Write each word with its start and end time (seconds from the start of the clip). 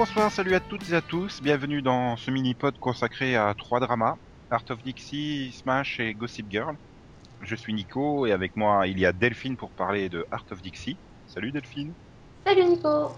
Bonsoir, 0.00 0.32
salut 0.32 0.54
à 0.54 0.60
toutes 0.60 0.88
et 0.88 0.94
à 0.94 1.02
tous. 1.02 1.42
Bienvenue 1.42 1.82
dans 1.82 2.16
ce 2.16 2.30
mini-pod 2.30 2.78
consacré 2.78 3.36
à 3.36 3.52
trois 3.52 3.80
dramas. 3.80 4.16
Art 4.50 4.64
of 4.70 4.82
Dixie, 4.82 5.52
Smash 5.52 6.00
et 6.00 6.14
Gossip 6.14 6.46
Girl. 6.48 6.74
Je 7.42 7.54
suis 7.54 7.74
Nico 7.74 8.24
et 8.24 8.32
avec 8.32 8.56
moi 8.56 8.86
il 8.86 8.98
y 8.98 9.04
a 9.04 9.12
Delphine 9.12 9.58
pour 9.58 9.68
parler 9.68 10.08
de 10.08 10.24
Art 10.30 10.46
of 10.52 10.62
Dixie. 10.62 10.96
Salut 11.26 11.52
Delphine. 11.52 11.92
Salut 12.46 12.64
Nico. 12.64 13.14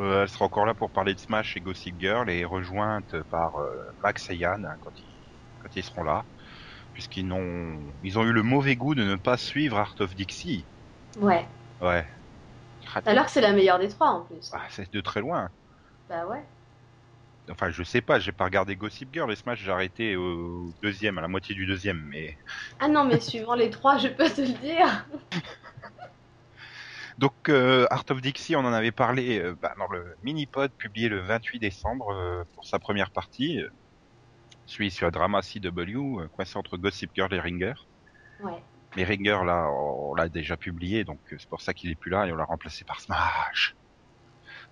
Euh, 0.00 0.22
elle 0.22 0.28
sera 0.28 0.46
encore 0.46 0.66
là 0.66 0.74
pour 0.74 0.90
parler 0.90 1.14
de 1.14 1.20
Smash 1.20 1.56
et 1.56 1.60
Gossip 1.60 1.94
Girl 2.00 2.28
et 2.28 2.44
rejointe 2.44 3.14
par 3.30 3.60
euh, 3.60 3.94
Max 4.02 4.28
et 4.28 4.34
Yann 4.34 4.66
hein, 4.66 4.76
quand, 4.82 4.90
ils, 4.98 5.04
quand 5.62 5.76
ils 5.76 5.84
seront 5.84 6.02
là. 6.02 6.24
Puisqu'ils 6.94 7.32
ont, 7.32 7.78
ils 8.02 8.18
ont 8.18 8.24
eu 8.24 8.32
le 8.32 8.42
mauvais 8.42 8.74
goût 8.74 8.96
de 8.96 9.04
ne 9.04 9.14
pas 9.14 9.36
suivre 9.36 9.78
Art 9.78 9.94
of 10.00 10.16
Dixie. 10.16 10.64
Ouais. 11.20 11.46
Ouais. 11.80 12.04
Alors 13.06 13.26
que 13.26 13.30
c'est 13.30 13.40
la 13.40 13.52
meilleure 13.52 13.78
des 13.78 13.88
trois 13.88 14.08
en 14.08 14.22
plus. 14.22 14.50
Ah, 14.52 14.62
c'est 14.68 14.92
de 14.92 15.00
très 15.00 15.20
loin. 15.20 15.48
Bah 16.08 16.26
ouais. 16.26 16.44
Enfin, 17.50 17.70
je 17.70 17.82
sais 17.82 18.00
pas, 18.00 18.18
j'ai 18.18 18.32
pas 18.32 18.44
regardé 18.44 18.74
Gossip 18.74 19.12
Girl 19.12 19.30
et 19.30 19.36
Smash, 19.36 19.60
j'ai 19.62 19.70
arrêté 19.70 20.16
au 20.16 20.70
deuxième, 20.82 21.18
à 21.18 21.20
la 21.20 21.28
moitié 21.28 21.54
du 21.54 21.66
deuxième, 21.66 22.02
mais. 22.08 22.38
Ah 22.80 22.88
non, 22.88 23.04
mais 23.04 23.20
suivant 23.20 23.54
les 23.54 23.68
trois, 23.68 23.98
je 23.98 24.08
peux 24.08 24.28
te 24.30 24.40
le 24.40 24.58
dire. 24.58 25.06
Donc, 27.18 27.48
euh, 27.48 27.86
Art 27.90 28.04
of 28.10 28.20
Dixie, 28.20 28.56
on 28.56 28.60
en 28.60 28.72
avait 28.72 28.92
parlé 28.92 29.38
euh, 29.38 29.54
bah, 29.60 29.74
dans 29.78 29.86
le 29.88 30.16
mini-pod 30.24 30.72
publié 30.72 31.08
le 31.08 31.20
28 31.20 31.60
décembre 31.60 32.08
euh, 32.12 32.44
pour 32.54 32.64
sa 32.64 32.78
première 32.78 33.10
partie. 33.10 33.60
celui 34.66 34.90
sur 34.90 35.12
Drama 35.12 35.40
CW, 35.42 36.26
coincé 36.32 36.56
entre 36.56 36.76
Gossip 36.76 37.10
Girl 37.14 37.32
et 37.32 37.38
Ringer. 37.38 37.74
Ouais. 38.40 38.60
Mais 38.96 39.04
Ringer, 39.04 39.44
là, 39.44 39.68
on 39.70 40.14
l'a 40.14 40.28
déjà 40.28 40.56
publié, 40.56 41.04
donc 41.04 41.20
c'est 41.28 41.48
pour 41.48 41.60
ça 41.60 41.74
qu'il 41.74 41.90
est 41.90 41.94
plus 41.94 42.10
là 42.10 42.26
et 42.26 42.32
on 42.32 42.36
l'a 42.36 42.44
remplacé 42.44 42.84
par 42.84 43.00
Smash. 43.00 43.76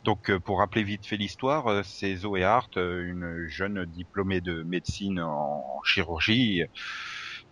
Donc, 0.03 0.31
euh, 0.31 0.41
pour 0.41 0.58
rappeler 0.58 0.83
vite 0.83 1.06
fait 1.06 1.17
l'histoire, 1.17 1.69
euh, 1.69 1.83
c'est 1.84 2.17
Zoé 2.17 2.42
Hart, 2.42 2.77
euh, 2.77 3.05
une 3.05 3.47
jeune 3.47 3.84
diplômée 3.86 4.41
de 4.41 4.62
médecine 4.64 5.20
en 5.20 5.81
chirurgie, 5.84 6.64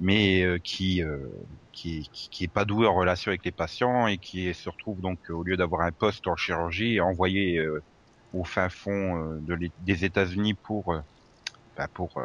mais 0.01 0.45
qui, 0.65 1.03
qui, 1.73 2.09
qui, 2.13 2.45
est 2.45 2.53
pas 2.53 2.65
douée 2.65 2.87
en 2.87 2.95
relation 2.95 3.31
avec 3.31 3.45
les 3.45 3.53
patients 3.53 4.07
et 4.07 4.19
qui 4.19 4.53
se 4.55 4.69
retrouve 4.69 5.01
donc, 5.01 5.19
au 5.29 5.43
lieu 5.43 5.57
d'avoir 5.57 5.83
un 5.83 5.93
poste 5.93 6.27
en 6.27 6.37
chirurgie, 6.37 7.01
envoyé 7.01 7.59
euh, 7.59 7.83
au 8.33 8.45
fin 8.45 8.69
fond 8.69 9.41
des 9.79 10.05
États-Unis 10.05 10.55
pour 10.55 10.95
bah, 11.77 11.89
pour 11.95 12.23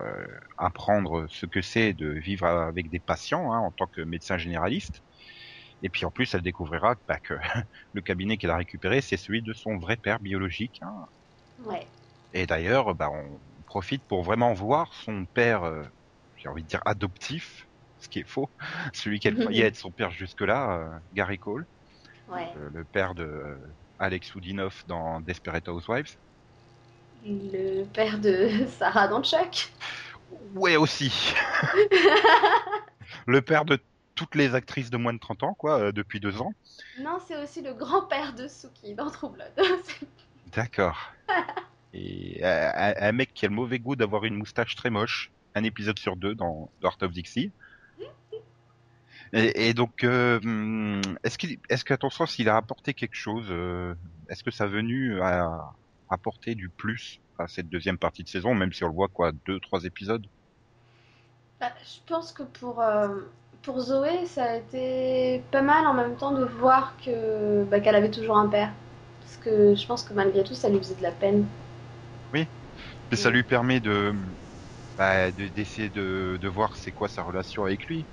apprendre 0.58 1.28
ce 1.30 1.46
que 1.46 1.62
c'est 1.62 1.94
de 1.94 2.10
vivre 2.10 2.46
avec 2.48 2.90
des 2.90 3.00
patients 3.00 3.52
hein, 3.54 3.60
en 3.60 3.72
tant 3.72 3.88
que 3.88 4.02
médecin 4.02 4.38
généraliste. 4.38 5.04
Et 5.82 5.90
puis 5.90 6.06
en 6.06 6.12
plus, 6.12 6.34
elle 6.34 6.42
découvrira 6.42 6.96
bah, 7.08 7.20
que 7.22 7.36
le 7.94 8.02
cabinet 8.02 8.38
qu'elle 8.38 8.52
a 8.52 8.58
récupéré, 8.58 9.02
c'est 9.02 9.18
celui 9.18 9.42
de 9.44 9.54
son 9.54 9.78
vrai 9.78 9.98
père 9.98 10.20
biologique. 10.20 10.80
hein. 10.82 11.08
Ouais. 11.66 11.88
Et 12.34 12.46
d'ailleurs, 12.48 12.96
bah, 12.96 13.10
on 13.12 13.42
profite 13.66 14.06
pour 14.08 14.24
vraiment 14.24 14.54
voir 14.54 14.94
son 14.94 15.26
père, 15.28 15.64
euh, 15.64 15.84
j'ai 16.36 16.50
envie 16.50 16.64
de 16.64 16.68
dire 16.68 16.82
adoptif, 16.86 17.68
ce 18.00 18.10
qui 18.10 18.20
est 18.20 18.28
faux, 18.30 18.52
celui 18.94 19.20
qu'elle 19.20 19.36
croyait 19.38 19.66
être 19.66 19.78
son 19.78 19.92
père 19.92 20.12
jusque-là, 20.12 20.80
euh, 20.80 21.00
Gary 21.14 21.40
Cole, 21.40 21.66
Ouais. 22.28 22.50
euh, 22.56 22.70
le 22.74 22.86
père 22.86 23.16
de 23.16 23.60
Alex 24.00 24.36
Woodinoff 24.36 24.84
dans 24.88 25.22
Desperate 25.22 25.68
Housewives. 25.70 26.18
Le 27.24 27.84
père 27.86 28.20
de 28.20 28.50
Sarah 28.68 29.08
dans 29.08 29.24
Chuck. 29.24 29.70
Ouais 30.30 30.76
aussi. 30.76 31.12
le 33.28 33.42
père 33.42 33.66
de 33.66 33.80
toutes 34.16 34.36
les 34.36 34.56
actrices 34.56 34.90
de 34.90 34.98
moins 34.98 35.14
de 35.14 35.20
30 35.20 35.44
ans, 35.44 35.54
quoi, 35.54 35.80
euh, 35.80 35.92
depuis 35.92 36.20
deux 36.20 36.42
ans. 36.42 36.54
Non, 37.00 37.20
c'est 37.28 37.42
aussi 37.42 37.62
le 37.62 37.74
grand-père 37.74 38.34
de 38.34 38.48
Suki 38.48 38.96
dans 38.96 39.12
True 39.12 39.30
Blood. 39.30 39.52
D'accord. 40.56 41.14
Et 41.94 42.44
euh, 42.44 42.72
un, 42.76 43.12
mec 43.12 43.34
qui 43.34 43.46
a 43.46 43.50
le 43.50 43.56
mauvais 43.56 43.80
goût 43.80 43.96
d'avoir 43.96 44.26
une 44.26 44.36
moustache 44.36 44.76
très 44.76 44.90
moche, 44.90 45.32
un 45.54 45.64
épisode 45.64 45.98
sur 45.98 46.18
deux 46.18 46.36
dans 46.36 46.70
dans 46.82 46.90
Art 46.90 46.98
of 47.02 47.12
Dixie. 47.12 47.52
Et, 49.34 49.70
et 49.70 49.74
donc, 49.74 50.04
euh, 50.04 50.40
hum, 50.44 51.02
est-ce 51.24 51.38
qu'il, 51.38 51.58
est-ce 51.70 51.84
qu'à 51.84 51.98
ton 51.98 52.10
sens, 52.10 52.38
il 52.40 52.48
a 52.48 52.56
apporté 52.56 52.94
quelque 52.94 53.16
chose 53.16 53.50
Est-ce 54.30 54.44
que 54.44 54.52
ça 54.52 54.66
a 54.66 54.68
venu 54.68 55.20
à 55.22 55.74
apporter 56.10 56.56
du 56.56 56.70
plus 56.70 57.20
à 57.38 57.48
cette 57.48 57.68
deuxième 57.68 57.98
partie 57.98 58.24
de 58.24 58.30
saison, 58.30 58.54
même 58.54 58.72
si 58.72 58.84
on 58.84 58.88
le 58.88 58.94
voit 58.94 59.10
quoi, 59.10 59.32
deux, 59.46 59.60
trois 59.60 59.84
épisodes? 59.84 60.26
Bah, 61.60 61.72
je 61.84 62.00
pense 62.06 62.32
que 62.32 62.44
pour, 62.44 62.82
pour 63.66 63.80
Zoé, 63.82 64.26
ça 64.28 64.44
a 64.46 64.56
été 64.58 65.44
pas 65.52 65.62
mal 65.62 65.86
en 65.88 65.94
même 65.94 66.16
temps 66.16 66.32
de 66.32 66.46
voir 66.46 66.96
que 67.04 67.64
bah, 67.66 67.80
qu'elle 67.80 67.96
avait 67.96 68.12
toujours 68.12 68.38
un 68.38 68.48
père. 68.48 68.72
Parce 69.22 69.38
que 69.38 69.76
je 69.76 69.86
pense 69.88 70.04
que 70.04 70.14
malgré 70.14 70.44
tout, 70.44 70.54
ça 70.56 70.70
lui 70.70 70.78
faisait 70.78 70.96
de 70.96 71.02
la 71.04 71.12
peine. 71.12 71.48
Et 73.12 73.16
ça 73.16 73.30
lui 73.30 73.44
permet 73.44 73.80
de, 73.80 74.14
bah, 74.98 75.32
de- 75.32 75.50
d'essayer 75.50 75.90
de, 75.90 76.38
de 76.42 76.48
voir 76.50 76.78
c'est 76.78 76.92
quoi 76.92 77.08
sa 77.10 77.24
relation 77.24 77.66
avec 77.66 77.86
lui. 77.88 78.08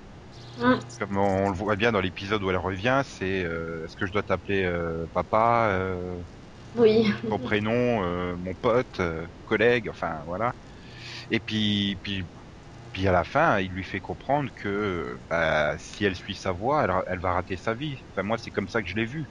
Mm. 0.57 0.79
Comme 0.99 1.17
on 1.17 1.49
le 1.49 1.55
voit 1.55 1.75
bien 1.75 1.91
dans 1.91 2.01
l'épisode 2.01 2.43
où 2.43 2.49
elle 2.49 2.57
revient, 2.57 3.01
c'est 3.05 3.43
euh, 3.43 3.83
est-ce 3.85 3.95
que 3.95 4.05
je 4.05 4.11
dois 4.11 4.23
t'appeler 4.23 4.63
euh, 4.63 5.05
papa, 5.13 5.69
euh, 5.71 6.23
Oui. 6.75 7.13
ton 7.27 7.39
prénom, 7.39 8.03
euh, 8.03 8.35
mon 8.37 8.53
pote, 8.55 9.01
collègue, 9.45 9.89
enfin 9.89 10.21
voilà. 10.25 10.53
Et 11.29 11.39
puis, 11.39 11.99
puis, 12.03 12.23
puis 12.93 13.07
à 13.07 13.11
la 13.13 13.23
fin, 13.25 13.59
il 13.59 13.71
lui 13.71 13.83
fait 13.83 14.01
comprendre 14.01 14.51
que 14.55 15.19
bah, 15.29 15.77
si 15.79 16.05
elle 16.05 16.15
suit 16.15 16.35
sa 16.35 16.51
voie, 16.53 16.85
elle, 16.85 16.91
elle 17.07 17.19
va 17.19 17.33
rater 17.33 17.57
sa 17.57 17.75
vie. 17.75 18.03
Enfin 18.11 18.23
moi, 18.23 18.37
c'est 18.39 18.51
comme 18.51 18.69
ça 18.69 18.81
que 18.83 18.89
je 18.89 18.95
l'ai 18.95 19.05
vu. 19.05 19.27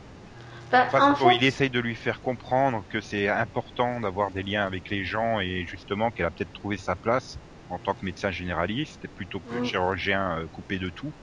Bah, 0.71 0.89
Enfin, 0.91 1.03
fait, 1.15 1.37
il 1.37 1.45
essaye 1.45 1.71
de 1.71 1.81
lui 1.81 1.97
faire 1.97 2.21
comprendre 2.21 2.85
que 2.89 3.01
c'est 3.01 3.29
important 3.29 4.01
d'avoir 4.01 4.31
des 4.33 4.43
liens 4.45 4.67
avec 4.67 4.91
les 4.91 5.05
gens 5.05 5.41
et 5.41 5.65
justement 5.67 6.11
qu'elle 6.13 6.27
a 6.27 6.31
peut-être 6.31 6.53
trouvé 6.53 6.77
sa 6.79 6.97
place 6.97 7.39
en 7.69 7.79
tant 7.81 7.95
que 7.95 8.05
médecin 8.05 8.31
généraliste 8.31 9.09
plutôt 9.15 9.41
que 9.41 9.61
Mm. 9.61 9.63
chirurgien 9.63 10.39
euh, 10.41 10.49
coupé 10.49 10.79
de 10.79 10.91
tout. 10.91 11.15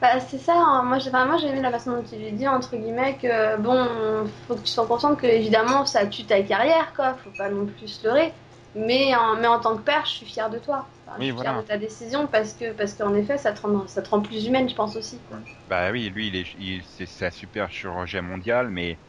Bah, 0.00 0.20
c'est 0.20 0.38
ça, 0.38 0.52
hein. 0.54 0.82
moi 0.84 0.98
j'ai 0.98 1.08
enfin, 1.08 1.38
aimé 1.38 1.60
la 1.62 1.70
façon 1.70 1.92
dont 1.92 2.04
il 2.04 2.18
lui 2.20 2.32
dit, 2.32 2.46
entre 2.46 2.76
guillemets, 2.76 3.16
que 3.16 3.56
bon, 3.56 4.26
faut 4.46 4.54
que 4.56 4.60
tu 4.62 4.70
sois 4.70 4.86
consciente 4.86 5.18
que 5.18 5.26
évidemment 5.26 5.86
ça 5.86 6.06
tue 6.06 6.26
ta 6.26 6.42
carrière, 6.42 6.92
quoi, 6.94 7.14
faut 7.14 7.30
pas 7.30 7.48
non 7.48 7.64
plus 7.66 7.88
se 7.88 8.06
leurrer. 8.06 8.34
Mais 8.76 9.12
en, 9.16 9.34
mais 9.40 9.48
en 9.48 9.58
tant 9.60 9.76
que 9.76 9.82
père, 9.82 10.04
je 10.06 10.12
suis 10.12 10.26
fière 10.26 10.50
de 10.50 10.58
toi. 10.60 10.92
Enfin, 11.04 11.18
Oui, 11.18 11.30
je 11.30 11.32
suis 11.32 11.34
voilà. 11.34 11.52
fière 11.52 11.56
de 11.56 11.62
ta 11.62 11.78
décision 11.78 12.28
parce 12.28 12.54
que 12.54 12.72
parce 12.72 12.94
qu'en 12.94 13.12
effet, 13.14 13.38
ça 13.38 13.52
te, 13.52 13.62
rend, 13.62 13.88
ça 13.88 14.02
te 14.02 14.10
rend 14.10 14.22
plus 14.22 14.46
humaine, 14.46 14.68
je 14.68 14.74
pense 14.76 14.94
aussi. 14.96 15.24
Quoi. 15.24 15.38
Bah 15.66 15.90
oui, 15.90 16.10
lui, 16.10 16.28
il 16.28 16.36
est, 16.36 16.54
il- 16.54 16.84
c'est, 16.84 17.26
un 17.26 17.30
super 17.30 17.70
chirurgien 17.70 18.22
mondial, 18.22 18.70
mais, 18.70 19.00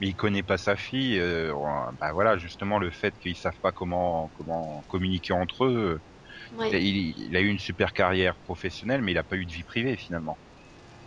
mais 0.00 0.08
il 0.08 0.16
connaît 0.16 0.42
pas 0.42 0.56
sa 0.58 0.76
fille. 0.76 1.18
euh, 1.20 1.52
bah 2.00 2.12
voilà, 2.12 2.38
justement 2.38 2.78
le 2.78 2.90
fait 2.90 3.16
qu'ils 3.18 3.36
savent 3.36 3.58
pas 3.60 3.72
comment, 3.72 4.30
comment 4.30 4.82
communiquer 4.88 5.32
entre 5.34 5.64
eux. 5.66 6.00
Ouais. 6.50 6.80
Il, 6.80 6.96
il 7.18 7.36
a 7.36 7.40
eu 7.42 7.48
une 7.48 7.58
super 7.58 7.92
carrière 7.92 8.38
professionnelle, 8.40 9.02
mais 9.02 9.12
il 9.12 9.18
a 9.18 9.24
pas 9.24 9.36
eu 9.36 9.46
de 9.46 9.52
vie 9.52 9.64
privée 9.64 9.96
finalement. 9.98 10.40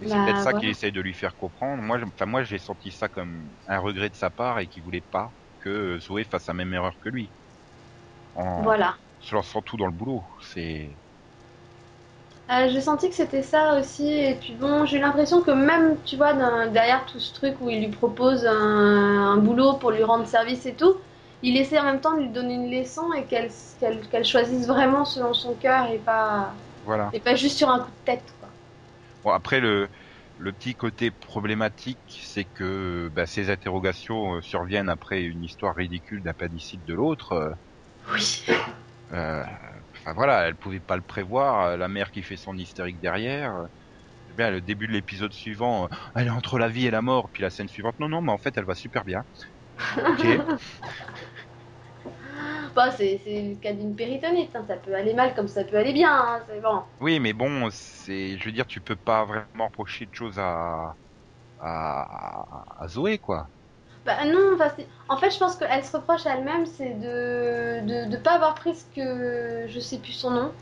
C'est 0.05 0.21
Bah, 0.21 0.23
peut-être 0.23 0.39
ça 0.39 0.53
qu'il 0.55 0.69
essaye 0.69 0.91
de 0.93 1.01
lui 1.01 1.13
faire 1.15 1.35
comprendre. 1.35 1.83
Moi, 1.83 1.99
enfin 2.05 2.25
moi, 2.27 2.43
j'ai 2.43 2.59
senti 2.59 2.91
ça 2.91 3.09
comme 3.09 3.51
un 3.67 3.79
regret 3.79 4.09
de 4.11 4.15
sa 4.15 4.31
part 4.31 4.59
et 4.59 4.67
qu'il 4.67 4.83
voulait 4.83 5.01
pas 5.01 5.33
que 5.59 5.99
Zoé 5.99 6.23
fasse 6.25 6.47
la 6.47 6.53
même 6.55 6.73
erreur 6.73 6.97
que 7.01 7.09
lui. 7.09 7.33
En 8.33 8.73
Voilà. 8.73 8.99
se 9.19 9.35
lançant 9.35 9.61
tout 9.61 9.77
dans 9.77 9.85
le 9.85 9.91
boulot. 9.91 10.25
C'est 10.41 10.99
Euh, 12.51 12.67
j'ai 12.69 12.81
senti 12.81 13.09
que 13.09 13.15
c'était 13.15 13.43
ça 13.43 13.79
aussi, 13.79 14.07
et 14.11 14.35
puis 14.35 14.55
bon, 14.55 14.83
j'ai 14.85 14.97
l'impression 14.99 15.41
que 15.43 15.51
même, 15.51 16.01
tu 16.03 16.15
vois, 16.17 16.33
dans- 16.33 16.71
derrière 16.71 17.05
tout 17.05 17.19
ce 17.19 17.31
truc 17.33 17.61
où 17.61 17.69
il 17.69 17.79
lui 17.79 17.89
propose 17.91 18.45
un, 18.47 18.53
un 18.55 19.37
boulot 19.37 19.73
pour 19.77 19.91
lui 19.91 20.03
rendre 20.03 20.25
service 20.27 20.65
et 20.65 20.75
tout, 20.75 20.95
il 21.43 21.55
essaie 21.57 21.79
en 21.79 21.83
même 21.83 22.01
temps 22.01 22.15
de 22.15 22.21
lui 22.21 22.29
donner 22.29 22.55
une 22.55 22.71
leçon 22.71 23.13
et 23.13 23.25
qu'elle 23.27 23.51
qu'elle 23.79 24.07
qu'elle 24.09 24.25
choisisse 24.25 24.65
vraiment 24.67 25.05
selon 25.05 25.33
son 25.33 25.53
cœur 25.55 25.87
et 25.91 25.99
pas, 25.99 26.55
voilà. 26.81 27.13
et 27.13 27.19
pas 27.19 27.35
juste 27.35 27.57
sur 27.57 27.69
un 27.69 27.79
coup 27.81 27.91
de 27.91 28.05
tête, 28.05 28.33
quoi. 28.39 28.49
Bon, 29.23 29.31
après, 29.31 29.59
le, 29.59 29.89
le 30.37 30.53
petit 30.53 30.75
côté 30.75 31.11
problématique, 31.11 31.99
c'est 32.23 32.45
que 32.45 33.09
bah, 33.11 33.25
ces 33.25 33.49
interrogations 33.49 34.35
euh, 34.35 34.41
surviennent 34.41 34.89
après 34.89 35.23
une 35.23 35.43
histoire 35.43 35.75
ridicule 35.75 36.23
d'appendicite 36.23 36.83
de 36.85 36.93
l'autre. 36.93 37.53
Oui. 38.11 38.43
euh, 39.11 39.43
Enfin 39.95 40.13
voilà, 40.13 40.47
elle 40.47 40.55
pouvait 40.57 40.79
pas 40.79 40.95
le 40.97 41.01
prévoir. 41.03 41.61
euh, 41.67 41.77
La 41.77 41.87
mère 41.87 42.11
qui 42.11 42.23
fait 42.23 42.37
son 42.37 42.55
hystérique 42.57 42.99
derrière. 42.99 43.53
euh, 43.55 43.67
eh 44.29 44.33
bien, 44.33 44.51
le 44.51 44.61
début 44.61 44.87
de 44.87 44.93
l'épisode 44.93 45.33
suivant, 45.33 45.89
elle 46.15 46.27
est 46.27 46.29
entre 46.31 46.59
la 46.59 46.69
vie 46.69 46.87
et 46.87 46.91
la 46.91 47.01
mort. 47.03 47.29
Puis 47.33 47.43
la 47.43 47.49
scène 47.51 47.67
suivante, 47.69 47.95
non, 47.99 48.09
non, 48.09 48.21
mais 48.21 48.31
en 48.33 48.39
fait, 48.39 48.57
elle 48.57 48.65
va 48.65 48.75
super 48.75 49.05
bien. 49.05 49.23
Ok. 50.05 50.25
Bah, 52.75 52.91
c'est 52.91 53.19
c'est 53.23 53.41
le 53.41 53.55
cas 53.55 53.73
d'une 53.73 53.95
péritonite, 53.95 54.55
hein, 54.55 54.63
ça 54.67 54.77
peut 54.77 54.95
aller 54.95 55.13
mal 55.13 55.33
comme 55.35 55.47
ça 55.47 55.63
peut 55.63 55.77
aller 55.77 55.93
bien, 55.93 56.11
hein, 56.11 56.43
c'est 56.47 56.61
bon. 56.61 56.83
Oui, 56.99 57.19
mais 57.19 57.31
bon, 57.33 57.69
c'est, 57.71 58.37
je 58.37 58.45
veux 58.45 58.51
dire, 58.51 58.67
tu 58.67 58.81
peux 58.81 58.97
pas 58.97 59.23
vraiment 59.25 59.65
reprocher 59.67 60.05
de 60.05 60.13
choses 60.13 60.37
à, 60.37 60.93
à, 61.59 62.63
à 62.83 62.87
Zoé, 62.89 63.19
quoi. 63.19 63.49
Bah 64.05 64.25
non, 64.25 64.55
enfin, 64.55 64.71
en 65.09 65.17
fait, 65.17 65.31
je 65.31 65.37
pense 65.37 65.55
qu'elle 65.57 65.83
se 65.85 65.95
reproche 65.95 66.25
à 66.25 66.35
elle-même, 66.35 66.65
c'est 66.65 66.93
de, 66.95 67.81
de 67.85 68.09
de 68.09 68.17
pas 68.17 68.33
avoir 68.35 68.55
pris 68.55 68.75
ce 68.75 68.85
que 68.95 69.67
je 69.67 69.79
sais 69.79 69.99
plus 69.99 70.13
son 70.13 70.31
nom. 70.31 70.53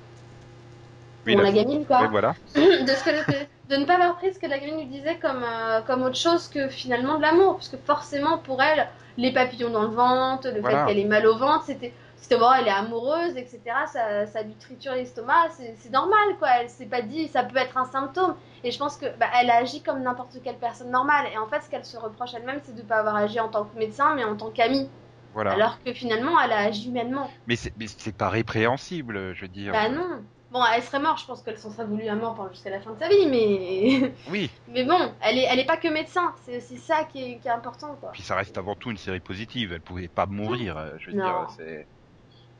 Oui, 1.25 1.35
la- 1.35 1.43
la 1.43 1.51
gamine, 1.51 1.85
quoi. 1.85 2.01
Ouais, 2.01 2.07
voilà. 2.07 2.33
de, 2.55 2.87
ce 2.93 3.03
que, 3.03 3.45
de 3.69 3.75
ne 3.75 3.85
pas 3.85 3.95
avoir 3.95 4.15
pris 4.17 4.33
ce 4.33 4.39
que 4.39 4.47
la 4.47 4.59
gamine 4.59 4.77
lui 4.79 4.87
disait 4.87 5.19
comme, 5.19 5.43
euh, 5.43 5.81
comme 5.81 6.03
autre 6.03 6.15
chose 6.15 6.47
que 6.47 6.69
finalement 6.69 7.17
de 7.17 7.21
l'amour. 7.21 7.55
Parce 7.55 7.69
que 7.69 7.77
forcément, 7.77 8.37
pour 8.39 8.61
elle, 8.61 8.87
les 9.17 9.31
papillons 9.33 9.69
dans 9.71 9.83
le 9.83 9.89
ventre, 9.95 10.49
le 10.49 10.61
Voilà. 10.61 10.85
fait 10.85 10.89
qu'elle 10.91 10.99
ait 10.99 11.05
mal 11.05 11.27
au 11.27 11.37
ventre, 11.37 11.65
c'était. 11.65 11.93
Bon, 12.31 12.51
elle 12.51 12.67
est 12.67 12.71
amoureuse, 12.71 13.37
etc. 13.37 13.61
Ça, 13.91 14.25
ça 14.27 14.41
lui 14.41 14.53
triture 14.55 14.93
l'estomac, 14.93 15.49
c'est 15.51 15.91
normal 15.91 16.35
quoi. 16.39 16.49
Elle 16.59 16.69
s'est 16.69 16.85
pas 16.85 17.01
dit, 17.01 17.27
ça 17.27 17.43
peut 17.43 17.57
être 17.57 17.77
un 17.77 17.85
symptôme. 17.85 18.35
Et 18.63 18.71
je 18.71 18.77
pense 18.77 18.97
que 18.97 19.05
bah, 19.17 19.27
elle 19.39 19.49
a 19.49 19.57
agi 19.57 19.81
comme 19.81 20.01
n'importe 20.01 20.37
quelle 20.43 20.57
personne 20.57 20.89
normale. 20.91 21.27
Et 21.33 21.37
en 21.37 21.47
fait, 21.47 21.61
ce 21.61 21.69
qu'elle 21.69 21.85
se 21.85 21.95
reproche 21.97 22.33
elle-même, 22.35 22.59
c'est 22.63 22.75
de 22.75 22.81
ne 22.81 22.87
pas 22.87 22.97
avoir 22.97 23.15
agi 23.15 23.39
en 23.39 23.47
tant 23.49 23.63
que 23.65 23.77
médecin, 23.77 24.13
mais 24.15 24.23
en 24.23 24.35
tant 24.35 24.49
qu'amie. 24.51 24.89
Voilà. 25.33 25.51
Alors 25.53 25.77
que 25.83 25.93
finalement, 25.93 26.39
elle 26.41 26.51
a 26.51 26.59
agi 26.59 26.89
humainement. 26.89 27.29
Mais 27.47 27.55
c'est 27.55 28.15
pas 28.17 28.29
répréhensible, 28.29 29.33
je 29.35 29.41
veux 29.41 29.47
dire. 29.47 29.71
Bah 29.73 29.87
non. 29.89 30.23
Bon, 30.51 30.61
elle 30.73 30.81
serait 30.81 30.99
morte, 30.99 31.19
je 31.19 31.25
pense 31.27 31.41
qu'elle 31.43 31.57
s'en 31.57 31.71
serait 31.71 31.85
voulu 31.85 32.07
à 32.07 32.15
mort 32.15 32.33
pendant- 32.33 32.49
jusqu'à 32.49 32.69
la 32.69 32.79
fin 32.79 32.91
de 32.91 32.99
sa 32.99 33.09
vie, 33.09 33.27
mais. 33.29 34.13
Oui. 34.31 34.49
Mais 34.69 34.85
bon, 34.85 35.11
elle 35.21 35.37
est, 35.37 35.43
elle 35.49 35.59
est 35.59 35.65
pas 35.65 35.75
que 35.77 35.89
médecin, 35.89 36.33
c'est 36.45 36.57
aussi 36.57 36.77
ça 36.77 37.03
qui 37.03 37.21
est, 37.33 37.37
qui 37.39 37.47
est 37.47 37.51
important, 37.51 37.95
quoi. 37.99 38.11
Puis 38.13 38.21
ça 38.23 38.35
reste 38.35 38.57
avant 38.57 38.73
tout 38.75 38.89
une 38.89 38.97
série 38.97 39.19
positive. 39.19 39.73
Elle 39.73 39.81
pouvait 39.81 40.07
pas 40.07 40.25
mourir. 40.25 40.93
Je 40.99 41.11
veux 41.11 41.17
Non. 41.17 41.25
dire, 41.25 41.47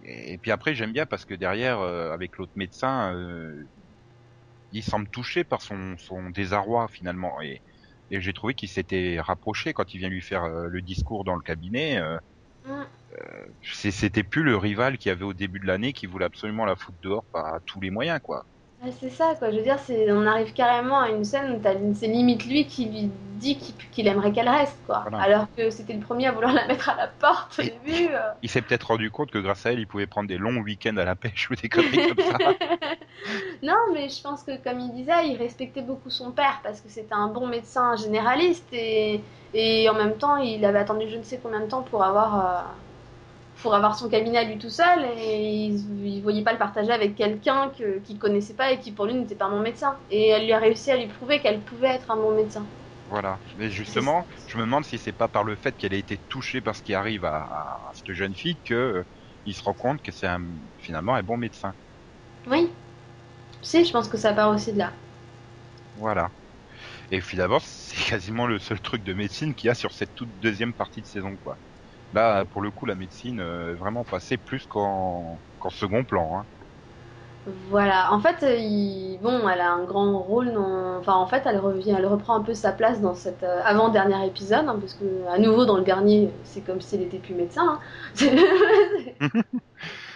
Et 0.07 0.38
puis 0.39 0.51
après, 0.51 0.74
j'aime 0.75 0.94
bien 0.94 1.06
parce 1.06 1.25
que 1.25 1.33
derrière, 1.33 1.80
euh, 1.81 2.12
avec 2.12 2.38
l'autre 2.38 2.54
médecin, 2.56 3.13
euh, 3.15 3.69
il 4.71 4.81
semble 4.83 5.09
touché 5.09 5.44
par 5.44 5.62
son, 5.62 5.95
son 5.98 6.30
désarroi 6.30 6.88
finalement. 6.89 7.42
Et, 7.42 7.62
et 8.09 8.21
j'ai 8.21 8.31
trouvé 8.33 8.54
qu'il 8.56 8.69
s'était 8.69 9.19
rapproché 9.19 9.74
quand 9.74 9.94
il 9.94 9.98
vient 10.00 10.09
lui 10.09 10.21
faire 10.21 10.44
euh, 10.45 10.68
le 10.69 10.81
discours 10.81 11.24
dans 11.25 11.36
le 11.36 11.42
cabinet. 11.42 11.98
euh, 11.98 12.18
Mm. 12.65 12.88
c'est- 13.62 13.92
C'était 13.92 14.24
plus 14.24 14.44
le 14.44 14.57
rival 14.57 14.98
qu'il 14.98 15.09
y 15.09 15.12
avait 15.12 15.24
au 15.24 15.33
début 15.33 15.59
de 15.59 15.65
l'année 15.68 15.94
qui 15.94 16.06
voulait 16.07 16.25
absolument 16.25 16.65
la 16.65 16.75
foutre 16.75 16.98
dehors 17.01 17.25
par 17.31 17.59
tous 17.65 17.80
les 17.81 17.89
moyens, 17.92 18.19
quoi. 18.24 18.48
C'est 19.00 19.09
ça, 19.09 19.33
quoi. 19.39 19.50
Je 19.51 19.57
veux 19.57 19.63
dire, 19.63 19.79
c'est, 19.79 20.12
on 20.12 20.25
arrive 20.27 20.53
carrément 20.53 21.00
à 21.00 21.09
une 21.09 21.24
scène 21.25 21.51
où 21.56 21.59
t'as, 21.59 21.74
c'est 21.95 22.07
limite 22.07 22.45
lui 22.45 22.65
qui 22.68 22.85
lui 22.85 23.09
dit 23.38 23.57
qu'il, 23.57 23.75
qu'il 23.91 24.07
aimerait 24.07 24.31
qu'elle 24.31 24.47
reste, 24.47 24.77
quoi. 24.85 25.03
Voilà. 25.09 25.18
Alors 25.24 25.45
que 25.57 25.69
c'était 25.71 25.94
le 25.94 26.00
premier 26.00 26.27
à 26.27 26.31
vouloir 26.31 26.53
la 26.53 26.68
mettre 26.68 26.88
à 26.89 26.95
la 26.95 27.07
porte 27.07 27.57
au 27.59 27.63
Et- 27.63 27.74
début. 27.83 28.09
euh. 28.13 28.19
Il 28.44 28.50
s'est 28.50 28.62
peut-être 28.62 28.83
rendu 28.88 29.09
compte 29.09 29.31
que 29.31 29.39
grâce 29.39 29.65
à 29.65 29.71
elle, 29.74 29.79
il 29.79 29.88
pouvait 29.88 30.06
prendre 30.07 30.27
des 30.29 30.38
longs 30.38 30.57
week-ends 30.62 30.95
à 30.97 31.06
la 31.06 31.15
pêche 31.15 31.50
ou 31.50 31.56
des 31.56 31.69
conneries 31.69 32.07
comme 32.15 32.24
ça. 32.25 32.38
non, 33.63 33.75
mais 33.94 34.09
je 34.09 34.21
pense 34.21 34.44
que, 34.44 34.56
comme 34.63 34.80
il 34.80 34.91
disait, 34.94 35.27
il 35.27 35.38
respectait 35.38 35.81
beaucoup 35.81 36.09
son 36.12 36.31
père 36.31 36.59
parce 36.63 36.80
que 36.80 36.88
c'était 36.89 37.13
un 37.15 37.27
bon 37.27 37.47
médecin 37.47 37.95
généraliste 37.95 38.68
et, 38.71 39.21
et 39.53 39.89
en 39.89 39.95
même 39.95 40.18
temps, 40.18 40.38
il 40.38 40.63
avait 40.63 40.80
attendu 40.80 41.09
je 41.09 41.18
ne 41.18 41.23
sais 41.23 41.39
combien 41.41 41.62
de 41.62 41.65
temps 41.68 41.81
pour 41.81 42.03
avoir, 42.03 42.35
euh, 42.39 42.62
pour 43.62 43.74
avoir 43.74 43.98
son 43.98 44.09
cabinet 44.09 44.38
à 44.38 44.44
lui 44.44 44.57
tout 44.57 44.69
seul 44.69 45.06
et 45.18 45.65
il, 45.65 46.06
il 46.06 46.21
voyait 46.21 46.44
pas 46.44 46.54
le 46.54 46.59
partager 46.59 46.92
avec 46.92 47.15
quelqu'un 47.15 47.69
que, 47.69 48.00
qu'il 48.00 48.19
connaissait 48.19 48.56
pas 48.56 48.71
et 48.71 48.80
qui 48.80 48.92
pour 48.92 49.06
lui 49.06 49.15
n'était 49.15 49.36
pas 49.36 49.45
un 49.45 49.51
bon 49.51 49.62
médecin. 49.62 49.98
Et 50.09 50.27
elle 50.30 50.45
lui 50.45 50.54
a 50.54 50.59
réussi 50.59 50.92
à 50.92 50.98
lui 50.98 51.07
prouver 51.07 51.42
qu'elle 51.42 51.62
pouvait 51.62 51.89
être 51.89 52.12
un 52.12 52.18
bon 52.18 52.36
médecin. 52.36 52.65
Voilà. 53.06 53.42
Mais 53.56 53.69
justement, 53.69 54.27
je 54.45 54.57
me 54.57 54.63
demande 54.63 54.83
si 54.86 54.98
c'est 54.98 55.13
pas 55.13 55.27
par 55.27 55.44
le 55.44 55.56
fait 55.56 55.75
qu'elle 55.77 55.94
ait 55.94 56.00
été 56.00 56.18
touchée 56.18 56.62
par 56.62 56.75
ce 56.75 56.81
qui 56.83 56.94
arrive 56.94 57.25
à, 57.25 57.38
à 57.38 57.92
cette 57.94 58.13
jeune 58.13 58.36
fille 58.36 58.62
que 58.63 58.74
euh, 58.74 59.04
il 59.45 59.56
se 59.56 59.63
rend 59.63 59.74
compte 59.74 60.01
que 60.01 60.12
c'est 60.12 60.27
finalement 60.77 61.15
un 61.15 61.24
bon 61.24 61.38
médecin. 61.38 61.74
Oui. 62.48 62.69
Si, 63.62 63.86
je 63.86 63.92
pense 63.92 64.07
que 64.09 64.18
ça 64.18 64.33
part 64.33 64.50
aussi 64.50 64.74
de 64.74 64.80
là. 64.80 64.94
Voilà. 65.95 66.31
Et 67.12 67.21
finalement, 67.21 67.59
c'est 67.62 67.98
quasiment 68.09 68.48
le 68.48 68.59
seul 68.59 68.81
truc 68.81 69.04
de 69.04 69.13
médecine 69.13 69.56
qu'il 69.56 69.68
y 69.68 69.71
a 69.71 69.75
sur 69.75 69.94
cette 69.94 70.13
toute 70.15 70.39
deuxième 70.39 70.74
partie 70.74 71.01
de 71.01 71.07
saison, 71.07 71.38
quoi. 71.38 71.59
Là, 72.13 72.45
pour 72.45 72.62
le 72.62 72.71
coup, 72.71 72.86
la 72.86 72.95
médecine 72.95 73.39
euh, 73.42 73.75
vraiment 73.75 74.06
passée 74.06 74.38
plus 74.38 74.65
qu'en 74.68 75.42
second 75.69 76.06
plan. 76.06 76.39
Hein. 76.39 76.48
Voilà, 77.45 78.12
en 78.13 78.19
fait, 78.19 78.44
euh, 78.44 78.57
il- 78.57 79.19
bon, 79.21 79.48
elle 79.48 79.62
a 79.62 79.71
un 79.71 79.86
grand 79.86 80.19
rôle 80.21 80.51
dans... 80.54 80.98
Enfin, 81.00 81.13
en 81.15 81.27
fait, 81.27 81.44
elle 81.45 81.59
revient, 81.59 81.95
elle 81.98 82.06
reprend 82.06 82.36
un 82.36 82.44
peu 82.44 82.54
sa 82.54 82.74
place 82.74 83.00
dans 83.00 83.13
cet 83.15 83.42
euh, 83.44 83.62
avant-dernier 83.63 84.27
épisode, 84.27 84.65
hein, 84.68 84.77
parce 84.81 84.94
que, 84.94 85.25
à 85.27 85.38
nouveau, 85.39 85.63
dans 85.65 85.77
le 85.77 85.83
dernier, 85.86 86.33
c'est 86.44 86.62
comme 86.62 86.81
si 86.81 86.95
elle 86.95 87.04
était 87.04 87.19
plus 87.19 87.36
médecin. 87.36 87.80
hein. 88.19 88.27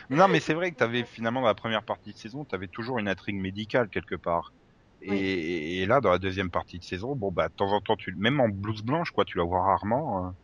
Non, 0.09 0.27
mais 0.27 0.39
c'est 0.39 0.53
vrai 0.53 0.71
que 0.71 0.77
t'avais 0.77 1.05
finalement 1.05 1.41
dans 1.41 1.47
la 1.47 1.55
première 1.55 1.83
partie 1.83 2.11
de 2.13 2.17
saison, 2.17 2.45
t'avais 2.45 2.67
toujours 2.67 2.99
une 2.99 3.07
intrigue 3.07 3.35
médicale 3.37 3.89
quelque 3.89 4.15
part. 4.15 4.53
Et, 5.01 5.81
et 5.81 5.85
là, 5.87 6.01
dans 6.01 6.11
la 6.11 6.19
deuxième 6.19 6.51
partie 6.51 6.79
de 6.79 6.83
saison, 6.83 7.15
bon 7.15 7.31
bah 7.31 7.49
de 7.49 7.53
temps 7.55 7.71
en 7.73 7.81
temps, 7.81 7.95
tu, 7.97 8.13
même 8.17 8.39
en 8.39 8.49
blouse 8.49 8.83
blanche, 8.83 9.11
quoi, 9.11 9.25
tu 9.25 9.37
la 9.37 9.43
vois 9.45 9.63
rarement. 9.63 10.25
hein. 10.27 10.37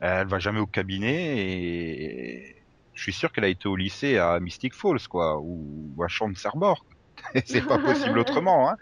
Elle 0.00 0.26
va 0.28 0.38
jamais 0.38 0.60
au 0.60 0.66
cabinet 0.66 1.36
et 1.38 2.56
je 2.94 3.02
suis 3.02 3.12
sûr 3.12 3.32
qu'elle 3.32 3.44
a 3.44 3.48
été 3.48 3.68
au 3.68 3.76
lycée 3.76 4.18
à 4.18 4.40
Mystic 4.40 4.74
Falls, 4.74 5.06
quoi, 5.08 5.38
ou 5.40 5.94
à 6.02 6.08
Champ-de-Cerbor. 6.08 6.84
c'est 7.46 7.66
pas 7.66 7.78
possible 7.78 8.18
autrement. 8.20 8.70
Hein. 8.70 8.76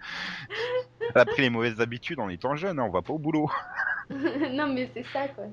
Elle 1.14 1.20
a 1.22 1.24
pris 1.24 1.42
les 1.42 1.50
mauvaises 1.50 1.80
habitudes 1.80 2.20
en 2.20 2.28
étant 2.28 2.54
jeune, 2.56 2.78
hein, 2.78 2.84
on 2.84 2.90
va 2.90 3.02
pas 3.02 3.12
au 3.12 3.18
boulot. 3.18 3.50
non, 4.10 4.68
mais 4.72 4.88
c'est 4.94 5.04
ça, 5.12 5.28
quoi. 5.28 5.44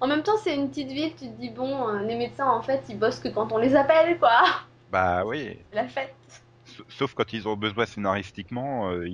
En 0.00 0.06
même 0.06 0.22
temps, 0.22 0.36
c'est 0.42 0.54
une 0.54 0.68
petite 0.68 0.88
ville, 0.88 1.10
tu 1.14 1.26
te 1.26 1.40
dis, 1.40 1.50
bon, 1.50 1.88
euh, 1.88 2.00
les 2.02 2.16
médecins, 2.16 2.48
en 2.48 2.60
fait, 2.62 2.82
ils 2.88 2.98
bossent 2.98 3.20
que 3.20 3.28
quand 3.28 3.52
on 3.52 3.58
les 3.58 3.76
appelle, 3.76 4.18
quoi. 4.18 4.42
Bah 4.90 5.24
oui, 5.24 5.56
la 5.72 5.88
fête. 5.88 6.14
Sa- 6.64 6.82
Sauf 6.88 7.12
quand 7.14 7.32
ils 7.32 7.46
ont 7.48 7.56
besoin 7.56 7.84
scénaristiquement, 7.86 8.90
euh, 8.90 9.06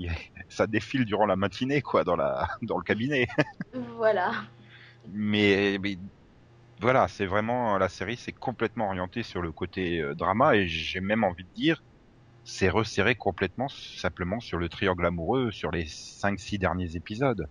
ça 0.48 0.66
défile 0.66 1.04
durant 1.04 1.26
la 1.26 1.36
matinée, 1.36 1.82
quoi, 1.82 2.04
dans 2.04 2.16
la 2.16 2.46
dans 2.62 2.78
le 2.78 2.84
cabinet. 2.84 3.26
Voilà. 3.96 4.30
Mais, 5.12 5.78
mais 5.80 5.98
voilà, 6.80 7.08
c'est 7.08 7.26
vraiment 7.26 7.78
la 7.78 7.88
série, 7.90 8.16
c'est 8.18 8.32
complètement 8.34 8.88
orienté 8.88 9.22
sur 9.24 9.42
le 9.42 9.52
côté 9.52 10.00
euh, 10.00 10.14
drama 10.16 10.56
et 10.56 10.68
j'ai 10.68 11.00
même 11.00 11.24
envie 11.24 11.44
de 11.44 11.50
dire, 11.52 11.82
c'est 12.44 12.70
resserré 12.70 13.16
complètement 13.16 13.68
simplement 13.70 14.40
sur 14.40 14.58
le 14.58 14.68
triangle 14.70 15.06
amoureux 15.06 15.52
sur 15.52 15.70
les 15.72 15.86
5-6 15.88 16.58
derniers 16.58 16.96
épisodes 16.96 17.46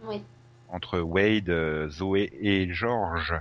Oui. 0.00 0.26
entre 0.66 0.98
Wade, 0.98 1.50
euh, 1.50 1.88
Zoé 1.88 2.28
et 2.32 2.72
George. 2.72 3.32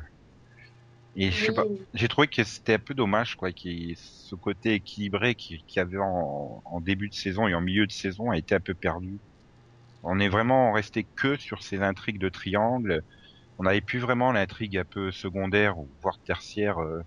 Et 1.15 1.31
je 1.31 1.43
sais 1.43 1.51
pas, 1.51 1.67
j'ai 1.93 2.07
trouvé 2.07 2.27
que 2.27 2.43
c'était 2.43 2.75
un 2.75 2.79
peu 2.79 2.93
dommage, 2.93 3.35
quoi, 3.35 3.51
qui 3.51 3.95
ce 3.97 4.35
côté 4.35 4.75
équilibré 4.75 5.35
qu'il 5.35 5.61
qu'il 5.65 5.79
y 5.79 5.81
avait 5.81 5.97
en, 5.97 6.61
en 6.63 6.81
début 6.81 7.09
de 7.09 7.13
saison 7.13 7.47
et 7.47 7.53
en 7.55 7.61
milieu 7.61 7.85
de 7.85 7.91
saison 7.91 8.29
a 8.31 8.37
été 8.37 8.55
un 8.55 8.61
peu 8.61 8.75
perdu. 8.75 9.19
On 10.03 10.19
est 10.19 10.29
vraiment 10.29 10.73
resté 10.73 11.09
que 11.17 11.37
sur 11.37 11.63
ces 11.63 11.81
intrigues 11.81 12.19
de 12.19 12.29
triangle. 12.29 13.03
On 13.61 13.65
n'avait 13.65 13.81
plus 13.81 13.99
vraiment 13.99 14.31
l'intrigue 14.31 14.75
un 14.75 14.85
peu 14.85 15.11
secondaire 15.11 15.77
ou 15.77 15.87
voire 16.01 16.17
tertiaire 16.25 16.79
euh, 16.81 17.01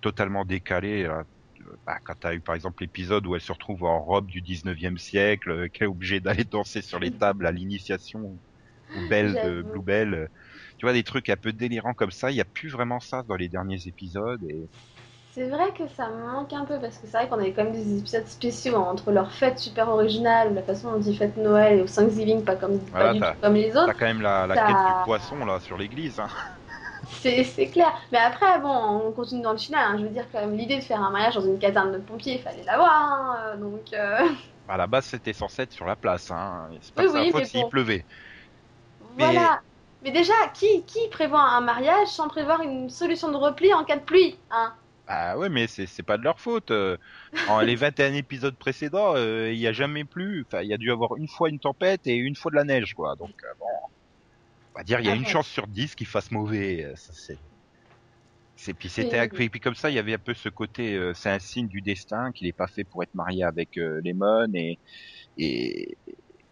totalement 0.00 0.44
décalée. 0.44 1.02
là. 1.02 1.24
Euh, 1.60 1.64
Bah, 1.84 1.98
quand 2.04 2.14
t'as 2.20 2.34
eu 2.34 2.40
par 2.40 2.54
exemple 2.54 2.84
l'épisode 2.84 3.26
où 3.26 3.34
elle 3.34 3.40
se 3.40 3.50
retrouve 3.50 3.82
en 3.82 4.00
robe 4.00 4.28
du 4.28 4.40
19e 4.40 4.96
siècle, 4.96 5.50
euh, 5.50 5.68
qu'elle 5.68 5.86
est 5.86 5.90
obligée 5.90 6.20
d'aller 6.20 6.44
danser 6.52 6.82
sur 6.82 7.00
les 7.00 7.10
tables 7.10 7.46
à 7.46 7.50
l'initiation 7.50 8.20
ou 8.20 9.08
Belle 9.08 9.34
de. 9.34 9.62
Bluebell. 9.62 10.28
Tu 10.76 10.86
vois 10.86 10.92
des 10.92 11.02
trucs 11.02 11.28
un 11.30 11.36
peu 11.36 11.52
délirants 11.52 11.94
comme 11.94 12.12
ça. 12.12 12.30
Il 12.30 12.36
y 12.36 12.40
a 12.40 12.44
plus 12.44 12.68
vraiment 12.68 13.00
ça 13.00 13.24
dans 13.24 13.34
les 13.34 13.48
derniers 13.48 13.88
épisodes. 13.88 14.44
Et 14.48 14.70
C'est 15.30 15.48
vrai 15.48 15.72
que 15.72 15.86
ça 15.88 16.10
me 16.10 16.26
manque 16.32 16.52
un 16.52 16.64
peu 16.66 16.78
parce 16.80 16.98
que 16.98 17.06
c'est 17.06 17.16
vrai 17.16 17.28
qu'on 17.28 17.38
avait 17.38 17.52
quand 17.54 17.64
même 17.64 17.72
des 17.72 17.98
épisodes 17.98 18.26
spéciaux 18.26 18.76
hein, 18.76 18.90
entre 18.90 19.10
leurs 19.12 19.32
fêtes 19.32 19.58
super 19.58 19.88
originales, 19.88 20.54
la 20.54 20.62
façon 20.62 20.92
dont 20.92 21.00
ils 21.00 21.16
fêtent 21.16 21.36
Noël 21.36 21.78
et 21.78 21.82
au 21.82 21.86
Thanksgiving 21.86 22.44
pas 22.44 22.56
comme 22.56 22.80
Voilà, 22.90 22.96
pas 22.96 23.08
du 23.08 23.22
t'as- 23.22 23.34
tout 23.34 23.36
comme 23.40 23.54
les 23.54 23.76
T'as 23.84 23.94
autres. 23.94 23.94
quand 23.94 24.06
même 24.06 24.20
la, 24.20 24.46
la 24.46 24.58
quête 24.58 24.82
du 24.84 24.94
poisson 24.94 25.44
là 25.44 25.60
sur 25.60 25.76
l'église. 25.78 26.20
Hein. 26.20 26.28
C'est 27.04 27.70
clair. 27.70 27.92
Mais 28.12 28.18
après, 28.18 28.60
bon, 28.60 28.68
on 28.68 29.12
continue 29.12 29.42
dans 29.42 29.52
le 29.52 29.58
final. 29.58 29.80
hein. 29.94 29.98
Je 29.98 30.04
veux 30.04 30.10
dire 30.10 30.26
quand 30.30 30.40
même 30.40 30.56
l'idée 30.56 30.76
de 30.78 30.82
faire 30.84 31.02
un 31.02 31.10
mariage 31.10 31.34
dans 31.34 31.42
une 31.42 31.58
caserne 31.58 31.92
de 31.92 31.98
pompiers, 31.98 32.34
il 32.34 32.42
fallait 32.42 32.64
l'avoir. 32.64 33.36
euh, 33.54 33.56
Donc 33.56 33.92
euh, 33.92 34.28
à 34.68 34.76
la 34.76 34.86
base, 34.86 35.06
c'était 35.06 35.32
censé 35.32 35.62
être 35.62 35.72
sur 35.72 35.84
la 35.86 35.96
place. 35.96 36.30
C'est 36.80 36.94
pas 36.94 37.02
Oui, 37.02 37.06
oui, 37.12 37.32
faute 37.32 37.44
s'il 37.46 37.66
bon. 37.66 37.68
pleuvait. 37.68 38.06
Mais-. 39.16 39.48
Mais 40.02 40.12
déjà, 40.12 40.32
qui 40.54 40.84
qui 40.86 41.08
prévoit 41.10 41.40
un 41.42 41.60
mariage 41.60 42.06
sans 42.08 42.28
prévoir 42.28 42.60
une 42.62 42.88
solution 42.88 43.30
de 43.32 43.36
repli 43.36 43.74
en 43.74 43.84
cas 43.84 43.96
de 43.96 44.04
pluie, 44.04 44.38
hein? 44.50 44.72
Bah 45.08 45.38
ouais, 45.38 45.48
mais 45.48 45.66
c'est 45.68 45.86
c'est 45.86 46.02
pas 46.02 46.18
de 46.18 46.22
leur 46.24 46.40
faute. 46.40 46.70
euh. 46.70 46.98
En 47.46 47.60
les 47.62 47.76
21 47.76 48.14
épisodes 48.14 48.56
précédents, 48.58 49.14
euh, 49.16 49.52
il 49.52 49.58
y 49.58 49.66
a 49.66 49.72
jamais 49.72 50.04
plu. 50.04 50.44
Enfin, 50.46 50.62
il 50.62 50.68
y 50.68 50.74
a 50.74 50.78
dû 50.78 50.90
avoir 50.92 51.16
une 51.16 51.28
fois 51.28 51.48
une 51.50 51.60
tempête 51.60 52.06
et 52.06 52.16
une 52.16 52.36
fois 52.36 52.50
de 52.50 52.56
la 52.56 52.64
neige, 52.64 52.94
quoi. 52.94 53.16
Donc 53.16 53.34
euh, 53.44 53.48
bon, 53.58 53.66
on 54.74 54.78
va 54.80 54.84
dire 54.84 55.00
il 55.00 55.06
y 55.06 55.10
a 55.10 55.14
une 55.14 55.26
chance 55.26 55.48
sur 55.48 55.66
10 55.66 55.94
qu'il 55.94 56.06
fasse 56.06 56.30
mauvais. 56.30 56.84
euh, 56.84 56.94
Ça 56.96 57.12
c'est. 57.14 57.40
C'est 58.56 58.74
puis 58.74 58.88
c'était 58.88 59.24
et 59.24 59.28
puis 59.50 59.60
comme 59.60 59.74
ça 59.76 59.88
il 59.90 59.94
y 59.94 59.98
avait 60.00 60.14
un 60.14 60.18
peu 60.18 60.34
ce 60.34 60.48
côté 60.48 60.94
euh, 60.96 61.14
c'est 61.14 61.30
un 61.30 61.38
signe 61.38 61.68
du 61.68 61.80
destin 61.80 62.32
qu'il 62.32 62.48
est 62.48 62.52
pas 62.52 62.66
fait 62.66 62.84
pour 62.84 63.02
être 63.04 63.14
marié 63.14 63.44
avec 63.44 63.76
euh, 63.78 64.00
Lemon 64.04 64.48
et 64.54 64.80
et 65.36 65.98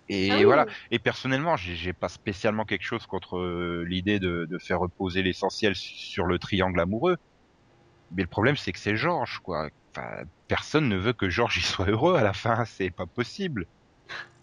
et 0.09 0.31
Ah 0.31 0.45
oui. 0.45 0.45
voilà 0.45 0.67
et 0.91 0.99
personnellement 1.01 1.57
j'ai 1.57 1.93
pas 1.95 2.09
spécialement 2.11 2.65
quelque 2.67 2.85
chose 2.85 3.07
contre 3.07 3.39
euh, 3.39 3.85
l'idée 3.89 4.21
de, 4.21 4.47
de 4.51 4.59
faire 4.59 4.81
reposer 4.81 5.23
l'essentiel 5.23 5.75
sur 5.77 6.27
le 6.27 6.39
triangle 6.39 6.81
amoureux 6.81 7.17
mais 8.11 8.23
le 8.23 8.29
problème 8.29 8.57
c'est 8.57 8.73
que 8.73 8.79
c'est 8.79 8.97
Georges 8.97 9.39
quoi 9.43 9.69
enfin, 9.95 10.23
personne 10.49 10.89
ne 10.89 10.97
veut 10.97 11.13
que 11.13 11.29
Georges 11.31 11.59
y 11.59 11.63
soit 11.63 11.89
heureux 11.89 12.17
à 12.17 12.23
la 12.23 12.33
fin 12.33 12.65
c'est 12.65 12.91
pas 12.91 13.07
possible 13.07 13.67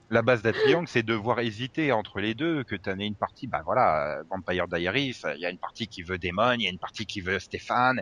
la 0.10 0.22
base 0.22 0.44
d'un 0.44 0.52
triangle, 0.52 0.88
c'est 0.88 1.02
de 1.02 1.08
devoir 1.14 1.40
hésiter 1.40 1.92
entre 1.92 2.20
les 2.20 2.36
deux, 2.36 2.64
que 2.64 2.76
tu 2.76 2.90
en 2.90 3.00
aies 3.00 3.08
une 3.08 3.16
partie, 3.16 3.48
bah 3.48 3.62
voilà, 3.66 4.22
Vampire 4.30 4.68
Diaries, 4.68 5.18
il 5.36 5.40
y 5.40 5.46
a 5.46 5.50
une 5.50 5.58
partie 5.58 5.88
qui 5.88 6.04
veut 6.04 6.20
Damon, 6.20 6.54
il 6.54 6.64
y 6.64 6.68
a 6.68 6.70
une 6.70 6.78
partie 6.78 7.08
qui 7.08 7.22
veut 7.22 7.40
Stéphane, 7.40 8.00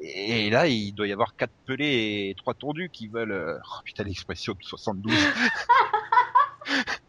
Et 0.00 0.50
là, 0.50 0.66
il 0.66 0.92
doit 0.94 1.06
y 1.06 1.12
avoir 1.12 1.36
quatre 1.36 1.54
pelés 1.66 2.30
et 2.30 2.34
trois 2.36 2.54
tondus 2.54 2.90
qui 2.90 3.08
veulent. 3.08 3.32
euh, 3.32 3.58
Oh 3.64 3.80
putain, 3.84 4.04
l'expression 4.04 4.54
de 4.54 4.62
72. 4.62 5.14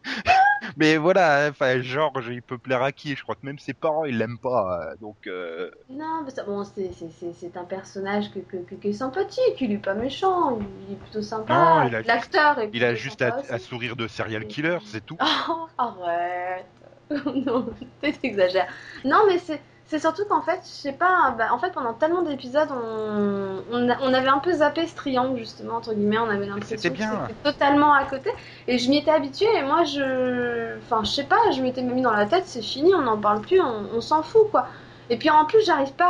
Mais 0.77 0.98
voilà, 0.98 1.48
enfin, 1.50 1.82
Georges, 1.82 2.30
il 2.32 2.42
peut 2.42 2.58
plaire 2.58 2.82
à 2.84 2.92
qui? 2.92 3.15
Je 3.15 3.24
crois 3.24 3.36
que 3.36 3.46
même 3.46 3.60
ses 3.60 3.74
parents, 3.74 4.06
ils 4.06 4.18
l'aiment 4.18 4.39
pas. 4.39 4.92
euh, 4.92 4.96
Donc, 5.01 5.15
euh, 5.27 5.70
Non, 5.89 6.24
mais 6.24 6.32
ça, 6.32 6.44
bon, 6.44 6.63
c'est, 6.63 6.92
c'est, 6.94 7.10
c'est, 7.12 7.34
c'est 7.34 7.58
un 7.58 7.65
personnage 7.65 8.32
que, 8.32 8.39
que, 8.39 8.58
que- 8.58 8.75
qui 8.75 8.89
est 8.89 8.94
sympathique, 8.94 9.60
il 9.60 9.72
est 9.74 9.77
pas 9.77 9.94
méchant, 9.94 10.60
il 10.88 10.94
est 10.94 10.98
plutôt 10.98 11.22
sympa. 11.22 11.53
Non, 11.53 11.88
il 11.88 11.96
a 11.96 12.01
L'acteur 12.01 12.60
il 12.74 12.84
a 12.84 12.96
juste 12.96 13.22
à 13.22 13.60
sourire 13.60 13.96
de 13.96 14.08
serial 14.08 14.46
killer, 14.48 14.77
c'est 14.86 15.06
tout. 15.06 15.18
Oh, 15.50 15.68
arrête. 15.77 16.65
non, 17.46 17.68
t'exagères. 18.22 18.68
Non, 19.06 19.25
mais 19.27 19.38
c'est, 19.38 19.62
c'est 19.88 20.00
surtout 20.00 20.24
qu'en 20.28 20.42
fait, 20.42 20.60
je 20.63 20.70
sais 20.70 20.92
pas, 20.94 21.36
bah, 21.38 21.50
en 21.52 21.60
fait, 21.60 21.72
pendant 21.72 21.94
tellement 21.94 22.22
d'épisodes, 22.24 22.70
on, 22.72 23.62
on, 23.72 23.90
a- 23.90 23.98
on 24.02 24.13
avait 24.13 24.30
un 24.30 24.40
peu 24.40 24.52
zappé 24.54 24.88
ce 24.88 24.96
triangle, 24.96 25.38
justement, 25.38 25.75
entre 25.75 25.94
guillemets, 25.94 26.18
on 26.18 26.30
avait 26.30 26.46
l'impression 26.48 26.75
que 26.75 26.82
c'était 27.28 27.34
totalement 27.44 27.94
à 27.94 28.04
côté. 28.06 28.32
Et 28.68 28.78
je 28.80 28.90
m'y 28.90 28.98
étais 28.98 29.12
habituée, 29.12 29.54
et 29.56 29.62
moi, 29.63 29.84
je. 29.84 30.78
Enfin, 30.80 31.04
je 31.04 31.12
sais 31.12 31.25
pas, 31.25 31.52
je 31.56 31.62
m'étais 31.62 31.82
même 31.84 31.96
mis 31.96 32.02
dans 32.02 32.12
la 32.13 32.25
tête, 32.25 32.44
c'est 32.48 32.62
fini, 32.63 32.94
on 32.96 33.02
n'en 33.02 33.18
parle 33.18 33.42
plus, 33.42 33.62
on, 33.62 33.86
on 33.96 34.02
s'en 34.02 34.24
fout, 34.24 34.50
quoi. 34.52 34.68
Et 35.10 35.18
puis 35.18 35.30
en 35.30 35.46
plus, 35.46 35.63
j'arrive 35.66 35.94
pas 35.94 36.06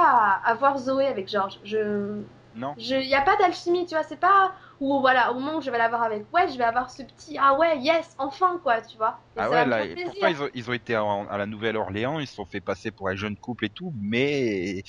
à, 0.45 0.49
à 0.49 0.53
voir 0.53 0.77
Zoé 0.77 1.07
avec 1.07 1.27
George. 1.27 1.59
Je. 1.65 2.19
Non. 2.55 2.75
Il 2.77 2.99
n'y 2.99 3.15
a 3.15 3.21
pas 3.21 3.35
d'alchimie, 3.37 3.85
tu 3.87 3.95
vois, 3.95 4.03
c'est 4.03 4.19
pas 4.19 4.51
où 4.83 4.99
voilà, 5.01 5.31
au 5.31 5.35
moment 5.35 5.57
où 5.57 5.61
je 5.61 5.71
vais 5.71 5.77
l'avoir 5.77 6.03
avec 6.03 6.31
ouais, 6.33 6.47
je 6.49 6.57
vais 6.57 6.63
avoir 6.63 6.89
ce 6.89 7.03
petit 7.03 7.37
ah 7.39 7.55
ouais, 7.57 7.79
yes, 7.79 8.15
enfin 8.17 8.59
quoi, 8.63 8.81
tu 8.81 8.97
vois. 8.97 9.19
Et 9.35 9.41
Ah 9.41 9.49
ça 9.49 9.55
ouais, 9.55 9.65
là, 9.65 9.83
pourquoi 10.03 10.29
ils 10.29 10.41
ont, 10.43 10.49
ils 10.53 10.69
ont 10.69 10.73
été 10.73 10.95
en- 10.95 11.27
à 11.27 11.37
la 11.37 11.47
Nouvelle-Orléans, 11.47 12.19
ils 12.19 12.27
se 12.27 12.35
sont 12.35 12.45
fait 12.45 12.61
passer 12.61 12.91
pour 12.91 13.09
un 13.09 13.15
jeune 13.15 13.35
couple 13.37 13.65
et 13.65 13.69
tout, 13.71 13.91
mais 13.99 14.83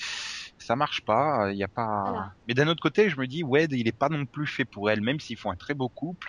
ça 0.59 0.75
marche 0.75 1.01
pas, 1.03 1.51
il 1.51 1.57
y 1.57 1.63
a 1.63 1.67
pas. 1.67 2.03
Voilà. 2.03 2.35
Mais 2.47 2.53
d'un 2.53 2.67
autre 2.67 2.81
côté, 2.81 3.09
je 3.09 3.17
me 3.19 3.25
dis, 3.27 3.43
Wade, 3.43 3.71
il 3.73 3.87
est 3.87 3.91
pas 3.97 4.09
non 4.09 4.25
plus 4.27 4.45
fait 4.47 4.65
pour 4.65 4.89
elle, 4.91 5.01
même 5.01 5.19
s'ils 5.19 5.37
font 5.37 5.49
un 5.51 5.55
très 5.55 5.73
beau 5.73 5.89
couple. 5.89 6.27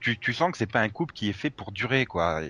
Tu, 0.00 0.18
tu 0.20 0.34
sens 0.34 0.52
que 0.52 0.58
c'est 0.58 0.70
pas 0.70 0.82
un 0.82 0.90
couple 0.90 1.14
qui 1.14 1.28
est 1.30 1.32
fait 1.34 1.50
pour 1.50 1.72
durer, 1.72 2.06
quoi. 2.06 2.42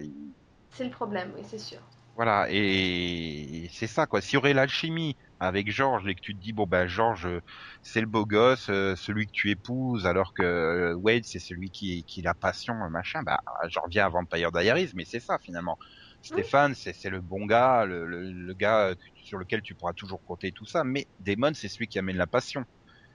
C'est 0.68 0.84
le 0.84 0.90
problème, 0.90 1.32
oui, 1.34 1.42
c'est 1.48 1.58
sûr. 1.58 1.80
Voilà, 2.14 2.46
et 2.50 3.68
c'est 3.72 3.86
ça, 3.88 4.06
quoi. 4.06 4.20
S'il 4.20 4.34
y 4.34 4.36
aurait 4.36 4.54
l'alchimie 4.54 5.16
avec 5.40 5.70
Georges 5.70 6.06
et 6.06 6.14
que 6.14 6.20
tu 6.20 6.34
te 6.34 6.40
dis, 6.40 6.52
bon, 6.52 6.66
ben, 6.66 6.86
Georges, 6.86 7.26
euh, 7.26 7.40
c'est 7.82 8.00
le 8.00 8.06
beau 8.06 8.26
gosse, 8.26 8.68
euh, 8.70 8.94
celui 8.96 9.26
que 9.26 9.32
tu 9.32 9.50
épouses, 9.50 10.06
alors 10.06 10.32
que 10.34 10.42
euh, 10.42 10.94
Wade, 10.94 11.24
c'est 11.24 11.38
celui 11.38 11.70
qui, 11.70 12.04
qui 12.04 12.20
a 12.20 12.24
la 12.24 12.34
passion, 12.34 12.74
machin, 12.90 13.22
bah, 13.22 13.40
j'en 13.68 13.82
reviens 13.82 14.06
à 14.06 14.08
Vampire 14.08 14.52
Diaries, 14.52 14.90
mais 14.94 15.04
c'est 15.04 15.20
ça, 15.20 15.38
finalement. 15.42 15.76
Stéphane, 16.22 16.74
c'est 16.74 16.94
c'est 16.94 17.10
le 17.10 17.20
bon 17.20 17.44
gars, 17.44 17.84
le, 17.84 18.06
le, 18.06 18.32
le 18.32 18.54
gars 18.54 18.94
sur 19.24 19.36
lequel 19.38 19.60
tu 19.60 19.74
pourras 19.74 19.92
toujours 19.92 20.22
compter 20.24 20.52
tout 20.52 20.64
ça, 20.64 20.82
mais 20.82 21.06
Damon, 21.18 21.52
c'est 21.52 21.68
celui 21.68 21.86
qui 21.86 21.98
amène 21.98 22.16
la 22.16 22.26
passion. 22.26 22.64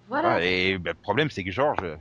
Voilà. 0.07 0.35
Ah, 0.35 0.43
et 0.43 0.77
ben, 0.77 0.91
le 0.91 1.01
problème, 1.01 1.29
c'est 1.31 1.43
que 1.43 1.51
Georges, 1.51 1.97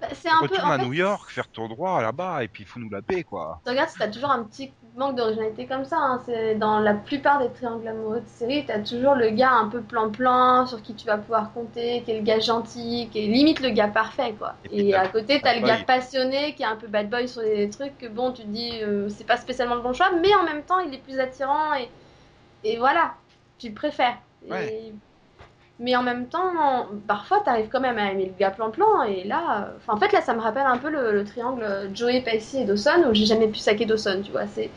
Bah, 0.00 0.08
c'est 0.14 0.28
un 0.28 0.40
retourne 0.40 0.70
à 0.72 0.78
fait, 0.78 0.84
New 0.86 0.92
York, 0.94 1.30
faire 1.30 1.48
ton 1.48 1.68
droit 1.68 2.00
là-bas, 2.00 2.42
et 2.42 2.48
puis 2.48 2.64
fous-nous 2.64 2.88
la 2.90 3.02
paix, 3.02 3.22
quoi. 3.22 3.60
Tu 3.64 3.70
regardes, 3.70 3.90
t'as 3.98 4.08
toujours 4.08 4.30
un 4.30 4.44
petit 4.44 4.72
manque 4.96 5.16
d'originalité 5.16 5.66
comme 5.66 5.84
ça. 5.84 5.96
hein. 5.98 6.22
C'est 6.24 6.54
dans 6.54 6.78
la 6.80 6.94
plupart 6.94 7.38
des 7.40 7.50
triangles 7.50 7.86
amoureux 7.86 8.20
de 8.20 8.26
série, 8.26 8.64
t'as 8.66 8.78
toujours 8.80 9.14
le 9.14 9.28
gars 9.30 9.52
un 9.52 9.68
peu 9.68 9.82
plan-plan 9.82 10.66
sur 10.66 10.80
qui 10.82 10.94
tu 10.94 11.06
vas 11.06 11.18
pouvoir 11.18 11.52
compter, 11.52 12.02
qui 12.02 12.12
est 12.12 12.18
le 12.18 12.24
gars 12.24 12.40
gentil, 12.40 13.08
qui 13.12 13.24
est 13.24 13.26
limite 13.28 13.60
le 13.60 13.70
gars 13.70 13.88
parfait, 13.88 14.32
quoi. 14.38 14.54
Et 14.70 14.94
à 14.94 15.06
côté, 15.08 15.40
t'as 15.42 15.54
le 15.54 15.60
gars 15.66 15.84
passionné 15.84 16.54
qui 16.54 16.62
est 16.62 16.66
un 16.66 16.76
peu 16.76 16.86
bad 16.86 17.10
boy 17.10 17.28
sur 17.28 17.42
des 17.42 17.68
trucs 17.68 17.98
que 17.98 18.06
bon, 18.06 18.32
tu 18.32 18.42
te 18.42 18.48
dis, 18.48 18.82
euh, 18.82 19.08
c'est 19.10 19.26
pas 19.26 19.36
spécialement 19.36 19.74
le 19.74 19.82
bon 19.82 19.92
choix, 19.92 20.10
mais 20.20 20.34
en 20.34 20.44
même 20.44 20.62
temps, 20.64 20.78
il 20.80 20.94
est 20.94 20.98
plus 21.02 21.18
attirant 21.20 21.74
et, 21.74 21.90
et 22.64 22.78
voilà, 22.78 23.14
tu 23.58 23.68
le 23.68 23.74
préfères. 23.74 24.16
Et-. 24.68 24.94
Mais 25.80 25.96
en 25.96 26.02
même 26.04 26.28
temps, 26.28 26.88
parfois, 27.08 27.40
t'arrives 27.40 27.68
quand 27.70 27.80
même 27.80 27.98
à 27.98 28.12
aimer 28.12 28.26
le 28.26 28.34
gars 28.34 28.50
plan-plan, 28.52 29.02
et 29.04 29.24
là, 29.24 29.68
euh, 29.74 29.78
en 29.88 29.98
fait, 29.98 30.12
là, 30.12 30.20
ça 30.22 30.34
me 30.34 30.40
rappelle 30.40 30.66
un 30.66 30.78
peu 30.78 30.90
le, 30.90 31.12
le 31.12 31.24
triangle 31.24 31.90
Joey, 31.94 32.22
Pacey 32.22 32.62
et 32.62 32.64
Dawson, 32.66 33.06
où 33.10 33.14
j'ai 33.14 33.26
jamais 33.26 33.48
pu 33.48 33.58
saquer 33.60 33.86
Dawson, 33.86 34.22
tu 34.24 34.30
vois, 34.32 34.46
c'est... 34.46 34.74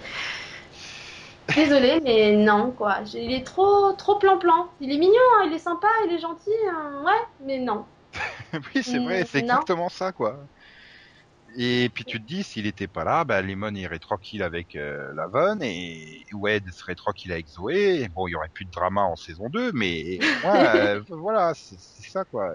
Désolée, 1.56 2.00
mais 2.02 2.36
non, 2.36 2.72
quoi. 2.72 3.00
Il 3.14 3.32
est 3.34 3.46
trop, 3.46 3.94
trop 3.94 4.18
plan-plan. 4.18 4.70
Il 4.80 4.92
est 4.92 4.98
mignon, 4.98 5.14
hein, 5.40 5.44
il 5.48 5.54
est 5.54 5.60
sympa, 5.60 5.88
il 6.08 6.14
est 6.14 6.20
gentil, 6.20 6.50
euh, 6.52 7.04
ouais, 7.04 7.12
mais 7.40 7.60
non. 7.60 7.86
oui, 8.76 8.84
c'est 8.84 9.00
Mm, 9.00 9.00
vrai, 9.00 9.26
c'est 9.26 9.40
exactement 9.40 9.90
ça, 9.90 10.12
quoi. 10.12 10.48
Et 11.56 11.90
puis 11.94 12.04
tu 12.04 12.20
te 12.20 12.26
dis, 12.26 12.44
s'il 12.44 12.66
était 12.66 12.88
pas 12.88 13.04
là, 13.04 13.24
bah, 13.24 13.42
Lemon 13.42 13.74
irait 13.76 14.00
tranquille 14.00 14.42
avec 14.42 14.76
euh, 14.76 15.14
Lavon 15.14 15.60
et 15.62 16.26
Wade 16.34 16.68
serait 16.72 16.96
tranquille 16.96 17.32
avec 17.32 17.48
Zoé. 17.48 18.08
Bon, 18.10 18.28
il 18.28 18.32
y 18.32 18.36
aurait 18.36 18.50
plus 18.50 18.66
de 18.66 18.72
drama 18.72 19.02
en 19.02 19.16
saison 19.16 19.50
2, 19.50 19.72
mais 19.74 20.18
ouais, 20.46 20.68
euh, 20.76 21.02
voilà, 21.10 21.54
c'est 21.54 21.78
ça, 21.78 22.24
quoi. 22.26 22.54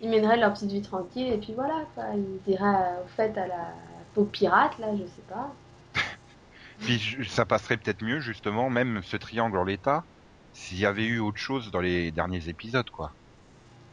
Ils 0.00 0.10
mèneraient 0.10 0.36
leur 0.36 0.52
petite 0.52 0.72
vie 0.72 0.82
tranquille, 0.82 1.32
et 1.32 1.38
puis 1.38 1.54
voilà, 1.54 1.86
quoi. 1.94 2.04
Ils 2.14 2.52
iraient 2.52 2.64
euh, 2.64 3.04
au 3.04 3.08
fait 3.16 3.36
à 3.38 3.46
la 3.46 3.72
peau 4.14 4.24
pirate, 4.24 4.78
là, 4.78 4.88
je 4.94 5.04
sais 5.04 5.22
pas. 5.28 5.50
Puis 6.80 7.16
ça 7.28 7.46
passerait 7.46 7.76
peut-être 7.76 8.02
mieux, 8.02 8.20
justement, 8.20 8.68
même 8.68 9.00
ce 9.04 9.16
triangle 9.16 9.56
en 9.56 9.64
l'état, 9.64 10.04
s'il 10.52 10.78
y 10.78 10.86
avait 10.86 11.06
eu 11.06 11.20
autre 11.20 11.38
chose 11.38 11.70
dans 11.70 11.80
les 11.80 12.10
derniers 12.12 12.48
épisodes, 12.48 12.90
quoi. 12.90 13.12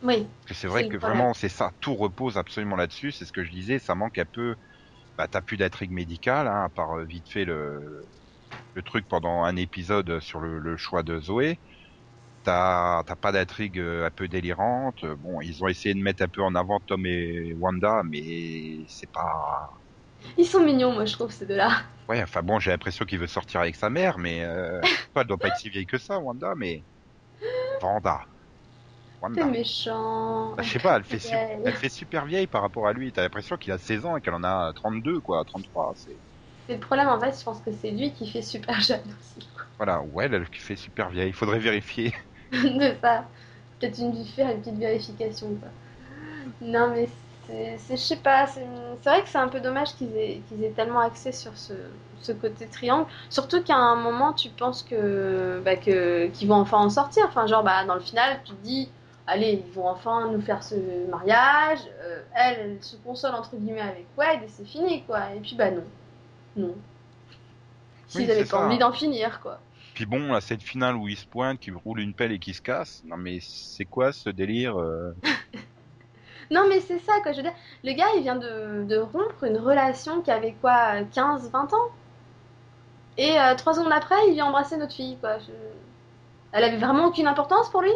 Oui, 0.02 0.26
Parce 0.46 0.48
que 0.48 0.54
c'est 0.56 0.68
vrai 0.68 0.86
que 0.86 0.98
vraiment, 0.98 1.34
c'est 1.34 1.50
ça, 1.50 1.72
tout 1.82 1.96
repose 1.96 2.38
absolument 2.38 2.76
là-dessus, 2.76 3.12
c'est 3.12 3.26
ce 3.26 3.32
que 3.34 3.44
je 3.44 3.52
disais, 3.52 3.80
ça 3.80 3.96
manque 3.96 4.18
un 4.18 4.26
peu, 4.26 4.56
bah 5.18 5.28
t'as 5.28 5.42
plus 5.42 5.58
d'intrigue 5.58 5.92
médicale, 5.92 6.48
hein, 6.48 6.64
à 6.66 6.70
part 6.70 7.00
euh, 7.00 7.06
vite 7.06 7.30
fait 7.30 7.46
le, 7.46 8.10
le 8.74 8.84
truc 8.84 9.08
pendant 9.08 9.44
un 9.44 9.56
épisode 9.58 10.20
sur 10.22 10.40
le, 10.42 10.60
le 10.60 10.78
choix 10.78 11.04
de 11.04 11.20
Zoé, 11.20 11.62
t'as 12.44 13.04
t'as 13.06 13.16
pas 13.18 13.32
d'intrigue 13.32 13.80
euh, 13.80 14.08
un 14.08 14.12
peu 14.12 14.28
délirante, 14.28 15.06
bon, 15.06 15.42
ils 15.42 15.64
ont 15.64 15.68
essayé 15.68 15.96
de 15.96 16.02
mettre 16.02 16.24
un 16.24 16.30
peu 16.30 16.42
en 16.44 16.56
avant 16.56 16.80
Tom 16.82 17.06
et 17.06 17.54
Wanda, 17.56 18.04
mais 18.06 18.86
c'est 18.88 19.12
pas... 19.12 19.82
ils 20.38 20.46
sont 20.46 20.64
mignons, 20.64 20.94
moi, 20.94 21.06
je 21.06 21.14
trouve, 21.14 21.32
ces 21.32 21.46
deux-là. 21.46 21.72
Ouais, 22.08 22.22
enfin 22.24 22.42
bon, 22.44 22.60
j'ai 22.60 22.72
l'impression 22.72 23.06
qu'il 23.06 23.20
veut 23.20 23.28
sortir 23.28 23.62
avec 23.62 23.76
sa 23.76 23.90
mère, 23.90 24.18
mais 24.18 24.44
euh, 24.44 24.82
elle 25.16 25.28
doit 25.28 25.38
pas 25.38 25.50
être 25.50 25.58
si 25.58 25.70
vieille 25.70 25.86
que 25.86 25.98
ça, 25.98 26.20
Wanda, 26.20 26.56
mais... 26.56 26.86
Wanda. 27.82 28.30
Wanda. 29.22 29.44
C'est 29.44 29.46
méchant. 29.46 30.56
Bah, 30.58 30.64
je 30.64 30.70
sais 30.72 30.80
pas, 30.80 30.96
elle 30.98 31.04
fait, 31.06 31.20
su- 31.20 31.36
Ouais. 31.36 31.60
elle 31.64 31.76
fait 31.76 31.90
super 31.90 32.26
vieille 32.26 32.48
par 32.48 32.62
rapport 32.62 32.88
à 32.88 32.94
lui. 32.94 33.12
T'as 33.14 33.22
l'impression 33.24 33.58
qu'il 33.58 33.72
a 33.74 33.78
16 33.80 34.06
ans 34.06 34.18
et 34.18 34.22
qu'elle 34.22 34.34
en 34.36 34.44
a 34.44 34.74
32, 34.74 35.22
quoi, 35.22 35.44
33. 35.46 35.94
C'est... 35.96 36.22
C'est 36.68 36.76
le 36.76 36.80
problème, 36.80 37.10
en 37.10 37.20
fait, 37.20 37.38
je 37.38 37.44
pense 37.44 37.60
que 37.60 37.72
c'est 37.74 37.92
lui 37.92 38.14
qui 38.14 38.30
fait 38.30 38.42
super 38.42 38.80
jeune 38.82 39.04
aussi. 39.20 39.46
quoi. 39.54 39.66
Voilà, 39.78 40.02
ouais, 40.04 40.26
elle 40.32 40.46
fait 40.54 40.76
super 40.76 41.10
vieille. 41.10 41.30
Il 41.30 41.34
faudrait 41.34 41.60
vérifier. 41.60 42.14
de 42.52 42.96
ça. 43.02 43.30
Peut-être 43.80 43.98
une 44.00 44.26
faire 44.26 44.50
une 44.52 44.60
petite 44.62 44.78
vérification 44.78 45.56
quoi. 45.56 45.70
Non 46.62 46.90
mais 46.92 47.08
c'est, 47.48 47.78
c'est- 47.80 47.98
je 47.98 48.02
sais 48.02 48.18
pas, 48.18 48.48
c'est, 48.48 48.66
c'est 49.02 49.10
vrai 49.10 49.24
que 49.24 49.30
c'est 49.30 49.38
un 49.38 49.48
peu 49.50 49.62
dommage 49.62 49.96
qu'ils 49.96 50.16
aient, 50.18 50.42
qu'ils 50.48 50.64
aient 50.64 50.72
tellement 50.74 51.00
axé 51.02 51.32
sur 51.32 51.58
ce, 51.58 51.74
ce 52.22 52.32
côté 52.34 52.68
triangle. 52.70 53.08
Surtout 53.30 53.64
qu'à 53.64 53.76
un 53.76 53.96
moment 53.96 54.34
tu 54.34 54.50
penses 54.50 54.84
que, 54.84 55.62
bah, 55.66 55.76
que 55.78 56.28
qu'ils 56.30 56.48
vont 56.50 56.56
enfin 56.56 56.78
en 56.80 56.90
sortir. 56.90 57.26
Enfin 57.28 57.48
genre 57.48 57.64
bah 57.64 57.86
dans 57.86 57.96
le 57.96 58.02
final 58.02 58.42
tu 58.46 58.54
te 58.54 58.62
dis 58.64 58.94
allez 59.30 59.64
ils 59.66 59.74
vont 59.74 59.88
enfin 59.90 60.30
nous 60.32 60.42
faire 60.42 60.64
ce 60.64 60.76
mariage. 61.10 61.80
Euh, 62.04 62.22
elle, 62.36 62.60
elle 62.60 62.84
se 62.84 62.96
console 62.98 63.36
entre 63.36 63.56
guillemets 63.56 63.82
avec 63.82 64.08
Wade 64.18 64.44
et 64.44 64.50
c'est 64.50 64.66
fini 64.66 65.04
quoi. 65.04 65.34
Et 65.36 65.40
puis 65.42 65.56
bah 65.56 65.72
non, 65.72 65.84
non. 66.58 66.76
S'ils 68.08 68.30
Oui, 68.30 68.32
avaient 68.32 68.46
pas 68.46 68.58
ça. 68.58 68.66
envie 68.66 68.78
d'en 68.78 68.92
finir 68.92 69.40
quoi. 69.42 69.60
Puis 69.94 70.06
bon, 70.06 70.32
là, 70.34 70.42
cette 70.42 70.64
finale 70.64 70.96
où 70.96 71.08
il 71.08 71.18
se 71.18 71.28
pointe, 71.28 71.60
qui 71.60 71.72
roule 71.72 72.00
une 72.00 72.16
pelle 72.16 72.32
et 72.32 72.40
qui 72.40 72.54
se 72.54 72.62
casse. 72.62 73.02
Non 73.04 73.18
mais 73.18 73.40
c'est 73.42 73.86
quoi 73.86 74.12
ce 74.12 74.30
délire 74.30 74.80
euh? 74.80 75.14
Non, 76.52 76.68
mais 76.68 76.80
c'est 76.82 77.00
ça, 77.00 77.14
quoi. 77.22 77.32
Je 77.32 77.38
veux 77.38 77.44
dire, 77.44 77.54
le 77.84 77.94
gars, 77.94 78.06
il 78.16 78.22
vient 78.24 78.36
de, 78.36 78.84
de 78.86 78.98
rompre 78.98 79.44
une 79.44 79.58
relation 79.58 80.22
qui 80.22 80.32
avait 80.32 80.54
quoi, 80.54 81.04
15, 81.04 81.50
20 81.52 81.74
ans? 81.74 81.90
Et 83.18 83.40
euh, 83.40 83.54
trois 83.56 83.74
secondes 83.76 83.92
après, 83.92 84.16
il 84.28 84.34
vient 84.34 84.48
embrasser 84.48 84.78
notre 84.78 84.94
fille, 84.96 85.18
quoi. 85.20 85.38
Je- 85.40 85.52
Elle 86.52 86.64
avait 86.64 86.78
vraiment 86.78 87.08
aucune 87.08 87.28
importance 87.28 87.70
pour 87.72 87.82
lui? 87.82 87.92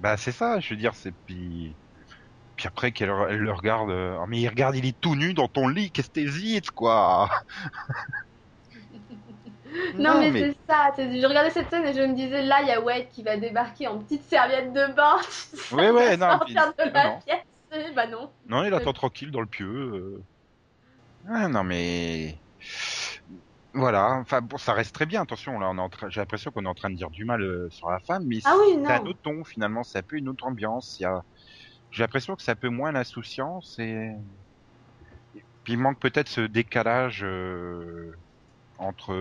Bah 0.00 0.16
c'est 0.16 0.32
ça, 0.32 0.60
je 0.60 0.70
veux 0.70 0.76
dire, 0.76 0.94
c'est 0.94 1.12
puis... 1.26 1.74
Puis 2.56 2.66
après 2.66 2.92
qu'elle 2.92 3.10
elle 3.30 3.38
le 3.38 3.52
regarde, 3.52 3.90
oh, 3.90 4.26
mais 4.28 4.38
il 4.40 4.48
regarde, 4.48 4.76
il 4.76 4.84
est 4.84 5.00
tout 5.00 5.14
nu 5.14 5.32
dans 5.32 5.48
ton 5.48 5.66
lit, 5.68 5.90
qu'est-ce 5.90 6.08
que 6.08 6.14
t'hésites, 6.14 6.70
quoi 6.70 7.30
Non, 9.98 10.18
mais, 10.18 10.32
c'est 10.32 10.56
ça. 10.68 10.92
Je 10.98 11.26
regardais 11.26 11.50
cette 11.50 11.70
scène 11.70 11.86
et 11.86 11.94
je 11.94 12.00
me 12.00 12.14
disais, 12.14 12.42
là, 12.42 12.60
il 12.62 12.68
y 12.68 12.72
a 12.72 12.80
Wade 12.80 13.08
qui 13.10 13.22
va 13.22 13.36
débarquer 13.36 13.86
en 13.86 13.98
petite 13.98 14.24
serviette 14.24 14.72
de 14.72 14.92
bain. 14.94 15.16
Ouais, 15.72 15.90
ouais, 15.90 16.16
non, 16.16 16.38
puis- 16.44 16.54
de 16.54 16.60
la 16.92 17.04
non, 17.04 17.20
pièce. 17.24 17.94
Bah 17.94 18.06
non. 18.08 18.30
Non, 18.48 18.64
il 18.64 18.74
attend 18.74 18.92
tranquille 18.92 19.30
dans 19.30 19.40
le 19.40 19.46
pieu. 19.46 19.66
euh. 19.66 20.22
Ah, 21.28 21.46
non, 21.46 21.62
mais 21.62 22.36
voilà. 23.72 24.14
Enfin, 24.14 24.40
bon, 24.40 24.58
ça 24.58 24.72
reste 24.72 24.94
très 24.94 25.06
bien. 25.06 25.22
Attention, 25.22 25.58
là, 25.58 25.70
on 25.70 25.76
est 25.76 25.80
en 25.80 25.88
train. 25.88 26.08
J'ai 26.10 26.20
l'impression 26.20 26.50
qu'on 26.50 26.64
est 26.64 26.68
en 26.68 26.74
train 26.74 26.90
de 26.90 26.96
dire 26.96 27.10
du 27.10 27.24
mal 27.24 27.42
euh, 27.42 27.68
sur 27.70 27.90
la 27.90 28.00
femme, 28.00 28.24
mais 28.26 28.38
Ah 28.44 28.56
oui, 28.58 28.78
c'est 28.84 28.92
un 28.92 29.06
autre 29.06 29.20
ton 29.22 29.44
finalement. 29.44 29.84
C'est 29.84 29.98
un 29.98 30.02
peu 30.02 30.16
une 30.16 30.28
autre 30.28 30.46
ambiance. 30.46 30.98
Il 30.98 31.04
y 31.04 31.06
a. 31.06 31.22
J'ai 31.90 32.02
l'impression 32.02 32.36
que 32.36 32.42
c'est 32.42 32.52
un 32.52 32.56
peu 32.56 32.68
moins 32.68 32.92
l'insouciance 32.92 33.78
et. 33.78 34.12
Puis 35.64 35.74
il 35.74 35.78
manque 35.78 35.98
peut-être 35.98 36.28
ce 36.28 36.40
décalage 36.40 37.22
euh, 37.22 38.16
entre 38.78 39.14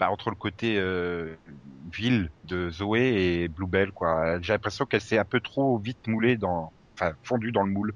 bah, 0.00 0.10
entre 0.10 0.30
le 0.30 0.36
côté 0.36 0.78
euh, 0.78 1.36
ville 1.92 2.30
de 2.44 2.70
Zoé 2.70 3.42
et 3.42 3.48
Bluebell, 3.48 3.92
quoi. 3.92 4.40
J'ai 4.40 4.54
l'impression 4.54 4.86
qu'elle 4.86 5.02
s'est 5.02 5.18
un 5.18 5.26
peu 5.26 5.40
trop 5.40 5.76
vite 5.76 6.06
moulée 6.06 6.38
dans, 6.38 6.72
enfin, 6.94 7.12
fondue 7.22 7.52
dans 7.52 7.64
le 7.64 7.70
moule. 7.70 7.94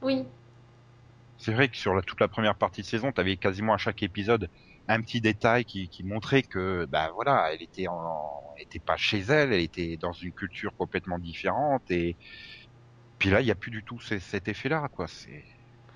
Oui. 0.00 0.24
C'est 1.40 1.52
vrai 1.54 1.68
que 1.70 1.76
sur 1.76 1.94
la, 1.94 2.02
toute 2.02 2.20
la 2.20 2.28
première 2.28 2.56
partie 2.56 2.82
de 2.82 2.86
saison, 2.86 3.12
t'avais 3.12 3.36
quasiment 3.38 3.74
à 3.74 3.78
chaque 3.78 4.02
épisode 4.02 4.48
un 4.88 5.00
petit 5.02 5.20
détail 5.22 5.64
qui, 5.64 5.88
qui 5.88 6.04
montrait 6.04 6.42
que, 6.42 6.86
bah 6.86 7.10
voilà, 7.14 7.50
elle 7.52 7.62
était 7.62 7.88
en, 7.88 8.54
était 8.58 8.80
pas 8.80 8.96
chez 8.98 9.20
elle, 9.20 9.52
elle 9.52 9.60
était 9.62 9.96
dans 9.96 10.12
une 10.12 10.32
culture 10.34 10.72
complètement 10.76 11.18
différente 11.18 11.90
et 11.90 12.18
puis 13.18 13.30
là, 13.30 13.40
il 13.40 13.46
y 13.46 13.50
a 13.52 13.54
plus 13.54 13.70
du 13.70 13.84
tout 13.84 14.00
ce- 14.00 14.18
cet 14.18 14.48
effet-là, 14.48 14.88
quoi. 14.92 15.06
C'est 15.08 15.44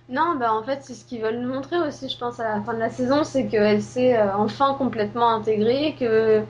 Non, 0.08 0.36
bah 0.36 0.52
en 0.54 0.62
fait, 0.62 0.82
c'est 0.82 0.94
ce 0.94 1.04
qu'ils 1.04 1.20
veulent 1.22 1.40
nous 1.40 1.52
montrer 1.52 1.78
aussi, 1.78 2.08
je 2.08 2.16
pense, 2.18 2.40
à 2.40 2.44
la 2.56 2.62
fin 2.62 2.72
de 2.74 2.78
la 2.78 2.90
saison, 2.90 3.24
c'est 3.24 3.46
qu'elle 3.48 3.82
s'est 3.82 4.16
euh, 4.16 4.34
enfin 4.36 4.74
complètement 4.74 5.28
intégrée, 5.30 5.94
que, 5.98 6.44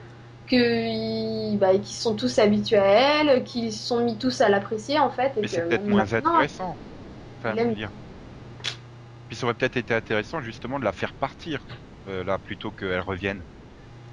bah, 1.57 1.73
qu'ils 1.77 1.95
sont 1.95 2.15
tous 2.15 2.37
habitués 2.39 2.77
à 2.77 3.21
elle, 3.21 3.43
qu'ils 3.43 3.73
sont 3.73 4.03
mis 4.03 4.17
tous 4.17 4.41
à 4.41 4.49
l'apprécier, 4.49 4.99
en 4.99 5.09
fait. 5.09 5.37
Et 5.37 5.43
Mais 5.43 5.47
c'est 5.47 5.61
peut-être 5.61 5.87
moins 5.87 6.11
intéressant. 6.13 6.81
Enfin, 7.41 7.57
dire. 7.75 7.91
Puis 9.35 9.41
ça 9.41 9.47
aurait 9.47 9.55
peut-être 9.55 9.75
été 9.77 9.93
intéressant 9.93 10.41
justement 10.41 10.79
de 10.79 10.85
la 10.85 10.93
faire 10.93 11.13
partir 11.13 11.67
euh, 12.07 12.23
là 12.23 12.39
plutôt 12.39 12.71
qu'elle 12.71 13.01
revienne. 13.01 13.43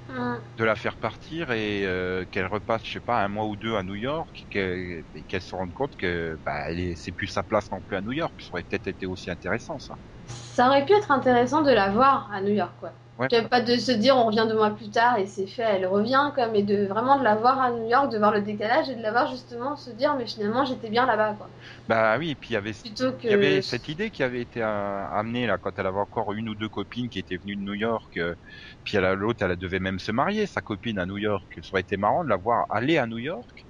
hum, 0.07 0.43
De 0.57 0.63
la 0.63 0.75
faire 0.75 0.97
partir 0.97 1.49
et 1.51 1.83
euh, 1.85 2.25
qu'elle 2.25 2.45
repasse, 2.45 2.85
je 2.85 2.91
sais 2.91 3.01
pas, 3.01 3.23
un 3.23 3.27
mois 3.27 3.47
ou 3.47 3.55
deux 3.55 3.75
à 3.75 3.81
New 3.81 3.95
York, 3.95 4.45
qu'elle 4.51 5.03
et 5.15 5.23
qu'elle 5.25 5.41
se 5.41 5.55
rende 5.55 5.73
compte 5.73 5.95
que 5.95 6.37
bah, 6.45 6.67
c'est 6.95 7.11
plus 7.11 7.25
sa 7.27 7.41
place 7.43 7.71
non 7.71 7.81
plus 7.81 7.97
à 7.97 8.01
New 8.01 8.11
York. 8.11 8.35
Ça 8.39 8.49
aurait 8.53 8.63
peut-être 8.63 8.85
été 8.87 9.07
aussi 9.07 9.31
intéressant 9.31 9.79
ça. 9.79 9.95
ça 10.27 10.67
aurait 10.67 10.85
pu 10.85 10.91
être 10.93 11.11
intéressant 11.11 11.61
de 11.61 11.71
la 11.71 11.89
voir 11.89 12.29
à 12.29 12.41
New 12.41 12.51
York, 12.51 12.75
quoi. 12.77 13.02
Ouais. 13.17 13.29
Pas 13.49 13.61
de 13.61 13.77
se 13.77 13.91
dire 13.91 14.15
on 14.17 14.25
revient 14.27 14.45
deux 14.47 14.55
mois 14.55 14.71
plus 14.75 14.89
tard 14.91 15.17
et 15.17 15.25
c'est 15.27 15.47
fait, 15.47 15.63
elle 15.63 15.87
revient, 15.87 16.31
quoi, 16.35 16.47
mais 16.49 16.63
de 16.63 16.85
vraiment 16.85 17.17
de 17.17 17.23
la 17.23 17.35
voir 17.35 17.59
à 17.59 17.71
New 17.71 17.85
York, 17.87 18.11
de 18.11 18.17
voir 18.17 18.31
le 18.31 18.41
décalage 18.41 18.89
et 18.89 18.95
de 18.95 19.01
la 19.01 19.11
voir 19.11 19.27
justement 19.29 19.75
se 19.75 19.89
dire 19.89 20.15
mais 20.15 20.25
finalement 20.27 20.65
j'étais 20.65 20.89
bien 20.89 21.05
là-bas, 21.05 21.33
quoi. 21.35 21.53
Bah 21.87 22.17
oui, 22.17 22.29
et 22.31 22.35
puis 22.35 22.51
il 22.51 22.53
y 22.53 22.55
avait 22.57 22.71
que. 22.73 23.27
Il 23.27 23.31
y 23.31 23.33
avait 23.33 23.61
cette 23.61 23.87
idée 23.87 24.11
qui 24.11 24.21
avait 24.23 24.41
été 24.41 24.61
euh, 24.61 24.65
amenée 25.09 25.47
là 25.47 25.57
quand 25.57 25.77
elle 25.79 25.85
avait 25.87 25.99
encore 25.99 26.33
une 26.33 26.49
ou 26.49 26.55
deux 26.55 26.67
copines 26.69 27.09
qui 27.09 27.19
étaient 27.19 27.37
venues 27.37 27.55
de 27.55 27.61
New 27.61 27.73
York. 27.73 28.17
euh, 28.17 28.35
puis 28.83 28.97
elle, 28.97 29.13
l'autre, 29.13 29.43
elle 29.45 29.55
devait 29.57 29.79
même 29.79 29.99
se 29.99 30.11
marier, 30.11 30.45
sa 30.45 30.61
copine 30.61 30.99
à 30.99 31.05
New 31.05 31.17
York. 31.17 31.45
Ça 31.61 31.69
aurait 31.73 31.81
été 31.81 31.97
marrant 31.97 32.23
de 32.23 32.29
la 32.29 32.35
voir 32.37 32.65
aller 32.69 32.97
à 32.97 33.07
New 33.07 33.17
York 33.17 33.65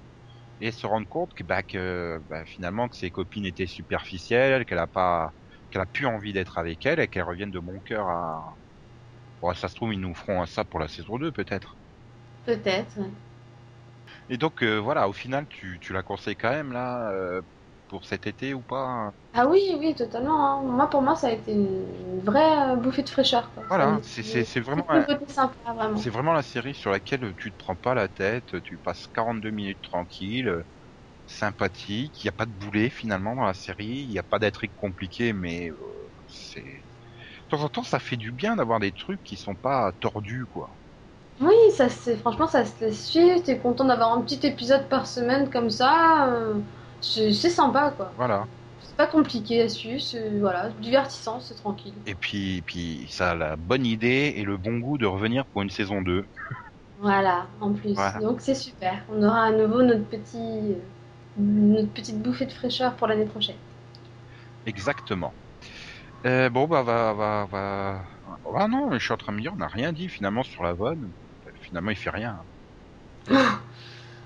et 0.60 0.72
se 0.72 0.86
rendre 0.86 1.08
compte 1.08 1.34
que, 1.34 1.44
bah, 1.44 1.62
que 1.64 2.20
bah, 2.28 2.44
finalement 2.46 2.88
que 2.88 2.96
ses 2.96 3.10
copines 3.12 3.46
étaient 3.46 3.66
superficielles, 3.66 4.64
qu'elle 4.66 4.78
a 4.78 4.86
pas, 4.88 5.32
qu'elle 5.70 5.82
a 5.82 5.86
plus 5.86 6.06
envie 6.06 6.32
d'être 6.34 6.58
avec 6.58 6.86
elle 6.86 7.00
et 7.00 7.08
qu'elle 7.08 7.24
revienne 7.24 7.50
de 7.52 7.60
bon 7.60 7.80
cœur 7.82 8.08
à. 8.08 8.56
Bon, 9.44 9.54
ça 9.54 9.68
se 9.68 9.74
trouve 9.76 9.92
ils 9.94 10.00
nous 10.00 10.14
feront 10.14 10.44
ça 10.46 10.64
pour 10.64 10.80
la 10.80 10.88
saison 10.88 11.18
2 11.18 11.30
peut-être. 11.30 11.78
Peut-être. 12.44 13.00
Et 14.28 14.36
donc 14.38 14.62
euh, 14.62 14.78
voilà, 14.78 15.08
au 15.08 15.12
final, 15.12 15.46
tu, 15.48 15.78
tu 15.80 15.92
la 15.92 16.02
conseilles 16.02 16.36
quand 16.36 16.50
même 16.50 16.72
là 16.72 17.10
euh, 17.12 17.42
pour 17.88 18.04
cet 18.06 18.26
été 18.26 18.54
ou 18.54 18.62
pas 18.62 19.14
Ah 19.34 19.46
oui, 19.46 19.60
oui, 19.78 19.94
totalement. 19.94 20.60
hein. 20.60 20.62
Moi, 20.62 20.88
pour 20.88 21.02
moi, 21.02 21.14
ça 21.14 21.26
a 21.28 21.32
été 21.32 21.52
une 21.52 22.20
vraie 22.20 22.70
euh, 22.72 22.76
bouffée 22.76 23.02
de 23.02 23.08
fraîcheur. 23.10 23.52
Quoi. 23.52 23.64
Voilà, 23.68 24.00
c'est- 24.04 24.60
vraiment 24.60 24.84
vraiment. 24.86 25.06
C'est 25.96 26.10
vraiment 26.10 26.32
la 26.32 26.42
série 26.42 26.74
sur 26.74 26.90
laquelle 26.90 27.34
tu 27.36 27.52
te 27.52 27.56
prends 27.58 27.76
pas 27.76 27.94
la 27.94 28.08
tête, 28.08 28.60
tu 28.62 28.78
passes 28.78 29.06
42 29.08 29.50
minutes 29.50 29.80
tranquille, 29.82 30.64
sympathique, 31.26 32.22
il 32.22 32.26
n'y 32.26 32.30
a 32.30 32.32
pas 32.32 32.46
de 32.46 32.52
boulet 32.52 32.90
finalement 32.90 33.36
dans 33.36 33.44
la 33.46 33.54
série, 33.54 33.86
il 34.04 34.10
n'y 34.10 34.18
a 34.18 34.24
pas 34.24 34.38
d'intrigue 34.40 34.74
compliquée, 34.76 35.32
mais 35.34 35.70
euh, 35.70 35.76
c'est... 36.26 36.84
Temps 37.54 37.62
en 37.62 37.68
temps, 37.68 37.84
ça 37.84 38.00
fait 38.00 38.16
du 38.16 38.32
bien 38.32 38.56
d'avoir 38.56 38.80
des 38.80 38.90
trucs 38.90 39.22
qui 39.22 39.36
sont 39.36 39.54
pas 39.54 39.92
tordus, 40.00 40.44
quoi. 40.44 40.76
Oui, 41.40 41.54
ça 41.76 41.88
c'est 41.88 42.16
franchement 42.16 42.48
ça 42.48 42.64
se 42.64 42.84
laisse 42.84 43.06
suivre. 43.06 43.40
T'es 43.44 43.58
content 43.58 43.84
d'avoir 43.84 44.12
un 44.12 44.22
petit 44.22 44.44
épisode 44.44 44.88
par 44.88 45.06
semaine 45.06 45.50
comme 45.50 45.70
ça. 45.70 46.32
euh, 46.32 46.54
c'est 47.00 47.32
sympa 47.32 47.92
quoi. 47.96 48.12
Voilà. 48.16 48.46
C'est 48.80 48.96
pas 48.96 49.06
compliqué 49.06 49.62
à 49.62 49.68
suivre. 49.68 50.00
Voilà, 50.40 50.70
divertissant, 50.70 51.38
c'est 51.38 51.54
tranquille. 51.54 51.94
Et 52.06 52.14
puis, 52.14 52.62
puis 52.62 53.06
ça 53.10 53.30
a 53.32 53.34
la 53.34 53.56
bonne 53.56 53.86
idée 53.86 54.34
et 54.36 54.42
le 54.42 54.56
bon 54.56 54.78
goût 54.78 54.98
de 54.98 55.06
revenir 55.06 55.46
pour 55.46 55.62
une 55.62 55.70
saison 55.70 56.02
2. 56.02 56.26
Voilà, 56.96 57.46
en 57.60 57.72
plus. 57.72 57.94
Voilà. 57.94 58.20
Donc 58.20 58.40
c'est 58.40 58.54
super. 58.54 59.04
On 59.08 59.22
aura 59.22 59.44
à 59.44 59.52
nouveau 59.52 59.82
notre 59.82 60.08
petit 60.08 60.36
euh, 60.38 60.76
notre 61.36 61.92
petite 61.92 62.20
bouffée 62.22 62.46
de 62.46 62.52
fraîcheur 62.52 62.96
pour 62.96 63.06
l'année 63.08 63.26
prochaine. 63.26 63.56
Exactement. 64.66 65.34
Euh, 66.26 66.48
bon, 66.50 66.66
bah, 66.66 66.82
va, 66.82 67.12
va, 67.12 67.46
va... 67.46 68.08
Ah 68.56 68.68
non, 68.68 68.88
mais 68.90 68.98
je 68.98 69.04
suis 69.04 69.12
en 69.12 69.16
train 69.16 69.32
de 69.32 69.36
me 69.38 69.42
dire, 69.42 69.52
on 69.52 69.56
n'a 69.56 69.68
rien 69.68 69.92
dit 69.92 70.08
finalement 70.08 70.42
sur 70.42 70.62
la 70.62 70.72
Vonne. 70.72 71.12
Finalement, 71.60 71.90
il 71.90 71.96
fait 71.96 72.10
rien. 72.10 72.46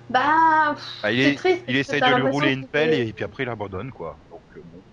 Bah, 0.09 0.75
pff, 0.75 1.01
Ah, 1.03 1.13
il 1.13 1.21
est- 1.21 1.35
triste. 1.37 1.65
Il 1.67 1.77
essaye 1.77 2.01
de 2.03 2.11
lui 2.13 2.23
rouler 2.23 2.53
une 2.53 2.67
pelle 2.67 2.93
et 2.95 3.13
puis 3.13 3.25
après 3.25 3.43
il 3.43 3.49
abandonne 3.49 3.91
quoi. 3.91 4.19
Donc 4.31 4.45
euh, 4.57 4.63
bon. 4.65 4.85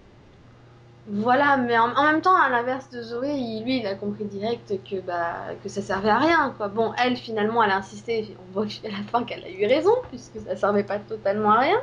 Voilà, 1.08 1.58
mais 1.58 1.78
en, 1.78 1.96
en 1.96 2.04
même 2.04 2.22
temps, 2.22 2.36
à 2.36 2.50
l'inverse 2.50 2.90
de 2.90 3.02
Zoé, 3.02 3.34
il- 3.36 3.64
lui, 3.64 3.78
il 3.80 3.86
a 3.88 3.96
compris 3.96 4.26
direct 4.26 4.84
que 4.84 5.00
bah 5.02 5.56
que 5.62 5.70
ça 5.70 5.82
servait 5.82 6.10
à 6.10 6.18
rien, 6.20 6.52
quoi. 6.58 6.68
Bon, 6.68 6.94
elle, 6.98 7.16
finalement, 7.16 7.64
elle 7.64 7.72
a 7.72 7.78
insisté. 7.78 8.36
On 8.40 8.52
voit 8.52 8.66
à 8.84 8.90
la 8.90 9.04
fin 9.04 9.24
qu'elle 9.24 9.44
a 9.46 9.50
eu 9.52 9.66
raison, 9.68 9.92
puisque 10.10 10.40
ça 10.40 10.56
servait 10.56 10.84
pas 10.84 11.00
totalement 11.00 11.52
à 11.52 11.60
rien. 11.60 11.78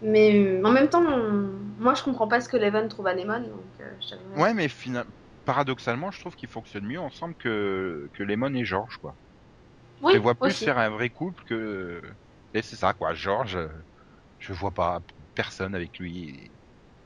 Mais 0.00 0.34
euh, 0.38 0.62
en 0.64 0.70
même 0.70 0.88
temps, 0.88 1.02
on- 1.02 1.58
moi, 1.78 1.94
je 1.94 2.02
comprends 2.02 2.28
pas 2.28 2.40
ce 2.40 2.48
que 2.48 2.56
Leven 2.56 2.88
trouve 2.88 3.06
à 3.06 3.14
Lemon, 3.14 3.40
donc 3.40 3.64
euh. 3.80 3.92
Ouais, 4.36 4.54
mais 4.54 4.68
fina- 4.68 5.06
paradoxalement, 5.44 6.10
je 6.10 6.20
trouve 6.20 6.34
qu'ils 6.36 6.48
fonctionnent 6.48 6.86
mieux 6.86 7.00
ensemble 7.00 7.34
que 7.36 8.10
que 8.14 8.22
Lemon 8.22 8.54
et 8.54 8.64
George 8.64 8.96
quoi. 8.98 9.16
Oui, 10.02 10.12
je 10.12 10.18
les 10.18 10.22
vois 10.22 10.34
plus 10.34 10.50
aussi. 10.50 10.64
faire 10.64 10.78
un 10.78 10.90
vrai 10.90 11.10
couple 11.10 11.42
que. 11.44 12.02
Et 12.54 12.62
c'est 12.62 12.76
ça 12.76 12.94
quoi. 12.94 13.14
George, 13.14 13.56
euh, 13.56 13.68
je 14.38 14.52
vois 14.52 14.72
pas 14.72 15.00
personne 15.34 15.74
avec 15.74 15.98
lui. 15.98 16.52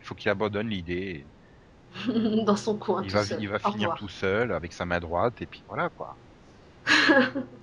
Il 0.01 0.07
faut 0.07 0.15
qu'il 0.15 0.31
abandonne 0.31 0.69
l'idée. 0.69 1.27
dans 2.47 2.57
son 2.57 2.79
coin. 2.79 3.03
Il 3.03 3.09
tout 3.11 3.17
va 3.17 3.25
seul. 3.25 3.41
il 3.41 3.49
va 3.49 3.59
finir 3.59 3.89
revoir. 3.89 3.99
tout 3.99 4.09
seul 4.09 4.53
avec 4.53 4.73
sa 4.73 4.85
main 4.87 5.01
droite 5.01 5.41
et 5.43 5.47
puis 5.47 5.65
voilà 5.69 5.91
quoi. 5.91 6.19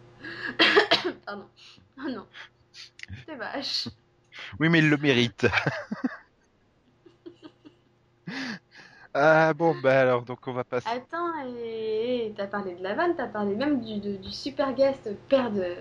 Pardon. 1.26 1.46
Oh 1.98 2.10
non. 2.10 2.26
C'est 3.26 3.36
vache. 3.36 3.88
Oui, 4.60 4.70
mais 4.70 4.80
il 4.80 4.90
le 4.90 4.98
mérite. 4.98 5.48
ah 9.14 9.54
bon 9.54 9.76
bah 9.76 10.00
alors 10.02 10.24
donc 10.24 10.48
on 10.48 10.54
va 10.54 10.64
passer. 10.64 10.90
Attends, 10.92 11.32
et 11.56 12.28
et 12.28 12.34
t'as 12.36 12.48
parlé 12.48 12.76
de 12.76 12.84
la 12.84 12.94
vanne, 12.94 13.16
t'as 13.16 13.28
parlé 13.28 13.56
même 13.56 13.80
du, 13.80 14.00
de- 14.02 14.18
du 14.18 14.30
super 14.32 14.74
guest 14.74 15.10
père 15.30 15.52
de, 15.52 15.78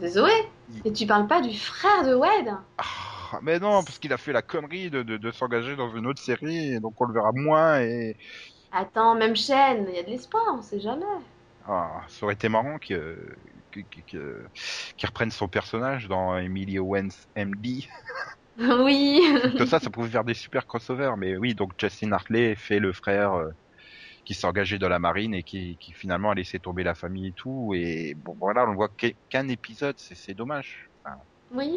de 0.00 0.08
Zoé. 0.08 0.30
Et 0.84 0.92
tu 0.92 1.06
parles 1.06 1.26
pas 1.26 1.40
du 1.40 1.56
frère 1.56 2.04
de 2.04 2.14
Wade 2.14 2.54
Ah, 2.78 3.38
mais 3.42 3.58
non, 3.60 3.84
parce 3.84 3.98
qu'il 3.98 4.12
a 4.12 4.18
fait 4.18 4.32
la 4.32 4.42
connerie 4.42 4.90
de, 4.90 5.02
de, 5.02 5.16
de 5.16 5.30
s'engager 5.30 5.76
dans 5.76 5.94
une 5.94 6.06
autre 6.06 6.20
série, 6.22 6.72
et 6.74 6.80
donc 6.80 7.00
on 7.00 7.04
le 7.06 7.14
verra 7.14 7.30
moins, 7.32 7.80
et 7.80 8.16
Attends, 8.72 9.14
même 9.14 9.36
chaîne, 9.36 9.86
il 9.88 9.94
y 9.94 9.98
a 9.98 10.02
de 10.02 10.10
l'espoir, 10.10 10.42
on 10.52 10.60
sait 10.60 10.78
jamais. 10.78 11.06
ah, 11.66 12.04
ça 12.08 12.24
aurait 12.26 12.34
été 12.34 12.48
marrant 12.48 12.78
que, 12.78 13.36
qu'il 13.82 15.06
reprenne 15.06 15.30
son 15.30 15.48
personnage 15.48 16.08
dans 16.08 16.36
Emily 16.36 16.78
Owens 16.78 17.08
MD. 17.36 17.84
oui. 18.58 19.20
Tout 19.56 19.66
ça, 19.66 19.80
ça 19.80 19.90
pouvait 19.90 20.10
faire 20.10 20.24
des 20.24 20.34
super 20.34 20.66
crossovers, 20.66 21.16
mais 21.16 21.36
oui, 21.36 21.54
donc 21.54 21.72
Justin 21.78 22.12
Hartley 22.12 22.54
fait 22.56 22.78
le 22.78 22.92
frère 22.92 23.34
euh, 23.34 23.50
qui 24.24 24.34
s'est 24.34 24.46
engagé 24.46 24.78
dans 24.78 24.88
la 24.88 24.98
marine 24.98 25.34
et 25.34 25.42
qui, 25.42 25.76
qui 25.78 25.92
finalement 25.92 26.30
a 26.30 26.34
laissé 26.34 26.58
tomber 26.60 26.82
la 26.84 26.94
famille 26.94 27.28
et 27.28 27.32
tout, 27.32 27.72
et 27.74 28.14
bon 28.16 28.36
voilà, 28.38 28.66
on 28.68 28.74
voit 28.74 28.88
qu'un- 29.28 29.48
épisode, 29.48 29.96
c'est 29.98 30.34
dommage. 30.34 30.90
Enfin, 31.04 31.16
Oui, 31.50 31.70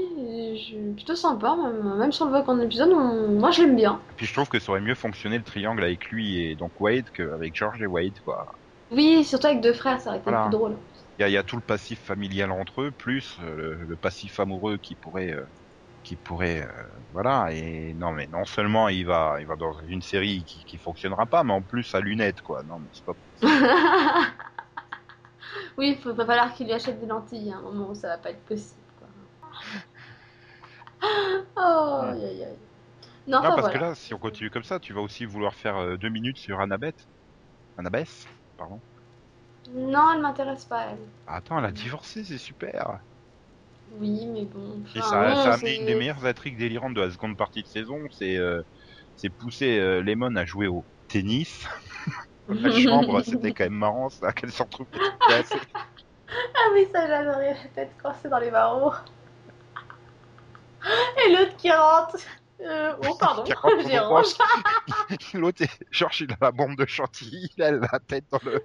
je... 0.56 0.94
plutôt 0.94 1.16
sympa, 1.16 1.56
même, 1.56 1.98
même 1.98 2.12
si 2.12 2.22
on 2.22 2.26
le 2.26 2.32
voit 2.32 2.44
qu'en 2.44 2.60
épisode, 2.60 2.92
on- 2.94 3.40
moi 3.40 3.52
je 3.52 3.64
l'aime 3.64 3.76
bien. 3.76 4.00
puis 4.16 4.26
je 4.26 4.34
trouve 4.34 4.48
que 4.48 4.60
ça 4.60 4.72
aurait 4.72 4.82
mieux 4.82 4.96
fonctionné 4.96 5.38
le 5.38 5.44
triangle 5.44 5.84
avec 5.84 6.06
lui 6.10 6.42
et 6.42 6.56
donc 6.56 6.80
Wade 6.80 7.10
qu'avec 7.14 7.56
George 7.56 7.82
et 7.82 7.88
Wade, 7.88 8.20
quoi. 8.24 8.54
Oui, 8.92 9.24
surtout 9.26 9.48
avec 9.48 9.62
deux 9.62 9.74
frères, 9.74 10.00
ça 10.00 10.10
aurait 10.12 10.20
été 10.20 10.30
Voilà. 10.30 10.48
plus 10.48 10.52
drôle. 10.58 10.76
Il 11.18 11.22
y 11.24 11.26
a, 11.26 11.30
il 11.30 11.34
y 11.34 11.38
a 11.38 11.44
tout 11.44 11.56
le 11.58 11.62
passif 11.64 12.02
familial 12.04 12.52
entre 12.52 12.82
eux, 12.84 12.92
plus 12.92 13.38
euh, 13.42 13.56
le, 13.56 13.86
le 13.86 13.98
passif 13.98 14.40
amoureux 14.40 14.78
qui 14.78 14.96
pourrait, 14.96 15.32
euh, 15.34 15.46
qui 16.04 16.18
pourrait, 16.18 16.64
euh, 16.64 16.88
voilà. 17.12 17.54
Et 17.54 17.94
non, 17.96 18.14
mais 18.14 18.28
non 18.28 18.46
seulement 18.46 18.90
il 18.90 19.06
va, 19.06 19.38
il 19.42 19.48
va 19.48 19.56
dans 19.58 19.80
une 19.82 20.02
série 20.04 20.46
qui, 20.46 20.66
qui 20.66 20.78
fonctionnera 20.78 21.28
pas, 21.28 21.44
mais 21.44 21.54
en 21.54 21.64
plus 21.64 21.94
à 21.96 22.02
lunettes, 22.02 22.42
quoi. 22.42 22.64
Non, 22.64 22.80
mais 22.80 22.90
c'est 22.94 23.06
pas. 23.06 23.14
oui, 25.78 26.00
il 26.06 26.12
va 26.14 26.26
falloir 26.26 26.54
qu'il 26.54 26.68
lui 26.68 26.74
achète 26.74 27.00
des 27.00 27.06
lentilles 27.08 27.52
à 27.52 27.58
un 27.58 27.62
moment 27.62 27.90
où 27.90 27.96
ça 27.96 28.08
va 28.10 28.18
pas 28.18 28.32
être 28.32 28.46
possible. 28.46 28.82
Quoi. 28.96 29.10
Oh, 31.56 32.02
aïe 32.12 32.26
aïe 32.26 32.44
aïe. 32.44 32.60
Non, 33.28 33.40
Non, 33.42 33.50
enfin 33.50 33.54
parce 33.54 33.70
voilà. 33.70 33.70
que 33.70 33.78
là, 33.78 33.96
si 33.96 34.14
on 34.14 34.20
continue 34.20 34.50
comme 34.52 34.64
ça, 34.64 34.80
tu 34.80 34.94
vas 34.94 35.02
aussi 35.02 35.26
vouloir 35.26 35.56
faire 35.56 35.98
deux 35.98 36.10
minutes 36.10 36.38
sur 36.38 36.60
Annabeth, 36.62 37.10
Annabeth, 37.78 38.32
pardon. 38.58 38.84
Non, 39.74 40.14
elle 40.14 40.22
m'intéresse 40.22 40.66
pas, 40.66 40.92
elle. 40.92 40.98
Attends, 41.26 41.60
elle 41.60 41.66
a 41.66 41.72
divorcé, 41.72 42.24
c'est 42.24 42.38
super. 42.38 43.00
Oui, 44.00 44.26
mais 44.28 44.46
bon. 44.46 44.84
Et 44.96 45.02
ça, 45.02 45.30
non, 45.30 45.36
ça 45.36 45.54
a 45.54 45.58
c'est- 45.58 45.68
amené 45.68 45.76
une 45.80 45.86
des 45.86 45.96
meilleures 45.96 46.26
intrigues 46.26 46.58
délirantes 46.58 46.94
de 46.94 47.02
la 47.02 47.12
seconde 47.12 47.38
partie 47.38 47.64
de 47.64 47.68
saison, 47.68 48.00
c'est, 48.12 48.38
euh, 48.38 48.62
c'est 49.16 49.30
pousser 49.30 49.78
euh, 49.80 50.02
Lemon 50.02 50.36
à 50.36 50.46
jouer 50.46 50.68
au 50.68 50.86
tennis. 51.08 51.66
la 52.48 52.72
chambre, 52.72 53.22
c'était 53.24 53.54
quand 53.54 53.66
même 53.66 53.74
marrant, 53.74 54.10
ça, 54.10 54.32
qu'elle 54.34 54.52
se 54.52 54.64
retrouve 54.64 54.88
coincée. 55.20 55.60
Ah 56.30 56.70
oui, 56.74 56.88
ça 56.92 57.08
j'adorais 57.08 57.54
la 57.54 57.70
tête 57.70 57.96
coincée 58.02 58.30
dans 58.30 58.40
les 58.40 58.52
barreaux. 58.52 58.94
Et 61.26 61.36
l'autre 61.36 61.56
qui 61.58 61.72
rentre. 61.72 62.18
Euh, 62.62 62.96
oh 63.08 63.16
pardon, 63.20 63.44
j'ai. 63.88 63.98
L'autre, 65.40 65.62
est- 65.64 65.86
Georges, 65.92 66.22
il 66.22 66.32
a 66.32 66.38
la 66.42 66.52
bombe 66.52 66.76
de 66.76 66.86
chantilly, 66.86 67.50
il 67.58 67.64
a 67.64 67.72
la 67.72 68.00
tête 68.08 68.26
dans 68.32 68.40
le, 68.44 68.62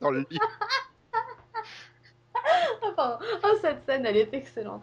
dans 0.00 0.10
le 0.10 0.26
lit. 0.30 0.38
Pardon. 2.96 3.24
Oh, 3.44 3.56
cette 3.60 3.84
scène, 3.86 4.06
elle 4.06 4.16
est 4.16 4.32
excellente. 4.34 4.82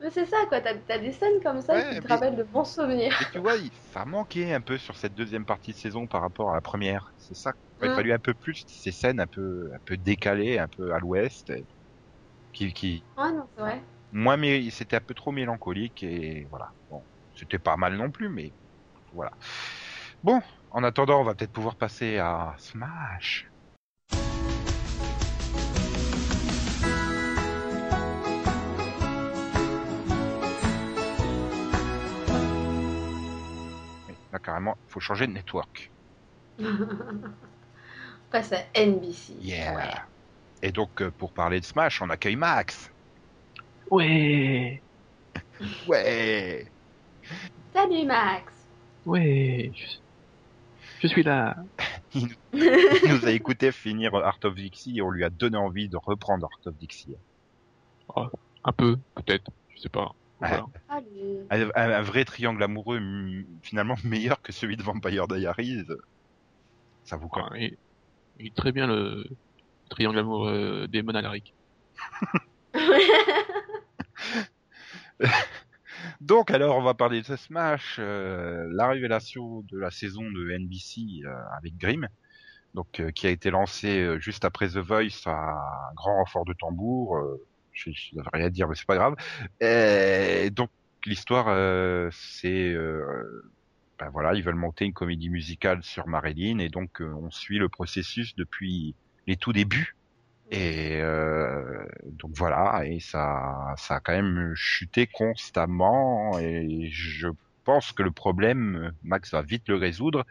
Mais 0.00 0.10
c'est 0.10 0.26
ça, 0.26 0.38
quoi. 0.48 0.60
T'as 0.60 0.74
t'as 0.74 0.98
des 0.98 1.12
scènes 1.12 1.40
comme 1.42 1.60
ça 1.60 1.74
Ouais, 1.74 1.94
qui 1.94 2.00
te 2.00 2.08
mais- 2.08 2.14
rappellent 2.14 2.36
de 2.36 2.42
bons 2.42 2.64
souvenirs. 2.64 3.16
Et 3.20 3.24
tu 3.32 3.38
vois, 3.38 3.56
il- 3.56 3.70
ça 3.92 4.04
manquait 4.04 4.52
un 4.52 4.60
peu 4.60 4.78
sur 4.78 4.96
cette 4.96 5.14
deuxième 5.14 5.46
partie 5.46 5.72
de 5.72 5.76
saison 5.76 6.06
par 6.06 6.22
rapport 6.22 6.50
à 6.50 6.54
la 6.54 6.60
première. 6.60 7.12
C'est 7.18 7.34
ça. 7.36 7.52
Il 7.82 7.90
Mm. 7.90 7.94
fallu 7.94 8.12
un 8.12 8.18
peu 8.18 8.34
plus 8.34 8.64
ces 8.66 8.92
scènes 8.92 9.20
un 9.20 9.26
peu, 9.26 9.70
un 9.74 9.78
peu 9.84 9.96
décalées, 9.96 10.58
un 10.58 10.68
peu 10.68 10.92
à 10.92 10.98
l'ouest, 10.98 11.50
et 11.50 11.66
qui, 12.52 12.72
qui, 12.72 13.04
Ah 13.16 13.30
non, 13.32 13.48
c'est 13.54 13.60
vrai. 13.62 13.82
moins, 14.10 14.36
mais 14.36 14.70
c'était 14.70 14.96
un 14.96 15.00
peu 15.00 15.14
trop 15.14 15.32
mélancolique 15.32 16.02
et 16.02 16.46
voilà. 16.50 16.70
Bon, 16.90 17.04
c'était 17.34 17.58
pas 17.58 17.76
mal 17.76 17.96
non 17.96 18.10
plus, 18.10 18.28
mais 18.28 18.54
voilà. 19.12 19.32
Bon, 20.22 20.40
en 20.70 20.84
attendant, 20.84 21.20
on 21.20 21.24
va 21.24 21.34
peut-être 21.34 21.52
pouvoir 21.52 21.76
passer 21.76 22.18
à 22.18 22.54
Smash. 22.58 23.51
Carrément, 34.42 34.76
faut 34.88 35.00
changer 35.00 35.26
de 35.26 35.32
network. 35.32 35.90
On 36.60 36.66
passe 38.30 38.52
à 38.52 38.62
NBC. 38.74 39.34
Yeah. 39.40 39.74
Ouais. 39.76 39.90
Et 40.62 40.72
donc, 40.72 41.02
euh, 41.02 41.10
pour 41.10 41.32
parler 41.32 41.60
de 41.60 41.64
Smash, 41.64 42.00
on 42.02 42.08
accueille 42.10 42.36
Max. 42.36 42.90
Ouais, 43.90 44.80
Ouais. 45.88 46.66
Salut 47.74 48.04
Max. 48.06 48.52
ouais, 49.06 49.72
je, 49.74 49.86
je 51.00 51.06
suis 51.08 51.22
là. 51.22 51.56
Il 52.14 52.28
nous 52.52 53.26
a 53.26 53.30
écouté 53.30 53.72
finir 53.72 54.14
Art 54.14 54.38
of 54.44 54.54
Dixie 54.54 54.98
et 54.98 55.02
on 55.02 55.10
lui 55.10 55.24
a 55.24 55.30
donné 55.30 55.56
envie 55.56 55.88
de 55.88 55.96
reprendre 55.96 56.46
Art 56.46 56.66
of 56.66 56.76
Dixie. 56.76 57.16
Un 58.64 58.72
peu, 58.72 58.98
peut-être, 59.14 59.50
je 59.74 59.80
sais 59.80 59.88
pas. 59.88 60.12
Voilà. 60.42 60.66
Allez. 60.88 61.70
Un, 61.74 62.02
vrai 62.02 62.24
triangle 62.24 62.62
amoureux, 62.62 63.00
finalement 63.62 63.96
meilleur 64.04 64.42
que 64.42 64.52
celui 64.52 64.76
de 64.76 64.82
Vampire 64.82 65.28
Diaries. 65.28 65.86
Ça 67.04 67.16
vous 67.16 67.30
Ouais, 67.34 67.60
il, 67.60 67.76
il 68.38 68.46
est 68.48 68.54
très 68.54 68.72
bien 68.72 68.86
le 68.86 69.24
triangle 69.88 70.18
amoureux 70.18 70.88
des 70.88 71.04
Alaric. 71.14 71.54
Donc 76.20 76.50
alors, 76.50 76.76
on 76.76 76.82
va 76.82 76.94
parler 76.94 77.22
de 77.22 77.36
Smash, 77.36 77.96
euh, 77.98 78.68
la 78.72 78.88
révélation 78.88 79.60
de 79.70 79.78
la 79.78 79.90
saison 79.90 80.22
de 80.22 80.50
NBC 80.56 81.24
euh, 81.24 81.34
avec 81.56 81.76
Grimm, 81.76 82.08
donc 82.74 83.00
euh, 83.00 83.10
qui 83.10 83.26
a 83.26 83.30
été 83.30 83.50
lancé 83.50 84.00
euh, 84.00 84.18
juste 84.18 84.44
après 84.44 84.68
The 84.68 84.78
Voice 84.78 85.26
à 85.26 85.30
un 85.32 85.94
grand 85.94 86.16
renfort 86.16 86.44
de 86.44 86.54
tambour. 86.54 87.18
Je 87.72 87.90
je 87.92 88.16
n'avais 88.16 88.28
rien 88.32 88.46
à 88.46 88.50
dire, 88.50 88.68
mais 88.68 88.74
c'est 88.74 88.86
pas 88.86 88.96
grave. 88.96 89.16
Et 89.60 90.50
donc 90.50 90.70
l'histoire, 91.06 91.46
euh, 91.48 92.08
c'est 92.12 92.72
euh, 92.72 93.50
ben 93.98 94.10
voilà, 94.10 94.34
ils 94.34 94.42
veulent 94.42 94.54
monter 94.54 94.84
une 94.84 94.92
comédie 94.92 95.30
musicale 95.30 95.82
sur 95.82 96.06
Marilyn 96.08 96.58
et 96.58 96.68
donc 96.68 97.00
euh, 97.00 97.12
on 97.22 97.30
suit 97.30 97.58
le 97.58 97.68
processus 97.68 98.34
depuis 98.36 98.94
les 99.26 99.36
tout 99.36 99.52
débuts. 99.52 99.96
Et 100.50 101.00
euh, 101.00 101.86
donc 102.04 102.32
voilà, 102.34 102.84
et 102.84 103.00
ça, 103.00 103.74
ça 103.78 103.96
a 103.96 104.00
quand 104.00 104.12
même 104.12 104.52
chuté 104.54 105.06
constamment. 105.06 106.38
Et 106.38 106.88
je 106.90 107.28
pense 107.64 107.92
que 107.92 108.02
le 108.02 108.10
problème, 108.10 108.92
Max 109.02 109.32
va 109.32 109.42
vite 109.42 109.68
le 109.68 109.76
résoudre, 109.76 110.26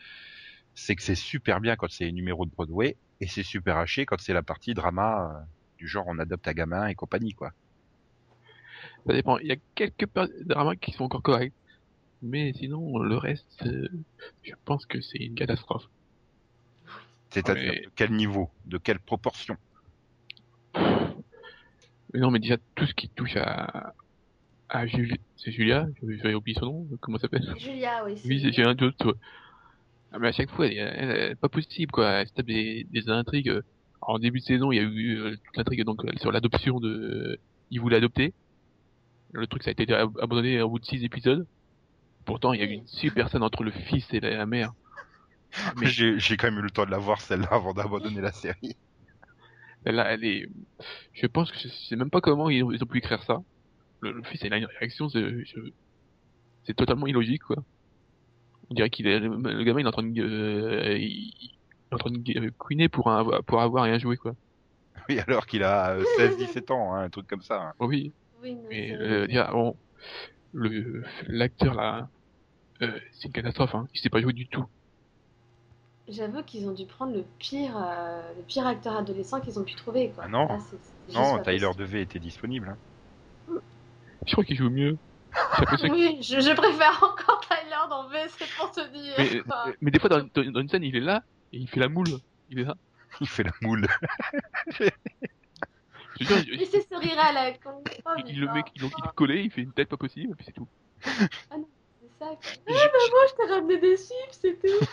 c'est 0.76 0.96
que 0.96 1.02
c'est 1.02 1.16
super 1.16 1.60
bien 1.60 1.76
quand 1.76 1.90
c'est 1.90 2.06
les 2.06 2.12
numéros 2.12 2.46
de 2.46 2.52
Broadway 2.52 2.98
et 3.20 3.28
c'est 3.28 3.44
super 3.44 3.78
haché 3.78 4.06
quand 4.06 4.20
c'est 4.20 4.34
la 4.34 4.44
partie 4.44 4.74
drama 4.74 5.32
euh, 5.36 5.46
du 5.82 5.88
genre 5.88 6.06
on 6.08 6.20
adopte 6.20 6.48
un 6.48 6.54
gamin 6.54 6.86
et 6.88 6.94
compagnie 6.94 7.34
quoi. 7.34 7.52
Ça 9.08 9.14
dépend. 9.14 9.40
Il 9.40 9.48
y 9.48 9.52
a 9.52 9.56
quelques 9.74 10.08
dramas 10.46 10.76
qui 10.76 10.92
sont 10.92 11.06
encore 11.06 11.24
corrects. 11.24 11.56
Mais 12.22 12.54
sinon, 12.54 13.00
le 13.00 13.18
reste, 13.18 13.66
euh, 13.66 13.88
je 14.44 14.54
pense 14.64 14.86
que 14.86 15.02
c'est 15.02 15.18
une 15.18 15.34
catastrophe. 15.34 15.88
C'est-à-dire 17.32 17.72
mais- 17.74 17.82
de 17.82 17.92
quel 17.96 18.12
niveau, 18.12 18.52
de 18.66 18.78
quelle 18.78 19.00
proportion? 19.00 19.58
Mais 20.76 22.20
non, 22.20 22.30
mais 22.30 22.38
déjà, 22.38 22.58
tout 22.76 22.86
ce 22.86 22.94
qui 22.94 23.10
touche 23.10 23.38
à, 23.38 23.94
à 24.70 24.86
Julia, 24.86 25.16
c'est 25.36 25.52
Julia, 25.52 25.88
j'avais 26.04 26.36
oublié 26.36 26.60
son 26.60 26.66
nom, 26.68 26.88
comment 27.00 27.18
ça 27.18 27.24
s'appelle? 27.24 27.56
Julia, 27.58 28.06
oui. 28.06 28.22
Oui, 28.24 28.40
c'est- 28.40 28.52
j'ai 28.52 28.64
un 28.64 28.76
doute. 28.76 29.04
ouais. 29.04 29.14
Ah, 30.12 30.20
mais 30.20 30.28
à 30.28 30.32
chaque 30.32 30.52
fois, 30.52 30.68
elle, 30.68 30.78
elle- 30.78 31.10
elle- 31.10 31.38
pas 31.38 31.50
possible, 31.50 31.92
quoi. 31.92 32.08
Elle 32.08 32.28
se 32.28 32.34
tape 32.34 32.46
des, 32.46 32.86
des 32.92 33.10
intrigues. 33.10 33.62
Euh, 34.04 34.14
En 34.14 34.20
début 34.20 34.40
de 34.40 34.46
saison, 34.46 34.72
il 34.72 34.78
y 34.78 34.80
a 34.80 34.84
eu 34.84 35.20
euh, 35.20 35.32
toute 35.32 35.58
l'intrigue 35.58 35.84
donc 35.84 36.04
euh, 36.06 36.12
sur 36.18 36.32
l'adoption 36.32 36.80
de. 36.80 37.40
Il 37.70 37.80
voulait 37.80 37.98
adopter. 37.98 38.34
Le 39.34 39.48
truc, 39.48 39.64
ça 39.64 39.70
a 39.70 39.72
été 39.72 39.92
ab- 39.94 40.18
abandonné 40.22 40.62
au 40.62 40.70
bout 40.70 40.80
de 40.80 40.86
six 40.86 41.04
épisodes. 41.04 41.46
Pourtant, 42.26 42.54
il 42.54 42.60
y 42.60 42.64
a 42.64 42.66
eu 42.66 42.74
une 42.74 42.88
super 42.88 43.30
scène 43.32 43.44
entre 43.44 43.64
le 43.64 43.72
fils 43.72 44.06
et 44.14 44.20
la, 44.20 44.46
mère. 44.46 44.72
Ah, 45.54 45.74
mais 45.78 45.88
J'ai 45.88 46.38
quand 46.38 46.50
même 46.52 46.60
eu 46.60 46.64
le 46.64 46.72
temps 46.72 46.86
de 46.86 46.92
la 46.92 46.98
voir 46.98 47.22
celle-là 47.22 47.48
avant 47.52 47.74
d'abandonner 47.74 48.22
la 48.22 48.32
série. 48.32 48.76
là, 49.86 50.12
elle 50.12 50.24
est. 50.24 50.48
Je 51.14 51.28
pense 51.28 51.52
que 51.52 51.58
je 51.60 51.68
sais 51.68 51.96
même 51.96 52.10
pas 52.10 52.22
comment 52.22 52.50
ils 52.50 52.64
ont, 52.64 52.72
ils 52.72 52.84
ont 52.84 52.88
pu 52.88 53.00
écrire 53.00 53.24
ça. 53.24 53.40
Le, 54.02 54.12
le 54.14 54.24
fils, 54.24 54.42
il 54.44 54.54
a 54.54 54.58
une 54.58 54.66
réaction, 54.80 55.10
c'est 55.10 55.22
je- 55.46 55.72
c'est 56.66 56.76
totalement 56.76 57.08
illogique, 57.08 57.44
quoi. 57.44 57.58
On 58.70 58.74
dirait 58.74 58.90
qu'il 58.90 59.08
est 59.08 59.20
le, 59.20 59.30
le 59.30 59.64
gamin, 59.64 59.80
il 59.82 59.86
est 59.86 59.90
en 59.90 59.92
train 59.92 60.04
de, 60.04 60.22
euh, 60.22 60.98
il, 60.98 61.60
il 61.92 61.96
est 61.96 61.96
en 61.96 61.98
train 61.98 62.12
de 62.12 62.40
euh, 62.48 62.52
couiner 62.58 62.90
pour 62.90 63.10
un, 63.12 63.42
pour 63.42 63.62
avoir 63.62 63.84
rien 63.84 64.00
joué, 64.00 64.18
quoi. 64.18 64.34
Oui, 65.10 65.20
alors 65.20 65.46
qu'il 65.46 65.64
a 65.64 65.98
16-17 66.18 66.72
ans, 66.72 66.94
hein, 66.94 67.04
un 67.04 67.10
truc 67.10 67.28
comme 67.28 67.42
ça. 67.42 67.62
hein. 67.62 67.74
Oui. 67.80 68.14
Oui, 68.42 68.58
Mais 68.70 68.92
euh, 68.94 69.28
bon, 69.52 69.76
le 70.54 71.04
l'acteur 71.28 71.74
là, 71.74 72.08
euh, 72.82 73.00
c'est 73.14 73.28
une 73.28 73.34
catastrophe. 73.34 73.76
Hein. 73.76 73.88
Il 73.94 74.00
sait 74.00 74.10
pas 74.10 74.22
jouer 74.22 74.34
du 74.34 74.48
tout. 74.48 74.66
J'avoue 76.08 76.44
qu'ils 76.44 76.68
ont 76.68 76.74
dû 76.74 76.86
prendre 76.86 77.14
le 77.14 77.24
pire, 77.40 77.78
euh, 77.78 78.22
le 78.36 78.42
pire 78.44 78.66
acteur 78.68 78.98
adolescent 78.98 79.40
qu'ils 79.42 79.60
ont 79.60 79.64
pu 79.64 79.76
trouver. 79.76 80.10
Quoi. 80.12 80.24
Ah 80.26 80.30
non. 80.30 80.48
C'est- 80.60 80.78
c'est 81.08 81.14
juste 81.14 81.18
Non, 81.18 81.40
Tyler. 81.44 81.70
Devey 81.78 82.02
était 82.02 82.20
disponible. 82.20 82.70
hein. 83.50 83.58
Je 84.26 84.32
crois 84.32 84.44
qu'il 84.44 84.58
joue 84.58 84.70
mieux. 84.70 84.98
Oui, 85.84 86.18
je, 86.22 86.40
je 86.42 86.54
préfère 86.56 86.98
encore 87.04 87.42
Tyler 87.48 87.76
dans 87.90 88.08
V, 88.10 88.18
c'est 88.38 88.50
pour 88.58 88.72
te 88.72 88.82
dire. 88.92 89.14
mais, 89.18 89.38
euh, 89.40 89.74
mais 89.82 89.92
des 89.92 90.00
fois 90.00 90.10
dans 90.10 90.20
une 90.36 90.68
scène, 90.68 90.84
il 90.84 90.96
est 90.96 91.00
là 91.00 91.22
et 91.54 91.58
il 91.58 91.70
fait 91.70 91.80
la 91.80 91.90
moule. 91.90 92.20
Il 92.50 92.60
est 92.60 92.64
là. 92.64 92.76
Il 93.20 93.28
fait 93.28 93.44
la 93.44 93.52
moule. 93.62 93.88
Je 96.20 96.26
veux 96.28 96.42
dire, 96.42 96.58
Mais 96.58 96.66
c'est 96.66 96.82
ce 96.82 96.96
rire 96.96 97.20
à 97.20 97.32
la 97.34 97.54
con. 97.58 97.84
Oh, 98.06 98.12
il, 98.18 98.28
il 98.28 98.40
le 98.40 98.48
non, 98.48 98.54
met, 98.54 98.64
il, 98.76 98.84
il 98.84 99.06
est 99.06 99.16
collé, 99.16 99.42
il 99.44 99.52
fait 99.52 99.62
une 99.62 99.74
tête 99.74 99.90
pas 99.90 99.98
possible, 99.98 100.34
et 100.34 100.36
puis 100.36 100.46
c'est 100.46 100.52
tout. 100.54 100.68
c'est 102.00 102.10
ça. 102.20 102.36
Quoi. 102.42 102.54
Ah, 102.68 102.72
mais 102.94 103.10
moi, 103.12 103.22
je 103.30 103.36
t'ai 103.36 103.52
ramené 103.54 103.80
des 103.80 103.98
chips, 103.98 104.32
c'est 104.32 104.60
tout. 104.62 104.88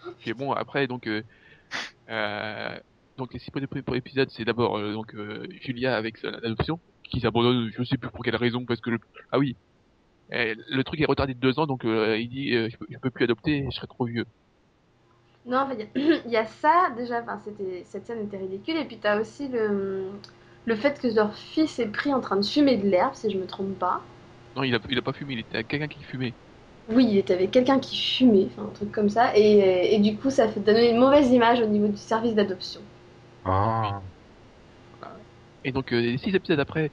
Et 0.26 0.34
bon, 0.34 0.52
après, 0.52 0.86
donc, 0.86 1.06
euh, 1.06 1.22
euh, 2.10 2.78
donc 3.16 3.32
les 3.34 3.38
six 3.40 3.50
premiers 3.50 3.68
épisodes, 3.96 4.30
c'est 4.30 4.44
d'abord 4.44 4.78
euh, 4.78 4.92
donc 4.94 5.14
euh, 5.14 5.46
Julia 5.60 5.96
avec 5.96 6.22
l'adoption, 6.22 6.80
qui 7.04 7.20
s'abandonne, 7.20 7.70
je 7.76 7.82
sais 7.84 7.98
plus 7.98 8.10
pour 8.10 8.24
quelle 8.24 8.36
raison, 8.36 8.64
parce 8.66 8.80
que 8.80 8.90
le... 8.90 8.98
ah 9.32 9.38
oui, 9.38 9.56
Euh, 10.32 10.54
le 10.68 10.84
truc 10.84 11.00
est 11.00 11.06
retardé 11.06 11.34
de 11.34 11.40
deux 11.40 11.58
ans, 11.60 11.66
donc 11.66 11.84
euh, 11.84 12.18
il 12.18 12.28
dit 12.30 12.54
euh, 12.54 12.68
je, 12.70 12.76
peux, 12.78 12.86
je 12.90 12.98
peux 12.98 13.10
plus 13.10 13.24
adopter, 13.24 13.66
je 13.70 13.76
serai 13.76 13.86
trop 13.88 14.06
vieux. 14.06 14.26
Non, 15.46 15.58
en 15.58 15.68
fait, 15.68 15.88
il 15.94 16.02
y 16.26 16.30
y, 16.32 16.36
a 16.36 16.46
ça, 16.46 16.90
déjà, 16.96 17.20
enfin, 17.22 17.40
c'était, 17.44 17.82
cette 17.84 18.06
scène 18.06 18.22
était 18.22 18.36
ridicule. 18.36 18.76
Et 18.76 18.84
puis, 18.84 18.98
t'as 18.98 19.20
aussi 19.20 19.48
le, 19.48 20.10
le 20.66 20.76
fait 20.76 21.00
que 21.00 21.08
leur 21.14 21.34
fils 21.34 21.78
est 21.78 21.88
pris 21.88 22.12
en 22.12 22.20
train 22.20 22.36
de 22.36 22.44
fumer 22.44 22.76
de 22.76 22.88
l'herbe, 22.88 23.14
si 23.14 23.30
je 23.30 23.38
me 23.38 23.46
trompe 23.46 23.78
pas. 23.78 24.02
Non, 24.56 24.62
il 24.62 24.74
a, 24.74 24.78
il 24.88 24.98
a 24.98 25.02
pas 25.02 25.12
fumé, 25.12 25.34
il 25.34 25.38
était 25.40 25.54
avec 25.54 25.68
quelqu'un 25.68 25.88
qui 25.88 26.02
fumait. 26.02 26.34
Oui, 26.90 27.06
il 27.08 27.18
était 27.18 27.34
avec 27.34 27.50
quelqu'un 27.50 27.78
qui 27.78 27.96
fumait, 27.96 28.48
enfin, 28.52 28.68
un 28.68 28.74
truc 28.74 28.90
comme 28.92 29.08
ça. 29.08 29.36
Et, 29.36 29.94
et 29.94 29.98
du 30.00 30.16
coup, 30.16 30.30
ça 30.30 30.48
fait 30.48 30.60
donner 30.60 30.90
une 30.90 30.98
mauvaise 30.98 31.30
image 31.30 31.60
au 31.60 31.66
niveau 31.66 31.88
du 31.88 31.96
service 31.96 32.34
d'adoption. 32.34 32.80
Ah. 33.44 34.00
Et 35.64 35.72
donc 35.72 35.92
euh, 35.92 36.00
les 36.00 36.18
six 36.18 36.34
épisodes 36.34 36.60
après, 36.60 36.90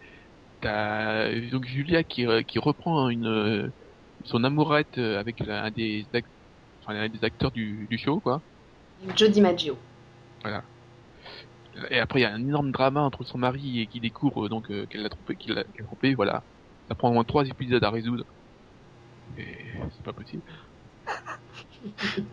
t'as 0.61 1.29
donc 1.51 1.65
Julia 1.65 2.03
qui, 2.03 2.25
euh, 2.25 2.41
qui 2.41 2.59
reprend 2.59 3.09
une 3.09 3.27
euh, 3.27 3.69
son 4.25 4.43
amourette 4.43 4.97
avec 4.97 5.41
un 5.41 5.71
des 5.71 6.05
enfin, 6.87 6.99
un 6.99 7.09
des 7.09 7.23
acteurs 7.23 7.51
du, 7.51 7.87
du 7.89 7.97
show 7.97 8.19
quoi. 8.19 8.41
Jody 9.15 9.41
Maggio. 9.41 9.77
Et 11.91 11.99
après 11.99 12.19
il 12.19 12.23
y 12.23 12.25
a 12.25 12.33
un 12.33 12.39
énorme 12.39 12.71
drama 12.71 13.01
entre 13.01 13.23
son 13.23 13.37
mari 13.37 13.81
et 13.81 13.87
qui 13.87 13.99
découvre 13.99 14.45
euh, 14.45 14.49
donc 14.49 14.71
euh, 14.71 14.85
qu'elle 14.87 15.03
l'a 15.03 15.09
trompé, 15.09 15.35
qu'il 15.35 15.53
l'a 15.53 15.63
l'a 15.63 15.85
trompé, 15.85 16.15
voilà. 16.15 16.43
Ça 16.87 16.95
prend 16.95 17.09
au 17.09 17.13
moins 17.13 17.23
trois 17.23 17.45
épisodes 17.45 17.83
à 17.83 17.89
résoudre. 17.89 18.25
Et 19.37 19.45
c'est 19.95 20.03
pas 20.03 20.13
possible. 20.13 20.41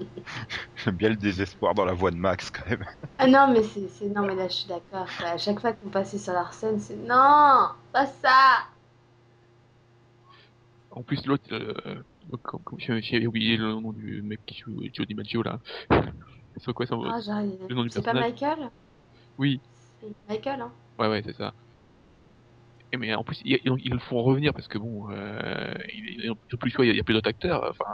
J'aime 0.77 0.97
bien 0.97 1.11
le 1.11 1.17
désespoir 1.17 1.75
dans 1.75 1.85
la 1.85 1.93
voix 1.93 2.11
de 2.11 2.17
Max 2.17 2.51
quand 2.51 2.69
même. 2.69 2.85
Ah 3.19 3.27
non, 3.27 3.49
mais 3.53 3.63
c'est, 3.63 4.07
non, 4.07 4.23
mais 4.23 4.35
là, 4.35 4.49
je 4.49 4.55
suis 4.55 4.69
d'accord. 4.69 5.07
À 5.25 5.37
chaque 5.39 5.61
fois 5.61 5.73
qu'on 5.73 5.91
passait 5.91 6.19
sur 6.19 6.33
leur 6.33 6.53
scène, 6.53 6.79
c'est 6.79 6.97
non, 6.97 7.69
pas 7.93 8.07
ça. 8.07 8.69
En 10.91 11.03
plus, 11.03 11.27
l'autre, 11.27 11.45
euh, 11.53 12.03
j'ai 12.79 13.27
oublié 13.27 13.57
le 13.57 13.69
nom 13.81 13.93
du 13.93 14.23
mec 14.23 14.41
qui 14.47 14.57
joue 14.59 14.81
Joe 14.93 15.07
DiMaggio 15.07 15.43
là. 15.43 15.59
C'est 16.57 16.73
quoi 16.73 16.87
son 16.87 17.03
Ah. 17.05 17.19
Le 17.69 17.75
nom 17.75 17.83
du 17.83 17.91
C'est 17.91 18.03
pas 18.03 18.13
personnage? 18.13 18.33
Michael? 18.33 18.71
Oui, 19.39 19.61
C'est 20.01 20.15
Michael, 20.29 20.61
hein. 20.61 20.73
ouais, 20.99 21.09
ouais, 21.09 21.23
c'est 21.25 21.35
ça. 21.37 21.53
Et 22.93 22.97
mais 22.97 23.13
en 23.15 23.25
plus, 23.25 23.41
ils, 23.45 23.59
le 23.65 23.99
font 23.99 24.23
revenir 24.23 24.53
parce 24.53 24.69
que 24.69 24.79
bon, 24.79 25.11
euh, 25.11 25.75
ils 25.93 26.31
ont 26.31 26.37
plus 26.61 26.73
il 26.79 26.85
y 26.85 26.91
a- 26.91 26.93
il 26.93 26.97
y 26.97 27.01
a 27.01 27.05
plus 27.05 27.15
d'autres 27.15 27.29
acteurs. 27.31 27.65
Enfin, 27.69 27.85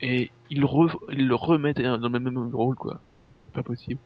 et 0.00 0.30
ils 0.50 0.60
le, 0.60 0.66
re- 0.66 0.98
ils 1.12 1.26
le 1.26 1.34
remettent 1.34 1.80
dans 1.80 1.96
le 1.96 2.08
même, 2.10 2.24
même 2.24 2.54
rôle, 2.54 2.76
quoi. 2.76 3.00
C'est 3.46 3.54
pas 3.54 3.62
possible. 3.62 4.00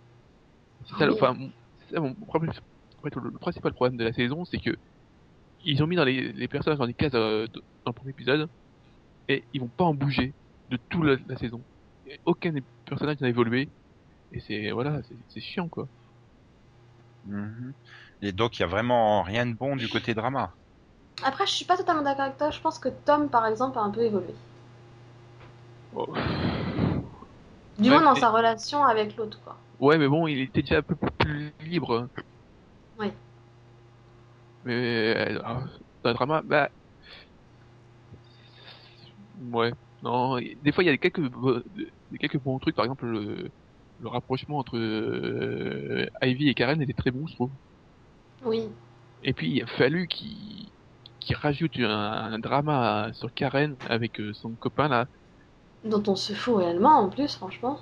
C'est 0.86 0.96
ça, 0.96 1.10
enfin, 1.12 1.32
mon- 1.32 1.50
c'est 1.88 1.94
ça 1.94 2.00
mon 2.00 2.14
problème. 2.14 2.52
En 2.98 3.02
fait, 3.02 3.14
le, 3.16 3.30
le 3.30 3.38
principal 3.38 3.72
problème 3.72 3.96
de 3.96 4.04
la 4.04 4.12
saison, 4.12 4.44
c'est 4.44 4.58
que 4.58 4.76
ils 5.60 5.82
ont 5.82 5.86
mis 5.88 5.96
dans 5.96 6.04
les, 6.04 6.32
les 6.32 6.48
personnages 6.48 6.78
dans 6.78 6.86
des 6.86 6.94
cases 6.94 7.14
euh, 7.14 7.46
dans 7.84 7.90
le 7.90 7.92
premier 7.92 8.10
épisode 8.12 8.48
et 9.28 9.44
ils 9.52 9.60
vont 9.60 9.68
pas 9.68 9.84
en 9.84 9.94
bouger 9.94 10.32
de 10.70 10.78
toute 10.88 11.04
la, 11.04 11.16
la 11.28 11.36
saison. 11.36 11.60
Et 12.06 12.18
aucun 12.24 12.52
des 12.52 12.62
personnages 12.86 13.20
n'a 13.20 13.28
évolué 13.28 13.68
et 14.32 14.40
c'est 14.40 14.70
voilà, 14.70 15.00
c'est- 15.28 15.40
chiant 15.40 15.68
quoi. 15.68 15.86
Mhm. 17.26 17.72
Et 18.22 18.32
donc 18.32 18.58
il 18.58 18.60
y 18.60 18.64
a 18.64 18.68
vraiment 18.68 19.22
rien 19.22 19.46
de 19.46 19.54
bon 19.54 19.76
du 19.76 19.88
côté 19.88 20.14
drama. 20.14 20.52
Après, 21.24 21.46
je 21.46 21.52
suis 21.52 21.64
pas 21.64 21.76
totalement 21.76 22.02
d'accord 22.02 22.26
avec 22.26 22.36
toi. 22.38 22.50
Je 22.50 22.60
pense 22.60 22.78
que 22.78 22.88
Tom, 23.04 23.28
par 23.28 23.44
exemple, 23.46 23.76
a 23.78 23.82
un 23.82 23.90
peu 23.90 24.02
évolué. 24.02 24.32
Oh. 25.94 26.06
Du 27.78 27.88
Ouais, 27.90 27.96
moins 27.96 28.02
dans 28.02 28.14
mais- 28.14 28.20
sa 28.20 28.30
relation 28.30 28.84
avec 28.84 29.16
l'autre, 29.16 29.40
quoi. 29.42 29.56
Ouais, 29.80 29.98
mais 29.98 30.06
bon, 30.06 30.28
il 30.28 30.40
était 30.40 30.62
déjà 30.62 30.78
un 30.78 30.82
peu 30.82 30.94
plus 31.18 31.52
libre. 31.60 32.08
Ouais. 33.00 33.12
Mais 34.64 34.74
euh, 35.16 35.38
dans 36.04 36.10
le 36.10 36.14
drama, 36.14 36.42
bah. 36.44 36.70
Ouais. 39.38 39.72
Non, 40.02 40.38
des 40.38 40.72
fois 40.72 40.84
il 40.84 40.86
y 40.86 40.90
a 40.90 40.98
quelques, 40.98 41.20
quelques 42.20 42.38
bons 42.38 42.58
trucs, 42.58 42.76
par 42.76 42.84
exemple 42.84 43.06
le, 43.06 43.50
le 43.98 44.08
rapprochement 44.08 44.58
entre 44.58 44.76
euh, 44.76 46.06
Ivy 46.22 46.48
et 46.48 46.54
Karen 46.54 46.80
était 46.82 46.92
très 46.94 47.10
bon, 47.10 47.26
je 47.26 47.34
trouve. 47.34 47.52
Oui. 48.44 48.68
Et 49.22 49.32
puis 49.34 49.50
il 49.50 49.62
a 49.62 49.66
fallu 49.66 50.08
qu'il 50.08 50.72
rajoute 51.36 51.78
un, 51.78 51.88
un 52.32 52.38
drama 52.38 53.10
sur 53.12 53.32
Karen 53.34 53.76
avec 53.88 54.20
euh, 54.20 54.32
son 54.34 54.56
copain 54.56 54.88
là. 54.88 55.06
Dont 55.82 56.04
on 56.06 56.14
se 56.14 56.32
fout 56.34 56.58
réellement, 56.58 56.98
en 57.00 57.08
plus, 57.08 57.34
franchement. 57.34 57.80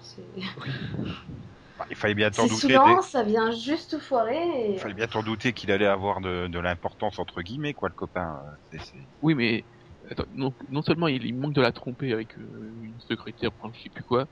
Bah, 1.78 1.86
il 1.90 1.96
fallait 1.96 2.14
bien 2.14 2.30
t'en 2.32 2.46
c'est 2.46 2.48
douter. 2.48 2.78
souvent, 2.78 3.02
ça 3.02 3.22
vient 3.22 3.50
juste 3.50 3.90
tout 3.90 4.00
foirer. 4.00 4.74
Et... 4.74 4.78
Il 4.78 4.80
fallait 4.80 4.94
bien 4.94 5.08
t'en 5.08 5.22
douter 5.24 5.52
qu'il 5.54 5.70
allait 5.72 5.86
avoir 5.86 6.20
de, 6.20 6.46
de 6.48 6.58
l'importance 6.60 7.18
entre 7.18 7.42
guillemets 7.42 7.74
quoi 7.74 7.88
le 7.88 7.94
copain. 7.94 8.40
euh, 8.74 8.78
Oui, 9.22 9.34
mais 9.34 9.66
attends, 10.10 10.24
non, 10.30 10.54
non 10.68 10.82
seulement 10.82 11.08
il, 11.08 11.24
il 11.24 11.36
manque 11.38 11.54
de 11.54 11.60
la 11.62 11.72
tromper 11.72 12.12
avec 12.12 12.36
euh, 12.38 12.74
une 12.82 13.00
secrétaire, 13.00 13.50
enfin, 13.58 13.72
je 13.74 13.82
sais 13.82 13.90
plus 13.90 14.04
quoi, 14.04 14.26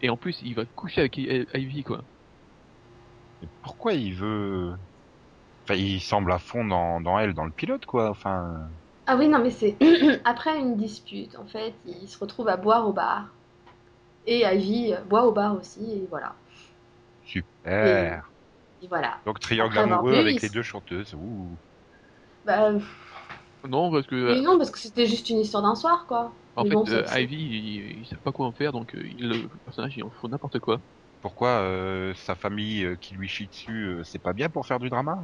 et 0.00 0.08
en 0.08 0.16
plus 0.16 0.40
il 0.40 0.54
va 0.54 0.64
coucher 0.74 1.00
avec 1.02 1.18
I- 1.18 1.44
Ivy 1.54 1.82
quoi. 1.84 2.06
Mais 3.40 3.48
pourquoi 3.62 3.94
il 3.94 4.14
veut 4.14 4.74
Enfin, 5.68 5.78
il 5.80 6.00
semble 6.02 6.32
à 6.32 6.38
fond 6.40 6.64
dans, 6.66 7.00
dans 7.00 7.18
elle, 7.20 7.34
dans 7.34 7.44
le 7.46 7.52
pilote, 7.52 7.86
quoi. 7.86 8.10
Enfin, 8.10 8.70
Ah 9.06 9.16
oui, 9.16 9.26
non, 9.28 9.40
mais 9.40 9.50
c'est 9.50 9.76
après 10.24 10.56
une 10.58 10.76
dispute, 10.76 11.34
en 11.36 11.46
fait, 11.46 11.74
ils 11.84 12.08
se 12.08 12.18
retrouvent 12.18 12.48
à 12.48 12.56
boire 12.56 12.88
au 12.88 12.92
bar. 12.92 13.34
Et 14.26 14.40
Ivy 14.42 14.94
euh, 14.94 15.02
boit 15.04 15.26
au 15.26 15.32
bar 15.32 15.56
aussi, 15.56 15.92
et 15.92 16.06
voilà. 16.08 16.36
super. 17.20 18.22
Et 18.80 18.88
voilà. 18.88 19.20
Donc 19.26 19.40
triangle 19.40 19.76
amoureux 19.76 20.16
avec 20.16 20.40
il 20.40 20.40
les 20.40 20.48
deux 20.48 20.62
chanteuses. 20.62 21.12
Ouh. 21.14 21.60
Bah, 22.44 22.78
Non, 23.68 23.90
parce 23.90 24.06
que 24.06 24.16
oui, 24.26 24.42
non, 24.42 24.58
parce 24.58 24.70
que 24.70 24.78
c'était 24.78 25.06
juste 25.06 25.28
une 25.30 25.38
histoire 25.40 25.62
d'un 25.62 25.74
soir, 25.74 26.06
quoi. 26.06 26.36
en 26.54 26.64
Mais 26.64 26.68
fait, 26.68 26.80
bon, 26.88 26.88
euh, 26.88 27.04
Ivy, 27.20 27.36
il, 27.36 27.98
il 28.00 28.06
sait 28.06 28.16
pas 28.18 28.32
quoi 28.32 28.46
en 28.46 28.52
faire, 28.52 28.72
donc 28.72 28.94
euh, 28.94 29.06
il, 29.06 29.28
le 29.28 29.48
personnage 29.64 29.96
il 29.96 30.04
en 30.04 30.10
faut 30.10 30.28
n'importe 30.28 30.58
quoi. 30.60 30.80
Pourquoi 31.20 31.60
euh, 31.62 32.14
sa 32.14 32.34
famille 32.34 32.84
euh, 32.84 32.96
qui 32.96 33.14
lui 33.14 33.28
chie 33.28 33.48
dessus, 33.48 33.84
euh, 33.98 34.04
c'est 34.04 34.18
pas 34.22 34.32
bien 34.32 34.48
pour 34.48 34.66
faire 34.66 34.78
du 34.78 34.88
drama? 34.90 35.16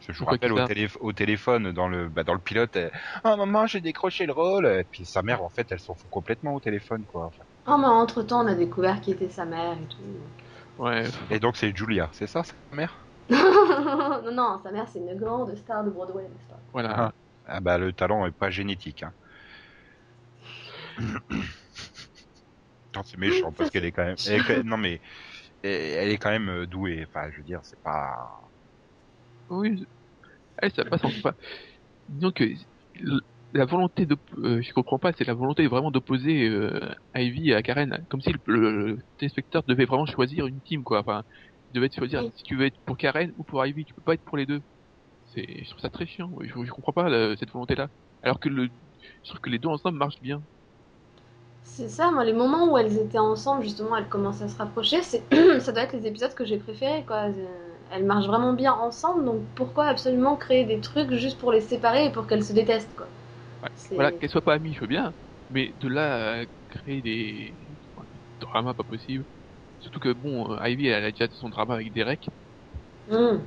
Je 0.00 0.12
vous 0.12 0.26
rappelle 0.26 0.52
au, 0.52 0.60
télé- 0.60 0.88
au 1.00 1.14
téléphone, 1.14 1.72
dans 1.72 1.88
le, 1.88 2.10
bah, 2.10 2.24
dans 2.24 2.34
le 2.34 2.40
pilote, 2.40 2.76
elle, 2.76 2.90
ah 3.24 3.36
maman, 3.36 3.66
j'ai 3.66 3.80
décroché 3.80 4.26
le 4.26 4.32
rôle. 4.34 4.66
Et 4.66 4.84
puis 4.84 5.06
sa 5.06 5.22
mère, 5.22 5.42
en 5.42 5.48
fait, 5.50 5.72
elle 5.72 5.80
s'en 5.80 5.94
fout 5.94 6.10
complètement 6.10 6.54
au 6.54 6.60
téléphone, 6.60 7.06
quoi. 7.06 7.24
Enfin, 7.26 7.44
Oh, 7.66 7.76
mais 7.76 7.88
entre 7.88 8.22
temps, 8.22 8.44
on 8.44 8.46
a 8.46 8.54
découvert 8.54 9.00
qui 9.00 9.10
était 9.10 9.28
sa 9.28 9.44
mère 9.44 9.76
et 9.76 9.86
tout. 9.88 9.98
Ouais. 10.76 11.12
Et 11.30 11.40
donc 11.40 11.56
c'est 11.56 11.74
Julia, 11.76 12.10
c'est 12.12 12.26
ça, 12.26 12.44
sa 12.44 12.54
mère? 12.72 13.08
Non, 13.30 14.32
non, 14.32 14.58
sa 14.62 14.70
mère, 14.72 14.88
c'est 14.88 14.98
une 14.98 15.14
grande 15.16 15.54
star 15.56 15.84
de 15.84 15.90
Broadway, 15.90 16.28
n'est-ce 16.28 16.46
pas? 16.46 16.60
Voilà. 16.72 17.12
Ah 17.44 17.60
bah 17.60 17.78
le 17.78 17.92
talent 17.92 18.26
est 18.26 18.32
pas 18.32 18.50
génétique. 18.50 19.02
Hein. 19.02 19.14
non, 22.94 23.02
c'est 23.04 23.18
méchant 23.18 23.52
parce 23.52 23.70
qu'elle 23.70 23.84
est 23.84 23.92
quand 23.92 24.04
même. 24.04 24.16
elle 24.26 24.34
est 24.34 24.44
quand 24.44 24.54
même- 24.54 24.66
non 24.66 24.76
mais 24.76 25.00
elle 25.62 25.72
elle 25.72 26.10
est 26.10 26.18
quand 26.18 26.30
même 26.30 26.48
euh, 26.50 26.66
douée. 26.66 27.04
Enfin, 27.08 27.30
je 27.32 27.38
veux 27.38 27.44
dire, 27.44 27.60
c'est 27.64 27.80
pas. 27.82 28.16
Oui. 29.48 29.84
Eh, 30.62 30.70
ça 30.70 30.84
passe 30.84 31.04
en 31.04 31.10
pas. 31.22 31.34
Disons 32.08 32.32
que 32.32 32.44
l- 32.44 33.20
la 33.52 33.66
volonté 33.66 34.06
de, 34.06 34.16
euh, 34.38 34.62
je 34.62 34.72
comprends 34.72 34.98
pas, 34.98 35.12
c'est 35.12 35.24
la 35.26 35.34
volonté 35.34 35.66
vraiment 35.68 35.90
d'opposer 35.90 36.48
euh, 36.48 36.94
Ivy 37.16 37.54
à 37.54 37.62
Karen, 37.62 38.06
comme 38.10 38.20
si 38.22 38.32
le, 38.32 38.40
le- 38.46 38.86
le 38.96 38.98
téléspectateur 39.18 39.62
devait 39.68 39.86
vraiment 39.86 40.06
choisir 40.06 40.46
une 40.46 40.62
team 40.62 40.84
quoi. 40.84 41.00
Enfin, 41.00 41.24
devait 41.72 41.90
choisir 41.90 42.24
Oui. 42.24 42.32
si 42.34 42.42
tu 42.44 42.56
veux 42.56 42.66
être 42.66 42.78
pour 42.84 42.96
Karen 42.96 43.32
ou 43.36 43.44
pour 43.44 43.64
Ivy, 43.66 43.84
tu 43.84 43.94
peux 43.94 44.02
pas 44.02 44.14
être 44.14 44.24
pour 44.24 44.36
les 44.36 44.46
deux. 44.46 44.62
C'est, 45.26 45.64
je 45.64 45.70
trouve 45.70 45.80
ça 45.82 45.90
très 45.90 46.06
chiant. 46.06 46.32
Je, 46.42 46.48
je 46.48 46.72
comprends 46.72 46.92
pas 46.92 47.10
euh, 47.10 47.36
cette 47.36 47.50
volonté 47.52 47.74
là. 47.76 47.88
Alors 48.22 48.40
que 48.40 48.48
le, 48.50 48.68
je 49.24 49.30
trouve 49.30 49.40
que 49.40 49.50
les 49.50 49.58
deux 49.60 49.68
ensemble 49.68 49.98
marchent 49.98 50.20
bien. 50.22 50.44
C'est 51.64 51.88
ça, 51.88 52.10
moi, 52.10 52.24
les 52.24 52.32
moments 52.32 52.70
où 52.72 52.78
elles 52.78 52.98
étaient 52.98 53.18
ensemble, 53.18 53.62
justement, 53.62 53.96
elles 53.96 54.08
commencent 54.08 54.42
à 54.42 54.48
se 54.48 54.56
rapprocher, 54.56 55.02
c'est 55.02 55.22
ça 55.60 55.72
doit 55.72 55.82
être 55.82 55.92
les 55.94 56.06
épisodes 56.06 56.34
que 56.34 56.44
j'ai 56.44 56.58
préférés, 56.58 57.04
quoi. 57.06 57.28
Euh, 57.28 57.44
Elles 57.92 58.04
marchent 58.04 58.26
vraiment 58.26 58.52
bien 58.52 58.72
ensemble, 58.72 59.24
donc 59.24 59.40
pourquoi 59.54 59.86
absolument 59.86 60.36
créer 60.36 60.64
des 60.64 60.80
trucs 60.80 61.12
juste 61.12 61.38
pour 61.38 61.52
les 61.52 61.60
séparer 61.60 62.06
et 62.06 62.10
pour 62.10 62.26
qu'elles 62.26 62.44
se 62.44 62.52
détestent, 62.52 62.94
quoi 62.96 63.06
Ouais. 63.62 63.68
Voilà, 63.94 64.12
qu'elles 64.12 64.30
soient 64.30 64.42
pas 64.42 64.54
amies, 64.54 64.74
je 64.74 64.80
veux 64.80 64.86
bien, 64.86 65.14
mais 65.48 65.72
de 65.74 65.88
là 65.88 66.40
à 66.42 66.46
créer 66.68 67.02
des, 67.02 67.56
des 68.12 68.20
dramas 68.40 68.74
pas 68.74 68.84
possible. 68.84 69.26
Surtout 69.82 70.00
que 70.00 70.12
bon, 70.12 70.52
euh, 70.52 70.68
Ivy 70.68 70.86
elle 70.86 71.04
a 71.04 71.10
déjà 71.12 71.28
son 71.32 71.48
drama 71.48 71.74
avec 71.74 71.92
Derek. 71.92 72.26
Hmm. 73.08 73.38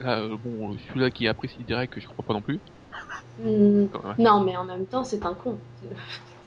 Là, 0.00 0.20
euh, 0.20 0.36
bon, 0.36 0.76
celui-là 0.88 1.10
qui 1.10 1.28
apprécie 1.28 1.64
Derek, 1.64 1.98
je 1.98 2.06
crois 2.06 2.24
pas 2.24 2.34
non 2.34 2.42
plus. 2.42 2.60
Ouais. 3.38 3.88
Non, 4.18 4.44
mais 4.44 4.56
en 4.56 4.64
même 4.64 4.86
temps, 4.86 5.04
c'est 5.04 5.24
un 5.24 5.34
con. 5.34 5.60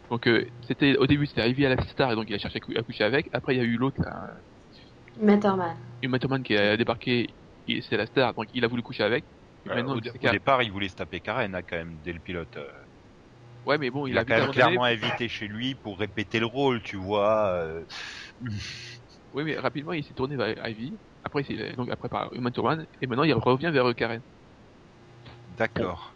Donc 0.09 0.27
euh, 0.27 0.45
c'était 0.67 0.97
au 0.97 1.07
début 1.07 1.25
c'était 1.25 1.49
Ivy 1.49 1.65
à 1.65 1.69
la 1.75 1.83
star 1.87 2.11
et 2.11 2.15
donc 2.15 2.25
il 2.29 2.35
a 2.35 2.37
cherché 2.37 2.57
à, 2.57 2.59
cou- 2.59 2.73
à 2.77 2.83
coucher 2.83 3.03
avec. 3.03 3.27
Après 3.33 3.55
il 3.55 3.57
y 3.57 3.61
a 3.61 3.63
eu 3.63 3.75
l'autre 3.77 3.99
là, 4.03 4.39
Matterman. 5.17 5.75
Uma 6.01 6.19
Thurman 6.19 6.43
qui 6.43 6.55
a 6.55 6.77
débarqué, 6.77 7.35
et 7.67 7.81
c'est 7.81 7.97
la 7.97 8.05
star, 8.05 8.33
donc 8.33 8.45
il 8.53 8.63
a 8.63 8.67
voulu 8.67 8.83
coucher 8.83 9.03
avec. 9.03 9.25
Et 9.65 9.69
Euh, 9.69 9.75
maintenant, 9.75 9.95
au, 9.95 9.99
départ, 9.99 10.61
il 10.61 10.71
voulait 10.71 10.89
se 10.89 10.95
taper 10.95 11.21
Karen, 11.21 11.55
hein, 11.55 11.61
quand 11.67 11.77
même, 11.77 11.97
dès 12.03 12.13
le 12.13 12.19
pilote. 12.19 12.55
euh. 12.57 12.67
Ouais, 13.65 13.77
mais 13.77 13.89
bon, 13.89 14.05
Il, 14.07 14.11
il, 14.11 14.17
a, 14.17 14.21
a 14.21 14.25
quand 14.25 14.29
même 14.35 14.39
vite 14.51 14.59
abandonné. 14.59 14.77
clairement 14.77 14.83
invité 14.85 15.27
chez 15.27 15.47
lui 15.47 15.75
pour 15.75 15.97
répéter 15.99 16.39
le 16.39 16.45
rôle, 16.45 16.81
tu 16.83 16.97
vois. 16.97 17.47
euh. 17.47 17.85
Oui, 19.33 19.43
mais 19.43 19.57
rapidement 19.57 19.93
il 19.93 20.03
s'est 20.03 20.13
tourné 20.13 20.35
vers 20.35 20.67
Ivy. 20.69 20.97
Après, 21.23 21.41
il 21.41 21.45
s'est- 21.45 21.73
donc 21.73 21.89
après 21.89 22.07
par 22.09 22.31
Uma 22.33 22.51
Thurman 22.51 22.85
et 23.01 23.07
maintenant 23.07 23.23
il 23.23 23.33
revient 23.33 23.71
vers 23.71 23.93
Karen. 23.95 24.21
D'accord. 25.57 26.15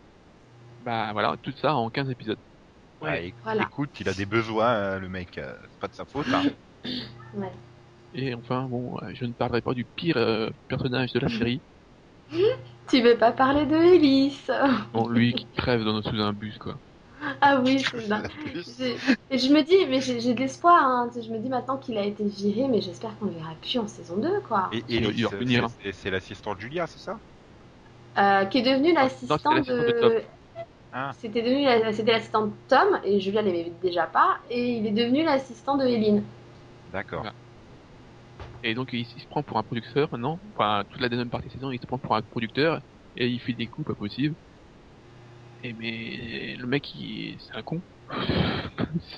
Bah 0.82 1.10
voilà, 1.14 1.36
tout 1.42 1.52
ça 1.62 1.76
en 1.76 1.90
15 1.90 2.10
épisodes. 2.10 2.40
Ouais, 3.02 3.30
éc- 3.30 3.36
Voilà. 3.44 3.64
Écoute, 3.64 3.90
il 4.00 4.10
a 4.10 4.14
des 4.14 4.26
besoins, 4.26 4.68
hein, 4.68 5.00
le 5.00 5.10
mec. 5.10 5.38
euh, 5.38 5.56
c'est 5.70 5.80
pas 5.80 5.88
de 5.88 5.94
sa 5.94 6.06
faute. 6.06 6.28
Hein. 6.28 6.44
Ouais. 7.36 7.52
Et 8.14 8.34
enfin, 8.34 8.68
bon, 8.68 8.98
euh, 9.04 9.12
je 9.14 9.26
ne 9.26 9.34
parlerai 9.34 9.62
pas 9.62 9.74
du 9.74 9.86
pire 9.86 10.18
euh, 10.18 10.50
personnage 10.68 11.12
de 11.14 11.20
la 11.20 11.30
série. 11.30 11.62
Tu 12.90 13.02
veux 13.04 13.18
pas 13.18 13.32
parler 13.32 13.66
de 13.68 13.76
Elise 13.76 14.52
Bon, 14.94 15.08
lui 15.10 15.32
qui 15.34 15.46
crève 15.56 15.84
dans, 15.84 16.02
sous 16.02 16.16
un 16.20 16.34
bus, 16.34 16.58
quoi. 16.58 16.80
Ah 17.42 17.62
oui, 17.64 17.80
c'est 17.80 18.02
ça. 18.08 18.22
J'ai- 18.78 18.96
Et 19.32 19.38
je 19.38 19.54
me 19.54 19.62
dis, 19.64 19.76
mais 19.90 20.02
j'ai 20.02 20.34
de 20.34 20.40
l'espoir. 20.40 20.82
Hein. 20.84 21.10
Je 21.16 21.30
me 21.30 21.40
dis 21.40 21.50
maintenant 21.50 21.78
qu'il 21.78 21.98
a 21.98 22.04
été 22.06 22.24
viré, 22.24 22.68
mais 22.68 22.82
j'espère 22.82 23.18
qu'on 23.20 23.26
le 23.26 23.32
verra 23.32 23.54
plus 23.62 23.78
en 23.80 23.88
saison 23.88 24.18
2, 24.18 24.40
quoi. 24.48 24.70
Et, 24.90 25.06
hein. 25.58 25.68
c'est- 25.94 26.10
l'assistante 26.10 26.58
de 26.58 26.62
Julia, 26.62 26.88
c'est 26.88 27.00
ça? 27.00 27.20
Euh, 28.18 28.46
qui 28.46 28.60
est 28.60 28.62
devenue 28.64 28.94
l'assistante 28.94 29.42
Non, 29.46 29.64
c'était 29.64 29.76
l'assistante 29.76 30.12
de. 30.12 30.24
Ah. 30.92 31.12
C'était 31.20 31.42
devenu 31.44 31.94
c'était 31.94 32.12
l'assistant 32.12 32.48
de 32.48 32.52
Tom 32.68 33.00
et 33.04 33.20
Julia 33.20 33.44
l'aimait 33.44 33.72
déjà 33.82 34.08
pas 34.08 34.40
et 34.50 34.78
il 34.78 34.88
est 34.88 34.92
devenu 34.92 35.24
l'assistant 35.24 35.78
de 35.78 35.86
Eileen. 35.86 36.24
D'accord. 36.92 37.32
Et 38.64 38.74
donc 38.74 38.90
il, 38.94 39.00
il 39.02 39.22
se 39.22 39.28
prend 39.28 39.44
pour 39.44 39.58
un 39.58 39.64
producteur 39.64 40.10
maintenant. 40.12 40.40
Enfin, 40.56 40.84
toute 40.90 41.02
la 41.02 41.10
deuxième 41.10 41.30
partie 41.30 41.48
de 41.48 41.54
saison, 41.54 41.72
il 41.72 41.80
se 41.80 41.86
prend 41.88 42.00
pour 42.00 42.16
un 42.16 42.22
producteur 42.22 42.82
et 43.16 43.28
il 43.28 43.40
fait 43.40 43.54
des 43.54 43.68
coups 43.68 43.88
pas 43.88 43.96
possibles. 43.96 44.36
Et 45.64 45.74
mais 45.74 46.56
le 46.58 46.68
mec, 46.68 46.94
il- 46.94 47.40
c'est 47.42 47.56
un 47.58 47.64
con. 47.64 47.84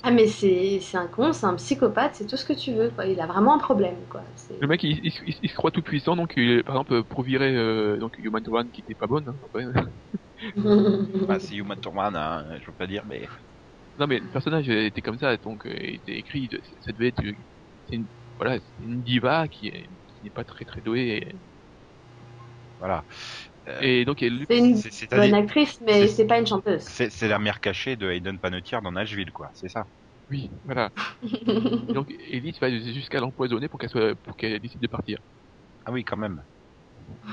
Ah 0.04 0.10
mais 0.12 0.28
c'est 0.28 0.78
c'est 0.80 0.96
un 0.96 1.08
con, 1.08 1.32
c'est 1.32 1.46
un 1.46 1.54
psychopathe, 1.56 2.14
c'est 2.16 2.26
tout 2.26 2.36
ce 2.36 2.44
que 2.44 2.52
tu 2.52 2.72
veux. 2.74 2.90
Quoi. 2.90 3.06
Il 3.06 3.20
a 3.20 3.26
vraiment 3.26 3.54
un 3.54 3.58
problème. 3.58 4.06
Quoi. 4.08 4.22
Le 4.60 4.66
mec, 4.68 4.82
il, 4.84 4.98
il- 5.04 5.12
il- 5.26 5.34
il 5.42 5.50
se 5.50 5.54
croit 5.54 5.70
tout 5.72 5.82
puissant, 5.82 6.14
donc 6.16 6.34
il- 6.36 6.62
par 6.64 6.76
exemple 6.76 7.04
pour 7.04 7.22
virer 7.22 7.54
euh, 7.56 7.98
donc 7.98 8.16
Human 8.18 8.42
One 8.48 8.70
qui 8.70 8.80
était 8.80 8.94
pas 8.94 9.06
bonne. 9.08 9.28
hein, 9.28 9.38
ouais. 9.54 9.64
Bah, 11.26 11.38
c'est 11.38 11.54
Human 11.56 11.78
Torman, 11.80 12.16
hein, 12.16 12.58
je 12.60 12.66
veux 12.66 12.72
pas 12.72 12.86
dire, 12.86 13.04
mais 13.06 13.26
Non 13.98 14.06
mais 14.08 14.20
le 14.20 14.28
personnage 14.30 14.68
était 14.70 15.02
comme 15.02 15.18
ça, 15.18 15.36
donc 15.38 15.66
euh, 15.66 15.74
il 15.80 15.96
était 15.96 16.18
écrit, 16.18 16.50
ça 16.80 16.92
devait 16.92 17.08
être 17.08 17.24
euh, 17.24 17.32
c'est 17.88 17.96
une 17.96 18.08
voilà, 18.38 18.60
une 18.78 19.02
diva 19.04 19.48
qui 19.48 19.72
n'est 20.22 20.30
pas 20.30 20.44
très 20.44 20.64
très 20.66 20.82
douée. 20.82 21.40
voilà. 22.78 23.04
Euh, 23.68 23.80
Et, 23.80 24.04
donc 24.04 24.22
elle, 24.22 24.46
C'est 24.48 24.58
une 24.58 24.82
c'est- 24.90 25.08
bonne 25.14 25.34
actrice, 25.34 25.80
mais 25.80 26.06
c'est- 26.06 26.26
pas 26.26 26.38
une 26.38 26.46
chanteuse. 26.46 26.92
C'est 27.10 27.28
la 27.28 27.38
mère 27.38 27.60
cachée 27.60 27.96
de 27.96 28.10
Hayden 28.10 28.38
Panettiere 28.40 28.82
dans 28.82 28.92
Nashville, 28.92 29.32
quoi. 29.32 29.50
C'est 29.54 29.68
ça. 29.68 29.86
oui, 30.30 30.52
voilà. 30.64 30.90
Et 31.88 31.92
donc 31.94 32.10
Elise 32.10 32.58
va 32.60 32.70
jusqu'à 32.70 33.20
l'empoisonner 33.20 33.68
pour 33.68 33.78
qu'elle 33.78 33.90
soit 33.90 34.14
pour 34.16 34.36
qu'elle 34.36 34.58
décide 34.60 34.80
de 34.80 34.86
partir. 34.88 35.18
Ah 35.84 35.92
oui, 35.92 36.04
quand 36.04 36.16
même. 36.16 36.44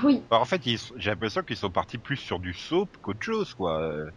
oui. 0.02 0.24
Bah, 0.30 0.38
en 0.40 0.44
fait, 0.46 0.64
ils 0.66 0.78
j'ai 0.96 1.10
l'impression 1.10 1.42
qu'ils 1.42 1.56
sont 1.58 1.70
partis 1.70 1.98
plus 1.98 2.16
sur 2.16 2.40
du 2.40 2.54
soap 2.54 2.96
qu'autre 3.02 3.22
chose, 3.22 3.52
quoi. 3.54 3.80
Euh, 3.82 4.10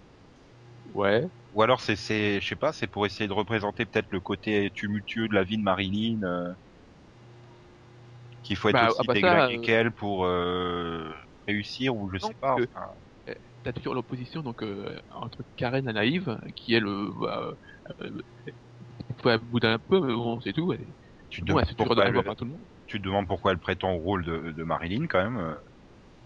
Ouais. 0.94 1.30
Ou 1.54 1.62
alors 1.64 1.80
c'est, 1.80 1.96
c'est, 1.96 2.42
je 2.42 2.48
sais 2.50 2.58
pas, 2.58 2.74
c'est 2.74 2.88
pour 2.88 3.06
essayer 3.06 3.30
de 3.30 3.34
représenter 3.34 3.86
peut-être 3.86 4.08
le 4.12 4.20
côté 4.20 4.70
tumultueux 4.76 5.30
de 5.30 5.34
la 5.34 5.44
vie 5.46 5.58
de 5.58 5.64
Marilyn, 5.64 6.20
euh, 6.24 6.54
qu'il 8.44 8.56
faut 8.58 8.70
être 8.70 8.82
Bah, 8.82 8.84
aussi 8.84 9.02
ah 9.02 9.04
bah 9.08 9.16
ça, 9.20 9.46
euh, 9.48 9.58
qu'elle 9.62 9.92
pour 9.94 10.26
euh, 10.26 11.12
réussir 11.48 11.96
ou 11.96 12.10
je 12.14 12.20
sais 12.20 12.34
pas. 12.40 12.56
que- 12.58 12.64
enfin. 12.64 12.88
T'as 13.64 13.72
toujours 13.72 13.94
l'opposition 13.94 14.42
donc 14.42 14.62
euh, 14.62 15.00
entre 15.10 15.42
Karen 15.56 15.86
la 15.86 15.94
naïve 15.94 16.38
qui 16.56 16.74
elle 16.74 16.86
euh, 16.86 17.10
va 17.22 17.56
euh, 18.02 18.12
euh, 19.26 19.38
bouder 19.38 19.68
un 19.68 19.80
peu 19.80 20.02
mais 20.02 20.14
bon 20.14 20.42
c'est 20.42 20.52
tout. 20.54 20.74
Elle, 20.74 20.86
tu, 21.30 21.42
te 21.42 21.46
demandes 21.46 21.66
pourquoi 21.78 22.06
elle, 22.06 22.14
voie 22.14 22.24
par 22.24 22.36
tout 22.36 22.44
le 22.46 22.52
monde. 22.52 22.66
tu 22.88 23.00
te 23.00 23.04
demandes 23.06 23.28
pourquoi 23.28 23.52
elle 23.54 23.60
prétend 23.60 23.94
au 23.94 24.00
rôle 24.00 24.26
de, 24.26 24.52
de 24.52 24.64
Marilyn 24.64 25.08
quand 25.08 25.24
même. 25.24 25.38
euh. 25.38 25.56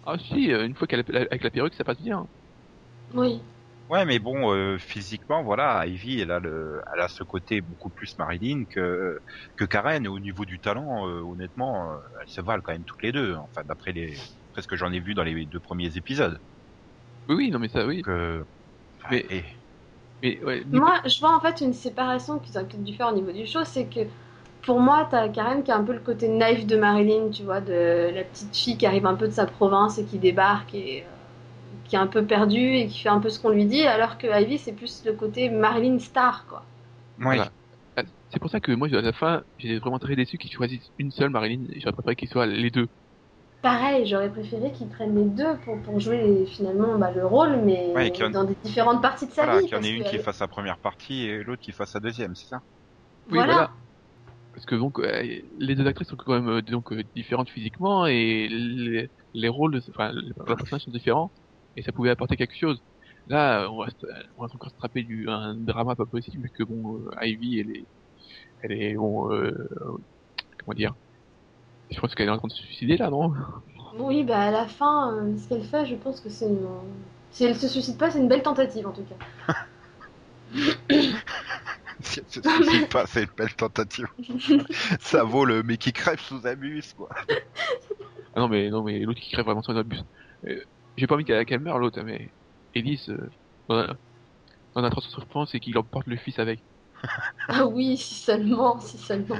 Ah 0.03 0.17
si, 0.17 0.51
euh, 0.51 0.65
une 0.65 0.75
fois 0.75 0.88
qu'elle 0.88 1.01
est 1.01 1.15
avec 1.15 1.43
la 1.43 1.51
perruque 1.51 1.75
ça 1.75 1.84
passe 1.84 2.01
bien. 2.01 2.27
Oui. 3.13 3.41
Ouais, 3.89 4.03
mais 4.03 4.19
bon, 4.19 4.51
euh, 4.53 4.77
physiquement, 4.77 5.43
voilà, 5.43 5.86
Ivy, 5.88 6.19
elle 6.19 6.32
a 6.32 6.39
le, 6.39 6.82
elle 6.93 6.99
a 7.01 7.08
ce 7.08 7.23
côté 7.23 7.62
beaucoup 7.62 7.89
plus 7.89 8.17
Marilyn 8.17 8.65
que 8.69 9.17
que 9.56 9.63
Karen. 9.63 10.03
Et 10.03 10.10
au 10.10 10.19
niveau 10.19 10.43
du 10.43 10.60
talent, 10.60 11.08
euh, 11.08 11.21
honnêtement, 11.21 11.93
euh, 11.93 11.97
elles 12.21 12.27
se 12.27 12.41
valent 12.41 12.62
quand 12.62 12.73
même 12.73 12.84
toutes 12.84 13.01
les 13.01 13.13
deux. 13.13 13.36
Enfin, 13.36 13.62
d'après 13.63 13.93
les, 13.93 14.17
après 14.58 14.63
ce 14.63 14.67
que 14.67 14.76
j'en 14.76 14.91
ai 14.93 15.00
vu 15.00 15.13
dans 15.13 15.24
les 15.24 15.46
deux 15.46 15.60
premiers 15.60 15.98
épisodes. 15.98 16.39
Oui 17.28 17.36
oui 17.36 17.52
non 17.52 17.60
mais 17.60 17.70
ça 17.70 17.86
oui. 17.88 17.98
Donc, 17.98 18.10
euh, 18.10 18.43
Mais- 19.12 19.26
et- 19.30 19.46
Mais 20.24 20.43
ouais, 20.43 20.65
Moi, 20.72 20.93
je 21.06 21.20
vois 21.20 21.36
en 21.36 21.39
fait 21.39 21.62
une 21.62 21.74
séparation 21.74 22.39
qu'ils 22.39 22.58
auraient 22.58 22.67
peut-être 22.67 22.84
dû 22.84 22.93
faire 22.96 23.10
au 23.10 23.15
niveau 23.15 23.32
du 23.32 23.46
show, 23.46 23.63
c'est 23.63 23.88
que 23.88 24.02
pour 24.62 24.80
moi, 24.82 25.08
t'as 25.10 25.30
Karen 25.30 25.63
qui 25.63 25.72
a 25.72 25.78
un 25.78 25.84
peu 25.84 25.93
le 25.93 26.00
côté 26.00 26.28
naïf 26.28 26.65
de 26.67 26.76
Marilyn, 26.78 27.30
tu 27.32 27.43
vois, 27.43 27.62
de 27.62 28.12
la 28.13 28.24
petite 28.24 28.56
fille 28.56 28.78
qui 28.78 28.86
arrive 28.86 29.06
un 29.06 29.15
peu 29.15 29.28
de 29.28 29.32
sa 29.34 29.46
province 29.46 29.98
et 29.98 30.06
qui 30.06 30.20
débarque 30.20 30.74
et 30.74 31.06
euh, 31.06 31.12
qui 31.86 31.96
est 31.96 32.00
un 32.00 32.08
peu 32.08 32.26
perdue 32.26 32.76
et 32.78 32.88
qui 32.88 33.00
fait 33.00 33.10
un 33.10 33.20
peu 33.22 33.30
ce 33.30 33.39
qu'on 33.39 33.50
lui 33.52 33.65
dit, 33.65 33.84
alors 33.84 34.17
que 34.17 34.28
Ivy, 34.28 34.58
c'est 34.58 34.74
plus 34.74 35.06
le 35.06 35.13
côté 35.13 35.50
Marilyn 35.50 36.00
star, 36.00 36.48
quoi. 36.48 36.65
Ouais. 37.17 37.41
Voilà. 37.41 37.52
Ah, 37.96 38.04
C'est 38.32 38.39
pour 38.39 38.50
ça 38.52 38.60
que 38.60 38.72
moi 38.72 38.88
à 38.89 39.02
la 39.02 39.13
fin 39.13 39.43
j'étais 39.58 39.80
vraiment 39.80 40.00
très 40.00 40.15
déçu 40.15 40.38
qu'ils 40.38 40.52
choisissent 40.52 40.91
une 40.98 41.12
seule 41.12 41.30
Marilyn 41.32 41.65
et 41.72 41.80
j'aurais 41.80 41.93
préféré 41.93 42.15
qu'ils 42.15 42.30
soient 42.30 42.46
les 42.46 42.70
deux. 42.72 42.88
Pareil, 43.62 44.08
j'aurais 44.08 44.32
préféré 44.32 44.72
qu'ils 44.72 44.89
prennent 44.89 45.15
les 45.15 45.30
deux 45.30 45.60
pour, 45.60 45.80
pour 45.84 46.00
jouer 46.00 46.26
les- 46.26 46.46
finalement 46.48 46.98
bah, 46.98 47.12
le 47.12 47.26
rôle, 47.26 47.58
mais 47.63 47.93
Ouais, 47.96 48.12
en- 48.24 48.32
dans 48.32 48.43
des 48.46 48.56
différentes 48.63 49.02
parties 49.02 49.28
de 49.28 49.32
sa 49.32 49.46
Voilà, 49.46 49.62
vie. 49.62 49.67
qu'il 49.67 49.78
y 49.78 49.80
en 49.80 49.84
parce 49.84 49.86
ait 49.86 49.96
une 49.96 50.04
que- 50.04 50.04
qui 50.04 50.20
fasse 50.20 50.38
sa 50.38 50.48
première 50.48 50.80
partie 50.80 51.22
et 51.24 51.43
l'autre 51.43 51.62
qui 51.62 51.72
fasse 51.72 51.91
sa 51.91 52.00
deuxième, 52.00 52.36
c'est 52.36 52.48
ça? 52.48 52.62
Oui, 53.30 53.43
Voilà. 53.43 53.43
voilà. 53.43 53.72
Parce 54.54 54.65
que 54.65 54.76
donc 54.76 55.00
euh, 55.00 55.24
les 55.60 55.76
deux 55.76 55.88
actrices 55.88 56.10
sont 56.10 56.17
quand 56.17 56.34
même 56.34 56.50
euh, 56.50 56.62
donc 56.62 56.91
euh, 56.93 57.04
différentes 57.15 57.50
physiquement 57.50 58.08
et 58.08 58.48
les, 58.50 59.10
les 59.34 59.50
rôles, 59.50 59.82
enfin 59.89 60.12
les 60.13 60.56
personnages 60.58 60.84
sont 60.84 60.91
différents 60.91 61.34
et 61.76 61.84
ça 61.84 61.91
pouvait 61.93 62.12
apporter 62.12 62.38
quelque 62.38 62.56
chose. 62.58 62.82
Là, 63.28 63.70
on 63.72 63.78
reste, 63.80 64.06
on 64.38 64.43
reste 64.43 64.56
encore 64.56 64.72
strapé 64.72 65.04
du 65.04 65.30
un 65.30 65.56
drama 65.58 65.96
pas 65.96 66.06
possible 66.08 66.43
vu 66.43 66.52
que 66.52 66.63
bon 66.63 67.00
euh, 67.02 67.10
Ivy 67.26 67.60
elle 67.62 67.72
est, 67.72 67.88
elle 68.62 68.74
est 68.74 68.96
bon, 68.96 69.32
euh, 69.34 69.52
comment 70.60 70.76
dire, 70.76 70.96
je 71.89 72.00
pense 72.00 72.15
qu'elle 72.15 72.28
est 72.28 72.32
en 72.32 72.38
train 72.38 72.47
de 72.47 72.54
se 72.54 72.63
suicider 72.63 72.97
là, 72.97 73.10
non? 73.10 73.34
Oui, 74.00 74.23
bah 74.23 74.39
à 74.39 74.52
la 74.52 74.67
fin, 74.67 75.13
euh, 75.13 75.38
ce 75.38 75.50
qu'elle 75.50 75.63
fait, 75.63 75.86
je 75.86 75.95
pense 75.95 76.19
que 76.19 76.30
c'est 76.30 76.47
une... 76.47 76.67
Si 77.32 77.45
elle 77.45 77.56
se 77.56 77.67
suicide 77.67 77.97
pas, 77.97 78.12
c'est 78.12 78.19
une 78.19 78.28
belle 78.28 78.43
tentative 78.43 78.88
en 78.88 78.91
tout 78.91 79.04
cas. 79.04 79.56
Si 82.00 82.19
elle 82.19 82.26
se 82.30 82.41
suicide 82.41 82.89
pas, 82.89 83.08
c'est 83.08 83.23
une 83.23 83.30
belle 83.36 83.56
tentative. 83.56 84.08
ça 85.00 85.23
vaut 85.23 85.45
le 85.45 85.63
mec 85.63 85.80
qui 85.80 85.91
crève 85.93 86.19
sous 86.19 86.45
un 86.45 86.56
bus, 86.56 86.93
quoi. 86.93 87.10
Ah 88.36 88.41
non 88.41 88.50
mais 88.50 88.69
non 88.69 88.84
mais 88.84 89.00
l'autre 89.00 89.19
qui 89.19 89.32
crève 89.32 89.45
vraiment 89.45 89.63
sur 89.63 89.73
notre 89.73 89.89
bus. 89.89 90.04
Euh, 90.45 90.62
J'ai 90.95 91.08
pas 91.08 91.15
envie 91.15 91.26
qu'elle 91.26 91.43
qu'elle 91.47 91.60
meure 91.60 91.80
l'autre, 91.80 92.00
mais 92.04 92.30
Elise, 92.76 93.10
euh, 93.10 93.32
dans 93.67 93.78
un, 93.78 93.97
dans 94.76 94.84
un 94.84 94.89
transfert 94.91 95.12
sur 95.12 95.26
France, 95.26 95.50
c'est 95.54 95.60
qu'il 95.60 95.76
emporte 95.76 96.06
le 96.06 96.17
fils 96.17 96.38
avec. 96.38 96.62
Ah 97.47 97.65
oui, 97.65 97.97
si 97.97 98.13
seulement, 98.13 98.80
si 98.80 99.00
seulement. 99.00 99.39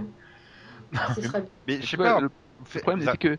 Ah, 0.96 1.14
ce 1.16 1.22
serait 1.22 1.42
bien. 1.42 1.50
Mais 1.68 1.82
je 1.82 1.88
sais 1.88 1.98
pas. 1.98 2.20
le 2.20 2.30
problème 2.82 3.02
c'est 3.02 3.18
que 3.18 3.38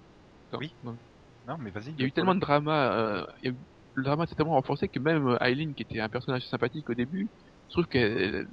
non, 0.52 0.58
Oui. 0.58 0.74
non. 0.82 0.98
Non, 1.46 1.58
mais 1.58 1.70
vas-y. 1.70 1.90
il 1.90 2.00
y 2.00 2.04
a 2.04 2.06
eu 2.06 2.12
tellement 2.12 2.34
de 2.34 2.40
drama, 2.40 2.92
euh, 2.92 3.26
eu- 3.42 3.54
le 3.94 4.02
drama 4.04 4.26
s'est 4.26 4.34
tellement 4.34 4.52
renforcé 4.52 4.88
que 4.88 4.98
même 5.00 5.28
euh, 5.28 5.38
Aileen, 5.40 5.74
qui 5.74 5.82
était 5.82 6.00
un 6.00 6.08
personnage 6.08 6.46
sympathique 6.46 6.88
au 6.90 6.94
début, 6.94 7.30
je 7.68 7.74
trouve 7.74 7.87
qu'elle, 7.87 8.48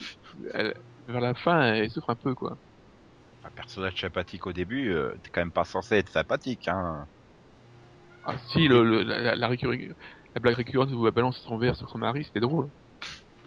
elle- 0.54 0.74
vers 1.08 1.22
la 1.22 1.34
fin, 1.36 1.74
elle 1.74 1.90
souffre 1.92 2.10
un 2.10 2.16
peu 2.16 2.34
quoi. 2.36 2.58
Un 3.44 3.50
personnage 3.52 3.98
sympathique 4.02 4.46
au 4.46 4.52
début, 4.52 4.90
euh, 4.92 5.14
t'es 5.24 5.30
quand 5.32 5.40
même 5.40 5.52
pas 5.54 5.64
censé 5.64 5.96
être 5.96 6.10
sympathique, 6.10 6.68
hein. 6.68 7.08
Ah, 8.24 8.38
si 8.52 8.68
le, 8.68 8.84
le- 8.84 9.04
la, 9.04 9.20
la, 9.20 9.36
la 9.36 9.48
récurring- 9.48 9.94
la 10.34 10.42
blague 10.42 10.56
récurrente 10.56 10.92
où 10.92 11.06
elle 11.08 11.14
balance 11.14 11.40
son 11.42 11.58
verre 11.58 11.76
sur 11.76 11.90
son 11.90 11.98
mari, 12.00 12.24
c'était 12.26 12.40
drôle. 12.40 12.70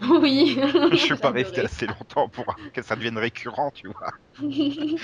Oui. 0.23 0.57
Je 0.91 0.97
suis 0.97 1.17
pas 1.17 1.31
resté 1.31 1.61
assez 1.63 1.87
longtemps 1.87 2.29
pour 2.29 2.47
que 2.73 2.83
ça 2.83 2.97
devienne 2.97 3.19
récurrent, 3.19 3.71
tu 3.73 3.89
vois. 3.89 4.11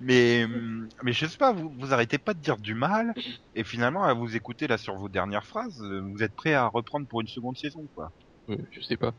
Mais, 0.00 0.44
hum, 0.44 0.88
mais 1.02 1.12
je 1.12 1.26
sais 1.26 1.36
pas, 1.38 1.52
vous, 1.52 1.74
vous 1.78 1.92
arrêtez 1.92 2.18
pas 2.18 2.34
de 2.34 2.40
dire 2.40 2.56
du 2.58 2.74
mal, 2.74 3.14
et 3.54 3.64
finalement, 3.64 4.04
à 4.04 4.14
vous 4.14 4.36
écouter 4.36 4.66
là 4.66 4.78
sur 4.78 4.96
vos 4.96 5.08
dernières 5.08 5.46
phrases, 5.46 5.80
euh, 5.82 6.00
vous 6.12 6.22
êtes 6.22 6.34
prêt 6.34 6.54
à 6.54 6.66
reprendre 6.68 7.06
pour 7.08 7.20
une 7.20 7.26
seconde 7.28 7.56
saison, 7.56 7.86
quoi. 7.94 8.10
Euh, 8.50 8.56
je 8.70 8.80
sais 8.82 8.96
pas. 8.96 9.12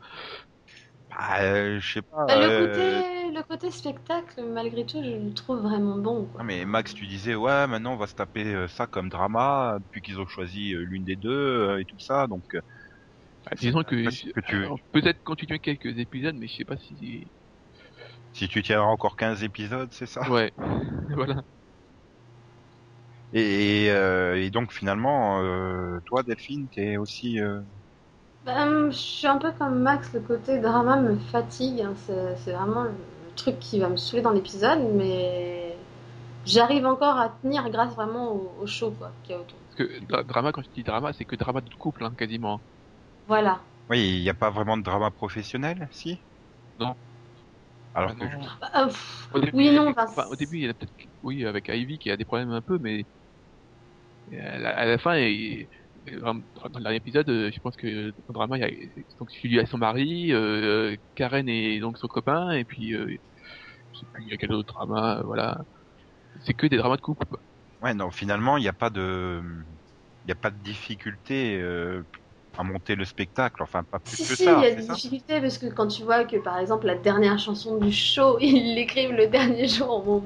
Bah, 1.10 1.40
euh, 1.42 1.80
je 1.80 1.92
sais 1.94 2.02
pas. 2.02 2.26
Bah, 2.26 2.36
le, 2.36 2.44
euh, 2.44 2.66
côté, 2.66 3.32
le 3.32 3.42
côté 3.42 3.70
spectacle, 3.70 4.44
malgré 4.44 4.84
tout, 4.84 5.02
je 5.02 5.10
le 5.10 5.32
trouve 5.34 5.60
vraiment 5.60 5.96
bon. 5.98 6.26
Quoi. 6.26 6.40
Non 6.40 6.44
mais 6.44 6.64
Max, 6.64 6.94
tu 6.94 7.06
disais 7.06 7.34
ouais, 7.34 7.66
maintenant 7.66 7.94
on 7.94 7.96
va 7.96 8.06
se 8.06 8.14
taper 8.14 8.66
ça 8.68 8.86
comme 8.86 9.08
drama 9.08 9.76
depuis 9.80 10.02
qu'ils 10.02 10.20
ont 10.20 10.26
choisi 10.26 10.70
l'une 10.76 11.04
des 11.04 11.16
deux 11.16 11.78
et 11.80 11.84
tout 11.84 11.98
ça, 11.98 12.26
donc 12.28 12.44
euh, 12.54 12.60
Bah, 13.50 13.56
disons 13.60 13.84
que, 13.84 14.10
tu- 14.48 14.68
peut-être 14.92 15.22
continuer 15.22 15.60
quelques 15.60 15.98
épisodes, 15.98 16.36
mais 16.36 16.48
je 16.48 16.56
sais 16.56 16.64
pas 16.64 16.76
si. 16.78 17.30
si 18.32 18.48
tu 18.48 18.62
tiendras 18.62 18.86
encore 18.88 19.16
15 19.16 19.42
épisodes, 19.42 19.90
c'est 19.92 20.06
ça? 20.06 20.22
Ouais, 20.30 20.52
voilà. 21.14 21.42
Et, 23.32 23.84
et, 23.84 23.90
euh, 23.90 24.40
et 24.42 24.50
donc 24.50 24.72
finalement, 24.72 25.42
euh, 25.42 25.98
toi 26.06 26.22
Delphine, 26.22 26.68
t'es 26.70 26.96
aussi. 26.96 27.38
euh, 27.40 27.62
hum, 28.46 28.90
je 28.90 28.96
suis 28.96 29.26
un 29.28 29.38
peu 29.38 29.52
comme 29.52 29.78
Max, 29.80 30.12
le 30.12 30.20
côté 30.20 30.58
drama 30.58 30.96
me 31.00 31.16
fatigue. 31.18 31.80
hein. 31.82 31.94
C'est 32.06 32.36
c'est 32.36 32.52
vraiment 32.52 32.82
le 32.84 32.94
truc 33.36 33.58
qui 33.60 33.78
va 33.78 33.88
me 33.88 33.96
saouler 33.96 34.22
dans 34.22 34.32
l'épisode, 34.32 34.80
mais 34.94 35.76
j'arrive 36.46 36.86
encore 36.86 37.18
à 37.18 37.30
tenir 37.42 37.68
grâce 37.70 37.94
vraiment 37.94 38.32
au, 38.32 38.62
au 38.62 38.66
show 38.66 38.92
quoi, 38.92 39.12
qu'il 39.24 39.34
y 39.34 39.38
a 39.38 39.42
autour. 39.42 39.58
Parce 39.76 39.88
que 39.88 40.00
dra- 40.04 40.24
drama, 40.24 40.52
quand 40.52 40.62
je 40.62 40.68
dis 40.70 40.82
drama, 40.82 41.12
c'est 41.14 41.24
que 41.24 41.36
drama 41.36 41.60
de 41.62 41.70
couple, 41.78 42.04
hein, 42.04 42.14
quasiment. 42.16 42.62
Voilà. 43.28 43.68
Oui, 43.90 44.16
il 44.18 44.22
n'y 44.22 44.28
a 44.30 44.34
pas 44.34 44.48
vraiment 44.50 44.76
de 44.78 44.82
drama 44.82 45.10
professionnel, 45.10 45.88
si? 45.92 46.24
Non. 46.78 46.96
Alors 47.94 48.10
Ah, 48.10 48.14
que 48.16 48.26
non. 48.26 48.48
Bah, 48.60 48.70
euh, 48.76 48.86
pff, 48.88 49.28
Au 49.30 49.40
début, 49.40 49.52
oui 49.52 49.68
et 49.68 49.72
non. 49.72 49.94
enfin, 50.10 50.26
au 50.28 50.36
début, 50.36 50.58
il 50.58 50.64
y 50.64 50.68
a 50.68 50.74
peut-être, 50.74 50.92
oui, 51.22 51.44
avec 51.46 51.68
Ivy 51.68 51.98
qui 51.98 52.10
a 52.10 52.16
des 52.16 52.24
problèmes 52.24 52.50
un 52.50 52.62
peu, 52.62 52.78
mais 52.78 53.06
à 54.32 54.58
la, 54.58 54.76
à 54.78 54.84
la 54.86 54.98
fin, 54.98 55.16
il- 55.18 55.68
dans 56.20 56.32
le 56.34 56.80
dernier 56.82 56.96
épisode, 56.96 57.28
euh, 57.28 57.50
je 57.52 57.60
pense 57.60 57.76
que 57.76 58.10
dans 58.10 58.22
le 58.28 58.34
drama, 58.34 58.56
il 58.58 58.60
y 58.60 58.64
a 58.64 59.02
donc 59.18 59.30
Julie 59.32 59.58
et 59.58 59.66
son 59.66 59.78
mari, 59.78 60.32
euh, 60.32 60.96
Karen 61.14 61.48
et 61.48 61.80
donc 61.80 61.98
son 61.98 62.06
copain, 62.08 62.50
et 62.52 62.64
puis 62.64 62.94
euh, 62.94 63.06
je 63.92 63.98
sais 64.00 64.06
plus, 64.12 64.24
il 64.24 64.30
y 64.30 64.34
a 64.34 64.38
quel 64.38 64.52
autre 64.52 64.72
drama, 64.74 65.22
voilà. 65.24 65.60
C'est 66.46 66.54
que 66.54 66.66
des 66.68 66.78
dramas 66.78 66.96
de 66.96 67.02
couple. 67.02 67.26
Ouais, 67.80 67.94
non, 67.94 68.10
finalement, 68.10 68.56
il 68.56 68.62
n'y 68.62 68.68
a 68.68 68.72
pas 68.72 68.90
de, 68.90 69.40
il 70.24 70.28
y 70.28 70.32
a 70.32 70.34
pas 70.34 70.50
de 70.50 70.58
difficulté 70.58 71.56
euh, 71.60 72.04
à 72.58 72.64
monter 72.64 72.96
le 72.96 73.06
spectacle. 73.06 73.62
Enfin, 73.62 73.84
pas 73.84 74.00
plus 74.00 74.18
Si, 74.18 74.24
que 74.24 74.36
si, 74.36 74.44
ça. 74.44 74.54
il 74.54 74.58
y 74.60 74.64
a 74.64 74.74
des 74.74 74.82
difficultés 74.82 75.40
parce 75.40 75.58
que 75.58 75.66
quand 75.66 75.86
tu 75.88 76.02
vois 76.02 76.24
que 76.24 76.36
par 76.38 76.58
exemple 76.58 76.86
la 76.86 76.94
dernière 76.96 77.38
chanson 77.38 77.76
du 77.78 77.92
show, 77.92 78.38
ils 78.40 78.74
l'écrivent 78.74 79.12
le 79.12 79.28
dernier 79.28 79.68
jour, 79.68 80.22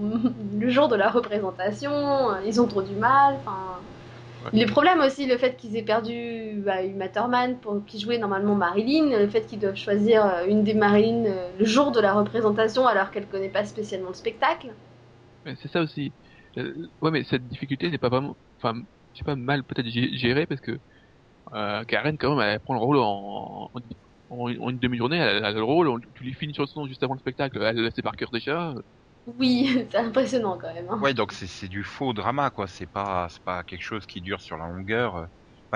le 0.58 0.68
jour 0.70 0.88
de 0.88 0.94
la 0.96 1.10
représentation, 1.10 1.90
ils 2.44 2.60
ont 2.60 2.68
trop 2.68 2.82
du 2.82 2.94
mal. 2.96 3.36
Enfin, 3.40 3.82
Les 4.52 4.66
problèmes 4.66 5.00
aussi, 5.00 5.26
le 5.26 5.38
fait 5.38 5.56
qu'ils 5.56 5.76
aient 5.76 5.82
perdu 5.84 6.62
bah, 6.64 6.82
Uma 6.84 7.08
Thurman 7.08 7.60
pour 7.60 7.84
qui 7.86 8.00
jouait 8.00 8.18
normalement 8.18 8.54
Marilyn, 8.56 9.18
le 9.18 9.28
fait 9.28 9.46
qu'ils 9.46 9.60
doivent 9.60 9.76
choisir 9.76 10.26
euh, 10.26 10.46
une 10.46 10.64
des 10.64 10.74
Marilyn 10.74 11.26
euh, 11.26 11.52
le 11.58 11.64
jour 11.66 11.92
de 11.92 12.00
la 12.00 12.14
représentation 12.14 12.86
alors 12.88 13.10
qu'elle 13.12 13.28
connaît 13.28 13.50
pas 13.50 13.64
spécialement 13.64 14.08
le 14.10 14.14
spectacle. 14.14 14.74
Ouais, 15.44 15.54
c'est 15.60 15.68
ça 15.70 15.82
aussi. 15.82 16.14
Euh, 16.58 16.88
ouais, 17.00 17.10
mais 17.10 17.24
cette 17.24 17.48
difficulté 17.48 17.90
n'est 17.90 17.98
pas 17.98 18.08
vraiment, 18.08 18.38
enfin, 18.60 18.74
je 19.12 19.18
sais 19.18 19.24
pas 19.24 19.36
mal 19.36 19.64
peut-être 19.64 19.86
gé- 19.86 20.16
gérée 20.16 20.46
parce 20.46 20.60
que 20.60 20.80
euh, 21.54 21.84
Karen 21.84 22.16
quand 22.18 22.36
même 22.36 22.48
elle 22.48 22.60
prend 22.60 22.74
le 22.74 22.80
rôle 22.80 22.98
en, 22.98 23.70
en, 23.74 23.80
en 24.30 24.48
une, 24.48 24.78
demi-journée, 24.78 25.16
elle, 25.18 25.36
elle 25.38 25.44
a 25.44 25.52
le 25.52 25.62
rôle, 25.62 25.88
on- 25.88 25.98
tu 26.14 26.24
lui 26.24 26.34
files 26.34 26.48
une 26.50 26.54
chanson 26.54 26.86
juste 26.86 27.02
avant 27.02 27.14
le 27.14 27.20
spectacle, 27.20 27.58
elle 27.62 27.76
le 27.76 27.90
sait 27.90 28.02
par 28.02 28.16
cœur 28.16 28.30
déjà. 28.32 28.74
Oui, 29.26 29.68
c'est 29.90 29.96
impressionnant 29.98 30.56
quand 30.58 30.72
même. 30.72 30.88
hein. 30.90 31.00
Ouais, 31.00 31.14
donc 31.14 31.32
c'est 31.32 31.46
c'est 31.48 31.68
du 31.68 31.82
faux 31.84 32.12
drama, 32.12 32.50
quoi. 32.50 32.66
C'est 32.68 32.86
pas 32.86 33.28
c'est 33.30 33.42
pas 33.42 33.64
quelque 33.64 33.82
chose 33.82 34.06
qui 34.06 34.20
dure 34.20 34.40
sur 34.40 34.56
la 34.56 34.68
longueur. 34.68 35.26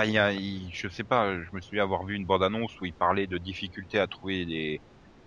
Il 0.05 0.11
y 0.11 0.19
a, 0.19 0.31
je 0.37 0.89
sais 0.89 1.05
pas. 1.05 1.35
Je 1.43 1.49
me 1.55 1.61
souviens 1.61 1.83
avoir 1.85 2.05
vu 2.05 2.15
une 2.17 2.27
bande 2.27 2.43
annonce 2.43 2.79
où 2.81 2.85
il 2.85 2.95
parlait 2.95 3.27
de 3.27 3.39
difficultés 3.39 3.99
à 3.99 4.07
trouver 4.07 4.45
des 4.47 4.83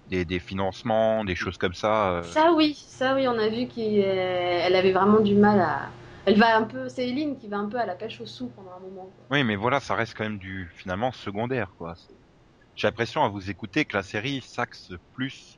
des, 0.05 0.25
des 0.25 0.39
financements, 0.39 1.25
des 1.25 1.35
choses 1.35 1.57
comme 1.57 1.73
ça. 1.73 2.11
euh. 2.13 2.35
Ça 2.35 2.53
oui, 2.53 2.75
ça 2.87 3.15
oui, 3.15 3.27
on 3.27 3.37
a 3.37 3.49
vu 3.49 3.67
qu'elle 3.67 4.75
avait 4.75 4.91
vraiment 4.93 5.19
du 5.21 5.35
mal 5.35 5.59
à. 5.59 5.98
Elle 6.29 6.37
va 6.37 6.55
un 6.55 6.63
peu, 6.63 6.87
c'est 6.89 7.07
Eileen 7.09 7.39
qui 7.39 7.47
va 7.47 7.57
un 7.57 7.67
peu 7.67 7.79
à 7.79 7.87
la 7.87 7.95
pêche 7.95 8.21
au 8.21 8.25
sou 8.27 8.49
pendant 8.55 8.71
un 8.73 8.79
moment. 8.79 9.05
quoi. 9.15 9.25
Oui, 9.31 9.43
mais 9.43 9.55
voilà, 9.55 9.79
ça 9.79 9.95
reste 9.95 10.13
quand 10.15 10.23
même 10.23 10.37
du 10.37 10.69
finalement 10.75 11.11
secondaire, 11.11 11.73
quoi. 11.75 11.95
J'ai 12.75 12.87
l'impression 12.87 13.23
à 13.23 13.29
vous 13.29 13.49
écouter 13.49 13.83
que 13.85 13.97
la 13.97 14.03
série 14.03 14.39
s'axe 14.41 14.91
plus 15.13 15.57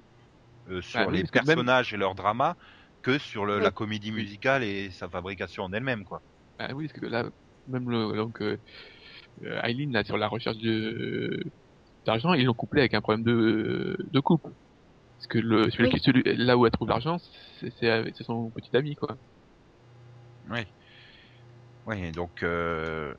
euh, 0.69 0.81
sur 0.81 0.99
Ah 1.01 1.07
oui, 1.07 1.17
les 1.17 1.23
même- 1.23 1.27
personnages 1.29 1.93
et 1.93 1.97
leur 1.97 2.15
drama 2.15 2.55
que 3.01 3.17
sur 3.17 3.45
le, 3.45 3.57
Oui. 3.57 3.63
la 3.63 3.71
comédie 3.71 4.13
musicale 4.13 4.63
et 4.63 4.91
sa 4.91 5.09
fabrication 5.09 5.63
en 5.63 5.73
elle-même, 5.73 6.05
quoi. 6.05 6.21
Ah 6.57 6.69
oui, 6.73 6.87
parce 6.87 7.01
que 7.01 7.05
là, 7.05 7.29
même 7.67 7.89
le, 7.89 8.15
donc, 8.15 8.41
euh, 8.41 8.57
euh, 9.43 9.61
Eileen, 9.63 9.91
là, 9.91 10.05
sur 10.05 10.17
la 10.17 10.29
recherche 10.29 10.57
de, 10.59 11.43
d'argent, 12.05 12.33
ils 12.33 12.45
l'ont 12.45 12.53
couplé 12.53 12.79
avec 12.79 12.93
un 12.93 13.01
problème 13.01 13.25
de, 13.25 13.97
de 14.09 14.19
couple. 14.21 14.51
Parce 15.17 15.27
que 15.27 15.37
le, 15.37 15.69
celui, 15.69 15.89
Oui. 15.89 15.89
qui- 15.89 15.99
celui- 15.99 16.23
là 16.37 16.57
où 16.57 16.65
elle 16.65 16.71
trouve 16.71 16.87
l'argent, 16.87 17.17
c'est, 17.59 17.73
c'est, 17.77 17.89
avec- 17.89 18.15
c'est 18.15 18.23
son 18.23 18.51
petit 18.51 18.73
ami, 18.77 18.95
quoi. 18.95 19.17
Oui. 20.51 20.65
Oui, 21.85 22.11
donc 22.11 22.43
euh, 22.43 23.15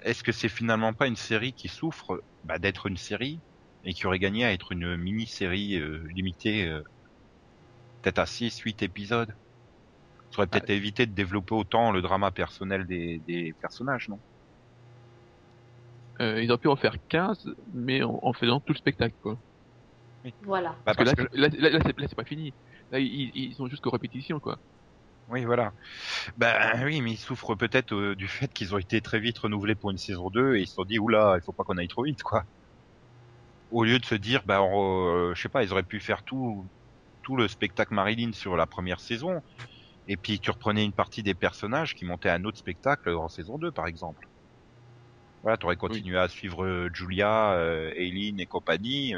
est-ce 0.00 0.22
que 0.22 0.32
c'est 0.32 0.48
finalement 0.48 0.94
pas 0.94 1.06
une 1.06 1.16
série 1.16 1.52
qui 1.52 1.68
souffre 1.68 2.22
bah, 2.44 2.58
d'être 2.58 2.86
une 2.86 2.96
série 2.96 3.42
et 3.84 3.92
qui 3.92 4.06
aurait 4.06 4.18
gagné 4.18 4.44
à 4.44 4.52
être 4.52 4.72
une 4.72 4.96
mini-série 4.96 5.76
euh, 5.76 6.02
limitée 6.14 6.66
euh, 6.66 6.82
peut-être 8.02 8.18
à 8.18 8.26
6, 8.26 8.58
8 8.60 8.82
épisodes? 8.82 9.32
Ça 10.30 10.40
aurait 10.40 10.46
peut-être 10.46 10.70
évité 10.70 11.06
de 11.06 11.12
développer 11.12 11.54
autant 11.54 11.92
le 11.92 12.02
drama 12.02 12.30
personnel 12.30 12.86
des, 12.86 13.20
des 13.26 13.54
personnages, 13.60 14.08
non? 14.08 14.20
Euh, 16.20 16.42
ils 16.42 16.50
auraient 16.50 16.58
pu 16.58 16.68
en 16.68 16.76
faire 16.76 16.96
15, 17.08 17.38
mais 17.72 18.02
en, 18.02 18.18
en 18.22 18.32
faisant 18.32 18.60
tout 18.60 18.72
le 18.72 18.78
spectacle, 18.78 19.16
quoi. 19.20 19.38
Voilà. 20.42 20.76
bah, 20.84 20.94
Parce, 20.94 21.14
que, 21.14 21.28
là, 21.32 21.48
c'est 22.08 22.14
pas 22.14 22.24
fini. 22.24 22.54
Là, 22.90 22.98
ils, 22.98 23.30
ils 23.34 23.54
sont 23.54 23.68
jusqu'aux 23.68 23.90
répétitions, 23.90 24.40
quoi. 24.40 24.58
Oui, 25.28 25.44
voilà. 25.44 25.72
Ben 26.36 26.84
oui, 26.84 27.02
mais 27.02 27.12
ils 27.12 27.18
souffrent 27.18 27.56
peut-être 27.56 27.94
euh, 27.94 28.16
du 28.16 28.28
fait 28.28 28.52
qu'ils 28.52 28.74
ont 28.74 28.78
été 28.78 29.00
très 29.02 29.20
vite 29.20 29.38
renouvelés 29.38 29.76
pour 29.76 29.90
une 29.90 29.98
saison 29.98 30.30
2 30.30 30.56
et 30.56 30.62
ils 30.62 30.68
se 30.68 30.74
sont 30.74 30.84
dit 30.84 30.98
oula, 30.98 31.36
il 31.38 31.42
faut 31.44 31.52
pas 31.54 31.64
qu'on 31.64 31.78
aille 31.78 31.88
trop 31.88 32.04
vite, 32.04 32.22
quoi. 32.22 32.44
Au 33.70 33.82
lieu 33.84 33.98
de 33.98 34.04
se 34.04 34.14
dire, 34.14 34.42
ben, 34.44 34.60
on, 34.60 35.30
euh, 35.30 35.34
je 35.34 35.40
sais 35.40 35.48
pas, 35.48 35.62
ils 35.64 35.72
auraient 35.72 35.82
pu 35.82 36.00
faire 36.00 36.22
tout, 36.24 36.68
tout 37.22 37.36
le 37.36 37.48
spectacle 37.48 37.94
Marilyn 37.94 38.32
sur 38.32 38.56
la 38.56 38.66
première 38.66 39.00
saison, 39.00 39.42
et 40.06 40.16
puis 40.18 40.40
tu 40.40 40.50
reprenais 40.50 40.84
une 40.84 40.94
partie 40.94 41.22
des 41.24 41.34
personnages 41.36 41.94
qui 41.94 42.04
montaient 42.06 42.30
à 42.30 42.34
un 42.34 42.44
autre 42.44 42.58
spectacle 42.58 43.10
en 43.10 43.28
saison 43.28 43.58
2, 43.58 43.72
par 43.72 43.86
exemple. 43.88 44.28
Voilà, 45.42 45.56
t'aurais 45.56 45.76
continué 45.76 46.18
à 46.18 46.28
suivre 46.28 46.64
euh, 46.64 46.90
Julia, 46.92 47.52
euh, 47.54 47.92
Aileen 47.96 48.40
et 48.40 48.46
compagnie, 48.46 49.14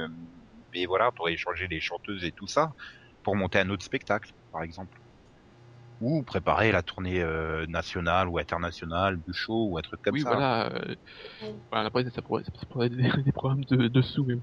mais 0.72 0.86
voilà, 0.86 1.10
t'aurais 1.16 1.32
échangé 1.34 1.66
les 1.68 1.80
chanteuses 1.80 2.24
et 2.24 2.32
tout 2.32 2.46
ça 2.46 2.70
pour 3.22 3.36
monter 3.36 3.58
un 3.58 3.70
autre 3.70 3.84
spectacle, 3.84 4.32
par 4.52 4.62
exemple 4.62 4.99
ou 6.00 6.22
préparer 6.24 6.72
la 6.72 6.82
tournée 6.82 7.20
euh, 7.22 7.66
nationale 7.68 8.28
ou 8.28 8.38
internationale 8.38 9.18
du 9.22 9.32
show 9.32 9.68
ou 9.70 9.78
un 9.78 9.82
truc 9.82 10.00
comme 10.02 10.16
oui, 10.16 10.22
ça. 10.22 10.40
voilà. 10.40 10.72
Euh, 10.74 10.96
Oui. 11.40 11.62
voilà, 11.70 11.86
après, 11.88 12.08
ça, 12.10 12.22
pourrait, 12.22 12.44
ça 12.44 12.52
pourrait 12.68 12.86
être 12.88 12.96
des, 12.96 13.10
des 13.24 13.32
problèmes 13.32 13.64
de, 13.66 13.88
de 13.88 14.02
sous, 14.02 14.24
même. 14.26 14.42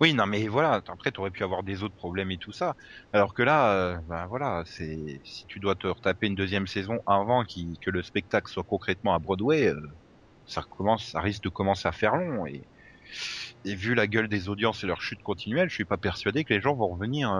Oui, 0.00 0.14
non, 0.14 0.26
mais 0.26 0.48
voilà. 0.48 0.80
Après, 0.88 1.12
t'aurais 1.12 1.30
pu 1.30 1.42
avoir 1.44 1.62
des 1.62 1.82
autres 1.82 1.94
problèmes 1.94 2.30
et 2.30 2.38
tout 2.38 2.52
ça. 2.52 2.74
Alors 3.12 3.34
que 3.34 3.42
là, 3.42 3.72
euh, 3.74 4.00
ben 4.06 4.26
voilà, 4.26 4.62
c'est 4.66 5.20
si 5.24 5.44
tu 5.46 5.60
dois 5.60 5.74
te 5.76 5.86
retaper 5.86 6.26
une 6.26 6.34
deuxième 6.34 6.66
saison 6.66 6.98
avant 7.06 7.44
qui, 7.44 7.78
que 7.82 7.90
le 7.90 8.02
spectacle 8.02 8.50
soit 8.50 8.64
concrètement 8.64 9.14
à 9.14 9.18
Broadway, 9.18 9.68
euh, 9.68 9.80
ça 10.46 10.62
commence, 10.70 11.06
ça 11.10 11.20
risque 11.20 11.42
de 11.44 11.50
commencer 11.50 11.88
à 11.88 11.92
faire 11.92 12.16
long 12.16 12.46
et 12.46 12.68
et 13.64 13.74
vu 13.74 13.94
la 13.94 14.06
gueule 14.06 14.28
des 14.28 14.48
audiences 14.48 14.84
et 14.84 14.86
leur 14.86 15.00
chute 15.02 15.22
continuelle, 15.22 15.68
je 15.70 15.74
suis 15.74 15.84
pas 15.84 15.98
persuadé 15.98 16.44
que 16.44 16.54
les 16.54 16.60
gens 16.60 16.74
vont 16.74 16.88
revenir. 16.88 17.30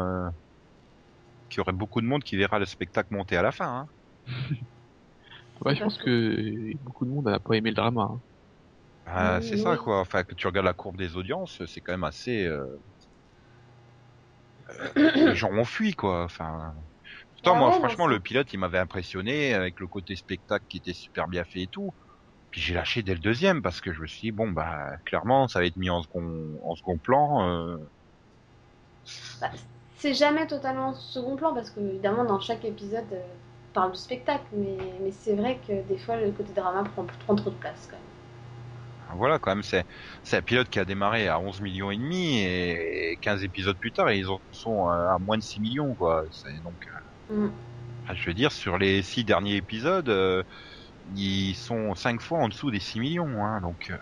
Qu'il 1.51 1.59
y 1.61 1.63
aurait 1.63 1.73
beaucoup 1.75 2.03
de 2.03 2.07
monde 2.09 2.25
qui 2.25 2.37
verra 2.39 2.61
le 2.61 2.67
spectacle 2.67 3.15
monter 3.15 3.37
à 3.39 3.43
la 3.43 3.53
fin. 3.53 3.69
Hein. 3.69 3.87
Ouais, 5.65 5.75
je 5.77 5.83
pense 5.83 5.99
que 5.99 6.77
beaucoup 6.79 7.05
de 7.05 7.11
monde 7.11 7.27
n'a 7.27 7.41
pas 7.41 7.55
aimé 7.57 7.71
le 7.71 7.77
drama. 7.77 8.03
hein. 8.11 8.23
Ah, 9.05 9.41
Oui, 9.41 9.43
c'est 9.43 9.57
ça 9.59 9.77
quoi. 9.77 10.01
Enfin, 10.01 10.25
que 10.25 10.35
tu 10.35 10.47
regardes 10.47 10.67
la 10.67 10.73
courbe 10.75 10.97
des 10.97 11.17
audiences, 11.17 11.63
c'est 11.67 11.81
quand 11.83 11.93
même 11.93 12.05
assez. 12.05 12.45
euh, 12.47 12.65
euh, 14.71 14.93
les 15.25 15.35
gens 15.35 15.51
ont 15.53 15.65
fui 15.65 15.93
quoi. 15.95 16.25
Enfin. 16.25 16.75
Pourtant, 17.35 17.55
Ah 17.55 17.57
moi, 17.57 17.73
ouais, 17.73 17.73
franchement, 17.73 18.07
le 18.09 18.21
pilote, 18.21 18.53
il 18.55 18.59
m'avait 18.61 18.79
impressionné 18.79 19.55
avec 19.55 19.81
le 19.81 19.89
côté 19.89 20.17
spectacle 20.17 20.67
qui 20.69 20.79
était 20.79 20.95
super 20.95 21.29
bien 21.29 21.45
fait 21.45 21.63
et 21.63 21.69
tout. 21.69 21.93
Puis 22.51 22.61
j'ai 22.63 22.75
lâché 22.75 23.03
dès 23.05 23.15
le 23.15 23.21
deuxième 23.21 23.63
parce 23.63 23.81
que 23.81 23.93
je 23.93 24.03
me 24.03 24.07
suis 24.09 24.29
dit 24.29 24.33
bon 24.33 24.51
bah 24.53 24.91
clairement 25.07 25.49
ça 25.49 25.61
va 25.61 25.67
être 25.67 25.77
mis 25.77 25.91
en 25.91 26.03
second 26.03 26.59
en 26.65 26.75
second 26.77 26.99
plan. 26.99 27.49
euh, 27.49 27.77
Bah, 29.41 29.53
c'est 30.01 30.15
jamais 30.15 30.47
totalement 30.49 30.95
second 30.95 31.37
plan 31.37 31.55
parce 31.55 31.71
que 31.71 31.79
évidemment 31.81 32.25
dans 32.25 32.41
chaque 32.41 32.65
épisode 32.65 33.13
euh, 33.13 33.35
on 33.69 33.73
parle 33.73 33.93
du 33.93 33.99
spectacle, 33.99 34.47
mais, 34.53 34.77
mais 35.01 35.13
c'est 35.13 35.37
vrai 35.37 35.61
que 35.61 35.87
des 35.87 35.97
fois 35.99 36.17
le 36.17 36.33
côté 36.33 36.53
drama 36.53 36.83
prend, 36.85 37.05
prend 37.07 37.37
trop 37.37 37.51
de 37.51 37.57
place 37.57 37.87
quand 37.89 37.97
même. 37.97 38.07
Voilà, 39.17 39.39
quand 39.41 39.51
même, 39.55 39.63
c'est 39.65 39.85
c'est 40.23 40.37
un 40.37 40.43
pilote 40.43 40.69
qui 40.69 40.79
a 40.79 40.85
démarré 40.85 41.27
à 41.29 41.41
11 41.41 41.61
millions 41.61 41.91
et 41.91 41.97
demi 41.97 42.39
et 42.41 43.19
15 43.21 43.43
épisodes 43.43 43.77
plus 43.79 43.93
tard, 43.93 44.11
ils 44.13 44.29
en 44.29 44.41
sont 44.53 44.87
à 44.89 45.19
moins 45.21 45.37
de 45.37 45.43
6 45.43 45.61
millions, 45.61 45.95
quoi. 45.97 46.23
C'est 46.31 46.61
donc, 46.63 46.79
euh, 46.89 46.93
Mm. 47.29 47.55
ah, 48.05 48.15
je 48.15 48.29
veux 48.31 48.35
dire, 48.35 48.53
sur 48.53 48.79
les 48.79 49.03
6 49.03 49.25
derniers 49.25 49.57
épisodes, 49.57 50.09
euh, 50.09 50.43
ils 51.05 51.55
sont 51.57 51.95
5 51.95 52.21
fois 52.23 52.41
en 52.41 52.49
dessous 52.49 52.71
des 52.71 52.81
6 52.81 53.01
millions, 53.01 53.45
hein. 53.45 53.61
Donc, 53.63 53.91
euh, 53.91 53.99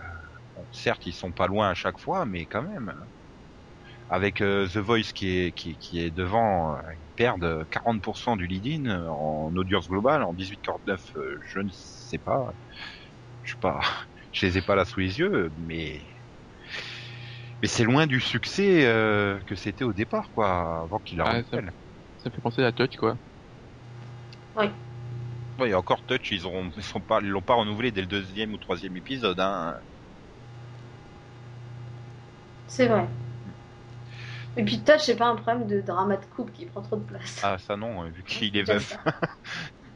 bon, 0.55 0.67
certes, 0.71 1.05
ils 1.07 1.13
sont 1.13 1.33
pas 1.33 1.47
loin 1.47 1.69
à 1.71 1.73
chaque 1.75 1.99
fois, 1.99 2.25
mais 2.25 2.47
quand 2.47 2.63
même. 2.63 2.93
Avec 4.09 4.41
euh, 4.41 4.67
The 4.67 4.77
Voice 4.77 5.13
qui 5.13 5.29
est, 5.29 5.51
qui, 5.53 5.77
qui 5.77 5.99
est 6.01 6.11
devant, 6.11 6.75
euh, 6.75 6.81
ils 6.99 7.09
perdent 7.15 7.65
40% 7.69 8.37
du 8.37 8.47
lead-in 8.47 9.07
en 9.07 9.55
audience 9.55 9.87
globale, 9.87 10.23
en 10.23 10.33
18-49, 10.33 11.15
euh, 11.15 11.37
je 11.43 11.59
ne 11.59 11.69
sais 11.71 12.17
pas. 12.19 12.53
Je 13.43 13.51
suis 13.51 13.59
pas, 13.59 13.79
je 14.31 14.45
les 14.47 14.57
ai 14.57 14.61
pas 14.61 14.75
là 14.75 14.85
sous 14.85 14.99
les 14.99 15.19
yeux, 15.19 15.51
mais 15.57 16.03
mais 17.61 17.67
c'est 17.67 17.83
loin 17.83 18.07
du 18.07 18.19
succès 18.21 18.85
euh, 18.85 19.39
que 19.45 19.55
c'était 19.55 19.83
au 19.83 19.93
départ, 19.93 20.31
quoi, 20.31 20.81
avant 20.83 20.99
qu'il 20.99 21.17
la 21.17 21.25
Ah, 21.25 21.43
ça-. 21.43 21.61
Ça 22.17 22.31
fait 22.31 22.41
penser 22.41 22.63
à 22.63 22.71
Touch, 22.71 22.95
quoi. 22.97 23.17
Ouais, 25.59 25.69
et 25.69 25.73
encore 25.75 26.03
Touch, 26.05 26.31
ils 26.31 26.47
ont, 26.47 26.71
ils 26.75 26.81
sont 26.83 27.01
pas, 27.01 27.19
ils 27.21 27.29
l'ont 27.29 27.41
pas 27.43 27.53
renouvelé 27.55 27.91
dès 27.91 28.01
le 28.01 28.07
deuxième 28.07 28.53
ou 28.53 28.57
troisième 28.57 28.95
épisode, 28.97 29.39
hein. 29.39 29.79
C'est 32.67 32.87
vrai. 32.87 33.07
Et 34.59 34.63
puis 34.63 34.83
Touch, 34.83 34.99
c'est 35.01 35.15
pas 35.15 35.25
un 35.27 35.35
problème 35.35 35.65
de 35.67 35.81
drama 35.81 36.17
de 36.17 36.25
couple 36.25 36.51
qui 36.51 36.65
prend 36.67 36.81
trop 36.83 36.97
de 36.97 37.03
place. 37.03 37.41
Ah, 37.41 37.57
ça 37.57 37.75
non, 37.77 38.03
euh, 38.05 38.09
vu 38.09 38.23
qu'il 38.23 38.55
est 38.57 38.63
veuf. 38.63 38.97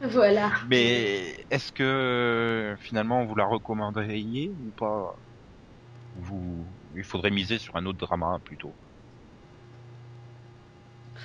voilà. 0.00 0.52
Mais 0.60 1.46
est-ce 1.50 1.72
que 1.72 2.74
finalement 2.80 3.24
vous 3.26 3.34
la 3.34 3.44
recommanderiez 3.46 4.54
ou 4.60 4.72
pas? 4.72 5.14
Vous, 6.14 6.74
il 6.94 7.04
faudrait 7.04 7.30
miser 7.30 7.58
sur 7.60 7.76
un 7.76 7.86
autre 7.86 7.98
drama 7.98 8.40
plutôt. 8.44 8.76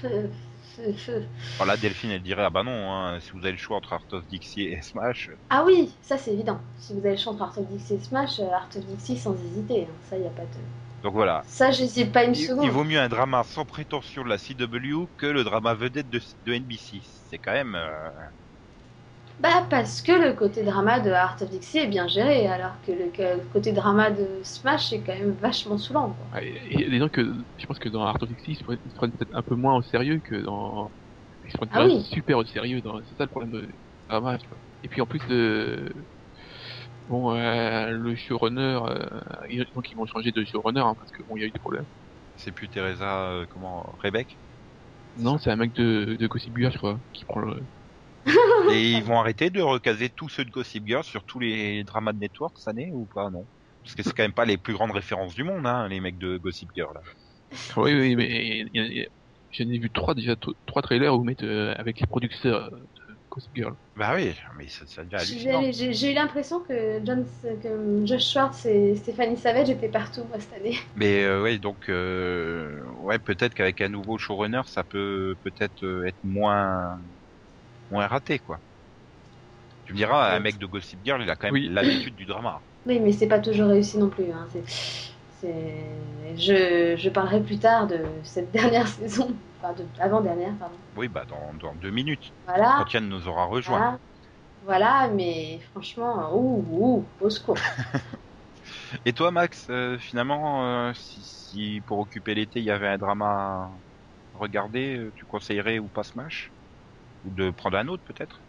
Euh, 0.04 0.28
euh, 0.80 0.94
euh. 1.10 1.24
Alors 1.60 1.68
là, 1.68 1.78
Delphine, 1.78 2.10
elle 2.10 2.24
dirait 2.24 2.44
ah 2.44 2.50
bah 2.50 2.64
non, 2.64 2.92
hein, 2.92 3.20
si 3.20 3.30
vous 3.34 3.38
avez 3.40 3.52
le 3.52 3.58
choix 3.58 3.78
entre 3.78 3.94
Art 3.94 4.04
of 4.14 4.26
Dixie 4.26 4.64
et 4.64 4.82
Smash, 4.82 5.30
Ah 5.52 5.64
oui, 5.64 5.96
ça 6.02 6.18
c'est 6.18 6.34
évident. 6.34 6.60
Si 6.76 6.92
vous 6.92 7.00
avez 7.02 7.12
le 7.12 7.18
choix 7.18 7.34
entre 7.34 7.44
Art 7.44 7.58
of 7.60 7.68
Dixie 7.68 7.94
et 7.94 8.00
Smash, 8.00 8.40
euh, 8.40 8.50
Art 8.52 8.70
of 8.76 8.84
Dixie 8.88 9.16
sans 9.20 9.36
hésiter. 9.36 9.86
hein. 9.86 9.96
Ça, 10.02 10.18
y 10.18 10.26
a 10.26 10.32
pas 10.32 10.46
de. 10.48 10.58
Donc 11.04 11.14
voilà. 11.14 11.48
Ça, 11.48 11.72
j'hésite 11.72 12.14
pas 12.14 12.24
une 12.24 12.36
Il, 12.36 12.38
seconde. 12.38 12.66
il 12.66 12.72
vaut 12.72 12.84
mieux 12.86 13.00
un 13.00 13.10
drama 13.10 13.44
sans 13.44 13.66
prétention 13.66 14.24
de 14.24 14.30
la 14.30 14.38
CW 14.40 15.10
que 15.18 15.28
le 15.28 15.44
drama 15.44 15.74
vedette 15.76 16.10
de, 16.10 16.20
de 16.44 16.54
NBC. 16.54 17.02
C'est 17.04 17.40
quand 17.40 17.54
même. 17.54 17.76
euh, 17.76 18.10
Bah 19.40 19.66
parce 19.70 20.02
que 20.02 20.12
le 20.12 20.34
côté 20.34 20.64
drama 20.64 21.00
de 21.00 21.12
Art 21.12 21.38
of 21.42 21.50
Dixie 21.50 21.80
est 21.80 21.88
bien 21.88 22.08
géré, 22.08 22.48
alors 22.48 22.80
que 22.82 22.92
le, 22.92 23.10
que 23.12 23.22
le 23.42 23.46
côté 23.50 23.72
drama 23.74 24.12
de 24.12 24.42
Smash 24.44 24.92
est 24.94 25.02
quand 25.04 25.14
même 25.18 25.32
vachement 25.34 25.78
saoulant. 25.78 26.14
Quoi. 26.14 26.28
Et, 26.34 26.84
et 26.86 26.90
disons 26.90 27.10
que 27.10 27.22
je 27.58 27.66
pense 27.66 27.80
que 27.80 27.90
dans 27.90 28.04
Art 28.04 28.18
of 28.22 28.30
Dixie, 28.30 28.52
ils 28.52 28.56
se 28.58 28.64
prennent, 28.64 28.80
ils 28.86 28.92
se 28.92 28.96
prennent 28.96 29.12
peut-être 29.12 29.34
un 29.36 29.44
peu 29.44 29.56
moins 29.56 29.76
au 29.78 29.82
sérieux 29.82 30.20
que 30.20 30.36
dans. 30.36 30.94
Ils 31.44 31.52
se 31.52 31.58
prennent 31.58 31.72
Ah 31.72 31.82
pas 31.82 31.86
oui. 31.86 32.04
super 32.04 32.38
au 32.38 32.46
sérieux. 32.46 32.82
Dans... 32.82 33.00
C'est 33.04 33.16
ça 33.18 33.24
le 33.24 33.30
problème 33.30 33.52
de 33.52 33.70
drama, 34.08 34.38
tu 34.38 34.48
vois. 34.50 34.62
Et 34.84 34.90
puis 34.90 35.02
en 35.02 35.08
plus, 35.08 35.26
le... 35.28 36.08
Bon, 37.10 37.36
euh, 37.36 37.90
le 37.90 38.16
showrunner, 38.16 38.80
euh, 38.88 39.64
donc 39.74 39.90
ils 39.92 39.96
vont 39.96 40.06
changer 40.06 40.32
de 40.32 40.46
showrunner 40.46 40.82
hein, 40.82 40.94
parce 40.96 41.12
que 41.12 41.24
bon, 41.24 41.36
il 41.38 41.42
y 41.42 41.44
a 41.44 41.48
eu 41.48 41.52
des 41.52 41.60
problèmes. 41.60 41.88
C'est 42.36 42.52
plus 42.52 42.70
Teresa, 42.70 43.32
euh, 43.32 43.46
comment, 43.50 43.82
Rebecca 44.00 44.36
Non, 45.18 45.40
c'est 45.40 45.50
un 45.50 45.56
mec 45.56 45.74
de, 45.74 46.18
de 46.20 46.28
Gossip 46.28 46.56
Girl, 46.56 46.72
je 46.72 46.78
crois, 46.78 47.00
qui 47.14 47.26
prend 47.26 47.40
le. 47.40 47.62
Et 48.72 48.92
ils 48.92 49.04
vont 49.04 49.20
arrêter 49.20 49.50
de 49.50 49.60
recaser 49.60 50.10
tous 50.10 50.30
ceux 50.30 50.46
de 50.46 50.52
Gossip 50.52 50.86
Girl 50.86 51.04
sur 51.04 51.24
tous 51.24 51.40
les 51.40 51.84
dramas 51.84 52.14
de 52.14 52.20
Network 52.20 52.56
cette 52.60 52.68
année 52.68 52.92
ou 52.94 53.08
pas, 53.08 53.32
non? 53.32 53.48
Parce 53.84 53.96
que 53.96 54.04
c'est 54.04 54.14
quand 54.14 54.24
même 54.24 54.34
pas 54.34 54.46
les 54.46 54.60
plus 54.60 54.74
grandes 54.74 54.92
références 54.92 55.34
du 55.34 55.44
monde, 55.44 55.66
hein, 55.66 55.88
les 55.88 56.00
mecs 56.00 56.20
de 56.20 56.38
Gossip 56.38 56.70
Girl. 56.76 56.94
Là. 56.94 57.02
Oui, 57.78 57.94
oui, 57.94 58.16
mais 58.16 58.66
j'en 59.52 59.70
ai 59.70 59.80
vu 59.80 59.90
trois 59.92 60.14
déjà, 60.14 60.36
trois 60.66 60.82
trailers 60.82 61.16
où 61.16 61.24
ils 61.24 61.26
mettent 61.26 61.44
euh, 61.44 61.74
avec 61.78 62.00
les 62.00 62.08
producteurs 62.08 62.72
euh, 62.74 62.86
Gossip 63.30 63.52
Girl. 63.56 63.76
Bah 63.96 64.16
oui, 64.16 64.36
mais 64.58 64.68
ça, 64.70 64.86
ça 64.88 65.04
devient 65.04 65.16
J'ai 65.18 65.22
hallucinant. 65.22 65.62
j'ai- 65.72 65.94
j'ai 65.94 66.12
eu 66.12 66.14
l'impression 66.16 66.62
que, 66.62 67.00
John, 67.06 67.26
que 67.62 68.04
Josh 68.06 68.24
Schwartz 68.32 68.66
et 68.66 68.96
Stéphanie 68.96 69.38
Savage 69.38 69.70
étaient 69.70 69.90
partout 69.90 70.24
moi, 70.24 70.40
cette 70.40 70.54
année. 70.54 70.78
Mais 70.96 71.24
euh, 71.24 71.42
ouais, 71.44 71.60
donc 71.60 71.90
euh, 71.90 72.84
ouais, 72.98 73.20
peut-être 73.20 73.54
qu'avec 73.54 73.80
un 73.82 73.90
nouveau 73.90 74.18
showrunner, 74.18 74.62
ça 74.68 74.84
peut 74.84 75.36
peut-être 75.44 75.84
euh, 75.86 76.06
être 76.08 76.18
moins 76.24 77.00
moins 77.92 78.08
raté, 78.08 78.40
quoi. 78.40 78.62
Tu 79.84 79.92
me 79.94 79.98
diras, 79.98 80.34
un 80.36 80.40
mec 80.40 80.58
de 80.58 80.66
Gossip 80.66 81.02
Girl, 81.04 81.22
il 81.22 81.30
a 81.30 81.36
quand 81.36 81.48
même 81.48 81.54
Oui. 81.54 81.68
l'habitude 81.74 82.16
du 82.16 82.26
drama. 82.26 82.64
Oui, 82.86 83.00
mais 83.00 83.12
c'est 83.12 83.28
pas 83.28 83.40
toujours 83.40 83.68
réussi 83.68 83.98
non 83.98 84.10
plus. 84.10 84.32
Hein. 84.32 84.48
Je, 85.44 86.96
je 86.98 87.10
parlerai 87.10 87.42
plus 87.44 87.60
tard 87.60 87.88
de 87.88 87.98
cette 88.24 88.52
dernière 88.54 88.88
saison, 88.88 89.36
enfin 89.62 89.74
de 89.74 89.86
avant-dernière, 90.00 90.58
pardon. 90.58 90.78
Oui, 90.96 91.08
bah 91.08 91.26
dans, 91.26 91.54
dans 91.56 91.76
deux 91.76 91.90
minutes, 91.92 92.32
Voilà. 92.46 92.86
quand 92.86 92.94
Yann 92.94 93.08
nous 93.10 93.28
aura 93.28 93.46
rejoint. 93.46 93.80
Voilà, 93.80 94.00
Voilà, 94.62 95.10
mais 95.10 95.60
franchement, 95.72 96.34
ouh, 96.36 96.66
ouh, 96.70 97.06
au 97.26 97.30
secours. 97.30 97.58
Et 99.06 99.14
toi, 99.14 99.32
Max, 99.32 99.70
euh, 99.70 99.98
finalement, 100.00 100.90
euh, 100.90 100.94
si, 100.94 101.24
si 101.24 101.82
pour 101.86 102.00
occuper 102.00 102.36
l'été, 102.36 102.60
il 102.60 102.66
y 102.66 102.72
avait 102.72 102.88
un 102.88 102.98
drama 102.98 103.26
à 103.28 103.82
regarder, 104.34 104.98
euh, 104.98 105.12
tu 105.16 105.26
conseillerais 105.26 105.80
ou 105.80 105.90
pas 105.90 106.04
Smash? 106.04 106.54
Ou 107.24 107.32
de 107.32 107.52
prendre 107.52 107.78
un 107.78 107.88
autre, 107.88 108.04
peut-être? 108.06 108.44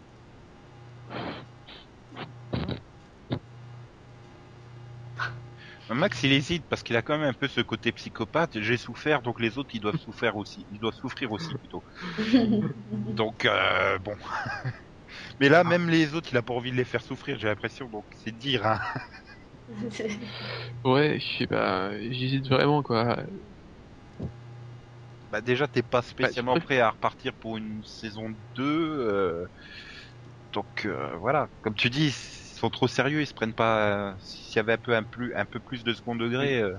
Max, 5.94 6.22
il 6.22 6.32
hésite 6.32 6.66
parce 6.68 6.82
qu'il 6.82 6.96
a 6.96 7.02
quand 7.02 7.18
même 7.18 7.28
un 7.28 7.34
peu 7.34 7.48
ce 7.48 7.60
côté 7.60 7.92
psychopathe. 7.92 8.60
J'ai 8.60 8.76
souffert, 8.78 9.22
donc 9.22 9.40
les 9.40 9.58
autres, 9.58 9.74
ils 9.74 9.80
doivent 9.80 9.96
souffrir 9.96 10.36
aussi. 10.36 10.66
Ils 10.70 10.78
doivent 10.80 10.94
souffrir 10.94 11.32
aussi, 11.32 11.54
plutôt. 11.56 11.82
Donc, 13.08 13.44
euh, 13.44 13.98
bon. 13.98 14.14
Mais 15.40 15.48
là, 15.48 15.64
même 15.64 15.88
les 15.90 16.14
autres, 16.14 16.30
il 16.32 16.36
a 16.36 16.42
pas 16.42 16.54
envie 16.54 16.70
de 16.70 16.76
les 16.76 16.84
faire 16.84 17.02
souffrir, 17.02 17.38
j'ai 17.38 17.48
l'impression. 17.48 17.88
Donc, 17.88 18.06
c'est 18.16 18.32
dire, 18.36 18.66
hein. 18.66 18.80
Ouais, 20.84 21.18
je 21.20 21.38
sais 21.38 21.46
pas, 21.46 21.92
j'hésite 22.00 22.48
vraiment 22.48 22.82
quoi. 22.82 23.16
Bah 25.30 25.40
déjà 25.40 25.68
t'es 25.68 25.82
pas 25.82 26.02
spécialement 26.02 26.56
Bah, 26.56 26.58
prêt 26.58 26.80
à 26.80 26.90
repartir 26.90 27.34
pour 27.34 27.56
une 27.56 27.82
saison 27.84 28.30
2 28.54 28.98
euh, 28.98 29.46
donc 30.52 30.84
euh, 30.86 31.16
voilà 31.18 31.48
comme 31.62 31.74
tu 31.74 31.90
dis 31.90 32.10
sont 32.60 32.70
trop 32.70 32.88
sérieux 32.88 33.22
ils 33.22 33.26
se 33.26 33.34
prennent 33.34 33.54
pas 33.54 34.12
euh, 34.14 34.16
s'il 34.20 34.58
y 34.58 34.60
avait 34.60 34.74
un 34.74 34.78
peu 34.78 34.94
un 34.96 35.04
plus 35.04 35.34
un 35.34 35.46
peu 35.46 35.60
plus 35.60 35.84
de 35.84 35.94
second 35.94 36.16
degré 36.16 36.60
euh, 36.62 36.74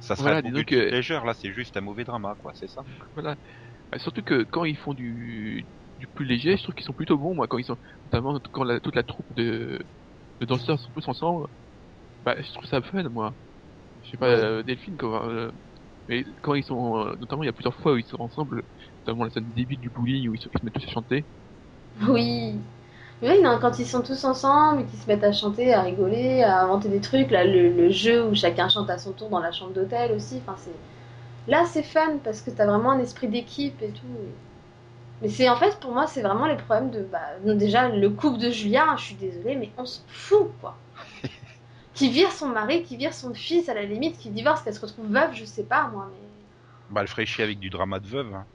ça 0.00 0.16
serait 0.16 0.34
Voilà, 0.34 0.42
beaucoup 0.42 0.64
plus 0.64 0.84
légère 0.88 1.24
là 1.24 1.34
c'est 1.34 1.52
juste 1.52 1.76
un 1.78 1.82
mauvais 1.82 2.04
drama 2.04 2.36
quoi 2.36 2.52
c'est 2.54 2.68
ça 2.68 2.84
Voilà. 3.14 3.36
Surtout 3.98 4.22
que 4.22 4.44
quand 4.44 4.64
ils 4.64 4.76
font 4.78 4.94
du, 4.94 5.68
du 5.98 6.08
plus 6.08 6.26
léger, 6.26 6.56
je 6.58 6.62
trouve 6.64 6.74
qu'ils 6.74 6.84
sont 6.86 6.94
plutôt 6.94 7.18
bons, 7.18 7.34
moi, 7.34 7.48
quand 7.48 7.58
ils 7.58 7.64
sont, 7.64 7.78
notamment 8.06 8.40
quand 8.52 8.64
la- 8.64 8.80
toute 8.80 8.96
la 8.96 9.04
troupe 9.04 9.26
de, 9.34 9.78
de 10.40 10.46
danseurs 10.46 10.80
sont 10.80 10.92
tous 10.92 11.08
ensemble, 11.08 11.48
bah, 12.24 12.40
je 12.42 12.52
trouve 12.52 12.66
ça 12.66 12.82
fun, 12.82 13.08
moi. 13.10 13.36
Je 14.02 14.10
sais 14.10 14.18
pas, 14.18 14.28
euh, 14.28 14.62
Delphine, 14.64 14.96
quoi, 14.98 15.28
euh, 15.30 15.52
mais 16.08 16.24
quand 16.42 16.54
ils 16.54 16.64
sont, 16.64 16.98
euh, 17.08 17.16
notamment 17.18 17.42
il 17.44 17.46
y 17.46 17.50
a 17.50 17.54
plusieurs 17.54 17.76
fois 17.76 17.94
où 17.94 17.98
ils 17.98 18.04
sont 18.06 18.20
ensemble, 18.20 18.64
notamment 19.06 19.24
la 19.24 19.30
scène 19.30 19.52
débile 19.52 19.80
du 19.80 19.90
bullying 19.90 20.28
où 20.28 20.34
ils, 20.34 20.40
se- 20.42 20.48
ils 20.54 20.60
se 20.60 20.64
mettent 20.64 20.74
tous 20.74 20.84
à 20.88 20.92
chanter. 20.92 21.28
Oui. 22.00 22.64
Oui, 23.22 23.40
non, 23.40 23.58
quand 23.60 23.78
ils 23.78 23.86
sont 23.86 24.02
tous 24.02 24.24
ensemble 24.24 24.82
et 24.82 24.86
qu'ils 24.86 24.98
se 24.98 25.06
mettent 25.06 25.24
à 25.24 25.32
chanter, 25.32 25.72
à 25.72 25.82
rigoler, 25.82 26.42
à 26.42 26.62
inventer 26.62 26.88
des 26.88 27.00
trucs, 27.00 27.30
là, 27.30 27.44
le, 27.44 27.70
le 27.72 27.90
jeu 27.90 28.26
où 28.28 28.34
chacun 28.34 28.68
chante 28.68 28.90
à 28.90 28.98
son 28.98 29.12
tour 29.12 29.30
dans 29.30 29.38
la 29.40 29.52
chambre 29.52 29.72
d'hôtel 29.72 30.12
aussi, 30.12 30.38
enfin, 30.44 30.56
c'est... 30.58 30.82
Là, 31.46 31.64
c'est 31.66 31.82
fun 31.84 32.18
parce 32.24 32.42
que 32.42 32.50
t'as 32.50 32.66
vraiment 32.66 32.92
un 32.92 33.00
esprit 33.00 33.28
d'équipe 33.28 33.80
et 33.82 33.92
tout. 33.92 34.06
Mais 35.22 35.28
c'est 35.30 35.48
en 35.48 35.56
fait, 35.56 35.78
pour 35.80 35.92
moi, 35.92 36.06
c'est 36.06 36.22
vraiment 36.22 36.46
les 36.46 36.56
problèmes 36.56 36.90
de... 36.90 37.02
Bah, 37.02 37.20
déjà, 37.54 37.88
le 37.88 38.10
couple 38.10 38.38
de 38.38 38.50
Julien, 38.50 38.96
je 38.98 39.04
suis 39.04 39.14
désolée, 39.16 39.56
mais 39.56 39.72
on 39.78 39.86
s'en 39.86 40.02
fout, 40.08 40.52
quoi. 40.60 40.80
qui 41.94 42.10
vire 42.10 42.32
son 42.32 42.48
mari, 42.48 42.82
qui 42.84 42.96
vire 42.96 43.14
son 43.14 43.34
fils, 43.34 43.68
à 43.68 43.74
la 43.74 43.84
limite, 43.84 44.18
qui 44.18 44.30
divorce, 44.30 44.62
qu'elle 44.62 44.74
se 44.74 44.80
retrouve 44.80 45.10
veuve, 45.12 45.34
je 45.34 45.44
sais 45.46 45.64
pas, 45.64 45.88
moi, 45.88 46.08
mais... 46.12 46.28
bah 46.88 47.00
le 47.02 47.08
ferait 47.08 47.26
chier 47.26 47.42
avec 47.44 47.58
du 47.58 47.70
drama 47.70 47.98
de 47.98 48.06
veuve 48.06 48.34
hein. 48.34 48.46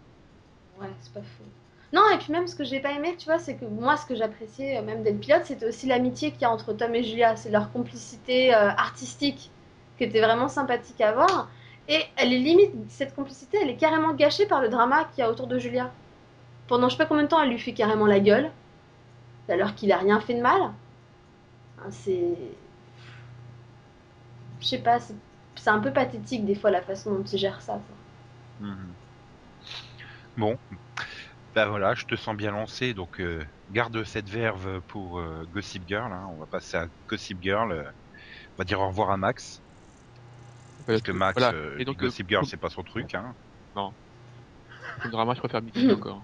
Ouais, 0.80 0.96
c'est 1.02 1.12
pas 1.14 1.22
faux. 1.24 1.52
Non, 1.94 2.02
et 2.14 2.18
puis 2.18 2.34
même 2.34 2.48
ce 2.48 2.56
que 2.56 2.66
j'ai 2.66 2.82
pas 2.82 2.92
aimé, 2.92 3.16
tu 3.18 3.26
vois, 3.26 3.40
c'est 3.40 3.56
que 3.56 3.66
moi, 3.66 3.96
ce 3.96 4.06
que 4.06 4.16
j'appréciais 4.16 4.78
euh, 4.78 4.82
même 4.84 5.04
le 5.04 5.14
pilote, 5.14 5.46
c'était 5.46 5.68
aussi 5.68 5.88
l'amitié 5.88 6.32
qu'il 6.32 6.42
y 6.42 6.46
a 6.46 6.52
entre 6.52 6.74
Tom 6.74 6.94
et 6.94 7.04
Julia. 7.04 7.36
C'est 7.38 7.50
leur 7.50 7.72
complicité 7.72 8.54
euh, 8.54 8.70
artistique 8.72 9.52
qui 9.98 10.04
était 10.04 10.22
vraiment 10.22 10.50
sympathique 10.50 11.00
à 11.00 11.14
voir. 11.14 11.50
Et 11.88 12.02
elle 12.18 12.34
est 12.34 12.40
limite, 12.40 12.74
cette 12.90 13.16
complicité, 13.16 13.58
elle 13.62 13.70
est 13.70 13.78
carrément 13.78 14.14
gâchée 14.14 14.46
par 14.46 14.62
le 14.62 14.68
drama 14.68 15.06
qu'il 15.06 15.20
y 15.20 15.22
a 15.22 15.32
autour 15.32 15.48
de 15.48 15.58
Julia. 15.58 15.92
Pendant 16.68 16.90
je 16.90 16.98
sais 16.98 16.98
pas 16.98 17.06
combien 17.06 17.24
de 17.24 17.30
temps, 17.30 17.42
elle 17.42 17.50
lui 17.50 17.60
fait 17.60 17.72
carrément 17.72 18.06
la 18.06 18.20
gueule, 18.20 18.52
alors 19.48 19.74
qu'il 19.74 19.92
a 19.94 19.98
rien 19.98 20.20
fait 20.20 20.34
de 20.34 20.42
mal. 20.42 20.62
Hein, 21.80 21.88
c'est. 21.90 22.36
Je 24.60 24.68
sais 24.68 24.80
pas, 24.80 24.98
c'est 25.00 25.70
un 25.70 25.80
peu 25.80 25.92
pathétique 25.92 26.46
des 26.46 26.56
fois 26.56 26.72
la 26.72 26.82
façon 26.82 27.14
dont 27.14 27.24
ils 27.24 27.38
gèrent 27.38 27.62
ça. 27.62 27.80
bon 30.36 30.58
bah 31.58 31.66
voilà 31.66 31.96
je 31.96 32.06
te 32.06 32.16
sens 32.16 32.36
bien 32.38 32.52
lancé 32.52 32.94
donc 32.94 33.20
euh, 33.20 33.44
garde 33.72 34.04
cette 34.04 34.30
verve 34.30 34.80
pour 34.90 35.18
euh, 35.18 35.44
Gossip 35.56 35.82
Girl 35.88 36.14
hein. 36.14 36.30
on 36.32 36.36
va 36.36 36.46
passer 36.46 36.78
à 36.78 36.86
Gossip 37.10 37.40
Girl 37.42 37.72
euh, 37.72 37.82
on 38.54 38.58
va 38.60 38.64
dire 38.64 38.80
au 38.80 38.88
revoir 38.88 39.10
à 39.10 39.18
Max 39.18 39.60
parce 40.86 41.02
que 41.02 41.12
Max 41.12 41.40
Voilà. 41.40 41.58
euh, 41.58 41.76
Et 41.80 41.84
donc, 41.84 41.98
Gossip 41.98 42.28
euh, 42.28 42.30
Girl 42.30 42.46
c'est 42.46 42.58
pas 42.58 42.70
son 42.70 42.84
truc 42.84 43.16
hein 43.16 43.34
Le 45.04 45.10
drama, 45.10 45.34
je 45.34 45.40
préfère 45.40 45.64
Mythique 45.64 45.92
encore. 45.98 46.22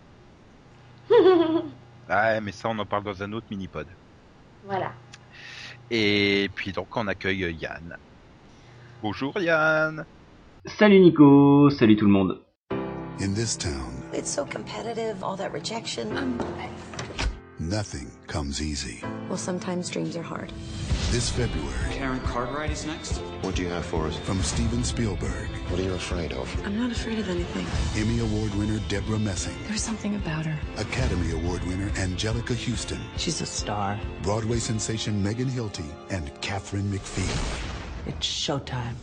Ah, 2.08 2.40
mais 2.40 2.52
ça, 2.52 2.70
on 2.70 2.78
en 2.78 2.86
parle 2.86 3.04
dans 3.04 3.24
un 3.24 3.34
autre 3.34 3.48
mini-pod. 3.50 3.88
voilà. 4.66 4.92
Et 5.90 6.48
puis 6.54 6.72
donc, 6.74 6.96
on 6.96 7.08
accueille 7.08 7.56
Yann. 7.60 7.98
Bonjour 9.02 9.36
Yann 9.40 10.06
Salut 10.66 11.00
Nico, 11.00 11.72
salut 11.72 11.96
tout 11.96 12.06
le 12.06 12.12
monde. 12.12 12.40
In 13.20 13.34
this 13.34 13.58
town, 13.58 13.93
It's 14.14 14.30
so 14.30 14.46
competitive, 14.46 15.24
all 15.24 15.36
that 15.38 15.52
rejection. 15.52 16.38
nothing 17.60 18.12
comes 18.28 18.62
easy. 18.62 19.02
Well, 19.28 19.38
sometimes 19.38 19.90
dreams 19.90 20.16
are 20.16 20.22
hard. 20.24 20.52
This 21.12 21.30
February, 21.30 21.94
Karen 21.94 22.20
Cartwright 22.22 22.72
is 22.72 22.86
next. 22.86 23.18
What 23.42 23.56
do 23.56 23.62
you 23.64 23.70
have 23.70 23.86
for 23.86 24.08
us? 24.08 24.18
from 24.18 24.42
Steven 24.42 24.84
Spielberg, 24.84 25.48
What 25.70 25.80
are 25.80 25.84
you 25.84 25.94
afraid 25.94 26.34
of? 26.34 26.48
I'm 26.66 26.78
not 26.78 26.92
afraid 26.92 27.20
of 27.20 27.30
anything. 27.30 27.66
Emmy 28.02 28.20
Award 28.20 28.54
winner 28.56 28.80
Deborah 28.88 29.20
Messing, 29.20 29.56
There's 29.68 29.82
something 29.84 30.16
about 30.16 30.46
her. 30.46 30.58
Academy 30.82 31.32
Award 31.32 31.64
winner 31.66 31.92
Angelica 31.98 32.54
Houston, 32.54 33.00
She's 33.18 33.42
a 33.42 33.46
star. 33.46 34.00
Broadway 34.24 34.58
sensation 34.60 35.22
Megan 35.24 35.50
Hilty, 35.50 35.90
and 36.10 36.30
Catherine 36.42 36.92
McPhee. 36.92 37.30
It's 38.08 38.28
showtime. 38.28 38.96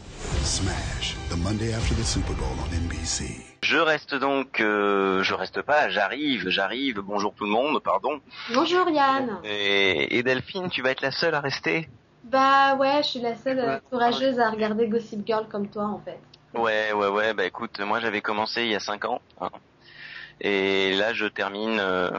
Smash, 0.42 1.16
the 1.28 1.36
Monday 1.36 1.72
after 1.72 1.94
the 1.94 2.04
Super 2.04 2.34
Bowl 2.34 2.48
on 2.60 2.68
NBC. 2.70 3.49
Je 3.62 3.76
reste 3.76 4.14
donc, 4.14 4.60
euh, 4.60 5.22
je 5.22 5.34
reste 5.34 5.60
pas, 5.62 5.90
j'arrive, 5.90 6.48
j'arrive. 6.48 7.00
Bonjour 7.00 7.34
tout 7.34 7.44
le 7.44 7.50
monde, 7.50 7.80
pardon. 7.82 8.20
Bonjour 8.54 8.88
Yann. 8.88 9.38
Et, 9.44 10.16
et 10.16 10.22
Delphine, 10.22 10.70
tu 10.70 10.80
vas 10.82 10.90
être 10.90 11.02
la 11.02 11.10
seule 11.10 11.34
à 11.34 11.40
rester? 11.40 11.88
Bah 12.24 12.74
ouais, 12.76 13.02
je 13.02 13.08
suis 13.08 13.20
la 13.20 13.36
seule 13.36 13.58
euh, 13.58 13.78
courageuse 13.90 14.38
à 14.38 14.50
regarder 14.50 14.88
Gossip 14.88 15.26
Girl 15.26 15.46
comme 15.48 15.68
toi 15.68 15.84
en 15.84 16.00
fait. 16.00 16.18
Ouais, 16.54 16.92
ouais, 16.92 17.08
ouais. 17.08 17.34
Bah 17.34 17.44
écoute, 17.44 17.78
moi 17.80 18.00
j'avais 18.00 18.22
commencé 18.22 18.62
il 18.62 18.70
y 18.70 18.74
a 18.74 18.80
cinq 18.80 19.04
ans, 19.04 19.20
hein. 19.40 19.50
et 20.40 20.94
là 20.94 21.12
je 21.12 21.26
termine 21.26 21.78
euh, 21.80 22.10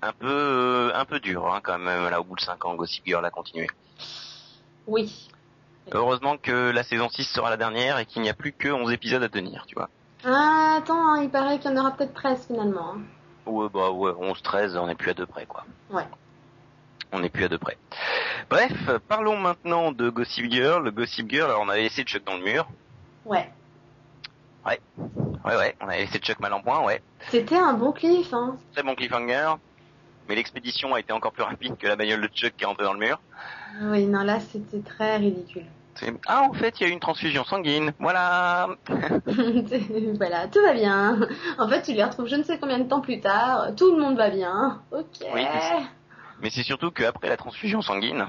un 0.00 0.12
peu, 0.12 0.26
euh, 0.26 0.92
un 0.94 1.04
peu 1.04 1.20
dur, 1.20 1.52
hein, 1.52 1.60
quand 1.62 1.78
même. 1.78 2.08
Là 2.08 2.20
au 2.20 2.24
bout 2.24 2.36
de 2.36 2.40
cinq 2.40 2.64
ans, 2.64 2.74
Gossip 2.74 3.04
Girl 3.04 3.24
a 3.24 3.30
continué. 3.30 3.66
Oui. 4.86 5.28
Heureusement 5.92 6.36
que 6.38 6.70
la 6.70 6.82
saison 6.82 7.08
6 7.08 7.24
sera 7.24 7.50
la 7.50 7.56
dernière 7.56 7.98
et 7.98 8.06
qu'il 8.06 8.22
n'y 8.22 8.30
a 8.30 8.34
plus 8.34 8.52
que 8.52 8.68
11 8.68 8.92
épisodes 8.92 9.22
à 9.22 9.28
tenir, 9.28 9.64
tu 9.66 9.74
vois. 9.74 9.88
Ah, 10.24 10.76
attends, 10.78 11.14
hein, 11.14 11.22
il 11.22 11.30
paraît 11.30 11.58
qu'il 11.58 11.70
y 11.70 11.74
en 11.74 11.80
aura 11.80 11.92
peut-être 11.92 12.14
13 12.14 12.46
finalement. 12.46 12.94
hein. 12.94 13.00
Ouais, 13.46 13.68
bah 13.72 13.90
ouais, 13.90 14.12
11, 14.18 14.42
13, 14.42 14.76
on 14.76 14.86
n'est 14.86 14.94
plus 14.94 15.10
à 15.10 15.14
deux 15.14 15.26
près, 15.26 15.46
quoi. 15.46 15.64
Ouais. 15.90 16.06
On 17.12 17.20
n'est 17.20 17.30
plus 17.30 17.44
à 17.44 17.48
deux 17.48 17.58
près. 17.58 17.76
Bref, 18.48 18.72
parlons 19.08 19.36
maintenant 19.36 19.92
de 19.92 20.10
Gossip 20.10 20.50
Girl. 20.50 20.90
Gossip 20.92 21.28
Girl, 21.30 21.46
alors 21.50 21.62
on 21.64 21.68
avait 21.68 21.82
laissé 21.82 22.02
Chuck 22.04 22.24
dans 22.24 22.36
le 22.36 22.44
mur. 22.44 22.68
Ouais. 23.24 23.50
Ouais, 24.66 24.78
ouais, 25.56 25.74
on 25.80 25.88
avait 25.88 26.00
laissé 26.04 26.18
Chuck 26.18 26.38
mal 26.38 26.52
en 26.52 26.60
point, 26.60 26.84
ouais. 26.84 27.02
C'était 27.30 27.56
un 27.56 27.72
bon 27.72 27.92
cliff, 27.92 28.32
hein. 28.34 28.56
Très 28.74 28.82
bon 28.82 28.94
cliffhanger. 28.94 29.54
mais 30.28 30.34
l'expédition 30.36 30.94
a 30.94 31.00
été 31.00 31.12
encore 31.14 31.32
plus 31.32 31.42
rapide 31.42 31.76
que 31.78 31.86
la 31.86 31.96
bagnole 31.96 32.20
de 32.20 32.28
Chuck 32.28 32.54
qui 32.56 32.64
est 32.64 32.66
rentrée 32.66 32.84
dans 32.84 32.92
le 32.92 32.98
mur. 33.00 33.18
Oui, 33.82 34.04
non, 34.06 34.22
là, 34.22 34.38
c'était 34.38 34.80
très 34.82 35.16
ridicule. 35.16 35.64
Ah, 36.26 36.42
en 36.42 36.52
fait, 36.52 36.80
il 36.80 36.84
y 36.84 36.86
a 36.86 36.88
eu 36.88 36.92
une 36.92 37.00
transfusion 37.00 37.44
sanguine. 37.44 37.92
Voilà. 37.98 38.68
voilà, 38.88 40.48
tout 40.48 40.62
va 40.62 40.72
bien. 40.72 41.20
En 41.58 41.68
fait, 41.68 41.82
tu 41.82 41.92
les 41.92 42.04
retrouves 42.04 42.26
je 42.28 42.36
ne 42.36 42.42
sais 42.42 42.58
combien 42.58 42.78
de 42.78 42.88
temps 42.88 43.00
plus 43.00 43.20
tard. 43.20 43.74
Tout 43.76 43.94
le 43.94 44.00
monde 44.00 44.16
va 44.16 44.30
bien. 44.30 44.82
Ok. 44.92 45.04
Oui, 45.34 45.44
mais 46.40 46.50
c'est- 46.50 46.62
surtout 46.62 46.90
qu'après 46.90 47.28
la 47.28 47.36
transfusion 47.36 47.82
sanguine, 47.82 48.26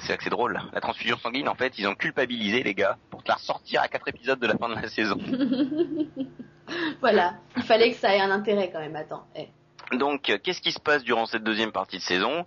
c'est 0.00 0.10
là 0.10 0.16
que 0.18 0.24
c'est 0.24 0.30
drôle. 0.30 0.60
La 0.72 0.80
transfusion 0.80 1.16
sanguine, 1.18 1.48
en 1.48 1.54
fait, 1.54 1.78
ils 1.78 1.86
ont 1.86 1.94
culpabilisé 1.94 2.62
les 2.62 2.74
gars 2.74 2.98
pour 3.10 3.22
te 3.22 3.28
la 3.28 3.34
ressortir 3.36 3.80
à 3.80 3.88
quatre 3.88 4.08
épisodes 4.08 4.38
de 4.38 4.46
la 4.46 4.56
fin 4.58 4.68
de 4.68 4.74
la 4.74 4.88
saison. 4.88 5.16
voilà. 7.00 7.34
Il 7.56 7.62
fallait 7.62 7.92
que 7.92 7.96
ça 7.96 8.14
ait 8.14 8.20
un 8.20 8.30
intérêt 8.30 8.70
quand 8.70 8.80
même. 8.80 8.96
Attends. 8.96 9.26
Eh. 9.34 9.48
Donc, 9.96 10.28
euh, 10.28 10.36
qu'est-ce 10.42 10.60
qui 10.60 10.72
se 10.72 10.80
passe 10.80 11.02
durant 11.04 11.24
cette 11.24 11.44
deuxième 11.44 11.72
partie 11.72 11.96
de 11.96 12.02
saison? 12.02 12.44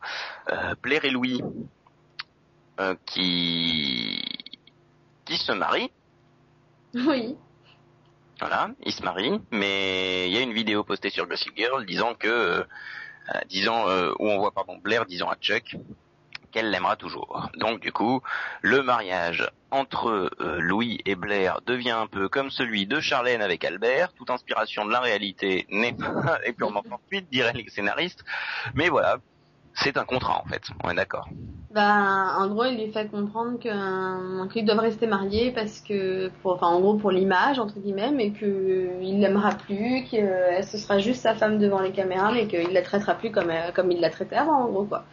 Euh, 0.51 0.75
Blair 0.83 1.03
et 1.05 1.09
Louis 1.09 1.41
euh, 2.79 2.95
qui 3.05 4.23
qui 5.31 5.37
se 5.37 5.51
marient. 5.53 5.91
Oui. 6.93 7.37
Voilà, 8.41 8.71
ils 8.83 8.91
se 8.91 9.01
marient, 9.03 9.39
mais 9.51 10.27
il 10.27 10.33
y 10.33 10.37
a 10.37 10.41
une 10.41 10.51
vidéo 10.51 10.83
postée 10.83 11.09
sur 11.09 11.25
Gossip 11.25 11.55
Girl 11.55 11.85
disant 11.85 12.15
que, 12.15 12.27
euh, 12.27 12.63
disant 13.47 13.87
euh, 13.87 14.11
où 14.19 14.27
on 14.27 14.39
voit 14.39 14.51
pardon 14.51 14.77
Blair 14.77 15.05
disant 15.05 15.29
à 15.29 15.35
Chuck 15.35 15.77
qu'elle 16.51 16.69
l'aimera 16.69 16.97
toujours. 16.97 17.49
Donc 17.55 17.79
du 17.79 17.93
coup, 17.93 18.21
le 18.61 18.83
mariage 18.83 19.49
entre 19.69 20.31
euh, 20.41 20.57
Louis 20.59 20.99
et 21.05 21.15
Blair 21.15 21.61
devient 21.65 21.91
un 21.91 22.07
peu 22.07 22.27
comme 22.27 22.51
celui 22.51 22.87
de 22.87 22.99
Charlène 22.99 23.41
avec 23.41 23.63
Albert. 23.63 24.11
Toute 24.13 24.31
inspiration 24.31 24.85
de 24.85 24.91
la 24.91 24.99
réalité 24.99 25.65
n'est 25.69 25.93
pas 25.93 26.39
est 26.43 26.51
purement 26.51 26.83
fortuite, 26.83 27.29
diraient 27.31 27.53
les 27.53 27.69
scénaristes. 27.69 28.25
Mais 28.73 28.89
voilà, 28.89 29.19
c'est 29.75 29.95
un 29.95 30.03
contrat 30.03 30.41
en 30.43 30.49
fait. 30.49 30.63
On 30.83 30.89
est 30.89 30.95
d'accord. 30.95 31.29
Bah, 31.73 32.35
en 32.37 32.47
gros, 32.49 32.65
il 32.65 32.75
lui 32.83 32.91
fait 32.91 33.07
comprendre 33.07 33.57
que- 33.57 34.47
qu'ils 34.49 34.65
doivent 34.65 34.79
rester 34.79 35.07
mariés 35.07 35.51
parce 35.51 35.79
que, 35.79 36.27
pour, 36.41 36.53
enfin, 36.53 36.67
en 36.67 36.81
gros, 36.81 36.95
pour 36.95 37.11
l'image, 37.11 37.59
entre 37.59 37.79
guillemets, 37.79 38.11
mais 38.11 38.31
que 38.31 39.01
il 39.01 39.21
l'aimera 39.21 39.51
plus, 39.51 40.03
que 40.11 40.61
ce 40.63 40.77
sera 40.77 40.99
juste 40.99 41.21
sa 41.21 41.33
femme 41.33 41.59
devant 41.59 41.79
les 41.79 41.93
caméras, 41.93 42.33
mais 42.33 42.47
qu'il 42.47 42.73
la 42.73 42.81
traitera 42.81 43.13
plus 43.13 43.31
comme, 43.31 43.49
euh, 43.49 43.71
comme 43.73 43.89
il 43.89 44.01
la 44.01 44.09
traitait 44.09 44.35
avant, 44.35 44.63
en 44.63 44.67
gros, 44.67 44.83
quoi. 44.83 45.05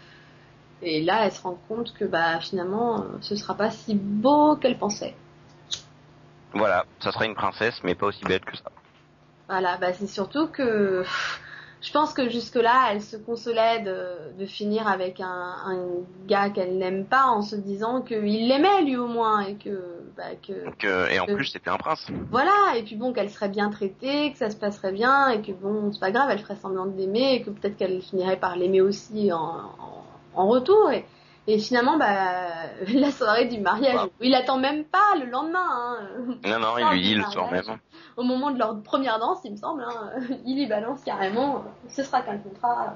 Et 0.82 1.02
là, 1.02 1.24
elle 1.26 1.32
se 1.32 1.42
rend 1.42 1.58
compte 1.68 1.92
que, 1.92 2.04
bah, 2.04 2.40
finalement, 2.40 3.02
euh, 3.02 3.04
ce 3.20 3.36
sera 3.36 3.54
pas 3.54 3.70
si 3.70 3.94
beau 3.94 4.56
qu'elle 4.56 4.78
pensait. 4.78 5.14
Voilà, 6.54 6.86
ça 7.00 7.12
sera 7.12 7.24
une 7.26 7.34
princesse, 7.34 7.80
mais 7.84 7.94
pas 7.94 8.06
aussi 8.06 8.24
belle 8.24 8.40
que 8.40 8.56
ça. 8.56 8.70
Voilà, 9.48 9.76
bah, 9.76 9.92
c'est 9.92 10.06
surtout 10.08 10.48
que, 10.48 11.04
je 11.80 11.92
pense 11.92 12.12
que 12.12 12.28
jusque-là, 12.28 12.88
elle 12.90 13.02
se 13.02 13.16
consolait 13.16 13.80
de, 13.80 14.38
de 14.38 14.46
finir 14.46 14.88
avec 14.88 15.20
un, 15.20 15.26
un 15.64 15.78
gars 16.26 16.50
qu'elle 16.50 16.76
n'aime 16.78 17.04
pas 17.04 17.26
en 17.26 17.42
se 17.42 17.54
disant 17.56 18.02
qu'il 18.02 18.48
l'aimait 18.48 18.82
lui 18.82 18.96
au 18.96 19.06
moins 19.06 19.40
et 19.40 19.54
que, 19.54 19.80
bah, 20.16 20.24
que, 20.46 20.64
Donc, 20.64 20.84
euh, 20.84 21.08
et 21.08 21.20
en 21.20 21.26
plus, 21.26 21.46
c'était 21.46 21.70
un 21.70 21.76
prince. 21.76 22.06
voilà, 22.30 22.76
et 22.76 22.82
puis 22.82 22.96
bon, 22.96 23.12
qu'elle 23.12 23.30
serait 23.30 23.48
bien 23.48 23.70
traitée, 23.70 24.32
que 24.32 24.38
ça 24.38 24.50
se 24.50 24.56
passerait 24.56 24.92
bien 24.92 25.28
et 25.28 25.40
que 25.40 25.52
bon, 25.52 25.92
c'est 25.92 26.00
pas 26.00 26.10
grave, 26.10 26.28
elle 26.32 26.40
ferait 26.40 26.56
semblant 26.56 26.86
de 26.86 26.96
l'aimer 26.96 27.34
et 27.34 27.42
que 27.42 27.50
peut-être 27.50 27.76
qu'elle 27.76 28.02
finirait 28.02 28.38
par 28.38 28.56
l'aimer 28.56 28.80
aussi 28.80 29.32
en, 29.32 29.38
en, 29.38 30.04
en 30.34 30.48
retour 30.48 30.90
et, 30.90 31.04
et 31.48 31.58
finalement, 31.58 31.96
bah, 31.96 32.46
la 32.94 33.10
soirée 33.10 33.46
du 33.46 33.58
mariage, 33.60 33.96
Wow. 34.00 34.10
il 34.20 34.34
attend 34.34 34.58
même 34.58 34.84
pas 34.84 35.16
le 35.18 35.26
lendemain, 35.26 35.66
hein. 35.68 36.08
Non, 36.46 36.58
non, 36.60 36.78
il 36.78 36.86
lui 36.92 37.02
dit 37.02 37.14
le 37.14 37.24
soir 37.24 37.50
même. 37.50 37.64
au 38.16 38.22
moment 38.22 38.50
de 38.52 38.58
leur 38.58 38.80
première 38.82 39.18
danse, 39.18 39.38
il 39.44 39.52
me 39.52 39.56
semble, 39.56 39.82
hein, 39.82 40.10
il 40.46 40.58
y 40.58 40.66
balance 40.66 41.02
carrément, 41.02 41.64
ce 41.88 42.04
sera 42.04 42.20
qu'un 42.22 42.38
contrat, 42.38 42.94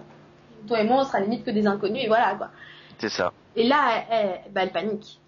toi 0.68 0.80
et 0.80 0.84
moi, 0.84 0.98
on 1.00 1.04
sera 1.04 1.20
limite 1.20 1.44
que 1.44 1.50
des 1.50 1.66
inconnus, 1.66 2.04
et 2.04 2.08
voilà, 2.08 2.34
quoi. 2.36 2.48
C'est 2.98 3.08
ça. 3.08 3.32
Et 3.56 3.66
là, 3.66 4.04
elle, 4.10 4.40
elle- 4.46 4.52
bah, 4.52 4.62
elle 4.62 4.70
panique. 4.70 5.18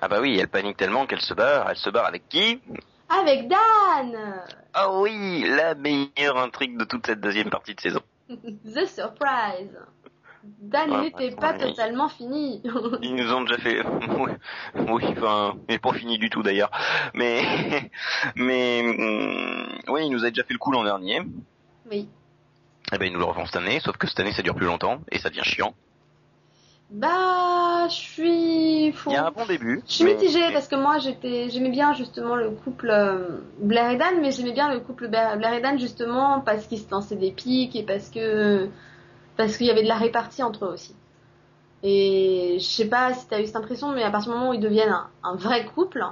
Ah 0.00 0.08
bah 0.08 0.18
oui, 0.20 0.36
elle 0.38 0.48
panique 0.48 0.76
tellement 0.76 1.06
qu'elle 1.06 1.20
se 1.20 1.32
barre. 1.32 1.70
Elle 1.70 1.76
se 1.76 1.88
barre 1.88 2.06
avec 2.06 2.28
qui? 2.28 2.60
Avec 3.08 3.46
Dan! 3.48 4.16
Ah 4.74 4.90
oui, 4.98 5.44
la 5.46 5.74
meilleure 5.76 6.38
intrigue 6.38 6.76
de 6.76 6.84
toute 6.84 7.06
cette 7.06 7.20
deuxième 7.20 7.50
partie 7.50 7.74
de 7.76 7.80
saison. 7.80 8.00
The 8.28 8.84
surprise! 8.86 9.78
Dan 10.44 10.90
Ouais, 10.90 11.00
n'était 11.02 11.16
ouais, 11.30 11.36
pas 11.36 11.52
ouais. 11.52 11.58
totalement 11.58 12.08
fini. 12.08 12.62
Ils 13.02 13.14
nous 13.14 13.32
ont 13.32 13.42
déjà 13.42 13.58
fait, 13.58 13.80
oui, 14.88 15.04
enfin, 15.16 15.54
il 15.68 15.74
est 15.74 15.78
pas 15.78 15.92
fini 15.92 16.18
du 16.18 16.30
tout 16.30 16.42
d'ailleurs, 16.42 16.70
mais, 17.14 17.42
mais, 18.36 18.80
hum, 18.82 19.66
oui, 19.88 20.06
il 20.06 20.10
nous 20.10 20.24
a 20.24 20.30
déjà 20.30 20.42
fait 20.44 20.52
le 20.54 20.58
coup 20.58 20.72
l'an 20.72 20.84
dernier. 20.84 21.20
oui. 21.90 22.08
Eh 22.94 22.98
ben, 22.98 23.06
ils 23.06 23.12
nous 23.12 23.20
le 23.20 23.24
refont 23.24 23.46
cette 23.46 23.56
année, 23.56 23.80
sauf 23.80 23.96
que 23.96 24.06
cette 24.06 24.20
année 24.20 24.32
ça 24.32 24.42
dure 24.42 24.54
plus 24.54 24.66
longtemps 24.66 24.98
et 25.10 25.18
ça 25.18 25.30
devient 25.30 25.44
chiant. 25.44 25.72
Bah, 26.90 27.88
je 27.88 27.94
suis... 27.94 28.86
Il 28.88 29.12
y 29.12 29.16
a 29.16 29.26
un 29.26 29.30
bon 29.30 29.46
début. 29.46 29.80
Je 29.88 29.92
suis 29.94 30.04
mais- 30.04 30.12
mitigée 30.14 30.52
parce 30.52 30.68
que 30.68 30.76
moi 30.76 30.98
j'étais 30.98 31.48
j'aimais 31.48 31.70
bien 31.70 31.94
justement 31.94 32.36
le 32.36 32.50
couple 32.50 32.90
euh, 32.90 33.38
Blair 33.60 33.90
et 33.92 33.96
Dan 33.96 34.20
mais 34.20 34.30
j'aimais 34.30 34.52
bien 34.52 34.70
le 34.70 34.80
couple 34.80 35.08
Blair 35.08 35.38
Blair 35.38 35.54
et 35.54 35.60
Dan 35.62 35.78
justement 35.78 36.40
parce 36.42 36.66
qu'ils 36.66 36.80
se 36.80 36.90
lançaient 36.90 37.16
des 37.16 37.30
pics 37.32 37.74
et 37.76 37.82
parce 37.82 38.10
que 38.10 38.68
parce 39.36 39.56
qu'il 39.56 39.66
y 39.66 39.70
avait 39.70 39.82
de 39.82 39.88
la 39.88 39.96
répartie 39.96 40.42
entre 40.42 40.64
eux 40.66 40.72
aussi. 40.74 40.94
Et 41.82 42.56
je 42.60 42.64
sais 42.64 42.88
pas 42.88 43.12
si 43.14 43.26
t'as 43.26 43.40
eu 43.40 43.46
cette 43.46 43.56
impression 43.56 43.92
mais 43.92 44.02
à 44.04 44.10
partir 44.10 44.32
du 44.32 44.38
moment 44.38 44.50
où 44.50 44.54
ils 44.54 44.60
deviennent 44.60 44.92
un, 44.92 45.08
un 45.24 45.34
vrai 45.34 45.66
couple, 45.66 46.04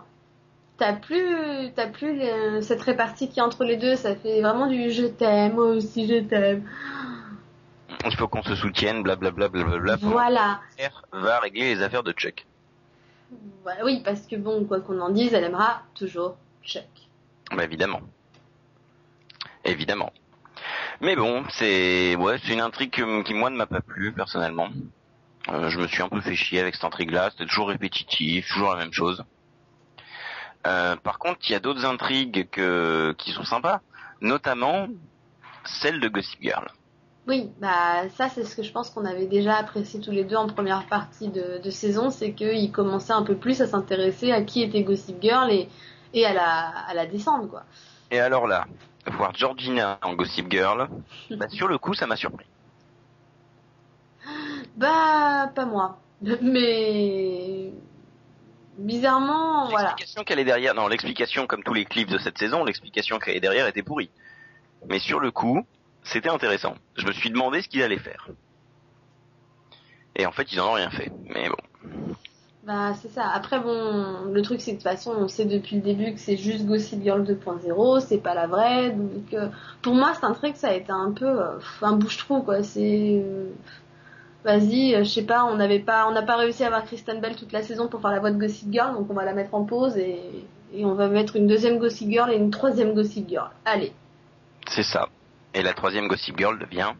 t'as 0.78 0.94
plus 0.94 1.70
t'as 1.76 1.86
plus 1.86 2.18
le- 2.18 2.60
cette 2.60 2.82
répartie 2.82 3.28
qui 3.28 3.38
est 3.38 3.42
entre 3.42 3.64
les 3.64 3.76
deux, 3.76 3.94
ça 3.96 4.16
fait 4.16 4.40
vraiment 4.42 4.66
du 4.66 4.90
je 4.90 5.06
t'aime 5.06 5.54
moi 5.54 5.66
aussi 5.66 6.06
je 6.08 6.20
t'aime. 6.24 6.68
Il 8.06 8.16
faut 8.16 8.28
qu'on 8.28 8.42
se 8.42 8.54
soutienne, 8.54 9.02
blablabla, 9.02 9.48
blablabla. 9.48 9.98
pendant 9.98 10.12
Voilà. 10.12 10.60
que 10.70 10.76
Claire 10.76 11.02
va 11.12 11.38
régler 11.40 11.74
les 11.74 11.82
affaires 11.82 12.02
de 12.02 12.12
Chuck. 12.12 12.46
Voilà, 13.62 13.84
Oui 13.84 14.00
parce 14.04 14.22
que 14.26 14.34
bon 14.36 14.64
quoi 14.64 14.80
qu'on 14.80 15.00
en 15.00 15.10
dise, 15.10 15.34
elle 15.34 15.44
aimera 15.44 15.82
toujours 15.94 16.36
Chuck. 16.64 16.82
Bah 17.54 17.62
évidemment. 17.64 18.00
Évidemment. 19.64 20.10
Mais 21.00 21.16
bon, 21.16 21.44
c'est 21.50 22.14
ouais, 22.16 22.36
c'est 22.44 22.52
une 22.52 22.60
intrigue 22.60 22.90
qui 23.24 23.34
moi 23.34 23.48
ne 23.50 23.56
m'a 23.56 23.66
pas 23.66 23.80
plu 23.80 24.12
personnellement. 24.12 24.68
Euh, 25.48 25.70
je 25.70 25.78
me 25.78 25.86
suis 25.86 26.02
un 26.02 26.08
peu 26.08 26.20
fait 26.20 26.34
chier 26.34 26.60
avec 26.60 26.74
cette 26.74 26.84
intrigue-là. 26.84 27.30
C'était 27.30 27.46
toujours 27.46 27.68
répétitif, 27.68 28.46
toujours 28.48 28.72
la 28.72 28.76
même 28.76 28.92
chose. 28.92 29.24
Euh, 30.66 30.96
par 30.96 31.18
contre, 31.18 31.38
il 31.48 31.52
y 31.52 31.54
a 31.54 31.60
d'autres 31.60 31.86
intrigues 31.86 32.48
que 32.50 33.14
qui 33.16 33.32
sont 33.32 33.44
sympas, 33.44 33.80
notamment 34.20 34.88
celle 35.64 36.00
de 36.00 36.08
Gossip 36.08 36.42
Girl. 36.42 36.70
Oui, 37.26 37.50
bah 37.60 38.08
ça 38.16 38.28
c'est 38.28 38.44
ce 38.44 38.54
que 38.56 38.62
je 38.62 38.72
pense 38.72 38.90
qu'on 38.90 39.06
avait 39.06 39.26
déjà 39.26 39.56
apprécié 39.56 40.00
tous 40.00 40.10
les 40.10 40.24
deux 40.24 40.36
en 40.36 40.48
première 40.48 40.86
partie 40.86 41.28
de, 41.28 41.60
de 41.62 41.70
saison, 41.70 42.10
c'est 42.10 42.32
qu'ils 42.32 42.72
commençaient 42.72 43.12
un 43.12 43.22
peu 43.22 43.36
plus 43.36 43.62
à 43.62 43.66
s'intéresser 43.66 44.32
à 44.32 44.42
qui 44.42 44.62
était 44.62 44.82
Gossip 44.82 45.16
Girl 45.22 45.50
et, 45.50 45.68
et 46.12 46.26
à 46.26 46.34
la 46.34 46.68
à 46.88 46.92
la 46.92 47.06
descendre 47.06 47.48
quoi. 47.48 47.62
Et 48.10 48.18
alors 48.18 48.46
là, 48.46 48.66
voir 49.10 49.34
Georgina 49.34 49.98
en 50.02 50.14
Gossip 50.14 50.50
Girl, 50.50 50.88
bah, 51.30 51.48
sur 51.48 51.68
le 51.68 51.78
coup, 51.78 51.94
ça 51.94 52.06
m'a 52.06 52.16
surpris. 52.16 52.46
Bah 54.76 55.50
pas 55.54 55.64
moi, 55.64 55.98
mais 56.42 57.72
bizarrement 58.78 59.68
voilà. 59.68 59.88
L'explication 59.88 60.24
qu'elle 60.24 60.38
est 60.38 60.44
derrière, 60.44 60.74
non, 60.74 60.88
l'explication 60.88 61.46
comme 61.46 61.62
tous 61.62 61.74
les 61.74 61.84
clips 61.84 62.08
de 62.08 62.18
cette 62.18 62.38
saison, 62.38 62.64
l'explication 62.64 63.18
qu'elle 63.18 63.36
est 63.36 63.40
derrière 63.40 63.66
était 63.66 63.82
pourrie. 63.82 64.10
Mais 64.88 64.98
sur 64.98 65.20
le 65.20 65.30
coup, 65.30 65.66
c'était 66.04 66.30
intéressant. 66.30 66.74
Je 66.96 67.06
me 67.06 67.12
suis 67.12 67.30
demandé 67.30 67.62
ce 67.62 67.68
qu'ils 67.68 67.82
allaient 67.82 67.98
faire. 67.98 68.28
Et 70.16 70.26
en 70.26 70.32
fait, 70.32 70.52
ils 70.52 70.60
en 70.60 70.68
ont 70.68 70.72
rien 70.72 70.90
fait. 70.90 71.10
Mais 71.26 71.48
bon. 71.48 72.14
Bah 72.64 72.92
c'est 73.00 73.10
ça. 73.10 73.26
Après 73.32 73.58
bon, 73.58 74.30
le 74.30 74.42
truc 74.42 74.60
c'est 74.60 74.72
que 74.72 74.76
de 74.76 74.82
toute 74.82 74.90
façon 74.90 75.14
on 75.16 75.28
sait 75.28 75.46
depuis 75.46 75.76
le 75.76 75.82
début 75.82 76.12
que 76.12 76.20
c'est 76.20 76.36
juste 76.36 76.66
Gossip 76.66 77.02
Girl 77.02 77.22
2.0, 77.22 78.00
c'est 78.00 78.18
pas 78.18 78.34
la 78.34 78.46
vraie. 78.46 78.90
Donc 78.90 79.32
euh, 79.32 79.48
pour 79.80 79.94
moi 79.94 80.12
c'est 80.18 80.26
un 80.26 80.34
truc 80.34 80.56
ça 80.56 80.68
a 80.68 80.74
été 80.74 80.92
un 80.92 81.12
peu 81.12 81.26
euh, 81.26 81.58
un 81.80 81.92
bouche-trou 81.92 82.42
quoi. 82.42 82.62
C'est 82.62 83.22
euh, 83.24 83.48
vas-y, 84.44 84.94
je 85.02 85.08
sais 85.08 85.24
pas, 85.24 85.44
on 85.44 85.56
n'avait 85.56 85.78
pas, 85.78 86.06
on 86.06 86.12
n'a 86.12 86.22
pas 86.22 86.36
réussi 86.36 86.62
à 86.62 86.66
avoir 86.66 86.84
Kristen 86.84 87.20
Bell 87.20 87.34
toute 87.34 87.52
la 87.52 87.62
saison 87.62 87.88
pour 87.88 88.02
faire 88.02 88.10
la 88.10 88.20
voix 88.20 88.30
de 88.30 88.38
Gossip 88.38 88.70
Girl, 88.70 88.94
donc 88.94 89.06
on 89.08 89.14
va 89.14 89.24
la 89.24 89.32
mettre 89.32 89.54
en 89.54 89.64
pause 89.64 89.96
et, 89.96 90.20
et 90.74 90.84
on 90.84 90.94
va 90.94 91.08
mettre 91.08 91.36
une 91.36 91.46
deuxième 91.46 91.78
Gossip 91.78 92.10
Girl 92.10 92.30
et 92.30 92.36
une 92.36 92.50
troisième 92.50 92.92
Gossip 92.92 93.26
Girl. 93.26 93.50
Allez, 93.64 93.92
C'est 94.68 94.82
ça. 94.82 95.08
Et 95.54 95.62
la 95.62 95.72
troisième 95.72 96.08
Gossip 96.08 96.38
Girl 96.38 96.58
devient... 96.58 96.92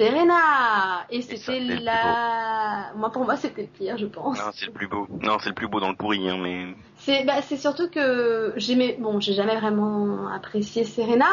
Serena 0.00 1.04
Et 1.10 1.20
c'était 1.20 1.60
la, 1.60 2.92
moi 2.96 3.10
pour 3.10 3.26
moi 3.26 3.36
c'était 3.36 3.62
le 3.62 3.68
pire 3.68 3.98
je 3.98 4.06
pense. 4.06 4.38
Non, 4.38 4.50
c'est 4.54 4.64
le 4.64 4.72
plus 4.72 4.88
beau. 4.88 5.06
Non, 5.22 5.36
c'est 5.40 5.50
le 5.50 5.54
plus 5.54 5.68
beau 5.68 5.78
dans 5.78 5.90
le 5.90 5.94
pourri, 5.94 6.26
hein, 6.26 6.38
mais... 6.42 6.68
C'est 6.96 7.24
bah, 7.24 7.42
c'est 7.42 7.58
surtout 7.58 7.90
que 7.90 8.54
j'aimais 8.56 8.96
bon 8.98 9.20
j'ai 9.20 9.34
jamais 9.34 9.56
vraiment 9.56 10.28
apprécié 10.28 10.84
Serena 10.84 11.28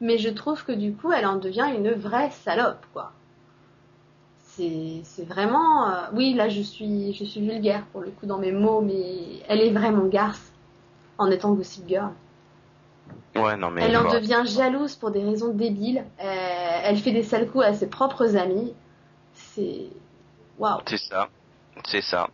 mais 0.00 0.18
je 0.18 0.30
trouve 0.30 0.64
que 0.64 0.72
du 0.72 0.94
coup 0.94 1.12
elle 1.12 1.26
en 1.26 1.36
devient 1.36 1.68
une 1.76 1.92
vraie 1.92 2.30
salope 2.30 2.84
quoi. 2.92 3.12
C'est 4.40 5.02
c'est 5.04 5.24
vraiment 5.24 5.88
euh, 5.88 6.06
oui 6.12 6.34
là 6.34 6.48
je 6.48 6.60
suis 6.60 7.14
je 7.14 7.22
suis 7.22 7.40
vulgaire 7.40 7.84
pour 7.92 8.00
le 8.00 8.10
coup 8.10 8.26
dans 8.26 8.38
mes 8.38 8.52
mots 8.52 8.80
mais 8.80 9.44
elle 9.48 9.60
est 9.60 9.70
vraiment 9.70 10.06
garce 10.06 10.52
en 11.18 11.30
étant 11.30 11.52
Gossip 11.52 11.86
Girl. 11.86 12.10
Ouais, 13.34 13.56
non, 13.56 13.70
mais... 13.70 13.82
elle 13.84 13.96
en 13.96 14.12
devient 14.12 14.42
jalouse 14.44 14.94
pour 14.96 15.10
des 15.10 15.22
raisons 15.24 15.52
débiles. 15.54 16.04
Euh, 16.20 16.80
elle 16.84 16.98
fait 16.98 17.12
des 17.12 17.22
sales 17.22 17.48
coups 17.48 17.64
à 17.64 17.74
ses 17.74 17.88
propres 17.88 18.36
amis. 18.36 18.74
c'est 19.34 19.86
waouh. 20.58 20.80
C'est 20.86 20.98
ça. 20.98 21.28
C'est 21.86 22.02
ça. 22.02 22.28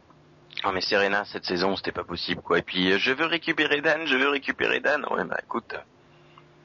Ah 0.64 0.72
mais 0.72 0.80
Serena 0.80 1.24
cette 1.24 1.44
saison 1.44 1.76
c'était 1.76 1.92
pas 1.92 2.02
possible 2.02 2.42
quoi. 2.42 2.58
Et 2.58 2.62
puis 2.62 2.90
euh, 2.92 2.98
je 2.98 3.12
veux 3.12 3.26
récupérer 3.26 3.80
Dan, 3.80 4.06
je 4.06 4.16
veux 4.16 4.28
récupérer 4.28 4.80
Dan. 4.80 5.04
Ouais 5.10 5.22
bah 5.24 5.38
écoute, 5.44 5.74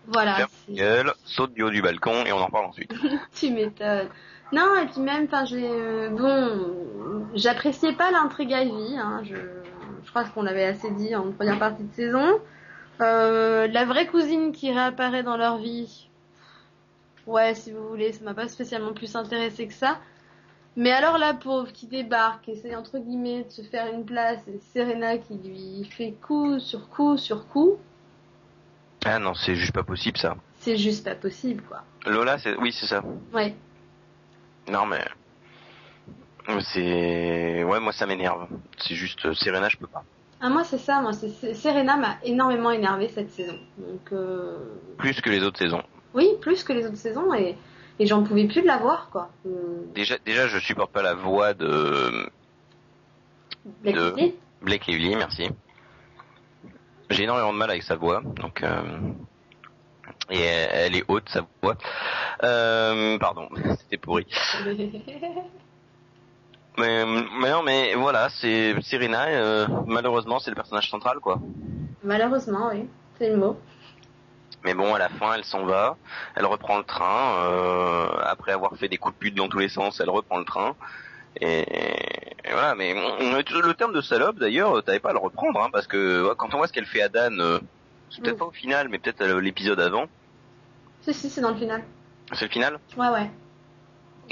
Voilà. 0.08 0.36
ferme 0.36 0.50
gueule, 0.70 1.14
saute 1.26 1.54
du 1.54 1.62
haut 1.62 1.70
du 1.70 1.82
balcon 1.84 2.26
et 2.26 2.34
on 2.34 2.38
en 2.40 2.50
parle 2.50 2.66
ensuite. 2.66 2.92
Tu 3.36 3.52
m'étonnes. 3.52 4.10
Non, 4.52 4.76
et 4.82 4.86
puis 4.88 5.02
même, 5.02 5.26
enfin, 5.26 5.46
j'ai 5.46 5.68
euh, 5.68 6.10
bon, 6.10 7.28
j'appréciais 7.36 7.94
pas 7.94 8.12
l'intrigue 8.12 8.52
Ivy. 8.52 8.98
Hein, 8.98 9.22
je, 9.24 9.36
je 10.04 10.10
crois 10.10 10.26
qu'on 10.26 10.44
l'avait 10.44 10.66
assez 10.66 10.92
dit 10.92 11.16
en 11.16 11.32
première 11.32 11.58
partie 11.60 11.84
de 11.84 11.94
saison. 11.94 12.40
Euh, 13.04 13.68
la 13.68 13.86
vraie 13.86 14.08
cousine 14.08 14.52
qui 14.52 14.72
réapparaît 14.72 15.24
dans 15.24 15.38
leur 15.38 15.58
vie. 15.58 16.08
Ouais, 17.28 17.54
si 17.54 17.72
vous 17.72 17.88
voulez, 17.88 18.14
ça 18.14 18.24
m'a 18.24 18.34
pas 18.34 18.48
spécialement 18.48 18.94
plus 18.94 19.16
intéressé 19.16 19.68
que 19.68 19.74
ça. 19.74 20.00
Mais 20.76 20.92
alors 20.92 21.18
la 21.18 21.34
pauvre 21.34 21.72
qui 21.72 21.86
débarque, 21.86 22.50
essaie 22.50 22.76
entre 22.76 22.98
guillemets 22.98 23.44
de 23.44 23.50
se 23.52 23.62
faire 23.62 23.94
une 23.94 24.06
place, 24.06 24.40
et 24.48 24.60
Serena 24.74 25.18
qui 25.18 25.36
lui 25.36 25.84
fait 25.86 26.14
coup 26.14 26.60
sur 26.60 26.90
coup 26.90 27.16
sur 27.18 27.48
coup, 27.48 27.78
Ah 29.06 29.20
non 29.20 29.36
c'est 29.36 29.56
juste 29.56 29.74
pas 29.74 29.84
possible 29.84 30.18
ça. 30.18 30.36
c'est 30.62 30.78
juste 30.78 31.06
pas 31.06 31.14
possible 31.14 31.62
quoi. 31.64 31.84
Lola 32.08 32.40
c'est 32.40 32.56
oui 32.58 32.72
c'est 32.72 32.88
ça. 32.88 33.04
Ouais. 33.32 33.54
Non 34.68 34.88
mais 34.88 35.04
c'est 36.74 37.64
ouais 37.64 37.80
moi 37.80 37.92
ça 37.94 38.08
m'énerve. 38.08 38.48
C'est 38.80 38.96
juste 38.96 39.24
euh, 39.26 39.34
Serena 39.36 39.70
je 39.70 39.78
peux 39.78 39.88
pas. 39.88 40.04
Ah 40.46 40.50
moi 40.50 40.66
c'est 40.66 40.78
ça, 40.78 41.00
moi 41.02 41.12
Serena 41.14 41.96
m'a 41.96 42.18
énormément 42.26 42.70
énervé 42.72 43.08
cette 43.08 43.30
saison. 43.32 43.58
Donc 43.78 44.12
euh, 44.12 44.58
Plus 44.98 45.22
que 45.22 45.30
les 45.30 45.42
autres 45.42 45.58
saisons. 45.58 45.82
oui, 46.14 46.28
plus 46.42 46.64
que 46.66 46.74
les 46.74 46.86
autres 46.86 46.98
saisons 46.98 47.34
et, 47.34 47.56
et 47.98 48.06
j'en 48.06 48.24
pouvais 48.24 48.46
plus 48.48 48.62
de 48.62 48.68
la 48.68 48.78
voir 48.78 49.10
quoi. 49.10 49.30
Euh, 49.48 49.86
Déjà 49.96 50.18
déjà 50.26 50.48
je 50.50 50.60
supporte 50.60 50.92
pas 50.92 51.02
la 51.02 51.14
voix 51.14 51.54
de 51.54 52.30
Lively. 53.86 54.36
Blake 54.62 54.86
Lively, 54.88 55.16
merci. 55.16 55.50
J'ai 57.10 57.24
énormément 57.24 57.54
de 57.54 57.58
mal 57.58 57.70
avec 57.70 57.84
sa 57.84 57.96
voix, 57.96 58.22
donc 58.42 58.64
euh, 58.64 58.82
et 60.30 60.42
elle, 60.42 60.70
elle 60.74 60.96
est 60.98 61.06
haute 61.08 61.30
sa 61.30 61.46
voix. 61.62 61.78
Euh, 62.44 63.18
pardon, 63.18 63.48
c'était 63.80 63.98
pourri. 63.98 64.26
Mais, 66.78 67.06
mais 67.06 67.52
non, 67.52 67.62
mais 67.64 67.94
voilà, 67.96 68.30
c'est 68.30 68.74
Serena. 68.82 69.26
euh, 69.28 69.68
malheureusement, 69.88 70.40
c'est 70.40 70.50
le 70.50 70.56
personnage 70.56 70.90
central, 70.90 71.20
quoi. 71.20 71.40
Malheureusement, 72.04 72.70
oui, 72.74 72.88
c'est 73.20 73.30
le 73.30 73.38
mot. 73.38 73.58
Mais 74.64 74.74
bon, 74.74 74.94
à 74.96 75.00
la 75.00 75.10
fin, 75.10 75.34
elle 75.34 75.44
s'en 75.44 75.66
va, 75.66 75.98
elle 76.36 76.46
reprend 76.46 76.78
le 76.78 76.84
train. 76.84 77.36
euh, 77.44 78.08
après 78.24 78.54
avoir 78.54 78.76
fait 78.78 78.88
des 78.88 78.98
coups 78.98 79.14
de 79.16 79.20
pute 79.20 79.36
dans 79.36 79.50
tous 79.50 79.60
les 79.60 79.70
sens, 79.70 80.00
elle 80.00 80.10
reprend 80.10 80.38
le 80.40 80.46
train. 80.46 80.76
Et, 81.42 81.62
et 81.62 82.52
voilà, 82.52 82.74
mais 82.76 82.94
le 82.94 83.74
terme 83.74 83.94
de 83.94 84.02
salope, 84.02 84.38
d'ailleurs, 84.40 84.82
t'avais 84.84 85.00
pas 85.00 85.10
à 85.10 85.14
le 85.14 85.20
reprendre, 85.20 85.62
hein, 85.62 85.70
parce 85.72 85.88
que 85.88 86.28
ouais, 86.28 86.34
quand 86.38 86.54
on 86.54 86.58
voit 86.58 86.68
ce 86.68 86.74
qu'elle 86.74 86.86
fait 86.86 87.02
à 87.02 87.10
Dan, 87.10 87.40
euh, 87.42 87.60
c'est 88.10 88.22
peut-être 88.22 88.36
Mm. 88.36 88.40
pas 88.40 88.46
au 88.46 88.52
final, 88.52 88.90
mais 88.90 89.00
peut-être 89.00 89.24
l'épisode 89.26 89.80
avant. 89.80 90.06
Si 91.02 91.14
si, 91.14 91.30
c'est 91.30 91.42
dans 91.42 91.50
le 91.52 91.58
final. 91.58 91.84
C'est 92.32 92.46
le 92.46 92.52
final, 92.52 92.80
Ouais 92.98 93.10
ouais. 93.10 93.30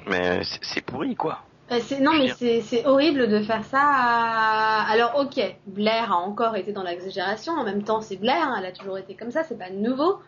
mais 0.08 0.42
c'est 0.62 0.82
pourri, 0.86 1.16
quoi. 1.16 1.40
Euh, 1.72 1.80
c'est- 1.82 2.00
non 2.02 2.12
mais 2.14 2.62
c'est 2.62 2.86
horrible 2.86 3.30
de 3.30 3.40
faire 3.42 3.64
ça. 3.64 3.80
à- 3.82 4.92
Alors 4.92 5.18
ok, 5.20 5.40
Blair 5.68 6.12
a 6.12 6.18
encore 6.18 6.56
été 6.56 6.74
dans 6.74 6.84
l'exagération. 6.84 7.54
En 7.54 7.64
même 7.64 7.84
temps, 7.84 8.02
c'est 8.02 8.18
Blair, 8.18 8.42
hein, 8.44 8.56
elle 8.60 8.66
a 8.66 8.72
toujours 8.72 8.98
été 8.98 9.16
comme 9.16 9.32
ça, 9.32 9.44
c'est 9.44 9.58
pas 9.58 9.70
nouveau. 9.70 10.20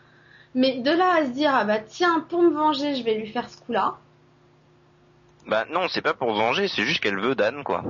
Mais 0.56 0.80
de 0.80 0.92
là 0.92 1.16
à 1.20 1.26
se 1.26 1.32
dire 1.32 1.52
ah 1.54 1.66
bah 1.66 1.80
tiens 1.80 2.26
pour 2.30 2.42
me 2.42 2.52
venger, 2.52 2.96
je 2.96 3.04
vais 3.04 3.16
lui 3.16 3.28
faire 3.28 3.50
ce 3.50 3.58
coup-là. 3.58 3.96
Bah 5.48 5.66
non, 5.70 5.88
c'est 5.90 6.02
pas 6.02 6.14
pour 6.14 6.34
venger, 6.34 6.68
c'est 6.70 6.84
juste 6.84 7.02
qu'elle 7.02 7.20
veut 7.20 7.36
Dan, 7.36 7.64
quoi. 7.64 7.84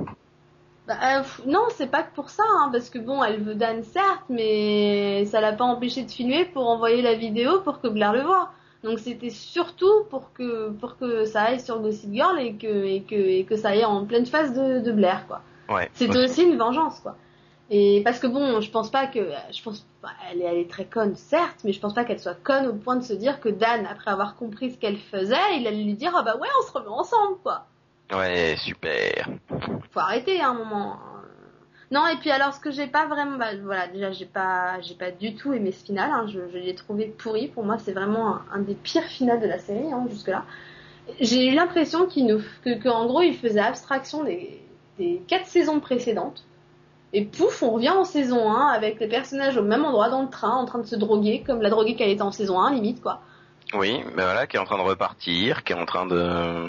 Bah, 0.88 0.96
euh, 1.02 1.22
non, 1.46 1.62
c'est 1.76 1.86
pas 1.90 2.02
que 2.02 2.14
pour 2.14 2.28
ça, 2.30 2.42
hein, 2.58 2.68
parce 2.72 2.90
que 2.90 2.98
bon, 2.98 3.22
elle 3.22 3.40
veut 3.40 3.54
Dan 3.54 3.84
certes, 3.84 4.24
mais 4.28 5.24
ça 5.26 5.40
l'a 5.40 5.52
pas 5.52 5.64
empêché 5.64 6.02
de 6.02 6.10
filmer 6.10 6.44
pour 6.44 6.68
envoyer 6.68 7.00
la 7.02 7.14
vidéo 7.14 7.60
pour 7.60 7.80
que 7.80 7.86
Blair 7.86 8.12
le 8.12 8.22
voit. 8.22 8.50
Donc 8.84 8.98
c'était 8.98 9.30
surtout 9.30 10.04
pour 10.10 10.32
que 10.34 10.68
pour 10.68 10.98
que 10.98 11.24
ça 11.24 11.44
aille 11.44 11.60
sur 11.60 11.80
Gossip 11.80 12.12
Girl 12.12 12.38
et 12.38 12.54
que 12.54 12.84
et 12.84 13.02
que 13.02 13.14
et 13.14 13.44
que 13.44 13.56
ça 13.56 13.70
aille 13.70 13.84
en 13.84 14.04
pleine 14.04 14.26
face 14.26 14.52
de, 14.52 14.80
de 14.80 14.92
Blair 14.92 15.26
quoi. 15.26 15.40
Ouais. 15.70 15.90
Ok. 16.00 16.14
aussi 16.14 16.42
une 16.42 16.58
vengeance 16.58 17.00
quoi. 17.00 17.16
Et 17.70 18.02
parce 18.04 18.18
que 18.18 18.26
bon, 18.26 18.60
je 18.60 18.70
pense 18.70 18.90
pas 18.90 19.06
que 19.06 19.30
je 19.50 19.62
pense 19.62 19.86
bah, 20.02 20.10
elle 20.30 20.42
est 20.42 20.44
elle 20.44 20.58
est 20.58 20.70
très 20.70 20.84
conne 20.84 21.16
certes, 21.16 21.60
mais 21.64 21.72
je 21.72 21.80
pense 21.80 21.94
pas 21.94 22.04
qu'elle 22.04 22.20
soit 22.20 22.36
conne 22.42 22.66
au 22.66 22.74
point 22.74 22.96
de 22.96 23.02
se 23.02 23.14
dire 23.14 23.40
que 23.40 23.48
Dan 23.48 23.86
après 23.90 24.10
avoir 24.10 24.36
compris 24.36 24.72
ce 24.72 24.76
qu'elle 24.78 24.98
faisait, 24.98 25.56
il 25.58 25.66
allait 25.66 25.82
lui 25.82 25.94
dire 25.94 26.12
ah 26.14 26.22
bah 26.22 26.36
ouais, 26.36 26.48
on 26.60 26.66
se 26.66 26.72
remet 26.72 26.88
ensemble 26.88 27.38
quoi 27.42 27.64
Ouais, 28.12 28.54
super. 28.58 29.30
faut 29.90 30.00
arrêter 30.00 30.40
à 30.40 30.50
un 30.50 30.54
moment. 30.54 30.98
Non 31.90 32.06
et 32.06 32.16
puis 32.16 32.30
alors 32.30 32.54
ce 32.54 32.60
que 32.60 32.70
j'ai 32.70 32.86
pas 32.86 33.06
vraiment, 33.06 33.36
bah, 33.36 33.54
voilà 33.62 33.88
déjà 33.88 34.10
j'ai 34.10 34.26
pas 34.26 34.80
j'ai 34.80 34.94
pas 34.94 35.10
du 35.10 35.34
tout 35.34 35.52
aimé 35.52 35.70
ce 35.72 35.84
final, 35.84 36.10
hein, 36.10 36.26
je, 36.28 36.40
je 36.52 36.58
l'ai 36.58 36.74
trouvé 36.74 37.06
pourri. 37.06 37.48
Pour 37.48 37.64
moi 37.64 37.78
c'est 37.78 37.92
vraiment 37.92 38.36
un, 38.36 38.44
un 38.52 38.58
des 38.60 38.74
pires 38.74 39.04
finales 39.04 39.40
de 39.40 39.46
la 39.46 39.58
série 39.58 39.92
hein, 39.92 40.06
jusque 40.10 40.28
là. 40.28 40.44
J'ai 41.20 41.48
eu 41.48 41.54
l'impression 41.54 42.06
qu'il 42.06 42.26
nous 42.26 42.40
que, 42.64 42.78
que, 42.78 42.88
en 42.88 43.06
gros 43.06 43.22
il 43.22 43.36
faisait 43.36 43.60
abstraction 43.60 44.24
des 44.24 44.60
des 44.98 45.22
quatre 45.28 45.46
saisons 45.46 45.80
précédentes. 45.80 46.44
Et 47.12 47.24
pouf, 47.24 47.62
on 47.62 47.70
revient 47.72 47.90
en 47.90 48.04
saison 48.04 48.50
1 48.50 48.68
avec 48.68 48.98
les 48.98 49.06
personnages 49.08 49.56
au 49.56 49.62
même 49.62 49.84
endroit 49.84 50.08
dans 50.08 50.22
le 50.22 50.30
train 50.30 50.56
en 50.56 50.64
train 50.64 50.80
de 50.80 50.86
se 50.86 50.96
droguer 50.96 51.44
comme 51.46 51.62
la 51.62 51.70
droguée 51.70 51.94
qu'elle 51.94 52.10
était 52.10 52.22
en 52.22 52.32
saison 52.32 52.60
1 52.60 52.72
limite 52.72 53.02
quoi. 53.02 53.20
Oui, 53.72 54.02
ben 54.16 54.24
voilà, 54.24 54.46
qui 54.46 54.56
est 54.56 54.60
en 54.60 54.64
train 54.64 54.78
de 54.78 54.82
repartir, 54.82 55.64
qui 55.64 55.72
est 55.72 55.76
en 55.76 55.86
train 55.86 56.06
de... 56.06 56.66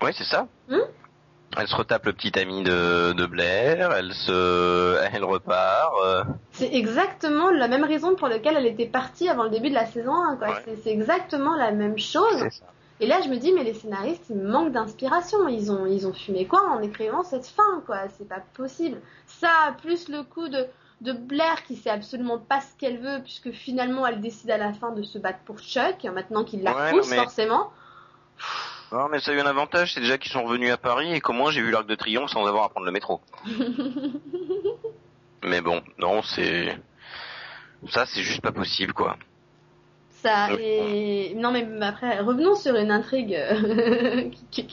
Ouais, 0.00 0.12
c'est 0.12 0.24
ça. 0.24 0.46
Hmm 0.68 0.80
elle 1.58 1.68
se 1.68 1.74
retape 1.76 2.06
le 2.06 2.12
petit 2.12 2.38
ami 2.38 2.62
de, 2.62 3.12
de 3.12 3.26
Blair, 3.26 3.92
elle 3.92 4.12
se... 4.14 4.98
Elle 5.12 5.24
repart. 5.24 5.92
euh, 6.04 6.24
C'est 6.52 6.72
exactement 6.74 7.50
la 7.50 7.68
même 7.68 7.84
raison 7.84 8.14
pour 8.14 8.28
laquelle 8.28 8.56
elle 8.56 8.66
était 8.66 8.86
partie 8.86 9.28
avant 9.28 9.44
le 9.44 9.50
début 9.50 9.68
de 9.70 9.74
la 9.74 9.86
saison 9.86 10.14
1 10.14 10.36
quoi. 10.36 10.48
Ouais. 10.48 10.64
C'est- 10.82 10.90
exactement 10.90 11.54
la 11.56 11.70
même 11.72 11.98
chose. 11.98 12.44
Et 13.00 13.06
là, 13.06 13.20
je 13.24 13.28
me 13.28 13.36
dis, 13.36 13.52
mais 13.52 13.64
les 13.64 13.74
scénaristes, 13.74 14.26
ils 14.30 14.36
manquent 14.40 14.70
d'inspiration. 14.72 15.48
Ils 15.48 15.72
ont, 15.72 15.86
ils 15.86 16.06
ont 16.06 16.12
fumé 16.12 16.46
quoi 16.46 16.62
en 16.70 16.80
écrivant 16.82 17.24
cette 17.24 17.46
fin, 17.46 17.82
quoi? 17.84 17.96
C'est 18.16 18.28
pas 18.28 18.42
possible. 18.54 19.00
Ça, 19.26 19.48
plus 19.82 20.08
le 20.08 20.22
coup 20.22 20.48
de, 20.48 20.66
de 21.00 21.12
Blair 21.12 21.64
qui 21.64 21.74
sait 21.74 21.90
absolument 21.90 22.38
pas 22.38 22.60
ce 22.60 22.78
qu'elle 22.78 22.98
veut, 23.00 23.20
puisque 23.24 23.50
finalement, 23.50 24.06
elle 24.06 24.20
décide 24.20 24.52
à 24.52 24.56
la 24.58 24.72
fin 24.72 24.92
de 24.92 25.02
se 25.02 25.18
battre 25.18 25.40
pour 25.44 25.58
Chuck, 25.58 26.04
maintenant 26.14 26.44
qu'il 26.44 26.62
la 26.62 26.76
Ouais, 26.76 26.90
pousse, 26.92 27.10
mais- 27.10 27.16
forcément. 27.16 27.72
Non, 28.92 29.08
mais 29.08 29.20
ça 29.20 29.30
a 29.30 29.34
eu 29.34 29.40
un 29.40 29.46
avantage, 29.46 29.94
c'est 29.94 30.00
déjà 30.00 30.18
qu'ils 30.18 30.30
sont 30.32 30.44
revenus 30.44 30.70
à 30.70 30.76
Paris 30.76 31.12
et 31.14 31.20
qu'au 31.20 31.32
moins 31.32 31.50
j'ai 31.50 31.62
vu 31.62 31.70
l'Arc 31.70 31.86
de 31.86 31.94
Triomphe 31.94 32.30
sans 32.30 32.46
avoir 32.46 32.64
à 32.64 32.68
prendre 32.68 32.84
le 32.86 32.92
métro. 32.92 33.20
mais 35.44 35.60
bon, 35.60 35.82
non, 35.98 36.22
c'est... 36.22 36.78
Ça, 37.88 38.06
c'est 38.06 38.22
juste 38.22 38.42
pas 38.42 38.52
possible, 38.52 38.92
quoi. 38.92 39.16
Ça, 40.10 40.52
et, 40.60 41.34
non, 41.34 41.50
mais 41.50 41.66
après, 41.84 42.20
revenons 42.20 42.54
sur 42.54 42.76
une 42.76 42.92
intrigue 42.92 43.34
euh, 43.34 44.30
qui, 44.52 44.68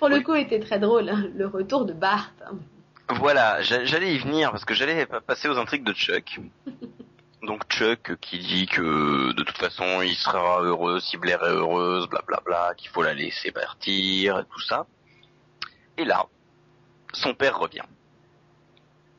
pour 0.00 0.08
le 0.08 0.16
Oui. 0.16 0.22
coup, 0.24 0.34
était 0.34 0.58
très 0.58 0.80
drôle. 0.80 1.08
hein, 1.10 1.28
Le 1.36 1.46
retour 1.46 1.84
de 1.84 1.92
Bart. 1.92 2.32
Voilà, 3.08 3.60
j'a- 3.62 3.84
j'allais 3.84 4.14
y 4.14 4.18
venir 4.18 4.50
parce 4.50 4.64
que 4.64 4.74
j'allais 4.74 5.06
pa- 5.06 5.20
passer 5.20 5.48
aux 5.48 5.58
intrigues 5.58 5.84
de 5.84 5.92
Chuck. 5.92 6.40
Donc 7.42 7.64
Chuck 7.70 8.16
qui 8.20 8.38
dit 8.38 8.66
que 8.66 9.32
de 9.32 9.42
toute 9.42 9.56
façon 9.56 10.02
il 10.02 10.14
sera 10.14 10.60
heureux 10.62 11.00
si 11.00 11.16
Blair 11.16 11.42
est 11.42 11.50
heureuse, 11.50 12.06
blablabla, 12.08 12.74
qu'il 12.76 12.90
faut 12.90 13.02
la 13.02 13.14
laisser 13.14 13.50
partir, 13.50 14.38
et 14.40 14.44
tout 14.44 14.60
ça. 14.60 14.86
Et 15.96 16.04
là, 16.04 16.26
son 17.14 17.34
père 17.34 17.58
revient. 17.58 17.82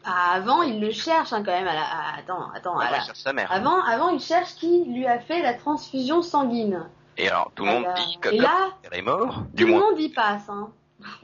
Ah, 0.03 0.33
avant, 0.33 0.63
il 0.63 0.79
le 0.79 0.91
cherche 0.91 1.31
hein, 1.33 1.43
quand 1.43 1.51
même. 1.51 1.67
À 1.67 1.73
la... 1.73 1.83
ah, 1.83 2.13
attends, 2.19 2.49
attends. 2.55 2.77
à 2.79 2.83
Après, 2.85 2.97
la- 2.97 3.03
il 3.03 3.05
cherche 3.05 3.19
sa 3.19 3.33
mère. 3.33 3.51
Avant, 3.51 3.83
avant, 3.83 4.09
il 4.09 4.19
cherche 4.19 4.55
qui 4.55 4.85
lui 4.85 5.05
a 5.07 5.19
fait 5.19 5.41
la 5.41 5.53
transfusion 5.53 6.21
sanguine. 6.21 6.87
Et 7.17 7.27
alors 7.27 7.51
tout 7.55 7.65
le 7.65 7.71
monde 7.71 7.87
dit 7.97 8.17
que 8.19 8.29
là, 8.29 8.69
père 8.81 8.93
est 8.93 9.01
mort. 9.01 9.35
tout 9.35 9.55
Du 9.55 9.65
le 9.65 9.73
monde 9.73 9.99
y 9.99 10.09
passe. 10.09 10.47
Hein. 10.49 10.71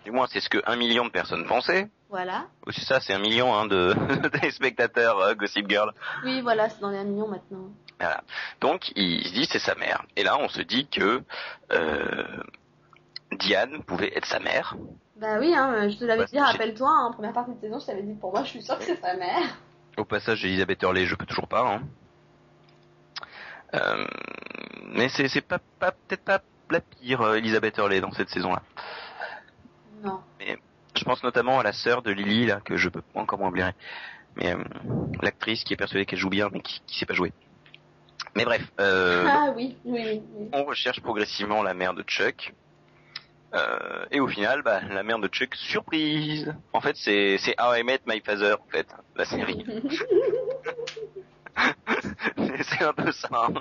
Du 0.05 0.11
moins 0.11 0.27
c'est 0.29 0.39
ce 0.39 0.49
que 0.49 0.59
un 0.65 0.75
million 0.75 1.05
de 1.05 1.11
personnes 1.11 1.45
pensaient. 1.45 1.89
Voilà. 2.09 2.45
Ou 2.65 2.71
c'est 2.71 2.85
ça, 2.85 2.99
c'est 3.01 3.13
un 3.13 3.19
million 3.19 3.53
hein, 3.53 3.65
de 3.65 3.93
téléspectateurs 4.39 5.19
euh, 5.19 5.33
Gossip 5.35 5.69
Girl. 5.69 5.91
Oui, 6.23 6.41
voilà, 6.41 6.69
c'est 6.69 6.79
dans 6.79 6.89
les 6.89 6.99
1 6.99 7.03
million 7.03 7.27
maintenant. 7.27 7.69
Voilà. 7.99 8.23
Donc 8.61 8.91
il 8.95 9.27
se 9.27 9.33
dit 9.33 9.45
c'est 9.45 9.59
sa 9.59 9.75
mère. 9.75 10.03
Et 10.15 10.23
là 10.23 10.37
on 10.39 10.47
se 10.47 10.61
dit 10.61 10.87
que 10.87 11.21
euh, 11.71 12.23
Diane 13.31 13.83
pouvait 13.83 14.15
être 14.15 14.25
sa 14.25 14.39
mère. 14.39 14.75
Bah 15.19 15.39
oui, 15.39 15.53
hein, 15.55 15.89
je 15.89 15.97
te 15.97 16.05
l'avais 16.05 16.25
dit, 16.25 16.39
rappelle-toi, 16.39 16.89
hein, 16.89 17.11
première 17.11 17.33
partie 17.33 17.55
de 17.55 17.59
saison, 17.59 17.79
je 17.79 17.87
t'avais 17.87 18.03
dit 18.03 18.13
pour 18.13 18.31
moi, 18.31 18.43
je 18.43 18.49
suis 18.49 18.61
sûre 18.61 18.77
que 18.77 18.83
c'est 18.83 19.01
sa 19.01 19.15
mère. 19.15 19.57
Au 19.97 20.05
passage 20.05 20.45
Elisabeth 20.45 20.83
Hurley, 20.83 21.05
je 21.05 21.15
peux 21.15 21.25
toujours 21.25 21.47
pas. 21.47 21.61
Hein. 21.61 21.81
Euh, 23.73 24.05
mais 24.89 25.09
c'est 25.09 25.41
pas 25.41 25.59
peut-être 25.79 26.23
pas 26.23 26.41
la 26.69 26.81
pire 26.81 27.21
euh, 27.21 27.35
Elisabeth 27.35 27.77
Hurley 27.77 27.99
dans 27.99 28.11
cette 28.11 28.29
saison-là. 28.29 28.61
Non. 30.07 30.19
Je 30.95 31.03
pense 31.03 31.21
notamment 31.23 31.59
à 31.59 31.63
la 31.63 31.73
sœur 31.73 32.01
de 32.01 32.11
Lily 32.11 32.47
là 32.47 32.59
que 32.63 32.75
je 32.77 32.89
peux 32.89 33.01
encore 33.13 33.39
m'oublier. 33.39 33.69
Mais 34.35 34.53
euh, 34.53 34.63
l'actrice 35.21 35.63
qui 35.63 35.73
est 35.73 35.77
persuadée 35.77 36.05
qu'elle 36.05 36.19
joue 36.19 36.29
bien 36.29 36.49
mais 36.51 36.61
qui, 36.61 36.81
qui 36.87 36.97
sait 36.97 37.05
pas 37.05 37.13
jouer. 37.13 37.33
Mais 38.35 38.45
bref, 38.45 38.61
euh, 38.79 39.25
Ah 39.29 39.51
oui, 39.55 39.77
oui, 39.85 40.01
oui. 40.05 40.21
oui. 40.35 40.49
on 40.53 40.63
recherche 40.63 40.99
progressivement 41.01 41.61
la 41.63 41.73
mère 41.73 41.93
de 41.93 42.03
Chuck. 42.03 42.53
Euh, 43.53 44.05
et 44.11 44.19
au 44.19 44.27
final, 44.27 44.61
bah, 44.61 44.81
la 44.89 45.03
mère 45.03 45.19
de 45.19 45.27
Chuck, 45.27 45.55
surprise. 45.55 46.53
En 46.73 46.81
fait, 46.81 46.95
c'est 46.97 47.37
c'est 47.39 47.55
How 47.61 47.75
I 47.75 47.83
Met 47.83 47.99
My 48.05 48.19
Father, 48.21 48.53
en 48.55 48.69
fait, 48.71 48.87
la 49.15 49.25
série. 49.25 49.65
c'est 52.61 52.83
un 52.83 52.93
peu 52.93 53.11
ça. 53.11 53.29
hein. 53.33 53.53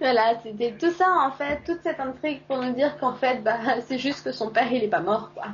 Voilà, 0.00 0.40
c'était 0.42 0.72
tout 0.72 0.90
ça 0.92 1.08
en 1.10 1.30
fait, 1.32 1.62
toute 1.64 1.82
cette 1.82 2.00
intrigue 2.00 2.40
pour 2.48 2.58
nous 2.58 2.72
dire 2.72 2.98
qu'en 2.98 3.14
fait, 3.14 3.42
bah, 3.42 3.80
c'est 3.86 3.98
juste 3.98 4.24
que 4.24 4.32
son 4.32 4.50
père 4.50 4.72
il 4.72 4.82
est 4.84 4.88
pas 4.88 5.00
mort 5.00 5.30
quoi. 5.34 5.46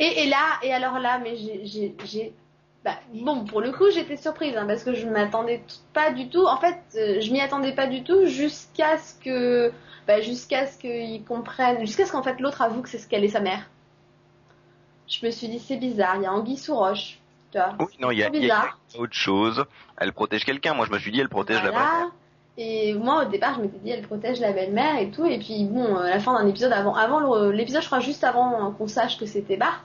Et, 0.00 0.22
et 0.22 0.26
là, 0.28 0.58
et 0.62 0.72
alors 0.72 0.98
là, 0.98 1.18
mais 1.18 1.36
j'ai- 1.36 2.32
bah, 2.84 2.94
bon, 3.12 3.44
pour 3.44 3.60
le 3.60 3.70
coup, 3.70 3.90
j'étais 3.92 4.16
surprise 4.16 4.56
hein, 4.56 4.64
parce 4.66 4.82
que 4.82 4.94
je 4.94 5.06
m'attendais 5.06 5.62
pas 5.92 6.10
du 6.10 6.28
tout. 6.30 6.46
En 6.46 6.56
fait, 6.56 6.78
euh, 6.96 7.20
je 7.20 7.30
m'y 7.30 7.40
attendais 7.40 7.72
pas 7.74 7.86
du 7.86 8.02
tout 8.02 8.24
jusqu'à 8.26 8.96
ce 8.96 9.14
que, 9.22 9.70
bah, 10.06 10.20
jusqu'à 10.22 10.66
ce 10.66 10.78
qu'ils 10.78 11.22
comprennent, 11.24 11.80
jusqu'à 11.80 12.06
ce 12.06 12.12
qu'en 12.12 12.22
fait 12.22 12.40
l'autre 12.40 12.62
avoue 12.62 12.80
que 12.80 12.88
c'est 12.88 12.98
ce 12.98 13.06
qu'elle 13.06 13.24
est 13.24 13.28
sa 13.28 13.40
mère. 13.40 13.68
Je 15.06 15.26
me 15.26 15.30
suis 15.30 15.48
dit 15.48 15.58
c'est 15.58 15.76
bizarre, 15.76 16.16
il 16.16 16.22
y 16.22 16.26
a 16.26 16.32
anguille 16.32 16.56
sous 16.56 16.74
roche, 16.74 17.18
tu 17.52 17.58
vois. 17.58 17.74
Oui, 17.78 17.86
non, 18.00 18.10
il 18.10 18.18
y 18.18 18.22
a, 18.22 18.30
y 18.94 18.98
autre 18.98 19.12
chose. 19.12 19.64
Elle 19.98 20.12
protège 20.14 20.44
quelqu'un. 20.46 20.72
Moi, 20.72 20.86
je 20.86 20.92
me 20.92 20.98
suis 20.98 21.12
dit, 21.12 21.20
elle 21.20 21.28
protège 21.28 21.62
la 21.62 21.72
mère. 21.72 22.10
Et 22.62 22.92
moi, 22.92 23.24
au 23.24 23.28
départ, 23.30 23.54
je 23.56 23.62
m'étais 23.62 23.78
dit, 23.78 23.88
elle 23.90 24.02
protège 24.02 24.38
la 24.38 24.52
belle-mère 24.52 24.98
et 24.98 25.10
tout. 25.10 25.24
Et 25.24 25.38
puis, 25.38 25.64
bon, 25.64 25.96
à 25.96 26.10
la 26.10 26.20
fin 26.20 26.34
d'un 26.34 26.46
épisode, 26.46 26.72
avant, 26.72 27.48
l'épisode, 27.50 27.80
je 27.80 27.86
crois, 27.86 28.00
juste 28.00 28.22
avant 28.22 28.68
euh, 28.68 28.70
qu'on 28.72 28.86
sache 28.86 29.18
que 29.18 29.24
c'était 29.24 29.56
Bart, 29.56 29.82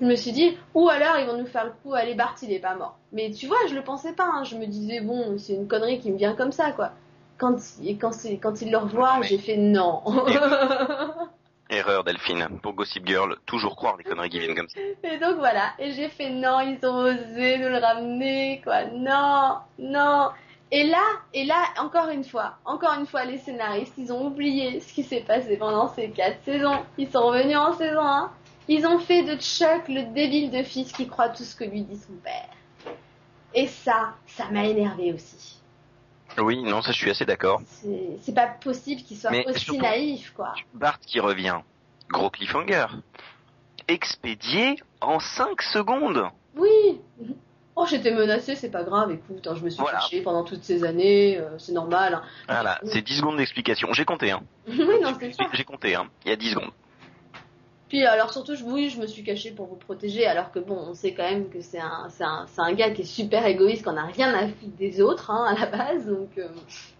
je 0.00 0.06
me 0.06 0.16
suis 0.16 0.32
dit, 0.32 0.56
ou 0.74 0.88
alors 0.88 1.16
ils 1.20 1.26
vont 1.28 1.38
nous 1.38 1.46
faire 1.46 1.64
le 1.66 1.70
coup, 1.82 1.94
allez, 1.94 2.14
Bart, 2.14 2.34
il 2.42 2.52
est 2.52 2.58
pas 2.58 2.74
mort. 2.74 2.96
Mais 3.12 3.30
tu 3.30 3.46
vois, 3.46 3.56
je 3.68 3.74
le 3.76 3.82
pensais 3.82 4.12
pas. 4.14 4.24
hein. 4.34 4.42
Je 4.42 4.56
me 4.56 4.66
disais, 4.66 5.00
bon, 5.00 5.38
c'est 5.38 5.52
une 5.54 5.68
connerie 5.68 6.00
qui 6.00 6.10
me 6.10 6.16
vient 6.18 6.34
comme 6.34 6.50
ça, 6.50 6.72
quoi. 6.72 6.90
Quand, 7.36 7.54
et 7.84 7.96
quand, 7.96 8.10
quand 8.42 8.60
il 8.62 8.72
le 8.72 8.78
revoit, 8.78 9.18
Ouais. 9.20 9.26
j'ai 9.28 9.38
fait 9.38 9.56
non. 9.56 10.02
Erreur, 11.70 12.02
Delphine. 12.02 12.48
Pour 12.62 12.72
Gossip 12.72 13.06
Girl, 13.06 13.36
toujours 13.46 13.76
croire 13.76 13.96
les 13.98 14.02
conneries 14.04 14.30
qui 14.30 14.38
viennent 14.40 14.56
comme 14.56 14.68
ça. 14.68 14.80
Et 15.04 15.18
donc 15.18 15.36
voilà, 15.38 15.72
et 15.78 15.92
j'ai 15.92 16.08
fait 16.08 16.30
non, 16.30 16.60
ils 16.60 16.78
ont 16.86 16.96
osé 16.96 17.58
nous 17.58 17.68
le 17.68 17.78
ramener, 17.78 18.60
quoi. 18.64 18.86
Non, 18.86 19.58
non. 19.78 20.30
Et 20.70 20.84
là, 20.84 21.02
et 21.32 21.44
là, 21.44 21.64
encore 21.78 22.08
une 22.10 22.24
fois, 22.24 22.58
encore 22.64 22.92
une 22.98 23.06
fois, 23.06 23.24
les 23.24 23.38
scénaristes, 23.38 23.94
ils 23.96 24.12
ont 24.12 24.26
oublié 24.26 24.80
ce 24.80 24.92
qui 24.92 25.02
s'est 25.02 25.22
passé 25.26 25.56
pendant 25.56 25.88
ces 25.94 26.10
quatre 26.10 26.42
saisons. 26.44 26.84
Ils 26.98 27.10
sont 27.10 27.26
revenus 27.26 27.56
en 27.56 27.72
saison 27.74 28.02
1. 28.02 28.30
Ils 28.68 28.86
ont 28.86 28.98
fait 28.98 29.22
de 29.22 29.40
Chuck 29.40 29.88
le 29.88 30.12
débile 30.12 30.50
de 30.50 30.62
fils 30.62 30.92
qui 30.92 31.08
croit 31.08 31.30
tout 31.30 31.44
ce 31.44 31.56
que 31.56 31.64
lui 31.64 31.82
dit 31.82 31.96
son 31.96 32.12
père. 32.22 32.50
Et 33.54 33.66
ça, 33.66 34.14
ça 34.26 34.50
m'a 34.50 34.64
énervé 34.66 35.14
aussi. 35.14 35.58
Oui, 36.36 36.62
non, 36.62 36.82
ça, 36.82 36.92
je 36.92 36.98
suis 36.98 37.10
assez 37.10 37.24
d'accord. 37.24 37.62
C'est 38.20 38.34
pas 38.34 38.46
possible 38.46 39.00
qu'il 39.02 39.16
soit 39.16 39.30
Mais 39.30 39.46
aussi 39.48 39.64
surtout- 39.64 39.80
naïf, 39.80 40.32
quoi. 40.36 40.52
Bart 40.74 41.00
qui 41.00 41.18
revient. 41.18 41.56
Gros 42.10 42.28
cliffhanger. 42.28 42.86
Expédié 43.88 44.76
en 45.00 45.18
5 45.18 45.62
secondes. 45.62 46.28
Oui. 46.54 47.00
Oh, 47.80 47.86
j'étais 47.86 48.10
menacée, 48.10 48.56
c'est 48.56 48.70
pas 48.70 48.82
grave, 48.82 49.12
écoute, 49.12 49.46
hein, 49.46 49.54
je 49.56 49.64
me 49.64 49.70
suis 49.70 49.80
Voilà. 49.80 49.98
cachée 50.00 50.20
pendant 50.20 50.42
toutes 50.42 50.64
ces 50.64 50.82
années, 50.82 51.38
euh, 51.38 51.56
c'est 51.58 51.70
normal. 51.70 52.14
hein. 52.14 52.22
Voilà, 52.48 52.80
c'est 52.84 53.02
10 53.02 53.18
secondes 53.18 53.36
d'explication. 53.36 53.92
J'ai 53.92 54.04
compté, 54.04 54.32
hein. 54.32 54.42
oui, 54.66 55.00
non, 55.00 55.14
c'est 55.20 55.32
ça. 55.32 55.44
J'ai 55.52 55.62
compté, 55.62 55.94
hein. 55.94 56.08
Il 56.24 56.30
y 56.30 56.32
a 56.32 56.36
10 56.36 56.50
secondes. 56.50 56.72
Puis 57.88 58.04
alors 58.04 58.32
surtout, 58.32 58.56
je- 58.56 58.64
oui, 58.64 58.90
je 58.90 59.00
me 59.00 59.06
suis 59.06 59.22
cachée 59.22 59.52
pour 59.52 59.66
vous 59.66 59.76
protéger, 59.76 60.26
alors 60.26 60.50
que 60.50 60.58
bon, 60.58 60.74
on 60.88 60.94
sait 60.94 61.14
quand 61.14 61.22
même 61.22 61.48
que 61.50 61.60
c'est 61.60 61.78
un, 61.78 62.08
c'est 62.10 62.24
un, 62.24 62.46
c'est 62.52 62.60
un 62.60 62.72
gars 62.72 62.90
qui 62.90 63.02
est 63.02 63.04
super 63.04 63.46
égoïste, 63.46 63.84
qu'on 63.84 63.96
a 63.96 64.06
rien 64.06 64.34
à 64.34 64.48
foutre 64.48 64.76
des 64.76 65.00
autres, 65.00 65.30
hein, 65.30 65.44
à 65.48 65.58
la 65.60 65.66
base, 65.66 66.04
donc 66.06 66.30
euh, 66.36 66.48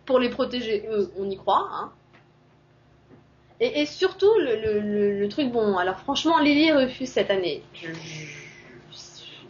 pour 0.07 0.21
les 0.21 0.29
protéger, 0.31 0.87
eux, 0.93 1.11
on 1.19 1.29
y 1.29 1.37
croit, 1.37 1.69
hein. 1.73 1.91
Et, 3.61 3.81
et 3.81 3.87
surtout, 3.87 4.33
le, 4.39 4.55
le, 4.61 4.79
le, 4.81 5.19
le 5.19 5.29
truc, 5.29 5.51
bon, 5.51 5.77
alors 5.77 5.99
franchement, 5.99 6.39
Lily 6.39 6.71
refuse 6.71 7.09
cette 7.11 7.31
année. 7.33 7.65
Je- 7.75 7.93
je- 7.93 8.48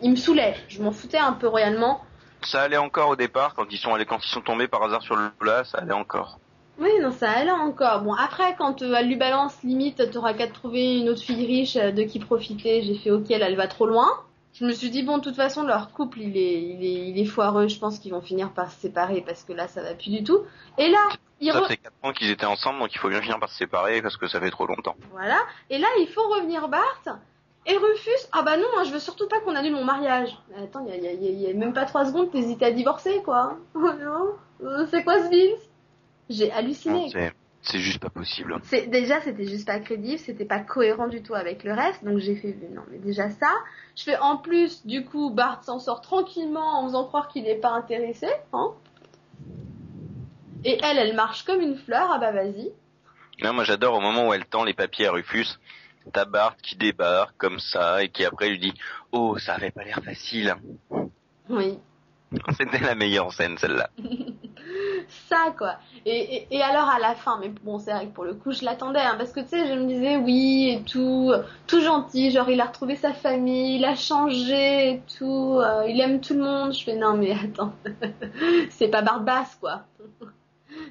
il 0.03 0.11
me 0.11 0.17
saoulait, 0.17 0.57
je 0.69 0.83
m'en 0.83 0.93
foutais 0.93 1.19
un 1.19 1.33
peu 1.33 1.49
royalement. 1.49 2.03
Ça 2.43 2.63
allait 2.63 2.77
encore 2.77 3.09
au 3.11 3.17
départ, 3.17 3.55
quand 3.55 3.67
ils 3.71 3.79
sont 3.79 3.95
allés, 3.95 4.07
quand 4.07 4.25
ils 4.25 4.29
sont 4.31 4.41
tombés 4.43 4.69
par 4.69 4.83
hasard 4.85 5.03
sur 5.03 5.17
le 5.17 5.31
plat, 5.39 5.65
ça 5.65 5.79
allait 5.79 5.93
encore. 5.93 6.39
Oui, 6.79 6.91
non, 7.03 7.11
ça 7.11 7.31
allait 7.31 7.51
encore. 7.51 8.03
Bon, 8.03 8.15
après, 8.15 8.55
quand 8.57 8.83
euh, 8.83 8.95
elle 8.97 9.09
lui 9.09 9.17
balance, 9.17 9.55
limite, 9.65 10.11
t'auras 10.13 10.35
qu'à 10.35 10.47
trouver 10.47 10.99
une 10.99 11.09
autre 11.09 11.23
fille 11.23 11.45
riche 11.45 11.75
euh, 11.77 11.91
de 11.91 12.05
qui 12.05 12.21
profiter, 12.21 12.83
j'ai 12.83 12.95
fait, 12.95 13.11
ok, 13.11 13.29
là, 13.31 13.47
elle 13.49 13.57
va 13.57 13.67
trop 13.67 13.87
loin. 13.87 14.07
Je 14.55 14.65
me 14.65 14.73
suis 14.73 14.89
dit, 14.91 15.03
bon, 15.03 15.19
de 15.19 15.23
toute 15.25 15.35
façon, 15.35 15.65
leur 15.65 15.91
couple, 15.91 16.21
il 16.21 16.37
est, 16.37 16.63
il 16.63 16.85
est, 16.85 17.09
il 17.09 17.19
est 17.21 17.25
foireux, 17.25 17.67
je 17.67 17.79
pense 17.81 17.99
qu'ils 17.99 18.13
vont 18.13 18.21
finir 18.21 18.51
par 18.51 18.71
se 18.71 18.81
séparer, 18.81 19.21
parce 19.27 19.43
que 19.43 19.53
là, 19.53 19.67
ça 19.67 19.83
va 19.83 19.95
plus 19.95 20.11
du 20.11 20.23
tout. 20.23 20.43
Et 20.79 20.89
là, 20.89 20.99
ils 21.41 21.51
Ça 21.53 21.61
re- 21.61 21.67
fait 21.67 21.77
4 21.79 21.93
ans 22.05 22.13
qu'ils 22.13 22.31
étaient 22.31 22.47
ensemble, 22.47 22.79
donc 22.79 22.95
il 22.95 22.99
faut 22.99 23.09
bien 23.09 23.21
finir 23.21 23.41
par 23.41 23.49
se 23.49 23.57
séparer, 23.59 24.01
parce 24.01 24.17
que 24.17 24.29
ça 24.29 24.39
fait 24.41 24.51
trop 24.51 24.67
longtemps. 24.67 24.95
Voilà. 25.13 25.39
Et 25.71 25.79
là, 25.79 25.89
il 25.99 26.07
faut 26.07 26.27
revenir 26.29 26.69
Bart. 26.69 27.03
Et 27.71 27.77
refuse. 27.77 28.29
Ah 28.33 28.41
bah 28.43 28.57
non, 28.57 28.65
moi, 28.73 28.85
je 28.85 28.91
veux 28.93 28.99
surtout 28.99 29.29
pas 29.29 29.41
qu'on 29.41 29.55
annule 29.55 29.75
mon 29.75 29.85
mariage. 29.85 30.31
Mais 30.51 30.63
Attends, 30.65 30.87
il 30.89 30.95
y 31.05 31.07
a, 31.07 31.13
y 31.13 31.27
a- 31.29 31.31
y 31.31 31.51
a 31.51 31.55
même 31.55 31.75
pas 31.75 31.85
trois 31.85 32.07
secondes, 32.07 32.31
t'hésitais 32.33 32.65
à 32.65 32.71
divorcer, 32.73 33.21
quoi. 33.25 33.59
Non. 33.75 34.33
Euh, 34.65 34.87
C'est 34.91 35.05
quoi 35.05 35.19
ce 35.19 35.29
Vince 35.29 35.61
J'ai 36.31 36.51
halluciné. 36.51 37.11
Non, 37.15 37.31
c'est, 37.61 37.79
juste 37.79 38.01
pas 38.01 38.09
possible. 38.09 38.57
C'est 38.63 38.87
déjà 38.87 39.21
c'était 39.21 39.45
juste 39.47 39.67
pas 39.67 39.79
crédible, 39.81 40.19
c'était 40.19 40.47
pas 40.47 40.61
cohérent 40.61 41.09
du 41.09 41.23
tout 41.23 41.35
avec 41.35 41.63
le 41.65 41.75
reste, 41.75 42.03
donc 42.05 42.19
j'ai 42.19 42.35
fait 42.37 42.57
non 42.73 42.83
mais 42.91 42.99
déjà 42.99 43.29
ça. 43.31 43.51
Je 43.97 44.05
fais 44.05 44.17
en 44.19 44.37
plus 44.39 44.87
du 44.87 45.05
coup 45.05 45.29
Bart 45.31 45.63
s'en 45.65 45.79
sort 45.79 46.01
tranquillement 46.01 46.81
en 46.81 46.87
faisant 46.87 47.05
croire 47.05 47.29
qu'il 47.29 47.47
est 47.47 47.57
pas 47.61 47.71
intéressé, 47.71 48.29
hein. 48.55 48.73
Et 50.65 50.79
elle, 50.83 50.99
elle 50.99 51.15
marche 51.15 51.45
comme 51.45 51.61
une 51.61 51.77
fleur, 51.77 52.11
ah 52.13 52.19
bah 52.19 52.33
vas-y. 52.33 52.73
Là, 53.41 53.53
moi, 53.53 53.63
j'adore 53.65 53.95
au 53.95 54.01
moment 54.01 54.29
où 54.29 54.33
elle 54.33 54.45
tend 54.47 54.65
les 54.65 54.75
papiers 54.75 55.07
à 55.07 55.13
Rufus, 55.13 55.47
t'as 56.13 56.25
Bart 56.25 56.57
qui 56.57 56.77
débarque 56.77 57.37
comme 57.37 57.59
ça, 57.59 58.03
et 58.03 58.09
qui 58.09 58.25
après 58.25 58.51
lui 58.51 58.59
dit, 58.59 58.75
oh, 59.13 59.39
ça 59.39 59.55
avait 59.55 59.71
pas 59.71 59.85
l'air 59.85 60.01
facile. 60.05 60.55
Oui. 61.49 61.79
C'était 62.59 62.81
la 62.81 62.95
meilleure 62.95 63.33
scène, 63.33 63.57
celle-là. 63.59 63.91
Ça 65.29 65.55
quoi. 65.57 65.77
Et, 66.05 66.37
et, 66.37 66.57
et 66.57 66.63
alors 66.63 66.89
à 66.89 66.99
la 66.99 67.15
fin, 67.15 67.39
mais 67.41 67.49
bon 67.49 67.79
c'est 67.79 67.93
vrai 67.93 68.07
que 68.07 68.13
pour 68.13 68.25
le 68.25 68.35
coup 68.35 68.53
je 68.53 68.65
l'attendais, 68.65 69.01
hein, 69.01 69.15
parce 69.17 69.33
que 69.33 69.41
tu 69.41 69.49
sais 69.49 69.67
je 69.67 69.73
me 69.73 69.87
disais 69.87 70.17
oui 70.17 70.69
et 70.71 70.83
tout, 70.83 71.33
tout 71.67 71.81
gentil, 71.81 72.31
genre 72.31 72.51
il 72.51 72.61
a 72.61 72.67
retrouvé 72.67 72.97
sa 72.97 73.15
famille, 73.15 73.77
il 73.77 73.85
a 73.85 73.95
changé 73.95 74.91
et 74.91 75.03
tout, 75.19 75.59
euh, 75.59 75.87
il 75.89 76.01
aime 76.01 76.21
tout 76.21 76.35
le 76.35 76.41
monde. 76.41 76.75
Je 76.75 76.85
fais 76.85 76.97
non 76.97 77.17
mais 77.17 77.33
attends, 77.33 77.73
c'est 78.71 78.89
pas 78.89 79.01
Barbasse 79.01 79.57
quoi. 79.61 79.85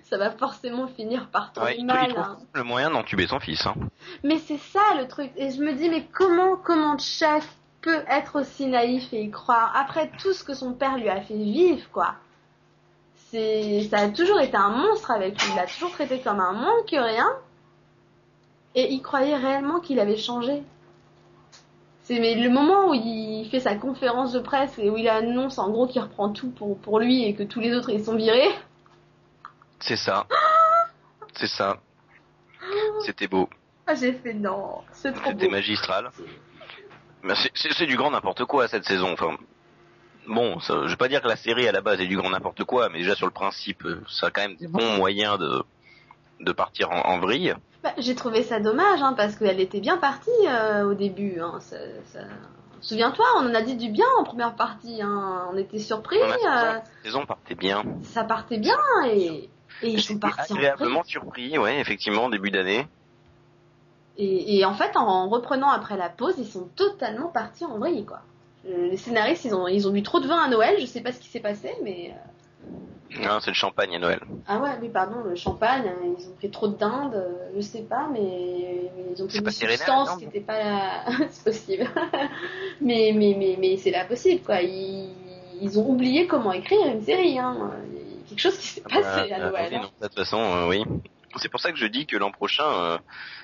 Ça 0.03 0.17
va 0.17 0.31
forcément 0.31 0.87
finir 0.87 1.29
par 1.29 1.51
Ouais, 1.61 1.75
il, 1.77 1.85
mal. 1.85 2.11
il 2.11 2.17
hein. 2.17 2.37
le 2.53 2.63
moyen 2.63 2.89
d'entuber 2.89 3.27
son 3.27 3.39
fils. 3.39 3.65
Hein. 3.65 3.75
Mais 4.23 4.39
c'est 4.39 4.57
ça 4.57 4.95
le 4.97 5.07
truc. 5.07 5.31
Et 5.35 5.51
je 5.51 5.61
me 5.61 5.73
dis, 5.73 5.89
mais 5.89 6.05
comment, 6.11 6.55
comment 6.55 6.97
Chuck 6.97 7.43
peut 7.81 8.03
être 8.09 8.39
aussi 8.39 8.65
naïf 8.65 9.13
et 9.13 9.21
y 9.21 9.29
croire 9.29 9.73
après 9.75 10.09
tout 10.19 10.33
ce 10.33 10.43
que 10.43 10.53
son 10.53 10.73
père 10.73 10.97
lui 10.97 11.09
a 11.09 11.21
fait 11.21 11.35
vivre, 11.37 11.87
quoi? 11.91 12.15
C'est, 13.29 13.83
ça 13.89 13.99
a 13.99 14.09
toujours 14.09 14.39
été 14.39 14.55
un 14.55 14.69
monstre 14.69 15.11
avec 15.11 15.41
lui. 15.41 15.51
Il 15.51 15.55
l'a 15.55 15.67
toujours 15.67 15.91
traité 15.91 16.19
comme 16.19 16.39
un 16.39 16.53
moins 16.53 16.83
que 16.89 16.95
rien. 16.95 17.27
Et 18.73 18.93
il 18.93 19.01
croyait 19.01 19.35
réellement 19.35 19.79
qu'il 19.79 19.99
avait 19.99 20.17
changé. 20.17 20.63
C'est 22.03 22.19
mais 22.19 22.35
le 22.35 22.49
moment 22.49 22.89
où 22.89 22.93
il 22.93 23.47
fait 23.51 23.59
sa 23.59 23.75
conférence 23.75 24.31
de 24.31 24.39
presse 24.39 24.79
et 24.79 24.89
où 24.89 24.95
il 24.95 25.09
annonce 25.09 25.59
en 25.59 25.69
gros 25.69 25.87
qu'il 25.87 26.01
reprend 26.01 26.29
tout 26.29 26.49
pour, 26.51 26.77
pour 26.77 26.99
lui 26.99 27.25
et 27.25 27.33
que 27.33 27.43
tous 27.43 27.59
les 27.59 27.75
autres 27.75 27.89
ils 27.89 28.05
sont 28.05 28.15
virés. 28.15 28.49
C'est 29.79 29.95
ça. 29.95 30.25
C'est 31.35 31.47
ça. 31.47 31.77
C'était 33.05 33.27
beau. 33.27 33.47
Ah, 33.85 33.93
j'ai 33.95 34.13
fait 34.13 34.33
non, 34.33 34.81
c'est 34.91 35.13
trop 35.13 35.29
C'était 35.29 35.45
beau. 35.45 35.51
magistral. 35.51 36.09
Mais 37.23 37.35
c'est- 37.35 37.51
c'est 37.53 37.71
c'est 37.73 37.85
du 37.85 37.95
grand 37.95 38.11
n'importe 38.11 38.43
quoi 38.45 38.67
cette 38.67 38.83
saison. 38.85 39.13
Enfin, 39.13 39.37
bon, 40.27 40.59
ça, 40.59 40.81
je 40.85 40.89
vais 40.89 40.95
pas 40.97 41.07
dire 41.07 41.21
que 41.21 41.27
la 41.27 41.35
série 41.35 41.67
à 41.67 41.71
la 41.71 41.81
base 41.81 42.01
est 42.01 42.07
du 42.07 42.17
grand 42.17 42.29
n'importe 42.29 42.63
quoi, 42.63 42.89
mais 42.89 42.97
déjà 42.99 43.15
sur 43.15 43.27
le 43.27 43.31
principe, 43.31 43.85
euh, 43.85 44.01
ça 44.09 44.27
a 44.27 44.31
quand 44.31 44.41
même 44.41 44.55
des 44.57 44.67
bons 44.67 44.97
moyens 44.97 45.37
de 45.37 45.63
de 46.39 46.51
partir 46.51 46.91
en, 46.91 47.01
en 47.13 47.19
vrille. 47.19 47.55
Bah, 47.83 47.93
j'ai 47.97 48.13
trouvé 48.15 48.43
ça 48.43 48.59
dommage, 48.59 49.01
hein, 49.01 49.13
parce 49.15 49.35
qu'elle 49.35 49.59
était 49.59 49.79
bien 49.79 49.97
partie 49.97 50.29
euh, 50.47 50.83
au 50.89 50.93
début. 50.95 51.39
Hein, 51.39 51.59
ça- 51.61 51.77
ça- 52.05 52.19
Souviens-toi, 52.81 53.25
on 53.37 53.47
en 53.49 53.55
a 53.55 53.61
dit 53.61 53.75
du 53.75 53.89
bien 53.89 54.05
en 54.19 54.23
première 54.23 54.55
partie. 54.55 55.01
Hein, 55.01 55.47
on 55.51 55.57
était 55.57 55.79
surpris, 55.79 56.17
On 56.21 56.47
a 56.47 56.75
euh, 56.75 56.79
saison 57.03 57.25
partait 57.25 57.55
bien. 57.55 57.83
ça 58.03 58.23
partait 58.23 58.57
bien 58.59 58.77
et, 59.05 59.49
et 59.83 59.89
ils 59.89 60.01
sont 60.01 60.17
partis 60.17 60.53
en 60.53 60.55
agréablement 60.57 61.01
vrille. 61.01 61.11
surpris, 61.11 61.57
ouais, 61.57 61.79
effectivement, 61.79 62.25
en 62.25 62.29
début 62.29 62.51
d'année. 62.51 62.87
Et, 64.17 64.57
et 64.57 64.65
en 64.65 64.73
fait, 64.73 64.95
en 64.97 65.29
reprenant 65.29 65.69
après 65.69 65.97
la 65.97 66.09
pause, 66.09 66.35
ils 66.37 66.47
sont 66.47 66.67
totalement 66.75 67.27
partis 67.29 67.65
en 67.65 67.77
vrille, 67.77 68.05
quoi. 68.05 68.21
Euh, 68.67 68.89
Les 68.89 68.97
scénaristes, 68.97 69.45
ils 69.45 69.53
ont, 69.53 69.67
ils 69.67 69.87
ont 69.87 69.91
bu 69.91 70.01
trop 70.01 70.19
de 70.19 70.27
vin 70.27 70.39
à 70.41 70.49
Noël. 70.49 70.75
Je 70.79 70.85
sais 70.85 71.01
pas 71.01 71.11
ce 71.11 71.19
qui 71.19 71.27
s'est 71.27 71.39
passé, 71.39 71.71
mais 71.83 72.13
euh, 73.13 73.23
Non, 73.23 73.39
c'est 73.39 73.51
le 73.51 73.55
champagne 73.55 73.95
à 73.95 73.99
Noël. 73.99 74.19
ah 74.47 74.59
ouais, 74.59 74.71
oui, 74.81 74.89
pardon, 74.89 75.17
le 75.23 75.35
champagne, 75.35 75.83
hein, 75.87 76.15
ils 76.19 76.27
ont 76.27 76.33
pris 76.33 76.49
trop 76.49 76.67
de 76.67 76.75
dinde, 76.75 77.13
euh, 77.13 77.49
je 77.55 77.61
sais 77.61 77.83
pas, 77.83 78.09
mais, 78.11 78.89
ils 79.15 79.21
ont 79.23 79.27
pris 79.27 79.33
C'est 79.33 79.37
une 79.37 79.43
pas 79.43 79.51
Serena, 79.51 79.77
substance 79.77 80.09
non 80.09 80.17
qui 80.17 80.25
était 80.25 80.39
pas, 80.41 81.03
c'est 81.29 81.43
possible. 81.43 81.87
mais 82.81 83.11
mais 83.15 83.35
mais 83.37 83.55
mais 83.59 83.77
c'est 83.77 83.91
pas 83.91 84.05
possible 84.05 84.41
quoi. 84.43 84.61
Ils, 84.61 85.09
ils 85.61 85.79
ont 85.79 85.87
oublié 85.89 86.27
comment 86.27 86.51
écrire 86.51 86.85
une 86.87 87.01
série. 87.03 87.37
Hein. 87.39 87.71
Quelque 88.27 88.39
chose 88.39 88.57
qui 88.57 88.67
s'est 88.67 88.81
passé 88.81 89.31
Euh, 89.31 89.35
à 89.35 89.39
euh, 89.39 89.49
Noël. 89.49 89.67
oui, 89.71 89.75
hein. 89.75 89.81
non, 89.81 89.89
de 90.01 90.07
toute 90.07 90.15
façon, 90.17 90.39
euh, 90.39 90.67
oui. 90.67 90.83
C'est 91.37 91.49
pour 91.49 91.59
ça 91.59 91.71
que 91.71 91.77
je 91.77 91.85
dis 91.85 92.05
que 92.05 92.17
l'an 92.17 92.31
prochain, 92.31 92.65
euh, 92.65 92.97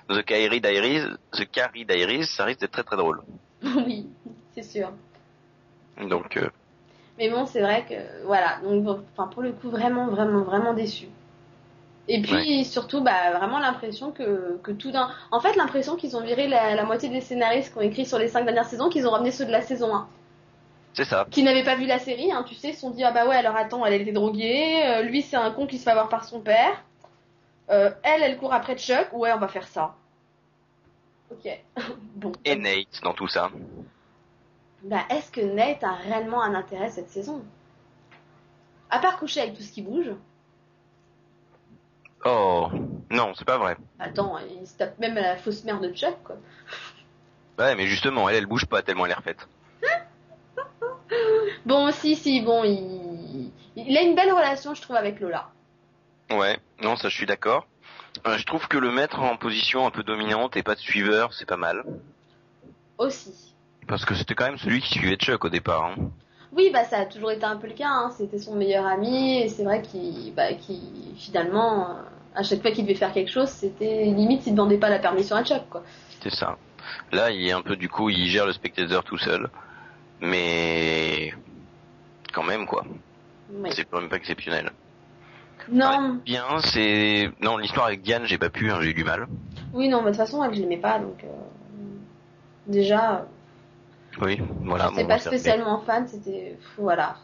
The 0.10 0.24
Kyrie 0.24 0.62
Diaries, 0.62 1.06
The 1.32 1.50
Carrie 1.50 1.86
Diaries, 1.86 2.26
ça 2.26 2.46
risque 2.46 2.62
d'être 2.62 2.72
très 2.72 2.84
très 2.84 2.98
drôle. 2.98 3.22
oui, 3.64 4.08
c'est 4.56 4.64
sûr. 4.64 4.92
Donc, 6.10 6.38
euh, 6.38 6.50
Mais 7.18 7.30
bon, 7.30 7.46
c'est 7.46 7.62
vrai 7.62 7.86
que 7.88 8.26
voilà. 8.26 8.60
Donc, 8.64 9.00
enfin, 9.14 9.28
pour 9.28 9.42
le 9.44 9.52
coup, 9.52 9.70
vraiment, 9.70 10.08
vraiment, 10.08 10.42
vraiment 10.42 10.74
déçu. 10.74 11.08
Et 12.10 12.22
puis 12.22 12.66
surtout, 12.66 13.02
bah, 13.02 13.32
vraiment 13.38 13.60
l'impression 13.60 14.12
que, 14.12 14.58
que 14.62 14.72
tout 14.72 14.92
d'un. 14.92 15.10
En 15.32 15.40
fait, 15.40 15.56
l'impression 15.56 15.96
qu'ils 15.96 16.18
ont 16.18 16.22
viré 16.22 16.48
la, 16.48 16.76
la 16.76 16.84
moitié 16.84 17.08
des 17.08 17.22
scénaristes 17.22 17.72
qui 17.72 17.78
ont 17.78 17.82
écrit 17.82 18.06
sur 18.06 18.18
les 18.18 18.28
cinq 18.28 18.44
dernières 18.44 18.66
saisons, 18.66 18.90
qu'ils 18.90 19.08
ont 19.08 19.12
ramené 19.12 19.32
ceux 19.32 19.46
de 19.46 19.52
la 19.52 19.62
saison 19.62 19.96
1. 19.96 20.08
C'est 20.94 21.06
ça. 21.06 21.26
Qui 21.30 21.44
n'avaient 21.44 21.64
pas 21.64 21.76
vu 21.76 21.86
la 21.86 22.00
série, 22.00 22.32
hein, 22.32 22.44
tu 22.48 22.56
sais, 22.56 22.70
ils 22.70 22.74
se 22.74 22.82
sont 22.82 22.92
dit, 22.92 23.04
ah 23.04 23.12
bah 23.12 23.28
ouais, 23.28 23.36
alors 23.36 23.56
attends, 23.56 23.86
elle, 23.86 23.94
elle 23.94 24.02
était 24.02 24.12
droguée, 24.12 24.84
euh, 24.86 25.02
lui 25.02 25.22
c'est 25.22 25.36
un 25.36 25.52
con 25.52 25.68
qui 25.68 25.78
se 25.78 25.84
fait 25.84 25.92
avoir 25.92 26.10
par 26.10 26.24
son 26.24 26.40
père, 26.40 26.84
euh, 27.70 27.92
elle, 28.04 28.22
elle 28.24 28.38
court 28.38 28.54
après 28.54 28.78
Chuck, 28.78 29.10
ouais, 29.14 29.32
on 29.34 29.40
va 29.40 29.48
faire 29.48 29.68
ça. 29.68 29.96
Ok. 31.32 31.50
bon. 32.16 32.32
Et 32.46 32.56
Nate 32.56 33.02
dans 33.04 33.14
tout 33.14 33.28
ça. 33.28 33.50
Bah, 34.84 35.06
est-ce 35.10 35.32
que 35.32 35.42
Nate 35.42 35.84
a 35.84 35.94
réellement 35.94 36.44
un 36.44 36.54
intérêt 36.54 36.90
cette 36.90 37.10
saison? 37.10 37.44
À 38.90 39.00
part 39.00 39.18
coucher 39.18 39.42
avec 39.42 39.56
tout 39.56 39.64
ce 39.64 39.72
qui 39.72 39.82
bouge. 39.82 40.12
Oh, 42.26 42.70
non, 43.10 43.34
c'est 43.36 43.46
pas 43.46 43.58
vrai. 43.58 43.76
Attends, 44.00 44.38
il 44.38 44.68
se 44.68 44.78
tape 44.78 45.00
même 45.00 45.18
à 45.18 45.22
la 45.22 45.36
fausse 45.36 45.64
mère 45.64 45.80
de 45.80 45.92
Chuck, 45.92 46.16
quoi. 46.24 46.38
Ouais, 47.58 47.76
mais 47.76 47.88
justement, 47.88 48.30
elle, 48.30 48.36
elle 48.36 48.46
bouge 48.46 48.66
pas 48.66 48.82
tellement 48.82 49.06
elle 49.06 49.12
est 49.12 49.16
refaite. 49.16 49.48
Bon, 51.66 51.92
si, 51.92 52.16
si, 52.16 52.42
bon, 52.42 52.64
il... 52.64 53.52
il 53.76 53.98
a 53.98 54.02
une 54.02 54.16
belle 54.16 54.32
relation, 54.32 54.74
je 54.74 54.82
trouve, 54.82 54.96
avec 54.96 55.20
Lola. 55.20 55.50
Ouais, 56.32 56.60
non, 56.82 56.96
ça 56.96 57.10
je 57.10 57.16
suis 57.16 57.26
d'accord. 57.26 57.68
Euh, 58.28 58.38
je 58.38 58.46
trouve 58.46 58.68
que 58.68 58.78
le 58.78 58.92
mettre 58.92 59.22
en 59.22 59.38
position 59.38 59.86
un 59.86 59.92
peu 59.92 60.04
dominante 60.04 60.56
et 60.56 60.64
pas 60.64 60.76
de 60.76 60.80
suiveur, 60.80 61.34
c'est 61.34 61.48
pas 61.48 61.58
mal. 61.58 61.84
Aussi. 62.98 63.56
Parce 63.88 64.06
que 64.06 64.16
c'était 64.16 64.36
quand 64.36 64.46
même 64.46 64.58
celui 64.58 64.82
qui 64.82 65.00
suivait 65.00 65.16
Chuck 65.16 65.44
au 65.46 65.50
départ. 65.50 65.86
Hein. 65.86 65.96
Oui, 66.56 66.70
bah 66.72 66.84
ça 66.86 67.00
a 67.00 67.06
toujours 67.06 67.32
été 67.32 67.46
un 67.46 67.58
peu 67.58 67.68
le 67.68 67.74
cas, 67.74 67.90
hein. 67.90 68.12
c'était 68.16 68.38
son 68.38 68.56
meilleur 68.56 68.86
ami, 68.86 69.42
et 69.42 69.50
c'est 69.50 69.64
vrai 69.64 69.82
qu'il, 69.82 70.34
bah, 70.36 70.54
qu'il, 70.54 70.80
finalement, 71.18 71.90
euh, 71.90 71.94
à 72.36 72.44
chaque 72.44 72.62
fois 72.62 72.72
qu'il 72.72 72.86
devait 72.86 72.96
faire 72.96 73.12
quelque 73.12 73.32
chose, 73.32 73.50
c'était 73.50 74.06
limite 74.06 74.44
s'il 74.44 74.54
demandait 74.54 74.78
pas 74.78 74.90
la 74.90 75.00
permission 75.00 75.36
à 75.36 75.44
Chuck, 75.44 75.68
quoi. 75.70 75.84
C'est 76.22 76.34
ça. 76.34 76.58
Là, 77.12 77.32
il 77.32 77.46
est 77.48 77.52
un 77.52 77.62
peu 77.62 77.76
du 77.76 77.90
coup, 77.90 78.10
il 78.10 78.28
gère 78.28 78.46
le 78.46 78.54
spectateur 78.54 79.04
tout 79.04 79.18
seul. 79.18 79.50
Mais 80.22 81.34
quand 82.34 82.44
même 82.44 82.66
quoi. 82.66 82.84
C'est 83.72 83.86
quand 83.86 84.00
même 84.02 84.10
pas 84.10 84.18
exceptionnel. 84.18 84.72
Non, 85.72 86.20
Bien, 86.26 86.44
c'est 86.60 87.30
non 87.40 87.58
l'histoire 87.58 87.86
avec 87.86 88.02
Diane, 88.02 88.26
j'ai 88.26 88.38
pas 88.38 88.50
pu, 88.50 88.70
hein, 88.70 88.80
j'ai 88.82 88.90
eu 88.90 88.94
du 88.94 89.06
mal. 89.06 89.28
oui, 89.74 89.88
non, 89.88 90.00
mais 90.00 90.12
de 90.12 90.18
toute 90.18 90.18
façon, 90.18 90.44
elle, 90.44 90.54
je 90.54 90.60
l'aimais 90.60 90.78
pas, 90.78 91.00
donc, 91.00 91.24
euh, 91.24 91.28
déjà, 92.68 93.26
Oui, 94.22 94.42
voilà. 94.64 94.90
j'étais 94.90 95.04
bon, 95.04 95.08
pas 95.08 95.20
fait. 95.20 95.30
spécialement 95.30 95.80
fan, 95.80 96.06
c'était, 96.08 96.58
voilà, 96.78 97.16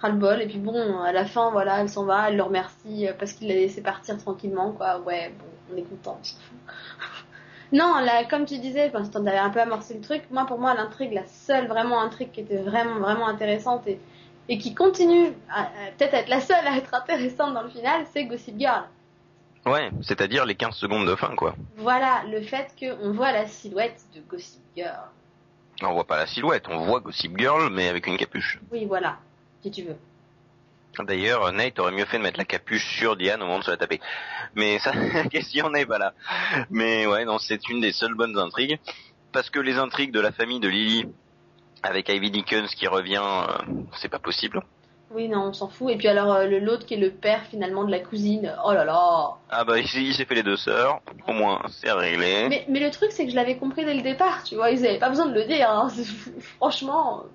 ras 0.00 0.08
le 0.08 0.16
bol, 0.16 0.40
et 0.40 0.46
puis 0.46 0.58
bon, 0.58 1.00
à 1.02 1.12
la 1.12 1.24
fin, 1.24 1.50
voilà, 1.50 1.80
elle 1.80 1.88
s'en 1.88 2.04
va, 2.04 2.28
elle 2.28 2.36
le 2.36 2.42
remercie 2.44 3.08
euh, 3.08 3.12
parce 3.18 3.32
qu'il 3.32 3.48
l'a 3.48 3.54
laissé 3.54 3.82
partir 3.82 4.16
tranquillement, 4.18 4.70
quoi, 4.72 5.00
ouais, 5.00 5.32
bon, 5.36 5.46
on 5.74 5.76
est 5.78 5.82
content, 5.82 6.18
on 6.20 6.24
s'en 6.24 6.36
fout. 6.38 7.25
Non, 7.72 7.98
là, 7.98 8.24
comme 8.24 8.46
tu 8.46 8.58
disais, 8.58 8.90
parce 8.90 9.08
que 9.08 9.14
t'en 9.14 9.26
avais 9.26 9.38
un 9.38 9.50
peu 9.50 9.60
amorcé 9.60 9.94
le 9.94 10.00
truc, 10.00 10.22
moi, 10.30 10.46
pour 10.46 10.58
moi, 10.58 10.74
l'intrigue, 10.74 11.12
la 11.12 11.26
seule 11.26 11.66
vraiment 11.66 12.00
intrigue 12.00 12.30
qui 12.30 12.40
était 12.40 12.58
vraiment, 12.62 13.00
vraiment 13.00 13.26
intéressante 13.26 13.86
et, 13.86 13.98
et 14.48 14.58
qui 14.58 14.74
continue 14.74 15.32
à, 15.50 15.62
à 15.62 15.66
peut-être 15.96 16.14
être 16.14 16.28
la 16.28 16.40
seule 16.40 16.66
à 16.66 16.76
être 16.76 16.94
intéressante 16.94 17.54
dans 17.54 17.62
le 17.62 17.68
final, 17.68 18.04
c'est 18.12 18.24
Gossip 18.24 18.58
Girl. 18.58 18.84
Ouais, 19.64 19.90
c'est-à-dire 20.02 20.46
les 20.46 20.54
15 20.54 20.76
secondes 20.76 21.08
de 21.08 21.16
fin 21.16 21.34
quoi. 21.34 21.56
Voilà, 21.76 22.22
le 22.30 22.40
fait 22.40 22.72
qu'on 22.78 23.10
voit 23.10 23.32
la 23.32 23.48
silhouette 23.48 24.00
de 24.14 24.20
Gossip 24.20 24.62
Girl. 24.76 25.00
On 25.82 25.92
voit 25.92 26.06
pas 26.06 26.18
la 26.18 26.26
silhouette, 26.26 26.66
on 26.70 26.86
voit 26.86 27.00
Gossip 27.00 27.36
Girl 27.36 27.68
mais 27.72 27.88
avec 27.88 28.06
une 28.06 28.16
capuche. 28.16 28.60
Oui, 28.70 28.84
voilà, 28.84 29.16
si 29.62 29.72
tu 29.72 29.82
veux. 29.82 29.96
D'ailleurs, 31.04 31.52
Nate 31.52 31.78
aurait 31.78 31.92
mieux 31.92 32.04
fait 32.04 32.18
de 32.18 32.22
mettre 32.22 32.38
la 32.38 32.44
capuche 32.44 32.98
sur 32.98 33.16
Diane 33.16 33.42
au 33.42 33.46
moment 33.46 33.58
de 33.58 33.64
se 33.64 33.70
la 33.70 33.76
taper. 33.76 34.00
Mais 34.54 34.78
ça, 34.78 34.92
la 35.14 35.24
question 35.24 35.70
n'est 35.70 35.86
pas 35.86 35.98
là. 35.98 36.12
Mais 36.70 37.06
ouais, 37.06 37.24
non, 37.24 37.38
c'est 37.38 37.68
une 37.68 37.80
des 37.80 37.92
seules 37.92 38.14
bonnes 38.14 38.38
intrigues. 38.38 38.78
Parce 39.32 39.50
que 39.50 39.60
les 39.60 39.76
intrigues 39.76 40.12
de 40.12 40.20
la 40.20 40.32
famille 40.32 40.60
de 40.60 40.68
Lily, 40.68 41.06
avec 41.82 42.08
Ivy 42.08 42.30
Dickens 42.30 42.74
qui 42.74 42.86
revient, 42.86 43.22
euh, 43.22 43.74
c'est 44.00 44.08
pas 44.08 44.18
possible. 44.18 44.62
Oui, 45.10 45.28
non, 45.28 45.44
on 45.46 45.52
s'en 45.52 45.68
fout. 45.68 45.92
Et 45.92 45.96
puis 45.96 46.08
alors, 46.08 46.32
euh, 46.32 46.46
le 46.46 46.58
l'autre 46.58 46.84
qui 46.84 46.94
est 46.94 46.98
le 46.98 47.10
père 47.10 47.44
finalement 47.46 47.84
de 47.84 47.90
la 47.90 48.00
cousine, 48.00 48.52
oh 48.64 48.72
là 48.72 48.84
là. 48.84 49.30
Ah 49.50 49.64
bah 49.64 49.78
il 49.78 49.86
s'est 50.14 50.24
fait 50.24 50.34
les 50.34 50.42
deux 50.42 50.56
sœurs, 50.56 51.00
au 51.28 51.32
moins 51.32 51.62
c'est 51.68 51.92
réglé. 51.92 52.48
Mais, 52.48 52.64
mais 52.68 52.80
le 52.80 52.90
truc, 52.90 53.12
c'est 53.12 53.24
que 53.24 53.30
je 53.30 53.36
l'avais 53.36 53.56
compris 53.56 53.84
dès 53.84 53.94
le 53.94 54.02
départ, 54.02 54.42
tu 54.42 54.56
vois, 54.56 54.70
ils 54.70 54.84
avaient 54.84 54.98
pas 54.98 55.08
besoin 55.08 55.26
de 55.26 55.34
le 55.34 55.44
dire. 55.44 55.70
hein. 55.70 55.88
Franchement, 56.56 57.20
euh, 57.20 57.28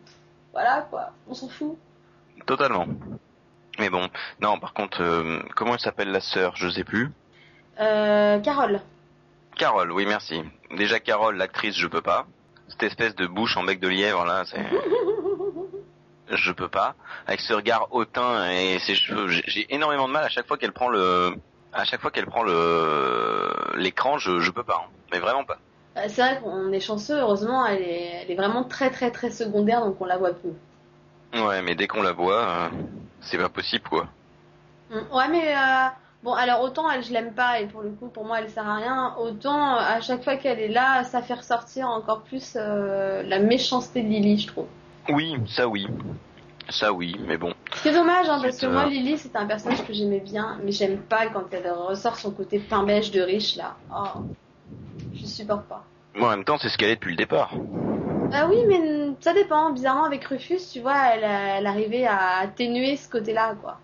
voilà 0.51 0.85
quoi, 0.89 1.11
on 1.29 1.33
s'en 1.33 1.47
fout. 1.47 1.77
Totalement. 2.45 2.87
Mais 3.79 3.89
bon, 3.89 4.07
non 4.41 4.59
par 4.59 4.73
contre, 4.73 5.01
euh, 5.01 5.39
comment 5.55 5.73
elle 5.73 5.79
s'appelle 5.79 6.11
la 6.11 6.19
sœur, 6.21 6.55
je 6.55 6.69
sais 6.69 6.83
plus. 6.83 7.09
Euh, 7.79 8.39
Carole. 8.39 8.81
Carole, 9.55 9.91
oui 9.91 10.05
merci. 10.05 10.41
Déjà 10.75 10.99
Carole, 10.99 11.37
l'actrice, 11.37 11.75
je 11.77 11.87
peux 11.87 12.01
pas. 12.01 12.25
Cette 12.67 12.83
espèce 12.83 13.15
de 13.15 13.27
bouche 13.27 13.57
en 13.57 13.63
bec 13.63 13.79
de 13.79 13.87
lièvre 13.87 14.25
là, 14.25 14.43
c'est... 14.45 14.63
je 16.35 16.51
peux 16.51 16.67
pas. 16.69 16.95
Avec 17.27 17.39
ce 17.41 17.53
regard 17.53 17.87
hautain 17.91 18.49
et 18.51 18.79
ses 18.79 18.95
cheveux, 18.95 19.27
j'ai- 19.29 19.73
énormément 19.73 20.07
de 20.07 20.13
mal 20.13 20.23
à 20.23 20.29
chaque 20.29 20.47
fois 20.47 20.57
qu'elle 20.57 20.71
prend 20.73 20.89
le... 20.89 21.33
À 21.73 21.85
chaque 21.85 22.01
fois 22.01 22.11
qu'elle 22.11 22.25
prend 22.25 22.43
le 22.43 23.49
l'écran, 23.77 24.17
je, 24.17 24.39
je 24.41 24.51
peux 24.51 24.63
pas, 24.63 24.81
hein. 24.85 24.89
mais 25.13 25.19
vraiment 25.19 25.45
pas. 25.45 25.57
Euh, 25.97 26.01
C'est 26.07 26.21
vrai 26.21 26.39
qu'on 26.41 26.71
est 26.73 26.81
chanceux, 26.81 27.17
heureusement, 27.19 27.65
elle 27.65 27.81
est, 27.81 28.21
elle 28.23 28.31
est 28.31 28.35
vraiment 28.35 28.63
très 28.65 28.89
très 28.89 29.09
très 29.11 29.29
secondaire, 29.31 29.79
donc 29.85 29.95
on 30.01 30.05
la 30.05 30.17
voit 30.17 30.31
peu. 30.33 30.49
Ouais, 31.33 31.61
mais 31.61 31.75
dès 31.75 31.87
qu'on 31.87 32.01
la 32.01 32.11
voit, 32.11 32.41
euh, 32.41 32.69
c'est 33.21 33.37
pas 33.37 33.49
possible 33.49 33.83
quoi. 33.89 34.07
Mm, 34.89 35.15
Ouais, 35.15 35.27
mais 35.29 35.55
euh, 35.55 35.87
bon, 36.23 36.33
alors 36.33 36.61
autant 36.61 36.89
elle, 36.89 37.03
je 37.03 37.13
l'aime 37.13 37.33
pas, 37.33 37.59
et 37.59 37.67
pour 37.67 37.81
le 37.81 37.89
coup, 37.91 38.07
pour 38.07 38.25
moi, 38.25 38.39
elle 38.39 38.49
sert 38.49 38.67
à 38.67 38.75
rien, 38.75 39.15
autant 39.19 39.75
euh, 39.75 39.79
à 39.79 40.01
chaque 40.01 40.23
fois 40.23 40.35
qu'elle 40.35 40.59
est 40.59 40.67
là, 40.67 41.03
ça 41.03 41.21
fait 41.21 41.35
ressortir 41.35 41.87
encore 41.87 42.21
plus 42.23 42.55
euh, 42.55 43.23
la 43.23 43.39
méchanceté 43.39 44.01
de 44.03 44.07
Lily, 44.09 44.39
je 44.39 44.47
trouve. 44.47 44.67
Oui, 45.09 45.35
ça 45.47 45.67
oui. 45.67 45.87
Ça 46.69 46.93
oui, 46.93 47.15
mais 47.27 47.37
bon. 47.37 47.53
C'est 47.83 47.91
dommage, 47.91 48.29
hein, 48.29 48.39
parce 48.41 48.55
que 48.55 48.61
C'est, 48.61 48.67
moi, 48.69 48.85
Lily, 48.85 49.17
c'était 49.17 49.37
un 49.37 49.45
personnage 49.45 49.85
que 49.85 49.91
j'aimais 49.93 50.19
bien, 50.19 50.57
mais 50.63 50.71
j'aime 50.71 50.99
pas 50.99 51.27
quand 51.27 51.45
elle 51.51 51.69
ressort 51.71 52.17
son 52.17 52.31
côté 52.31 52.59
pain 52.59 52.83
beige 52.83 53.11
de 53.11 53.19
riche, 53.21 53.55
là. 53.55 53.75
Oh, 53.93 54.21
je 55.13 55.25
supporte 55.25 55.65
pas. 55.65 55.83
Moi, 56.15 56.27
en 56.27 56.31
même 56.31 56.43
temps, 56.45 56.57
c'est 56.59 56.69
ce 56.69 56.77
qu'elle 56.77 56.91
est 56.91 56.95
depuis 56.95 57.11
le 57.11 57.17
départ. 57.17 57.51
Ah 58.33 58.45
oui, 58.49 58.55
mais 58.69 58.79
ça 59.21 59.33
dépend. 59.33 59.69
Bizarrement, 59.71 60.03
avec 60.05 60.23
Rufus, 60.25 60.59
tu 60.73 60.81
vois, 60.81 60.97
elle, 61.13 61.23
elle 61.23 61.67
arrivait 61.67 62.05
à 62.05 62.39
atténuer 62.39 62.97
ce 62.97 63.09
côté-là, 63.09 63.55
quoi. 63.61 63.79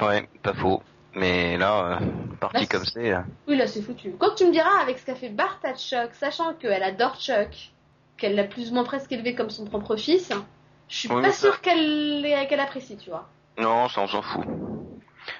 Ouais, 0.00 0.28
pas 0.42 0.54
faux. 0.54 0.82
Mais 1.14 1.56
là, 1.58 1.98
euh, 2.00 2.06
parti 2.38 2.60
Là, 2.60 2.66
comme 2.66 2.84
c'est... 2.84 3.12
Oui, 3.48 3.56
là, 3.56 3.66
c'est 3.66 3.82
foutu. 3.82 4.12
Quoi 4.12 4.30
que 4.30 4.36
tu 4.36 4.46
me 4.46 4.52
diras, 4.52 4.80
avec 4.80 4.98
ce 4.98 5.04
qu'a 5.06 5.16
fait 5.16 5.28
Bart 5.28 5.58
à 5.64 5.74
Chuck, 5.74 6.10
sachant 6.14 6.54
qu'elle 6.54 6.82
adore 6.84 7.18
Chuck, 7.20 7.72
qu'elle 8.16 8.36
l'a 8.36 8.44
plus 8.44 8.70
ou 8.70 8.74
moins 8.74 8.84
presque 8.84 9.10
élevé 9.10 9.34
comme 9.34 9.50
son 9.50 9.64
propre 9.64 9.96
fils, 9.96 10.32
je 10.88 10.96
suis 10.96 11.08
Oui, 11.12 11.20
pas 11.22 11.32
ça- 11.32 11.48
sûre 11.48 11.60
qu'elle 11.60 12.24
qu'elle 12.48 12.60
apprécie, 12.60 12.96
tu 12.96 13.10
vois. 13.10 13.28
Non, 13.58 13.88
ça 13.88 14.02
on 14.02 14.06
s'en 14.06 14.22
fout. 14.22 14.44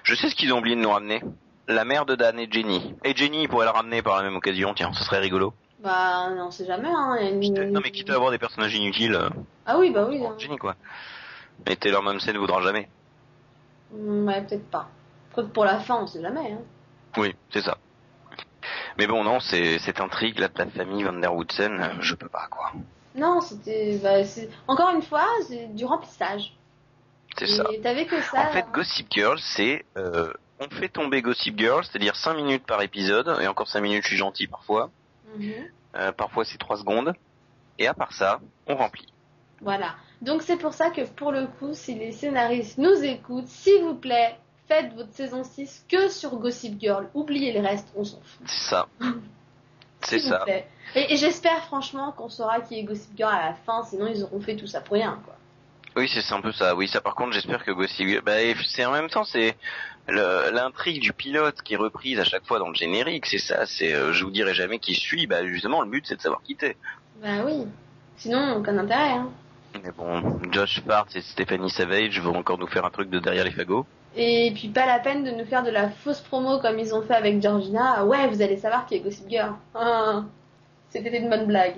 Je 0.03 0.15
sais 0.17 0.29
ce 0.29 0.35
qu'ils 0.35 0.53
ont 0.53 0.59
oublié 0.59 0.75
de 0.75 0.81
nous 0.81 0.91
ramener. 0.91 1.23
La 1.69 1.85
mère 1.85 2.05
de 2.05 2.17
Dan 2.17 2.39
et 2.41 2.49
Jenny. 2.51 2.95
Et 3.05 3.15
Jenny, 3.15 3.43
ils 3.43 3.49
pourraient 3.49 3.67
la 3.67 3.73
ramener 3.73 4.03
par 4.03 4.17
la 4.17 4.25
même 4.25 4.35
occasion, 4.35 4.75
tiens, 4.75 4.93
ce 4.93 5.05
serait 5.05 5.21
rigolo. 5.21 5.55
Bah, 5.83 6.29
on 6.39 6.51
sait 6.51 6.67
jamais, 6.67 6.89
hein. 6.89 7.17
il 7.21 7.25
y 7.25 7.27
a 7.27 7.31
une- 7.31 7.41
Quitte 7.41 7.59
à- 7.59 7.65
Non 7.65 7.81
mais 7.83 7.91
quitte 7.91 8.11
à 8.11 8.15
avoir 8.15 8.31
des 8.31 8.39
personnages 8.39 8.75
inutiles, 8.75 9.15
euh, 9.15 9.29
Ah 9.67 9.79
oui, 9.79 9.91
bah 9.91 10.07
oui. 10.09 10.23
hein. 10.25 10.35
Jenny 10.39 10.59
quoi. 10.59 10.75
Mais 11.67 11.77
Taylor 11.77 12.03
Momsen 12.03 12.37
voudra 12.37 12.61
jamais. 12.63 12.89
Mm, 13.93 14.27
Ouais, 14.27 14.43
peut-être 14.43 14.69
pas. 14.71 14.89
Quoique 15.33 15.49
pour 15.51 15.65
la 15.65 15.79
fin, 15.81 15.97
on 16.03 16.07
sait 16.07 16.21
jamais, 16.21 16.53
hein. 16.53 16.61
Oui, 17.17 17.35
c'est 17.53 17.63
ça. 17.63 17.79
Mais 18.99 19.07
bon, 19.07 19.25
non, 19.25 19.41
c'est 19.41 19.79
cette 19.79 20.01
intrigue 20.01 20.39
là 20.39 20.49
de 20.49 20.59
la 20.59 20.67
famille 20.67 21.03
Van 21.03 21.13
der 21.15 21.35
Woodsen, 21.35 21.81
euh, 21.81 22.01
je 22.01 22.15
peux 22.15 22.29
pas 22.29 22.47
quoi. 22.51 22.73
Non, 23.15 23.41
c'était, 23.41 23.99
bah, 24.03 24.19
encore 24.69 24.91
une 24.91 25.03
fois, 25.03 25.27
c'est 25.49 25.75
du 25.75 25.85
remplissage. 25.85 26.55
C'est 27.39 27.47
ça. 27.47 27.65
Et 27.73 27.81
t'avais 27.81 28.07
que 28.07 28.21
ça. 28.21 28.49
En 28.49 28.53
fait, 28.53 28.67
Gossip 28.73 29.07
Girl, 29.11 29.39
c'est 29.41 29.85
euh, 29.97 30.33
on 30.59 30.69
fait 30.69 30.89
tomber 30.89 31.23
Gossip 31.23 31.59
Girl, 31.59 31.83
c'est-à-dire 31.85 32.17
5 32.17 32.35
minutes 32.35 32.67
par 32.67 32.83
épisode, 32.83 33.39
et 33.41 33.47
encore 33.47 33.69
5 33.69 33.81
minutes, 33.81 34.03
je 34.03 34.09
suis 34.09 34.17
gentil 34.17 34.47
parfois. 34.47 34.91
Mhm. 35.37 35.53
Euh, 35.97 36.13
parfois, 36.13 36.45
c'est 36.45 36.59
3 36.59 36.79
secondes. 36.79 37.13
Et 37.79 37.87
à 37.87 37.95
part 37.95 38.13
ça, 38.13 38.41
on 38.67 38.77
remplit. 38.77 39.07
Voilà. 39.63 39.95
Donc 40.21 40.43
c'est 40.43 40.57
pour 40.57 40.75
ça 40.75 40.91
que 40.91 41.03
pour 41.03 41.33
le 41.33 41.47
coup, 41.47 41.73
si 41.73 41.95
les 41.95 42.13
scénaristes 42.13 42.79
nous 42.79 43.03
écoutent, 43.03 43.47
s'il 43.49 43.83
vous 43.83 43.95
plaît, 43.95 44.37
faites 44.69 44.93
votre 44.95 45.13
saison 45.13 45.45
6 45.45 45.87
que 45.89 46.09
sur 46.09 46.37
Gossip 46.37 46.79
Girl. 46.81 47.09
Oubliez 47.15 47.53
le 47.53 47.61
reste, 47.61 47.89
on 47.97 48.05
s'en 48.05 48.21
fout. 48.21 48.47
C'est 48.47 48.71
ça. 48.71 48.87
C'est 50.03 50.19
ça. 50.19 50.41
plaît. 50.45 50.67
Et, 50.95 51.13
et 51.13 51.17
j'espère 51.17 51.63
franchement 51.65 52.13
qu'on 52.13 52.29
saura 52.29 52.61
qui 52.61 52.79
est 52.79 52.85
Gossip 52.85 53.17
Girl 53.17 53.33
à 53.33 53.51
la 53.51 53.55
fin, 53.55 53.83
sinon 53.85 54.07
ils 54.07 54.23
auront 54.23 54.41
fait 54.41 54.57
tout 54.57 54.67
ça 54.67 54.81
pour 54.81 54.95
rien, 54.95 55.21
quoi. 55.25 55.37
Oui, 55.97 56.09
c'est 56.09 56.33
un 56.33 56.41
peu 56.41 56.53
ça. 56.53 56.75
Oui, 56.75 56.89
ça 56.89 57.01
par 57.01 57.15
contre, 57.15 57.33
j'espère 57.33 57.65
que 57.65 57.73
Gossip 57.73 58.07
Girl... 58.07 58.23
Bah, 58.25 58.37
c'est 58.75 58.85
en 58.85 58.93
même 58.93 59.09
temps, 59.09 59.25
c'est 59.25 59.57
l'intrigue 60.11 61.01
du 61.01 61.13
pilote 61.13 61.63
qui 61.63 61.75
est 61.75 61.77
reprise 61.77 62.19
à 62.19 62.25
chaque 62.25 62.47
fois 62.47 62.59
dans 62.59 62.69
le 62.69 62.75
générique. 62.75 63.27
C'est 63.27 63.39
ça, 63.39 63.67
c'est 63.67 63.95
euh, 63.95 64.13
je 64.13 64.25
vous 64.25 64.31
dirai 64.31 64.55
jamais 64.55 64.79
qui 64.79 64.95
je 64.95 65.01
suis. 65.01 65.27
Bah, 65.27 65.47
justement, 65.47 65.83
le 65.83 65.91
but, 65.91 66.05
c'est 66.07 66.17
de 66.17 66.21
savoir 66.21 66.43
qui 66.43 66.57
t'es. 66.57 66.77
Bah 67.23 67.45
oui. 67.45 67.67
Sinon, 68.17 68.57
aucun 68.57 68.77
intérêt. 68.79 69.13
Hein. 69.13 69.31
Mais 69.83 69.93
bon, 69.97 70.41
Josh 70.51 70.81
Part 70.81 71.07
et 71.15 71.21
Stephanie 71.21 71.71
Savage 71.71 72.21
vont 72.21 72.37
encore 72.37 72.59
nous 72.59 72.67
faire 72.67 72.85
un 72.85 72.91
truc 72.91 73.09
de 73.09 73.19
derrière 73.19 73.45
les 73.45 73.51
fagots. 73.51 73.87
Et 74.17 74.53
puis 74.55 74.69
pas 74.69 74.87
la 74.87 74.99
peine 74.99 75.23
de 75.23 75.31
nous 75.31 75.45
faire 75.45 75.63
de 75.63 75.71
la 75.71 75.89
fausse 75.89 76.21
promo 76.21 76.59
comme 76.59 76.79
ils 76.79 76.95
ont 76.95 77.03
fait 77.03 77.15
avec 77.15 77.41
Georgina. 77.41 78.05
Ouais, 78.05 78.27
vous 78.27 78.43
allez 78.43 78.57
savoir 78.57 78.87
qui 78.87 78.97
est 78.97 79.01
Gossip 79.01 79.29
Girl. 79.29 79.55
Ah, 79.75 80.25
C'était 80.91 81.17
une 81.17 81.31
bonne 81.31 81.47
blague. 81.47 81.77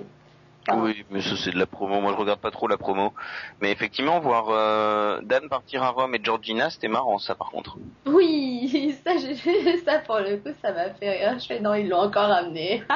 Enfin, 0.67 0.79
Oui, 0.79 1.05
mais 1.09 1.21
ça 1.21 1.35
c'est 1.35 1.51
de 1.51 1.59
la 1.59 1.65
promo. 1.65 1.99
Moi, 1.99 2.13
je 2.13 2.17
regarde 2.17 2.39
pas 2.39 2.51
trop 2.51 2.67
la 2.67 2.77
promo. 2.77 3.13
Mais 3.61 3.71
effectivement, 3.71 4.19
voir 4.19 4.45
euh, 4.49 5.19
Dan 5.23 5.49
partir 5.49 5.83
à 5.83 5.89
Rome 5.89 6.15
et 6.15 6.19
Georgina, 6.23 6.69
c'était 6.69 6.87
marrant, 6.87 7.17
ça 7.17 7.35
par 7.35 7.49
contre. 7.49 7.77
Oui, 8.05 8.95
ça, 9.03 9.11
j'ai 9.17 9.35
ça 9.83 9.99
pour 9.99 10.19
le 10.19 10.37
coup, 10.37 10.55
ça 10.61 10.71
m'a 10.71 10.89
fait 10.91 11.09
rire. 11.09 11.37
Je 11.39 11.45
fais 11.45 11.59
non, 11.59 11.73
ils 11.73 11.89
l'ont 11.89 12.01
encore 12.01 12.29
ramené. 12.29 12.83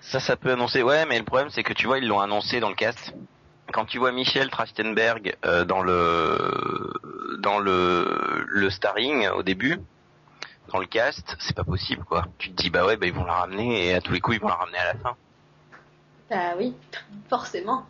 Ça, 0.00 0.20
ça 0.20 0.36
peut 0.36 0.52
annoncer. 0.52 0.82
Ouais, 0.82 1.06
mais 1.06 1.18
le 1.18 1.24
problème, 1.24 1.48
c'est 1.48 1.62
que 1.62 1.72
tu 1.72 1.86
vois, 1.86 1.96
ils 1.96 2.06
l'ont 2.06 2.20
annoncé 2.20 2.60
dans 2.60 2.68
le 2.68 2.74
cast. 2.74 3.14
Quand 3.72 3.86
tu 3.86 3.96
vois 3.98 4.12
Michel 4.12 4.50
Trachtenberg 4.50 5.34
euh, 5.46 5.64
dans 5.64 5.80
le 5.80 6.92
dans 7.38 7.58
le 7.58 8.44
le 8.46 8.68
starring 8.68 9.28
au 9.30 9.42
début, 9.42 9.80
dans 10.70 10.78
le 10.78 10.84
cast, 10.84 11.34
c'est 11.38 11.56
pas 11.56 11.64
possible 11.64 12.04
quoi. 12.04 12.26
Tu 12.36 12.50
te 12.50 12.62
dis 12.62 12.68
bah 12.68 12.84
ouais, 12.84 12.98
bah 12.98 13.06
ils 13.06 13.14
vont 13.14 13.24
la 13.24 13.32
ramener 13.32 13.86
et 13.86 13.94
à 13.94 14.02
tous 14.02 14.12
les 14.12 14.20
coups 14.20 14.36
ils 14.36 14.40
vont 14.42 14.48
la 14.48 14.56
ramener 14.56 14.76
à 14.78 14.92
la 14.92 14.98
fin. 14.98 15.16
Bah 16.30 16.54
oui, 16.58 16.74
forcément. 17.28 17.84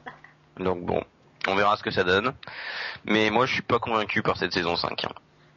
Donc 0.59 0.83
bon, 0.83 1.03
on 1.49 1.55
verra 1.55 1.77
ce 1.77 1.83
que 1.83 1.91
ça 1.91 2.05
donne. 2.05 2.33
Mais 3.05 3.31
moi, 3.31 3.47
je 3.47 3.55
suis 3.55 3.63
pas 3.63 3.79
convaincu 3.79 4.23
par 4.23 4.37
cette 4.37 4.53
saison 4.53 4.77
5. 4.77 5.05
hein. 5.05 5.09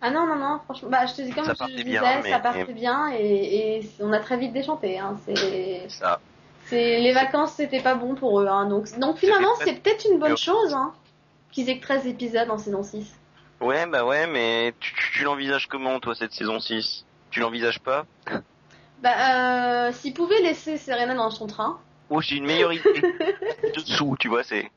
Ah 0.02 0.12
non, 0.12 0.28
non, 0.28 0.36
non, 0.36 0.60
franchement, 0.66 0.90
bah 0.92 1.06
je 1.08 1.16
te 1.16 1.22
dis 1.24 1.32
comme 1.32 1.46
Ça 1.46 1.54
je 1.60 1.66
disais, 1.66 1.84
bien, 1.84 2.22
mais- 2.22 2.30
ça 2.30 2.40
partait 2.40 2.74
bien 2.74 3.10
et, 3.14 3.78
et 3.80 3.90
on 4.00 4.14
a 4.14 4.20
très 4.20 4.38
vite 4.38 4.54
déchanté. 4.54 5.00
Hein. 5.00 5.18
C'est, 5.26 5.90
Ça. 5.90 6.20
c'est 6.66 7.00
les 7.00 7.14
vacances, 7.14 7.54
c'était 7.54 7.82
pas 7.82 7.96
bon 7.96 8.14
pour 8.14 8.40
eux. 8.42 8.48
Hein. 8.48 8.68
Donc, 8.68 8.88
donc 9.00 9.18
finalement, 9.18 9.56
c'est 9.64 9.74
peut-être 9.82 10.06
une 10.12 10.20
bonne 10.20 10.38
chose 10.38 10.74
hein, 10.76 10.94
qu'ils 11.52 11.70
aient 11.70 11.80
que 11.80 11.84
13 11.84 12.06
épisodes 12.06 12.50
en 12.52 12.60
saison 12.60 12.84
6. 12.84 13.12
Ouais, 13.60 13.88
bah 13.88 14.06
ouais, 14.06 14.28
mais 14.28 14.76
tu, 14.80 14.94
tu, 14.94 15.12
tu 15.14 15.24
l'envisages 15.24 15.66
comment 15.66 16.00
toi 16.00 16.14
cette 16.14 16.32
saison 16.32 16.60
6 16.60 17.04
Tu 17.32 17.40
l'envisages 17.40 17.80
pas? 17.80 18.06
Bah, 19.02 19.88
euh, 19.88 19.92
s'ils 19.94 20.14
pouvaient 20.14 20.42
laisser 20.42 20.78
Serena 20.78 21.16
dans 21.16 21.32
son 21.32 21.48
train, 21.48 21.80
Oh, 22.10 22.22
j'ai 22.22 22.38
une 22.38 22.46
meilleure 22.46 22.74
idée. 22.74 23.02
Dessous, 23.76 24.16
tu 24.20 24.28
vois, 24.30 24.44
c'est. 24.44 24.70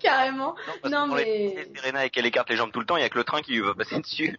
carrément. 0.00 0.54
parce 0.82 0.92
Non, 0.92 1.10
que 1.10 1.18
les 1.18 1.24
mais- 1.24 1.44
essais, 1.46 1.68
Serena 1.76 2.04
et 2.06 2.10
qu'elle 2.10 2.26
écarte 2.26 2.48
les 2.50 2.56
jambes 2.56 2.72
tout 2.72 2.80
le 2.80 2.86
temps, 2.86 2.96
il 2.96 3.02
y 3.02 3.04
a 3.04 3.08
que 3.08 3.18
le 3.18 3.24
train 3.24 3.40
qui 3.42 3.52
lui 3.52 3.60
va 3.60 3.74
passer 3.74 3.98
dessus. 4.00 4.38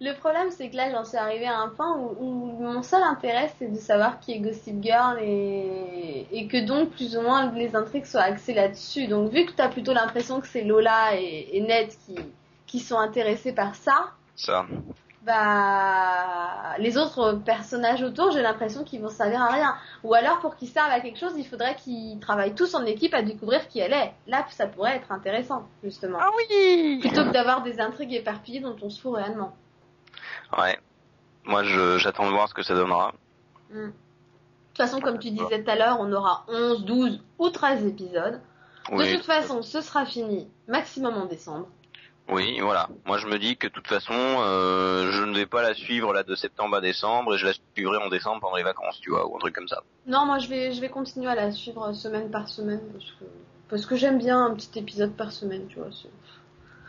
Le 0.00 0.14
problème, 0.14 0.50
c'est 0.50 0.68
que 0.68 0.76
là, 0.76 0.90
j'en 0.90 1.04
suis 1.04 1.16
arrivée 1.18 1.46
à 1.46 1.58
un 1.58 1.68
point 1.68 1.96
où, 1.96 2.16
où 2.18 2.62
mon 2.62 2.82
seul 2.82 3.02
intérêt, 3.04 3.52
c'est 3.58 3.70
de 3.70 3.76
savoir 3.78 4.18
qui 4.18 4.32
est 4.32 4.40
Gossip 4.40 4.82
Girl 4.82 5.18
et, 5.20 6.26
et 6.32 6.48
que 6.48 6.64
donc, 6.66 6.90
plus 6.90 7.16
ou 7.16 7.20
moins, 7.20 7.52
les 7.52 7.76
intrigues 7.76 8.06
soient 8.06 8.22
axées 8.22 8.54
là-dessus. 8.54 9.06
Donc, 9.06 9.30
vu 9.30 9.44
que 9.46 9.52
t'as 9.52 9.68
plutôt 9.68 9.92
l'impression 9.92 10.40
que 10.40 10.48
c'est 10.48 10.62
Lola 10.64 11.14
et, 11.16 11.50
et 11.52 11.60
Ned 11.60 11.88
qui, 12.06 12.16
qui 12.66 12.80
sont 12.80 12.98
intéressés 12.98 13.52
par 13.52 13.76
ça, 13.76 14.10
Ça. 14.34 14.66
Bah, 15.24 16.76
les 16.78 16.96
autres 16.98 17.34
personnages 17.44 18.02
autour, 18.02 18.30
j'ai 18.32 18.42
l'impression 18.42 18.84
qu'ils 18.84 19.00
vont 19.00 19.08
servir 19.08 19.40
à 19.42 19.48
rien. 19.48 19.74
Ou 20.04 20.14
alors, 20.14 20.40
pour 20.40 20.56
qu'ils 20.56 20.68
servent 20.68 20.90
à 20.90 21.00
quelque 21.00 21.18
chose, 21.18 21.32
il 21.36 21.46
faudrait 21.46 21.76
qu'ils 21.76 22.18
travaillent 22.20 22.54
tous 22.54 22.74
en 22.74 22.84
équipe 22.84 23.14
à 23.14 23.22
découvrir 23.22 23.68
qui 23.68 23.78
elle 23.80 23.92
est. 23.92 24.12
Là, 24.26 24.44
ça 24.50 24.66
pourrait 24.66 24.96
être 24.96 25.12
intéressant, 25.12 25.68
justement. 25.84 26.18
Ah 26.20 26.30
oui 26.36 26.98
Plutôt 27.00 27.24
que 27.24 27.30
d'avoir 27.30 27.62
des 27.62 27.80
intrigues 27.80 28.14
éparpillées 28.14 28.60
dont 28.60 28.76
on 28.82 28.90
se 28.90 29.00
fout 29.00 29.14
réellement. 29.14 29.54
Ouais. 30.58 30.78
Moi, 31.44 31.62
je, 31.64 31.98
j'attends 31.98 32.26
de 32.26 32.32
voir 32.32 32.48
ce 32.48 32.54
que 32.54 32.62
ça 32.62 32.74
donnera. 32.74 33.12
Mm. 33.70 33.86
De 33.86 33.92
toute 34.78 34.86
façon, 34.88 35.00
comme 35.00 35.18
tu 35.18 35.30
disais 35.30 35.62
tout 35.62 35.70
à 35.70 35.76
l'heure, 35.76 35.98
on 36.00 36.10
aura 36.12 36.44
11, 36.48 36.84
12 36.84 37.22
ou 37.38 37.50
13 37.50 37.84
épisodes. 37.86 38.40
De 38.90 38.96
Oui. 38.96 39.12
toute 39.14 39.24
façon, 39.24 39.62
ce 39.62 39.80
sera 39.80 40.04
fini 40.06 40.48
maximum 40.66 41.14
en 41.16 41.26
décembre. 41.26 41.68
Oui, 42.28 42.60
voilà. 42.60 42.88
Moi, 43.04 43.18
je 43.18 43.26
me 43.26 43.38
dis 43.38 43.56
que 43.56 43.66
de 43.66 43.72
toute 43.72 43.88
façon, 43.88 44.14
euh, 44.14 45.10
je 45.12 45.22
ne 45.22 45.34
vais 45.36 45.46
pas 45.46 45.62
la 45.62 45.74
suivre 45.74 46.14
là 46.14 46.22
de 46.22 46.34
septembre 46.34 46.76
à 46.76 46.80
décembre 46.80 47.34
et 47.34 47.38
je 47.38 47.46
la 47.46 47.52
suivrai 47.74 47.98
en 47.98 48.08
décembre 48.08 48.40
pendant 48.40 48.56
les 48.56 48.62
vacances, 48.62 49.00
tu 49.00 49.10
vois, 49.10 49.26
ou 49.28 49.36
un 49.36 49.38
truc 49.38 49.54
comme 49.54 49.68
ça. 49.68 49.82
Non, 50.06 50.24
moi 50.24 50.38
je 50.38 50.48
vais, 50.48 50.72
je 50.72 50.80
vais 50.80 50.88
continuer 50.88 51.28
à 51.28 51.34
la 51.34 51.50
suivre 51.52 51.92
semaine 51.92 52.30
par 52.30 52.48
semaine 52.48 52.80
parce 52.92 53.04
que, 53.04 53.24
parce 53.68 53.86
que 53.86 53.96
j'aime 53.96 54.18
bien 54.18 54.46
un 54.46 54.54
petit 54.54 54.78
épisode 54.78 55.12
par 55.14 55.30
semaine, 55.32 55.66
tu 55.68 55.78
vois. 55.78 55.88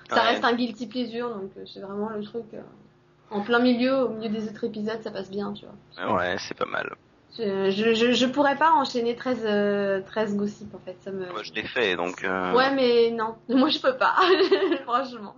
Ça 0.10 0.22
Ouais. 0.22 0.30
reste 0.30 0.44
un 0.46 0.54
guilty 0.54 0.88
pleasure, 0.88 1.30
donc 1.30 1.52
euh, 1.58 1.66
c'est 1.66 1.80
vraiment 1.80 2.10
le 2.10 2.24
truc. 2.24 2.46
euh, 2.54 2.62
en 3.32 3.42
plein 3.42 3.60
milieu, 3.60 4.04
au 4.06 4.10
milieu 4.10 4.30
des 4.30 4.48
autres 4.48 4.64
épisodes, 4.66 5.02
ça 5.02 5.10
passe 5.12 5.32
bien, 5.32 5.54
tu 5.54 5.66
vois. 5.66 6.14
Ouais, 6.16 6.36
c'est 6.38 6.54
pas 6.58 6.66
mal. 6.66 6.96
Je, 7.38 7.72
je, 7.72 8.12
je, 8.14 8.26
pourrais 8.28 8.56
pas 8.56 8.72
enchaîner 8.72 9.16
13, 9.16 9.42
euh, 9.46 10.02
13 10.02 10.38
gossips 10.38 10.74
en 10.76 10.80
fait. 10.80 10.96
Ça 11.02 11.12
me... 11.12 11.32
Moi, 11.32 11.42
je 11.42 11.52
l'ai 11.54 11.64
fait, 11.64 11.96
donc. 11.96 12.24
euh, 12.24 12.54
Ouais, 12.54 12.72
mais 12.74 13.10
non, 13.12 13.36
moi 13.50 13.70
je 13.70 13.80
peux 13.80 13.98
pas. 13.98 14.16
Franchement, 14.84 15.36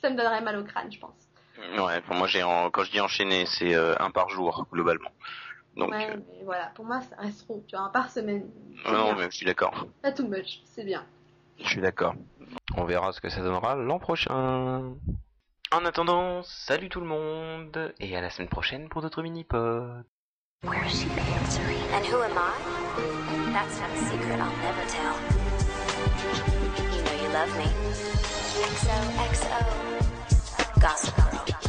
ça 0.00 0.10
me 0.10 0.16
donnerait 0.16 0.40
mal 0.40 0.56
au 0.58 0.64
crâne, 0.64 0.90
je 0.90 0.98
pense. 0.98 1.28
Ouais, 1.58 1.98
enfin, 1.98 2.14
moi, 2.14 2.26
j'ai 2.26 2.42
en... 2.42 2.70
quand 2.70 2.84
je 2.84 2.90
dis 2.90 3.00
enchaîner, 3.00 3.44
c'est 3.46 3.74
euh, 3.74 3.94
un 4.00 4.10
par 4.10 4.30
jour 4.30 4.66
globalement. 4.72 5.10
Donc, 5.76 5.90
ouais, 5.90 6.10
euh, 6.10 6.16
mais 6.16 6.44
voilà, 6.44 6.72
pour 6.74 6.84
moi 6.84 7.00
ça 7.02 7.16
reste 7.18 7.44
trop, 7.44 7.62
tu 7.68 7.76
vois, 7.76 7.84
un 7.84 7.90
par 7.90 8.10
semaine. 8.10 8.50
non, 8.86 9.12
bien. 9.12 9.16
mais 9.16 9.30
je 9.30 9.36
suis 9.36 9.46
d'accord. 9.46 9.86
Pas 10.02 10.12
too 10.12 10.26
much, 10.26 10.60
c'est 10.64 10.84
bien. 10.84 11.04
Je 11.58 11.68
suis 11.68 11.80
d'accord. 11.80 12.14
On 12.76 12.84
verra 12.84 13.12
ce 13.12 13.20
que 13.20 13.28
ça 13.28 13.42
donnera 13.42 13.76
l'an 13.76 13.98
prochain. 13.98 14.94
En 15.72 15.84
attendant, 15.84 16.42
salut 16.42 16.88
tout 16.88 17.00
le 17.00 17.06
monde 17.06 17.92
et 18.00 18.16
à 18.16 18.20
la 18.20 18.30
semaine 18.30 18.48
prochaine 18.48 18.88
pour 18.88 19.02
d'autres 19.02 19.22
mini-pods. 19.22 20.02
Where 20.62 20.84
is 20.84 21.00
she 21.00 21.08
been, 21.08 21.44
Serena? 21.46 21.96
And 21.96 22.04
who 22.04 22.20
am 22.22 22.36
I? 22.36 22.52
That's 23.50 23.80
not 23.80 23.90
a 23.90 23.96
secret 23.96 24.38
I'll 24.38 24.56
never 24.58 24.84
tell. 24.90 25.16
You 26.94 27.02
know 27.02 27.14
you 27.22 27.28
love 27.32 27.56
me. 27.56 27.64
XOXO. 28.76 29.58
Gossip 30.78 31.16
Girl. 31.16 31.59